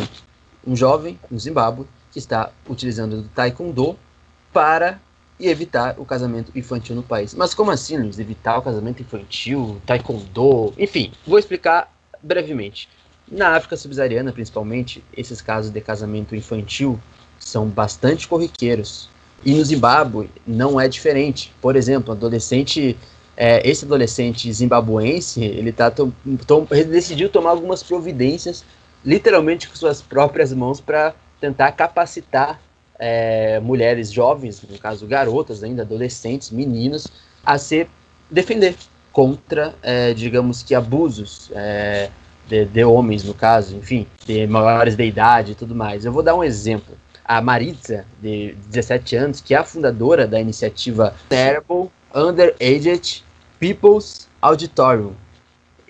[0.66, 3.98] Um jovem no Zimbábue que está utilizando o Taekwondo
[4.52, 5.00] para
[5.40, 7.34] evitar o casamento infantil no país.
[7.34, 8.18] Mas como assim, Luiz?
[8.18, 11.92] Evitar o casamento infantil, taekwondo, enfim, vou explicar
[12.22, 12.88] brevemente.
[13.30, 16.98] Na África subsaariana, principalmente, esses casos de casamento infantil
[17.38, 19.08] são bastante corriqueiros.
[19.44, 21.52] E no Zimbábue não é diferente.
[21.60, 22.96] Por exemplo, adolescente,
[23.36, 26.12] é, esse adolescente zimbabuense, ele tá tom,
[26.46, 28.64] tom, decidiu tomar algumas providências,
[29.04, 32.60] literalmente com suas próprias mãos, para tentar capacitar
[32.98, 37.06] é, mulheres jovens, no caso garotas ainda, adolescentes, meninas,
[37.44, 37.86] a se
[38.30, 38.74] defender
[39.12, 42.10] contra, é, digamos que, abusos é,
[42.48, 46.04] de, de, homens, no caso, enfim, de maiores de idade e tudo mais.
[46.04, 46.96] Eu vou dar um exemplo.
[47.28, 53.22] A Maritza, de 17 anos, que é a fundadora da iniciativa Terrible Underaged
[53.60, 55.14] People's Auditorium,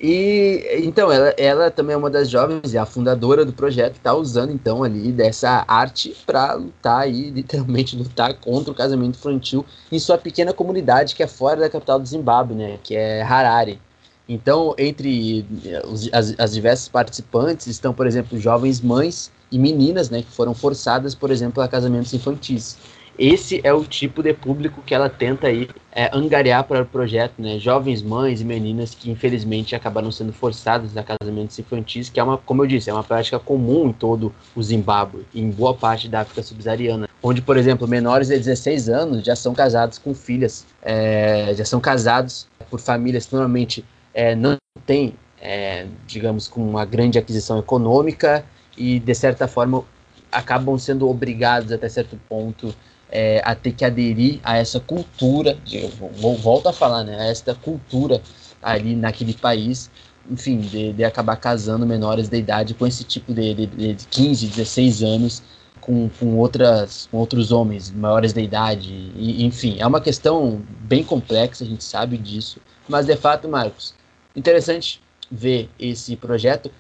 [0.01, 3.99] e então, ela, ela também é uma das jovens, é a fundadora do projeto, que
[3.99, 9.67] está usando então ali dessa arte para lutar aí, literalmente lutar contra o casamento infantil
[9.91, 13.81] em sua pequena comunidade que é fora da capital do Zimbábue, né, que é Harare.
[14.29, 15.83] Então, entre eh,
[16.13, 21.15] as, as diversas participantes estão, por exemplo, jovens mães e meninas, né, que foram forçadas,
[21.15, 22.77] por exemplo, a casamentos infantis
[23.19, 27.35] esse é o tipo de público que ela tenta aí é, angariar para o projeto,
[27.43, 27.59] né?
[27.59, 32.39] Jovens mães e meninas que infelizmente acabaram sendo forçadas a casamentos infantis, que é uma,
[32.39, 36.21] como eu disse, é uma prática comum em todo o Zimbábue, em boa parte da
[36.21, 41.53] África subsaariana, onde, por exemplo, menores de 16 anos já são casados com filhas, é,
[41.57, 43.85] já são casados por famílias normalmente
[44.19, 48.45] é, não têm, é, digamos, com uma grande aquisição econômica
[48.77, 49.85] e de certa forma
[50.33, 52.75] acabam sendo obrigados até certo ponto
[53.13, 57.27] é, a ter que aderir a essa cultura, de, vou, volto a falar, né, a
[57.27, 58.21] esta cultura
[58.61, 59.89] ali naquele país,
[60.29, 64.49] enfim, de, de acabar casando menores de idade com esse tipo de, de, de 15,
[64.49, 65.43] 16 anos,
[65.81, 71.05] com, com, outras, com outros homens maiores de idade, e, enfim, é uma questão bem
[71.05, 73.97] complexa, a gente sabe disso, mas de fato, Marcos,
[74.35, 75.01] interessante
[75.31, 76.71] ver esse projeto.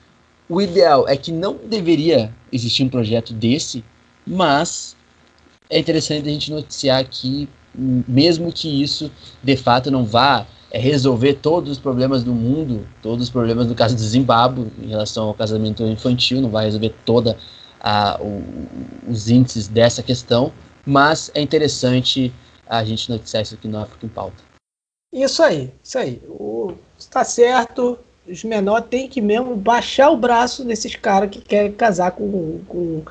[0.48, 3.84] O ideal é que não deveria existir um projeto desse,
[4.26, 4.96] mas
[5.68, 9.10] é interessante a gente noticiar que, mesmo que isso
[9.42, 13.74] de fato não vá é, resolver todos os problemas do mundo, todos os problemas no
[13.74, 17.36] caso do Zimbábue em relação ao casamento infantil, não vai resolver toda
[17.80, 18.42] a, o,
[19.08, 20.52] os índices dessa questão,
[20.84, 22.32] mas é interessante
[22.66, 24.47] a gente noticiar isso aqui no África em Pauta.
[25.12, 26.20] Isso aí, isso aí.
[26.98, 32.12] Está certo, os menores têm que mesmo baixar o braço desses caras que querem casar
[32.12, 33.02] com, com,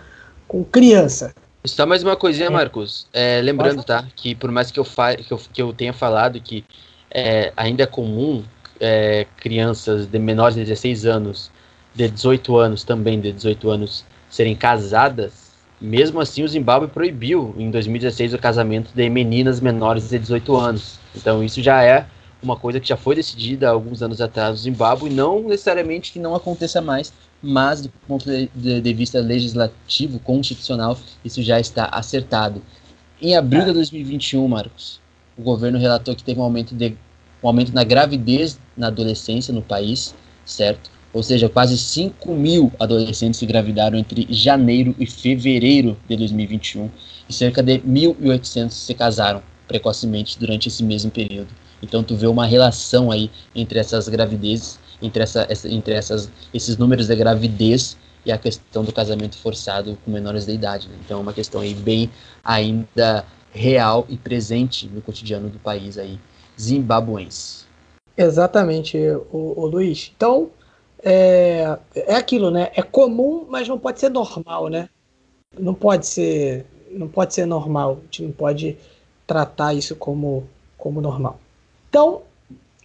[0.48, 1.34] com criança.
[1.66, 2.50] Só mais uma coisinha, é.
[2.50, 3.08] Marcos.
[3.11, 4.08] É, lembrando, tá?
[4.16, 6.64] Que por mais que eu, que eu, que eu tenha falado que
[7.09, 8.43] é, ainda é comum
[8.80, 11.51] é, crianças de menores de 16 anos,
[11.93, 15.47] de 18 anos, também de 18 anos, serem casadas,
[15.80, 21.00] mesmo assim o Zimbábue proibiu em 2016 o casamento de meninas menores de 18 anos.
[21.16, 22.08] Então isso já é
[22.42, 26.20] uma coisa que já foi decidida há alguns anos atrás no Zimbábue, não necessariamente que
[26.20, 32.62] não aconteça mais, mas do ponto de, vista legislativo, constitucional, isso já está acertado.
[33.22, 35.00] Em abril de 2021, Marcos,
[35.38, 36.96] o governo relatou que teve um aumento, de,
[37.44, 40.14] um aumento na gravidez na adolescência no país,
[40.46, 40.92] certo?
[41.18, 46.92] Ou seja, quase 5 mil adolescentes se engravidaram entre janeiro e fevereiro de 2021
[47.28, 51.48] e cerca de 1.800 se casaram precocemente durante esse mesmo período.
[51.82, 56.78] Então tu vê uma relação aí entre essas gravidezes entre, essa, essa, entre essas, esses
[56.78, 60.88] números de gravidez e a questão do casamento forçado com menores de idade.
[60.88, 60.98] Né?
[61.04, 62.12] Então é uma questão aí bem
[62.44, 66.20] ainda real e presente no cotidiano do país aí
[66.62, 67.66] zimbabuense.
[68.16, 69.00] Exatamente,
[69.32, 70.12] o, o Luiz.
[70.16, 70.52] Então
[71.03, 72.72] é, é aquilo, né?
[72.76, 74.90] É comum, mas não pode ser normal, né?
[75.58, 78.00] Não pode ser, não pode ser normal.
[78.00, 78.77] A gente não pode
[79.26, 81.40] tratar isso como, como normal.
[81.90, 82.22] Então,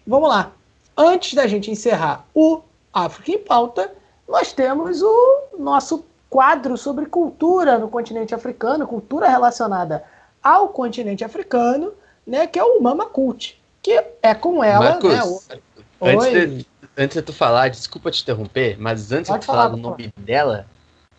[0.07, 0.53] vamos lá
[0.97, 2.61] antes da gente encerrar o
[2.93, 3.93] África em Pauta,
[4.29, 10.05] nós temos o nosso quadro sobre cultura no continente africano, cultura relacionada
[10.43, 11.93] ao continente africano,
[12.27, 16.07] né, que é o Mama Cult, que é com ela, Marcos, né, o...
[16.07, 16.67] antes, de,
[16.97, 19.77] antes de tu falar, desculpa te interromper, mas antes Pode de tu falar, falar do
[19.77, 20.67] nome dela,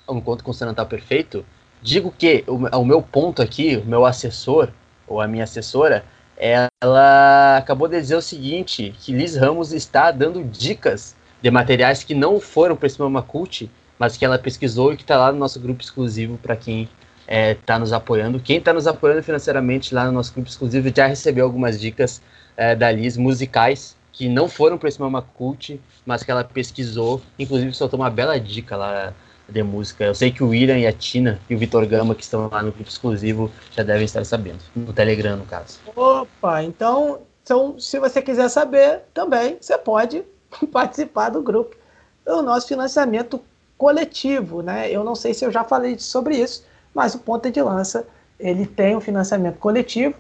[0.07, 1.45] um conto consonantal perfeito,
[1.81, 4.69] digo que o, o meu ponto aqui, o meu assessor,
[5.07, 6.03] ou a minha assessora,
[6.37, 12.15] ela acabou de dizer o seguinte, que Liz Ramos está dando dicas de materiais que
[12.15, 13.69] não foram para esse Mama Cult,
[13.99, 16.95] mas que ela pesquisou e que está lá no nosso grupo exclusivo para quem está
[17.27, 18.39] é, tá nos apoiando.
[18.39, 22.21] Quem está nos apoiando financeiramente lá no nosso grupo exclusivo já recebeu algumas dicas
[22.57, 27.21] é, da Liz, musicais, que não foram para esse Mama Cult, mas que ela pesquisou.
[27.37, 29.11] Inclusive soltou uma bela dica lá
[29.49, 30.05] de música.
[30.05, 32.61] Eu sei que o William e a Tina e o Vitor Gama, que estão lá
[32.61, 34.59] no grupo exclusivo, já devem estar sabendo.
[34.75, 35.79] No Telegram, no caso.
[35.95, 40.23] Opa, então, então se você quiser saber também, você pode
[40.71, 41.75] participar do grupo
[42.23, 43.41] do nosso financiamento
[43.77, 44.89] coletivo, né?
[44.89, 48.07] Eu não sei se eu já falei sobre isso, mas o Ponta de Lança
[48.39, 50.15] ele tem um financiamento coletivo,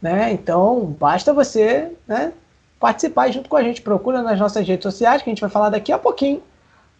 [0.00, 0.32] né?
[0.32, 2.32] Então basta você, né,
[2.80, 3.82] participar junto com a gente.
[3.82, 6.42] Procura nas nossas redes sociais, que a gente vai falar daqui a pouquinho,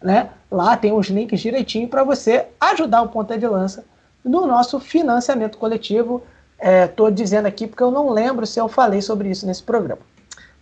[0.01, 0.29] né?
[0.49, 3.83] Lá tem os links direitinho para você ajudar o Ponta de Lança
[4.23, 6.21] no nosso financiamento coletivo.
[6.59, 10.01] Estou é, dizendo aqui porque eu não lembro se eu falei sobre isso nesse programa.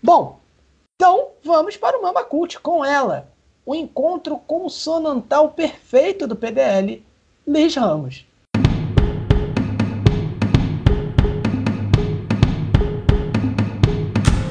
[0.01, 0.39] Bom,
[0.95, 3.27] então vamos para o Mama Cult com ela,
[3.65, 7.03] o encontro consonantal perfeito do PDL,
[7.45, 8.25] Liz Ramos.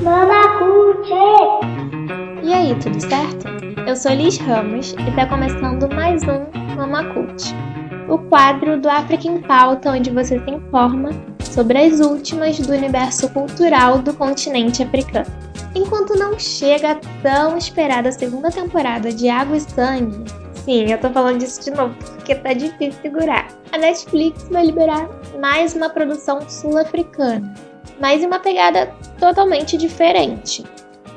[0.03, 0.48] Mama!
[2.43, 3.47] E aí, tudo certo?
[3.87, 7.05] Eu sou Liz Ramos e está começando mais um Mama
[8.09, 11.11] o quadro do África em Pauta onde você se informa
[11.41, 15.27] sobre as últimas do universo cultural do continente africano.
[15.75, 20.25] Enquanto não chega a tão esperada segunda temporada de Água e Sangue,
[20.65, 25.09] sim, eu tô falando disso de novo porque tá difícil segurar, a Netflix vai liberar
[25.41, 27.55] mais uma produção sul-africana,
[28.01, 30.65] mas em uma pegada totalmente diferente.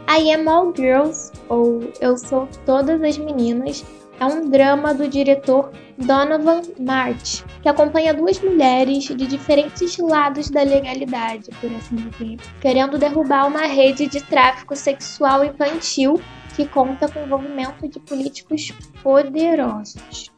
[0.09, 3.85] I Am All Girls ou Eu Sou Todas as Meninas,
[4.19, 10.61] é um drama do diretor Donovan March, que acompanha duas mulheres de diferentes lados da
[10.61, 16.21] legalidade, por assim dizer, querendo derrubar uma rede de tráfico sexual infantil
[16.55, 18.71] que conta com o envolvimento de políticos
[19.01, 20.31] poderosos.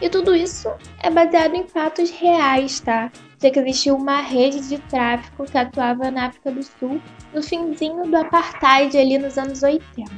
[0.00, 0.68] E tudo isso
[1.00, 3.10] é baseado em fatos reais, tá?
[3.40, 7.00] Já que existiu uma rede de tráfico que atuava na África do Sul
[7.32, 10.10] no finzinho do apartheid ali nos anos 80.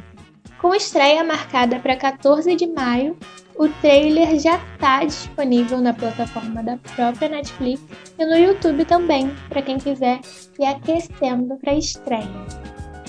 [0.61, 3.17] Com estreia marcada para 14 de maio,
[3.57, 7.83] o trailer já está disponível na plataforma da própria Netflix
[8.19, 10.21] e no YouTube também, para quem quiser
[10.59, 12.47] ir aquecendo para a estreia.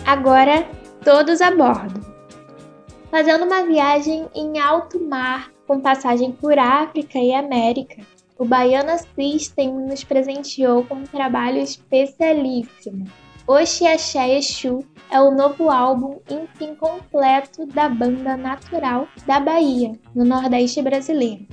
[0.05, 0.67] Agora,
[1.03, 1.99] todos a bordo.
[3.09, 8.03] Fazendo uma viagem em alto mar com passagem por África e América,
[8.37, 13.05] o Baiana System nos presenteou com um trabalho especialíssimo.
[13.47, 20.25] Oxi Axé Exu é o novo álbum enfim completo da banda Natural da Bahia, no
[20.25, 21.45] Nordeste brasileiro.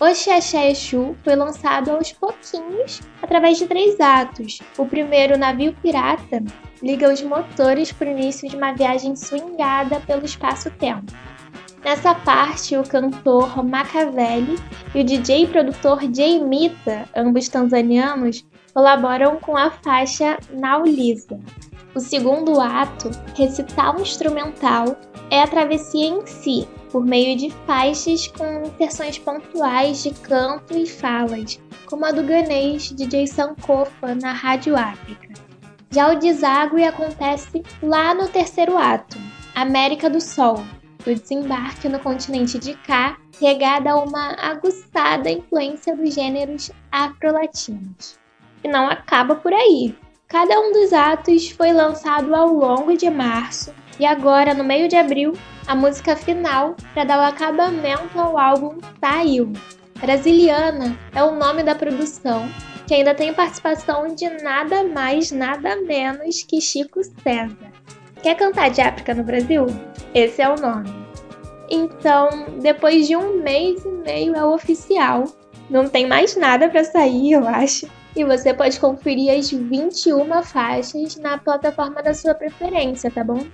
[0.00, 4.58] O Xexé Exu foi lançado aos pouquinhos através de três atos.
[4.76, 6.42] O primeiro, Navio Pirata,
[6.82, 11.12] liga os motores para o início de uma viagem swingada pelo espaço-tempo.
[11.84, 14.58] Nessa parte, o cantor Machiavelli
[14.92, 18.44] e o DJ e produtor Jay Mita, ambos tanzanianos,
[18.76, 21.40] colaboram com a faixa Naulisa.
[21.94, 24.98] O segundo ato, recital instrumental,
[25.30, 30.86] é a travessia em si, por meio de faixas com inserções pontuais de canto e
[30.86, 35.32] falas, como a do ganês DJ Sankofa na Rádio África.
[35.90, 39.16] Já o deságue acontece lá no terceiro ato,
[39.54, 40.62] América do Sol,
[41.02, 48.25] do desembarque no continente de cá, regada a uma aguçada influência dos gêneros afro-latinos.
[48.66, 49.94] E não acaba por aí.
[50.26, 54.96] Cada um dos atos foi lançado ao longo de março e agora, no meio de
[54.96, 55.34] abril,
[55.68, 59.52] a música final para dar o acabamento ao álbum saiu.
[60.00, 62.48] Brasiliana é o nome da produção,
[62.88, 67.72] que ainda tem participação de nada mais, nada menos que Chico César.
[68.20, 69.66] Quer cantar de África no Brasil?
[70.12, 70.92] Esse é o nome.
[71.70, 72.28] Então,
[72.60, 75.22] depois de um mês e meio é oficial.
[75.70, 81.16] Não tem mais nada para sair, eu acho e você pode conferir as 21 faixas
[81.16, 83.46] na plataforma da sua preferência, tá bom?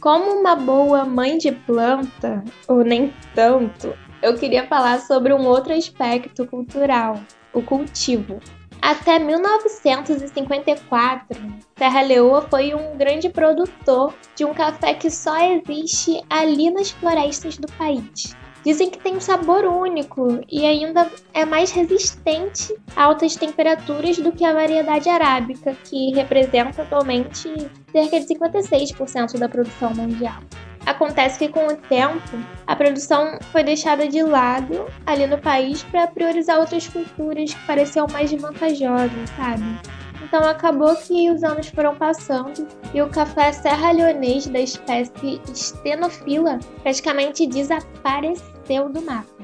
[0.00, 5.74] Como uma boa mãe de planta, ou nem tanto, eu queria falar sobre um outro
[5.74, 7.20] aspecto cultural,
[7.52, 8.40] o cultivo.
[8.80, 11.38] Até 1954,
[11.76, 17.56] Serra Leoa foi um grande produtor de um café que só existe ali nas florestas
[17.58, 18.34] do país.
[18.64, 24.30] Dizem que tem um sabor único e ainda é mais resistente a altas temperaturas do
[24.30, 27.48] que a variedade arábica, que representa atualmente
[27.90, 30.40] cerca de 56% da produção mundial.
[30.86, 36.08] Acontece que com o tempo, a produção foi deixada de lado ali no país para
[36.08, 40.01] priorizar outras culturas que pareciam mais vantajosas, sabe?
[40.22, 47.46] Então acabou que os anos foram passando e o café serralhonês da espécie Stenofila praticamente
[47.46, 49.42] desapareceu do mapa.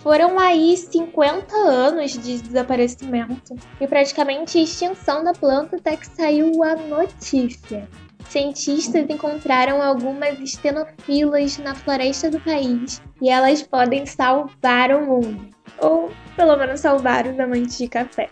[0.00, 6.74] Foram aí 50 anos de desaparecimento e praticamente extinção da planta até que saiu a
[6.74, 7.88] notícia.
[8.28, 16.10] cientistas encontraram algumas estenofilas na floresta do país e elas podem salvar o mundo, ou
[16.36, 18.30] pelo menos salvar os amantes de café.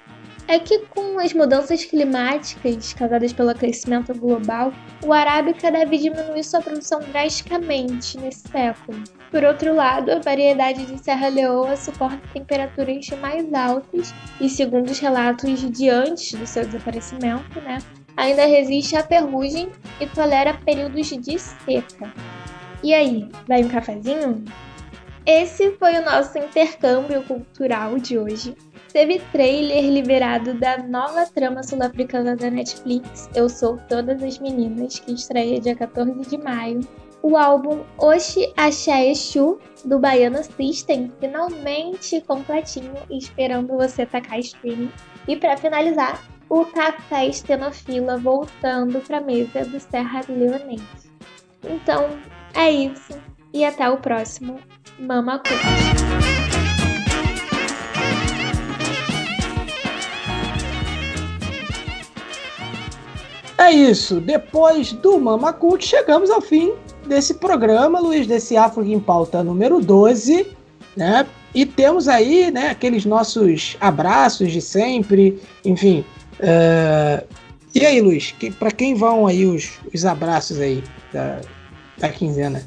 [0.49, 4.73] É que com as mudanças climáticas causadas pelo aquecimento global,
[5.05, 8.99] o arábica deve diminuir sua produção drasticamente nesse século.
[9.31, 14.99] Por outro lado, a variedade de Serra Leoa suporta temperaturas mais altas e, segundo os
[14.99, 17.77] relatos de antes do seu desaparecimento, né,
[18.17, 19.71] ainda resiste à ferrugem
[20.01, 22.11] e tolera períodos de seca.
[22.83, 24.43] E aí, vai um cafezinho?
[25.27, 28.55] Esse foi o nosso intercâmbio cultural de hoje.
[28.93, 35.13] Teve trailer liberado da nova trama sul-africana da Netflix, Eu Sou Todas as Meninas, que
[35.13, 36.81] estreia dia 14 de maio.
[37.23, 44.91] O álbum Oxi Axé Exu, do Baiana System, finalmente completinho esperando você tacar streaming.
[45.27, 51.11] E para finalizar, o café estenofila voltando para mesa do Serra Leonense.
[51.69, 52.09] Então,
[52.55, 53.21] é isso.
[53.53, 54.59] E até o próximo
[54.99, 56.38] Mama Cult.
[63.59, 64.21] É isso.
[64.21, 66.73] Depois do Mama Cult, chegamos ao fim
[67.07, 70.47] desse programa, Luiz, desse Afro em Pauta número 12,
[70.97, 71.27] né?
[71.55, 76.05] E temos aí, né, aqueles nossos abraços de sempre, enfim,
[76.39, 77.27] Uh,
[77.75, 81.41] e aí, Luiz, que, para quem vão aí os, os abraços aí da,
[81.99, 82.67] da quinzena?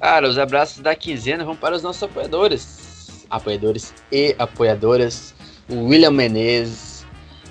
[0.00, 3.24] Cara, os abraços da quinzena vão para os nossos apoiadores.
[3.30, 5.34] Apoiadores e apoiadoras.
[5.68, 6.91] O William Menezes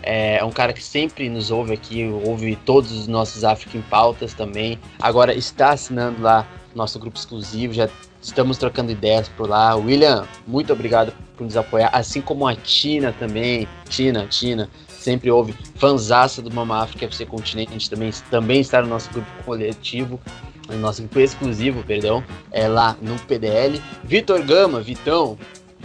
[0.03, 3.81] é, é um cara que sempre nos ouve aqui, ouve todos os nossos África em
[3.81, 4.79] Pautas também.
[4.99, 7.89] Agora está assinando lá nosso grupo exclusivo, já
[8.21, 9.75] estamos trocando ideias por lá.
[9.75, 13.67] William, muito obrigado por nos apoiar, assim como a Tina também.
[13.89, 19.09] Tina, Tina, sempre ouve, fanzaça do Mama África FC Continente, também, também está no nosso
[19.11, 20.19] grupo coletivo,
[20.69, 23.81] no nosso grupo exclusivo, perdão, é lá no PDL.
[24.03, 25.37] Vitor Gama, Vitão,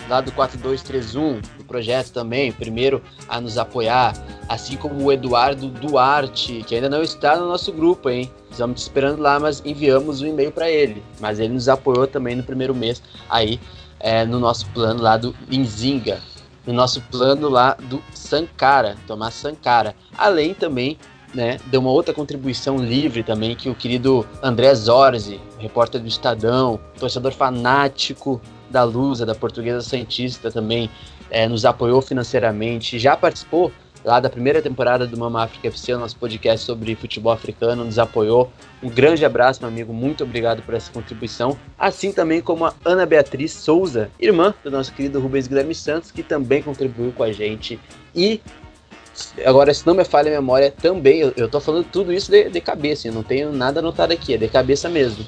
[0.09, 4.15] lá do 4231, do projeto também, primeiro a nos apoiar,
[4.49, 8.31] assim como o Eduardo Duarte, que ainda não está no nosso grupo, hein?
[8.51, 11.03] Estamos te esperando lá, mas enviamos um e-mail para ele.
[11.21, 13.61] Mas ele nos apoiou também no primeiro mês aí
[14.01, 16.21] é, no nosso plano lá do Inzinga
[16.67, 19.95] no nosso plano lá do Sankara, Tomás Sankara.
[20.19, 20.99] Além também
[21.33, 26.81] né, de uma outra contribuição livre também que o querido André Zorzi, repórter do Estadão,
[26.99, 30.91] torcedor fanático da Lusa, da Portuguesa Santista também,
[31.31, 33.73] é, nos apoiou financeiramente, já participou
[34.05, 37.99] lá da primeira temporada do Mama África FC, o nosso podcast sobre futebol africano, nos
[37.99, 38.53] apoiou.
[38.81, 41.59] Um grande abraço, meu amigo, muito obrigado por essa contribuição.
[41.77, 46.23] Assim também como a Ana Beatriz Souza, irmã do nosso querido Rubens Guilherme Santos, que
[46.23, 47.81] também contribuiu com a gente.
[48.15, 48.41] E
[49.47, 52.51] Agora, se não me falha a memória, também, eu, eu tô falando tudo isso de,
[52.51, 55.25] de cabeça, eu não tenho nada anotado aqui, é de cabeça mesmo.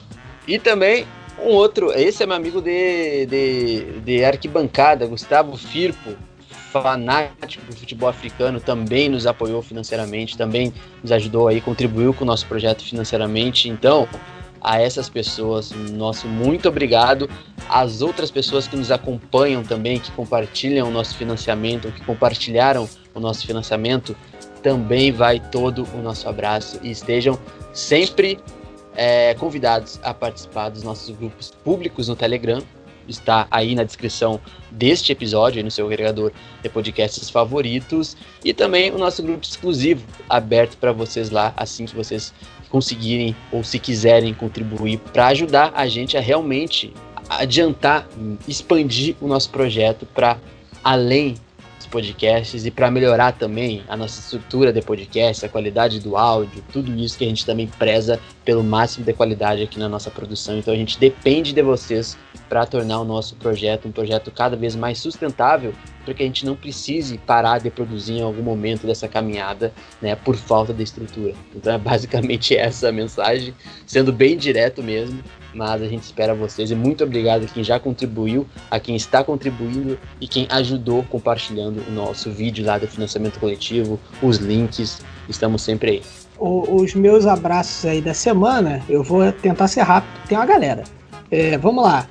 [0.47, 1.07] E também
[1.43, 6.15] um outro, esse é meu amigo de, de, de arquibancada, Gustavo Firpo,
[6.73, 12.27] fanático do futebol africano, também nos apoiou financeiramente, também nos ajudou aí, contribuiu com o
[12.27, 13.69] nosso projeto financeiramente.
[13.69, 14.09] Então,
[14.61, 17.29] a essas pessoas, nosso muito obrigado.
[17.69, 23.21] As outras pessoas que nos acompanham também, que compartilham o nosso financiamento, que compartilharam o
[23.21, 24.17] nosso financiamento,
[24.63, 27.39] também vai todo o nosso abraço e estejam
[27.73, 28.39] sempre
[28.99, 32.61] é, convidados a participar dos nossos grupos públicos no Telegram,
[33.07, 34.41] está aí na descrição
[34.73, 40.77] deste episódio, no seu agregador de podcasts favoritos, e também o nosso grupo exclusivo, aberto
[40.77, 42.35] para vocês lá, assim que vocês
[42.69, 46.93] conseguirem ou se quiserem contribuir para ajudar a gente a realmente
[47.31, 48.07] adiantar,
[48.49, 50.39] expandir o nosso projeto para
[50.83, 51.37] além
[51.89, 56.95] podcasts e para melhorar também a nossa estrutura de podcast, a qualidade do áudio, tudo
[56.95, 60.59] isso que a gente também preza pelo máximo de qualidade aqui na nossa produção.
[60.59, 62.17] Então a gente depende de vocês
[62.49, 66.47] para tornar o nosso projeto um projeto cada vez mais sustentável, para que a gente
[66.47, 71.35] não precise parar de produzir em algum momento dessa caminhada, né, por falta de estrutura.
[71.55, 73.55] Então é basicamente essa a mensagem,
[73.87, 75.23] sendo bem direto mesmo
[75.59, 79.25] mas a gente espera vocês e muito obrigado a quem já contribuiu, a quem está
[79.25, 85.63] contribuindo e quem ajudou compartilhando o nosso vídeo lá do financiamento coletivo, os links, estamos
[85.63, 86.03] sempre aí.
[86.39, 90.85] O, os meus abraços aí da semana, eu vou tentar ser rápido, tem uma galera.
[91.29, 92.09] É, vamos lá.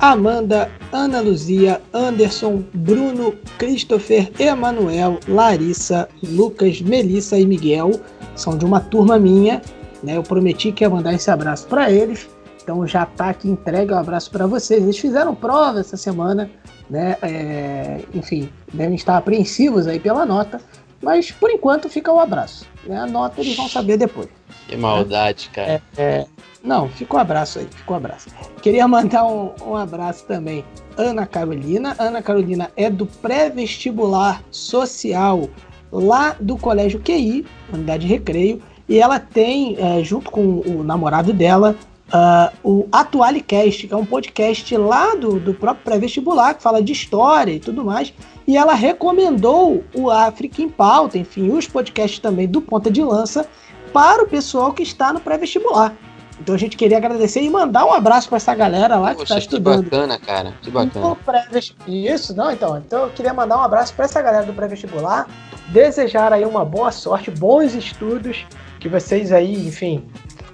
[0.00, 7.90] Amanda, Ana Luzia, Anderson, Bruno, Christopher, Emanuel, Larissa, Lucas, Melissa e Miguel
[8.34, 9.60] são de uma turma minha.
[10.02, 10.16] Né?
[10.16, 12.28] Eu prometi que ia mandar esse abraço para eles.
[12.66, 14.82] Então já está aqui entregue um abraço para vocês.
[14.82, 16.50] Eles fizeram prova essa semana,
[16.90, 17.16] né?
[17.22, 20.60] É, enfim, devem estar apreensivos aí pela nota,
[21.00, 22.66] mas por enquanto fica o abraço.
[22.84, 22.98] Né?
[22.98, 24.28] A nota eles vão saber depois.
[24.66, 25.80] Que maldade, cara.
[25.96, 26.26] É, é,
[26.60, 28.30] não, fica um abraço aí, fica um abraço.
[28.60, 30.64] Queria mandar um, um abraço também.
[30.96, 31.94] Ana Carolina.
[32.00, 35.48] Ana Carolina é do pré-vestibular social
[35.92, 41.32] lá do Colégio QI, Unidade de Recreio, e ela tem, é, junto com o namorado
[41.32, 41.76] dela,
[42.08, 46.92] uh, o Atualicast, que é um podcast lá do, do próprio pré-vestibular, que fala de
[46.92, 48.12] história e tudo mais,
[48.46, 53.46] e ela recomendou o África em Pauta, enfim, os podcasts também do Ponta de Lança,
[53.92, 55.96] para o pessoal que está no pré-vestibular.
[56.38, 59.22] Então a gente queria agradecer e mandar um abraço para essa galera lá Poxa, que
[59.22, 59.84] está estudando.
[59.84, 60.54] Que bacana, cara.
[60.60, 61.16] Que bacana.
[61.86, 62.76] Isso, não, então.
[62.76, 65.26] Então eu queria mandar um abraço para essa galera do pré-vestibular,
[65.68, 68.44] desejar aí uma boa sorte, bons estudos,
[68.78, 70.04] que vocês aí, enfim,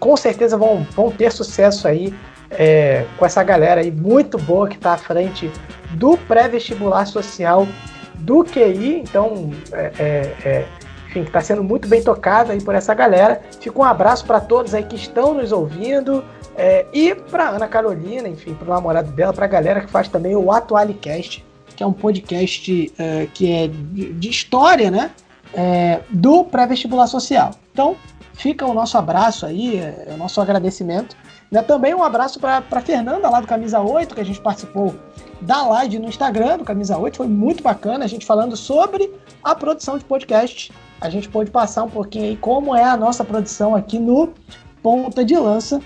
[0.03, 2.13] com certeza vão, vão ter sucesso aí
[2.51, 5.49] é, com essa galera aí muito boa que está à frente
[5.93, 7.69] do pré-vestibular social
[8.15, 8.99] do QI.
[8.99, 10.69] Então, é, é, é
[11.07, 13.43] enfim, que está sendo muito bem tocado aí por essa galera.
[13.61, 16.25] Fica um abraço para todos aí que estão nos ouvindo.
[16.57, 20.09] É, e para Ana Carolina, enfim, para o namorado dela, para a galera que faz
[20.09, 21.45] também o Atualicast,
[21.77, 25.13] que é um podcast é, que é de, de, história, né?
[25.55, 27.53] É, do pré-vestibular social.
[27.73, 27.97] Então,
[28.35, 31.17] fica o nosso abraço aí, é, o nosso agradecimento.
[31.51, 31.62] Né?
[31.62, 34.94] Também um abraço para Fernanda lá do Camisa 8, que a gente participou
[35.41, 37.17] da live no Instagram do Camisa 8.
[37.17, 39.12] Foi muito bacana a gente falando sobre
[39.43, 43.25] a produção de podcast a gente pode passar um pouquinho aí como é a nossa
[43.25, 44.33] produção aqui no
[44.81, 45.81] Ponta de Lança.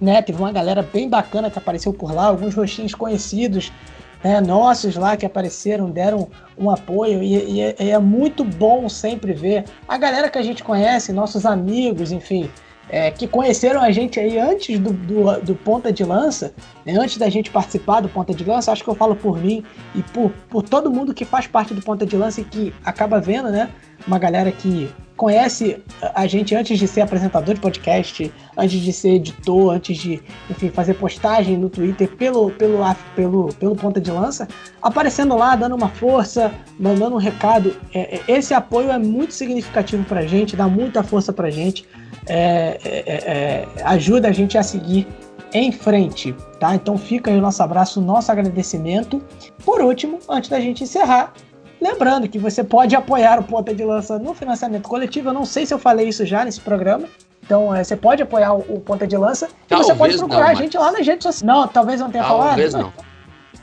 [0.00, 0.22] Né?
[0.22, 3.70] Teve uma galera bem bacana que apareceu por lá, alguns rostinhos conhecidos
[4.26, 8.88] né, nossos lá que apareceram, deram um apoio e, e, é, e, é muito bom
[8.88, 12.50] sempre ver a galera que a gente conhece, nossos amigos, enfim,
[12.90, 16.52] é, que conheceram a gente aí antes do, do, do Ponta de Lança,
[16.84, 19.64] né, antes da gente participar do Ponta de Lança, acho que eu falo por mim
[19.94, 23.20] e por, por todo mundo que faz parte do Ponta de Lança e que acaba
[23.20, 23.70] vendo, né?
[24.06, 25.82] Uma galera que conhece
[26.14, 30.68] a gente antes de ser apresentador de podcast, antes de ser editor, antes de, enfim,
[30.68, 32.78] fazer postagem no Twitter pelo, pelo,
[33.14, 34.46] pelo, pelo ponta de lança,
[34.82, 37.74] aparecendo lá, dando uma força, mandando um recado.
[37.94, 41.88] É, é esse apoio é muito significativo pra gente, dá muita força pra gente,
[42.26, 45.06] é, é, é, é, ajuda a gente a seguir
[45.54, 46.74] em frente, tá?
[46.74, 49.22] Então fica aí o nosso abraço, nosso agradecimento.
[49.64, 51.32] Por último, antes da gente encerrar,
[51.80, 55.28] Lembrando que você pode apoiar o Ponta de Lança no financiamento coletivo.
[55.28, 57.06] Eu não sei se eu falei isso já nesse programa.
[57.44, 60.46] Então, é, você pode apoiar o, o Ponta de Lança talvez e você pode procurar
[60.46, 61.42] não, a gente lá nas redes sociais.
[61.42, 62.72] Não, talvez não tenha talvez falado.
[62.72, 63.16] Talvez não.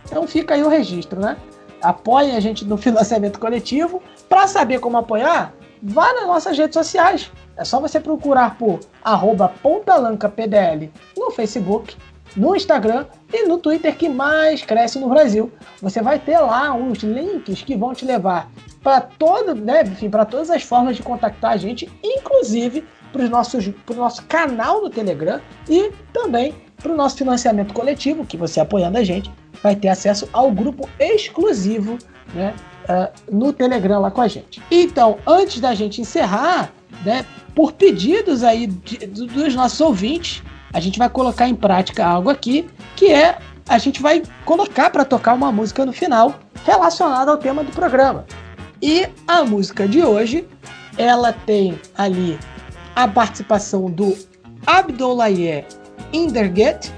[0.05, 1.37] Então fica aí o registro, né?
[1.81, 4.01] Apoie a gente no financiamento coletivo.
[4.29, 7.31] Para saber como apoiar, vá nas nossas redes sociais.
[7.57, 11.95] É só você procurar por arroba pontalancapdl no Facebook
[12.35, 15.51] no Instagram e no Twitter que mais cresce no Brasil.
[15.81, 18.49] Você vai ter lá uns links que vão te levar
[18.81, 24.23] para todo, né, para todas as formas de contactar a gente, inclusive para o nosso
[24.23, 25.39] canal no Telegram
[25.69, 29.31] e também para o nosso financiamento coletivo, que você apoiando a gente
[29.61, 31.97] vai ter acesso ao grupo exclusivo,
[32.33, 32.53] né,
[32.83, 34.61] uh, no Telegram lá com a gente.
[34.69, 36.73] Então, antes da gente encerrar,
[37.05, 42.29] né, por pedidos aí de, dos nossos ouvintes, a gente vai colocar em prática algo
[42.29, 43.37] aqui, que é
[43.69, 46.35] a gente vai colocar para tocar uma música no final
[46.65, 48.25] relacionada ao tema do programa.
[48.81, 50.45] E a música de hoje,
[50.97, 52.37] ela tem ali
[52.95, 54.17] a participação do
[54.65, 55.65] Abdoulaye
[56.11, 56.91] Inderget,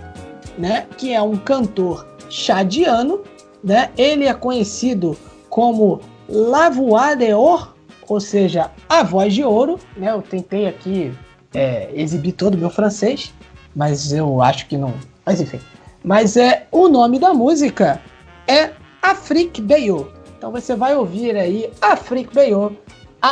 [0.57, 3.21] né, que é um cantor chadiano,
[3.63, 3.91] né?
[3.97, 5.17] Ele é conhecido
[5.49, 7.75] como La Voix d'Or,
[8.07, 10.11] ou seja, a voz de ouro, né?
[10.11, 11.13] Eu tentei aqui
[11.53, 13.33] é, exibir todo o meu francês,
[13.75, 14.93] mas eu acho que não.
[15.25, 15.59] Mas enfim.
[16.03, 18.01] Mas é o nome da música
[18.47, 18.71] é
[19.01, 20.11] Afrique Beyo.
[20.37, 22.77] Então você vai ouvir aí Afrique Beyo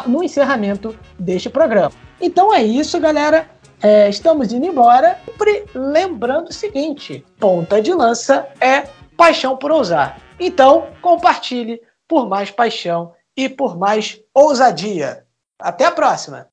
[0.07, 1.91] no encerramento deste programa.
[2.19, 3.49] Então é isso, galera.
[3.81, 5.19] É, estamos indo embora.
[5.25, 8.83] Sempre lembrando o seguinte: ponta de lança é
[9.15, 10.19] paixão por ousar.
[10.39, 15.25] Então compartilhe por mais paixão e por mais ousadia.
[15.59, 16.52] Até a próxima!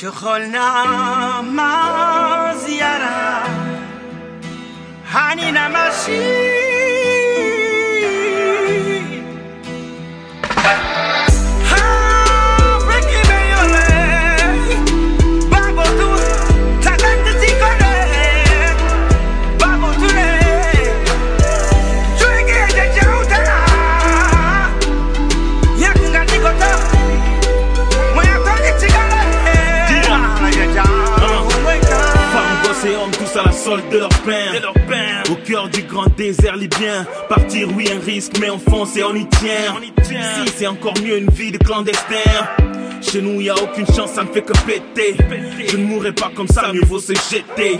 [0.00, 1.58] شخل نماز
[2.68, 3.78] یارم.
[5.04, 6.63] هنی نماشی.
[33.90, 34.62] de leur peine.
[35.30, 37.06] Au cœur du grand désert libyen.
[37.28, 39.74] Partir, oui, un risque, mais on fonce et on y tient.
[40.02, 42.30] Si c'est encore mieux une vie de clandestin.
[43.00, 45.16] Chez nous, y a aucune chance, ça ne fait que péter.
[45.68, 47.76] Je ne mourrai pas comme ça, mieux vaut se jeter.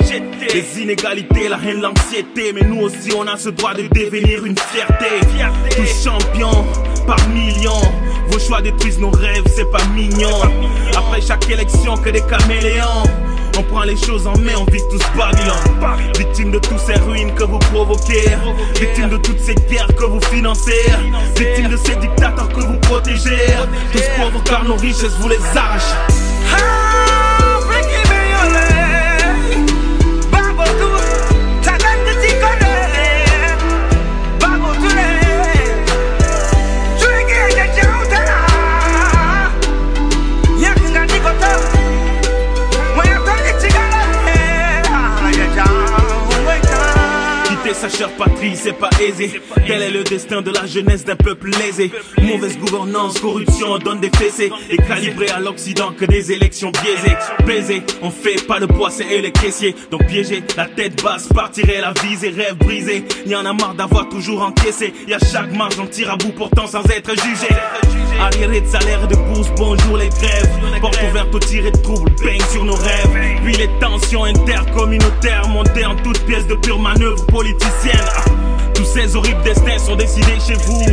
[0.53, 2.53] Les inégalités, la haine, l'anxiété.
[2.53, 5.21] Mais nous aussi, on a ce droit de devenir une fierté.
[5.71, 6.65] Tout champion
[7.07, 7.71] par millions.
[8.29, 10.41] Vos choix détruisent nos rêves, c'est pas mignon.
[10.97, 13.05] Après chaque élection, que des caméléons.
[13.57, 16.11] On prend les choses en main, on vise tous Babylone.
[16.19, 18.31] Victime de toutes ces ruines que vous provoquez.
[18.81, 20.83] Victime de toutes ces guerres que vous financez.
[21.37, 23.55] Victime de ces dictateurs que vous protégez.
[23.93, 27.04] Tous pauvres car nos richesses vous les arrachez.
[47.89, 49.41] Sa chère patrie, c'est pas aisé.
[49.67, 51.93] Tel est le destin de la jeunesse d'un peuple lésé.
[52.23, 54.51] Mauvaise gouvernance, corruption, donne des fessées.
[54.71, 57.17] Et calibré à l'Occident que des élections biaisées.
[57.47, 59.75] Baiser, on fait pas le poids, c'est les caissiers.
[59.91, 63.05] Donc piégé, la tête basse, partirait la visée, rêve brisé.
[63.27, 64.95] Y en a marre d'avoir toujours encaissé.
[65.07, 67.49] Y a chaque marge, on tire à bout pourtant sans être jugé.
[68.21, 70.49] Arriéré de salaire de bourse, bonjour les grèves.
[70.81, 73.41] Porte ouverte au tir et trouble, bang sur nos rêves.
[73.45, 77.74] Puis les tensions intercommunautaires montées en toutes pièces de pure manœuvre politicienne.
[78.75, 80.85] Tous ces horribles destins sont décidés chez vous.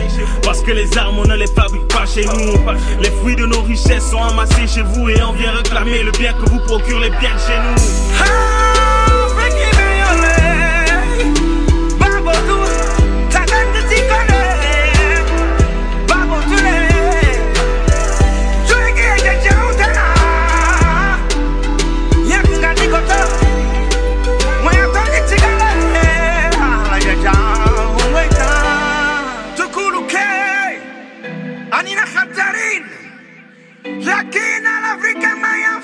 [0.43, 2.53] Parce que les armes, on ne les fabrique pas chez nous.
[3.01, 6.33] Les fruits de nos richesses sont amassés chez vous et on vient réclamer le bien
[6.33, 8.80] que vous procure les biens chez nous.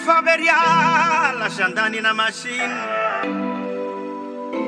[0.07, 2.79] faveryalasa an-danina masina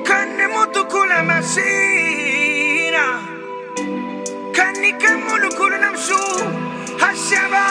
[0.07, 3.05] kany motokole masina
[4.55, 6.21] kanika molokolona miso
[7.09, 7.63] asiaba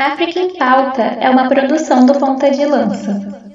[0.00, 3.49] África em Pauta é uma produção do Ponta de Lança.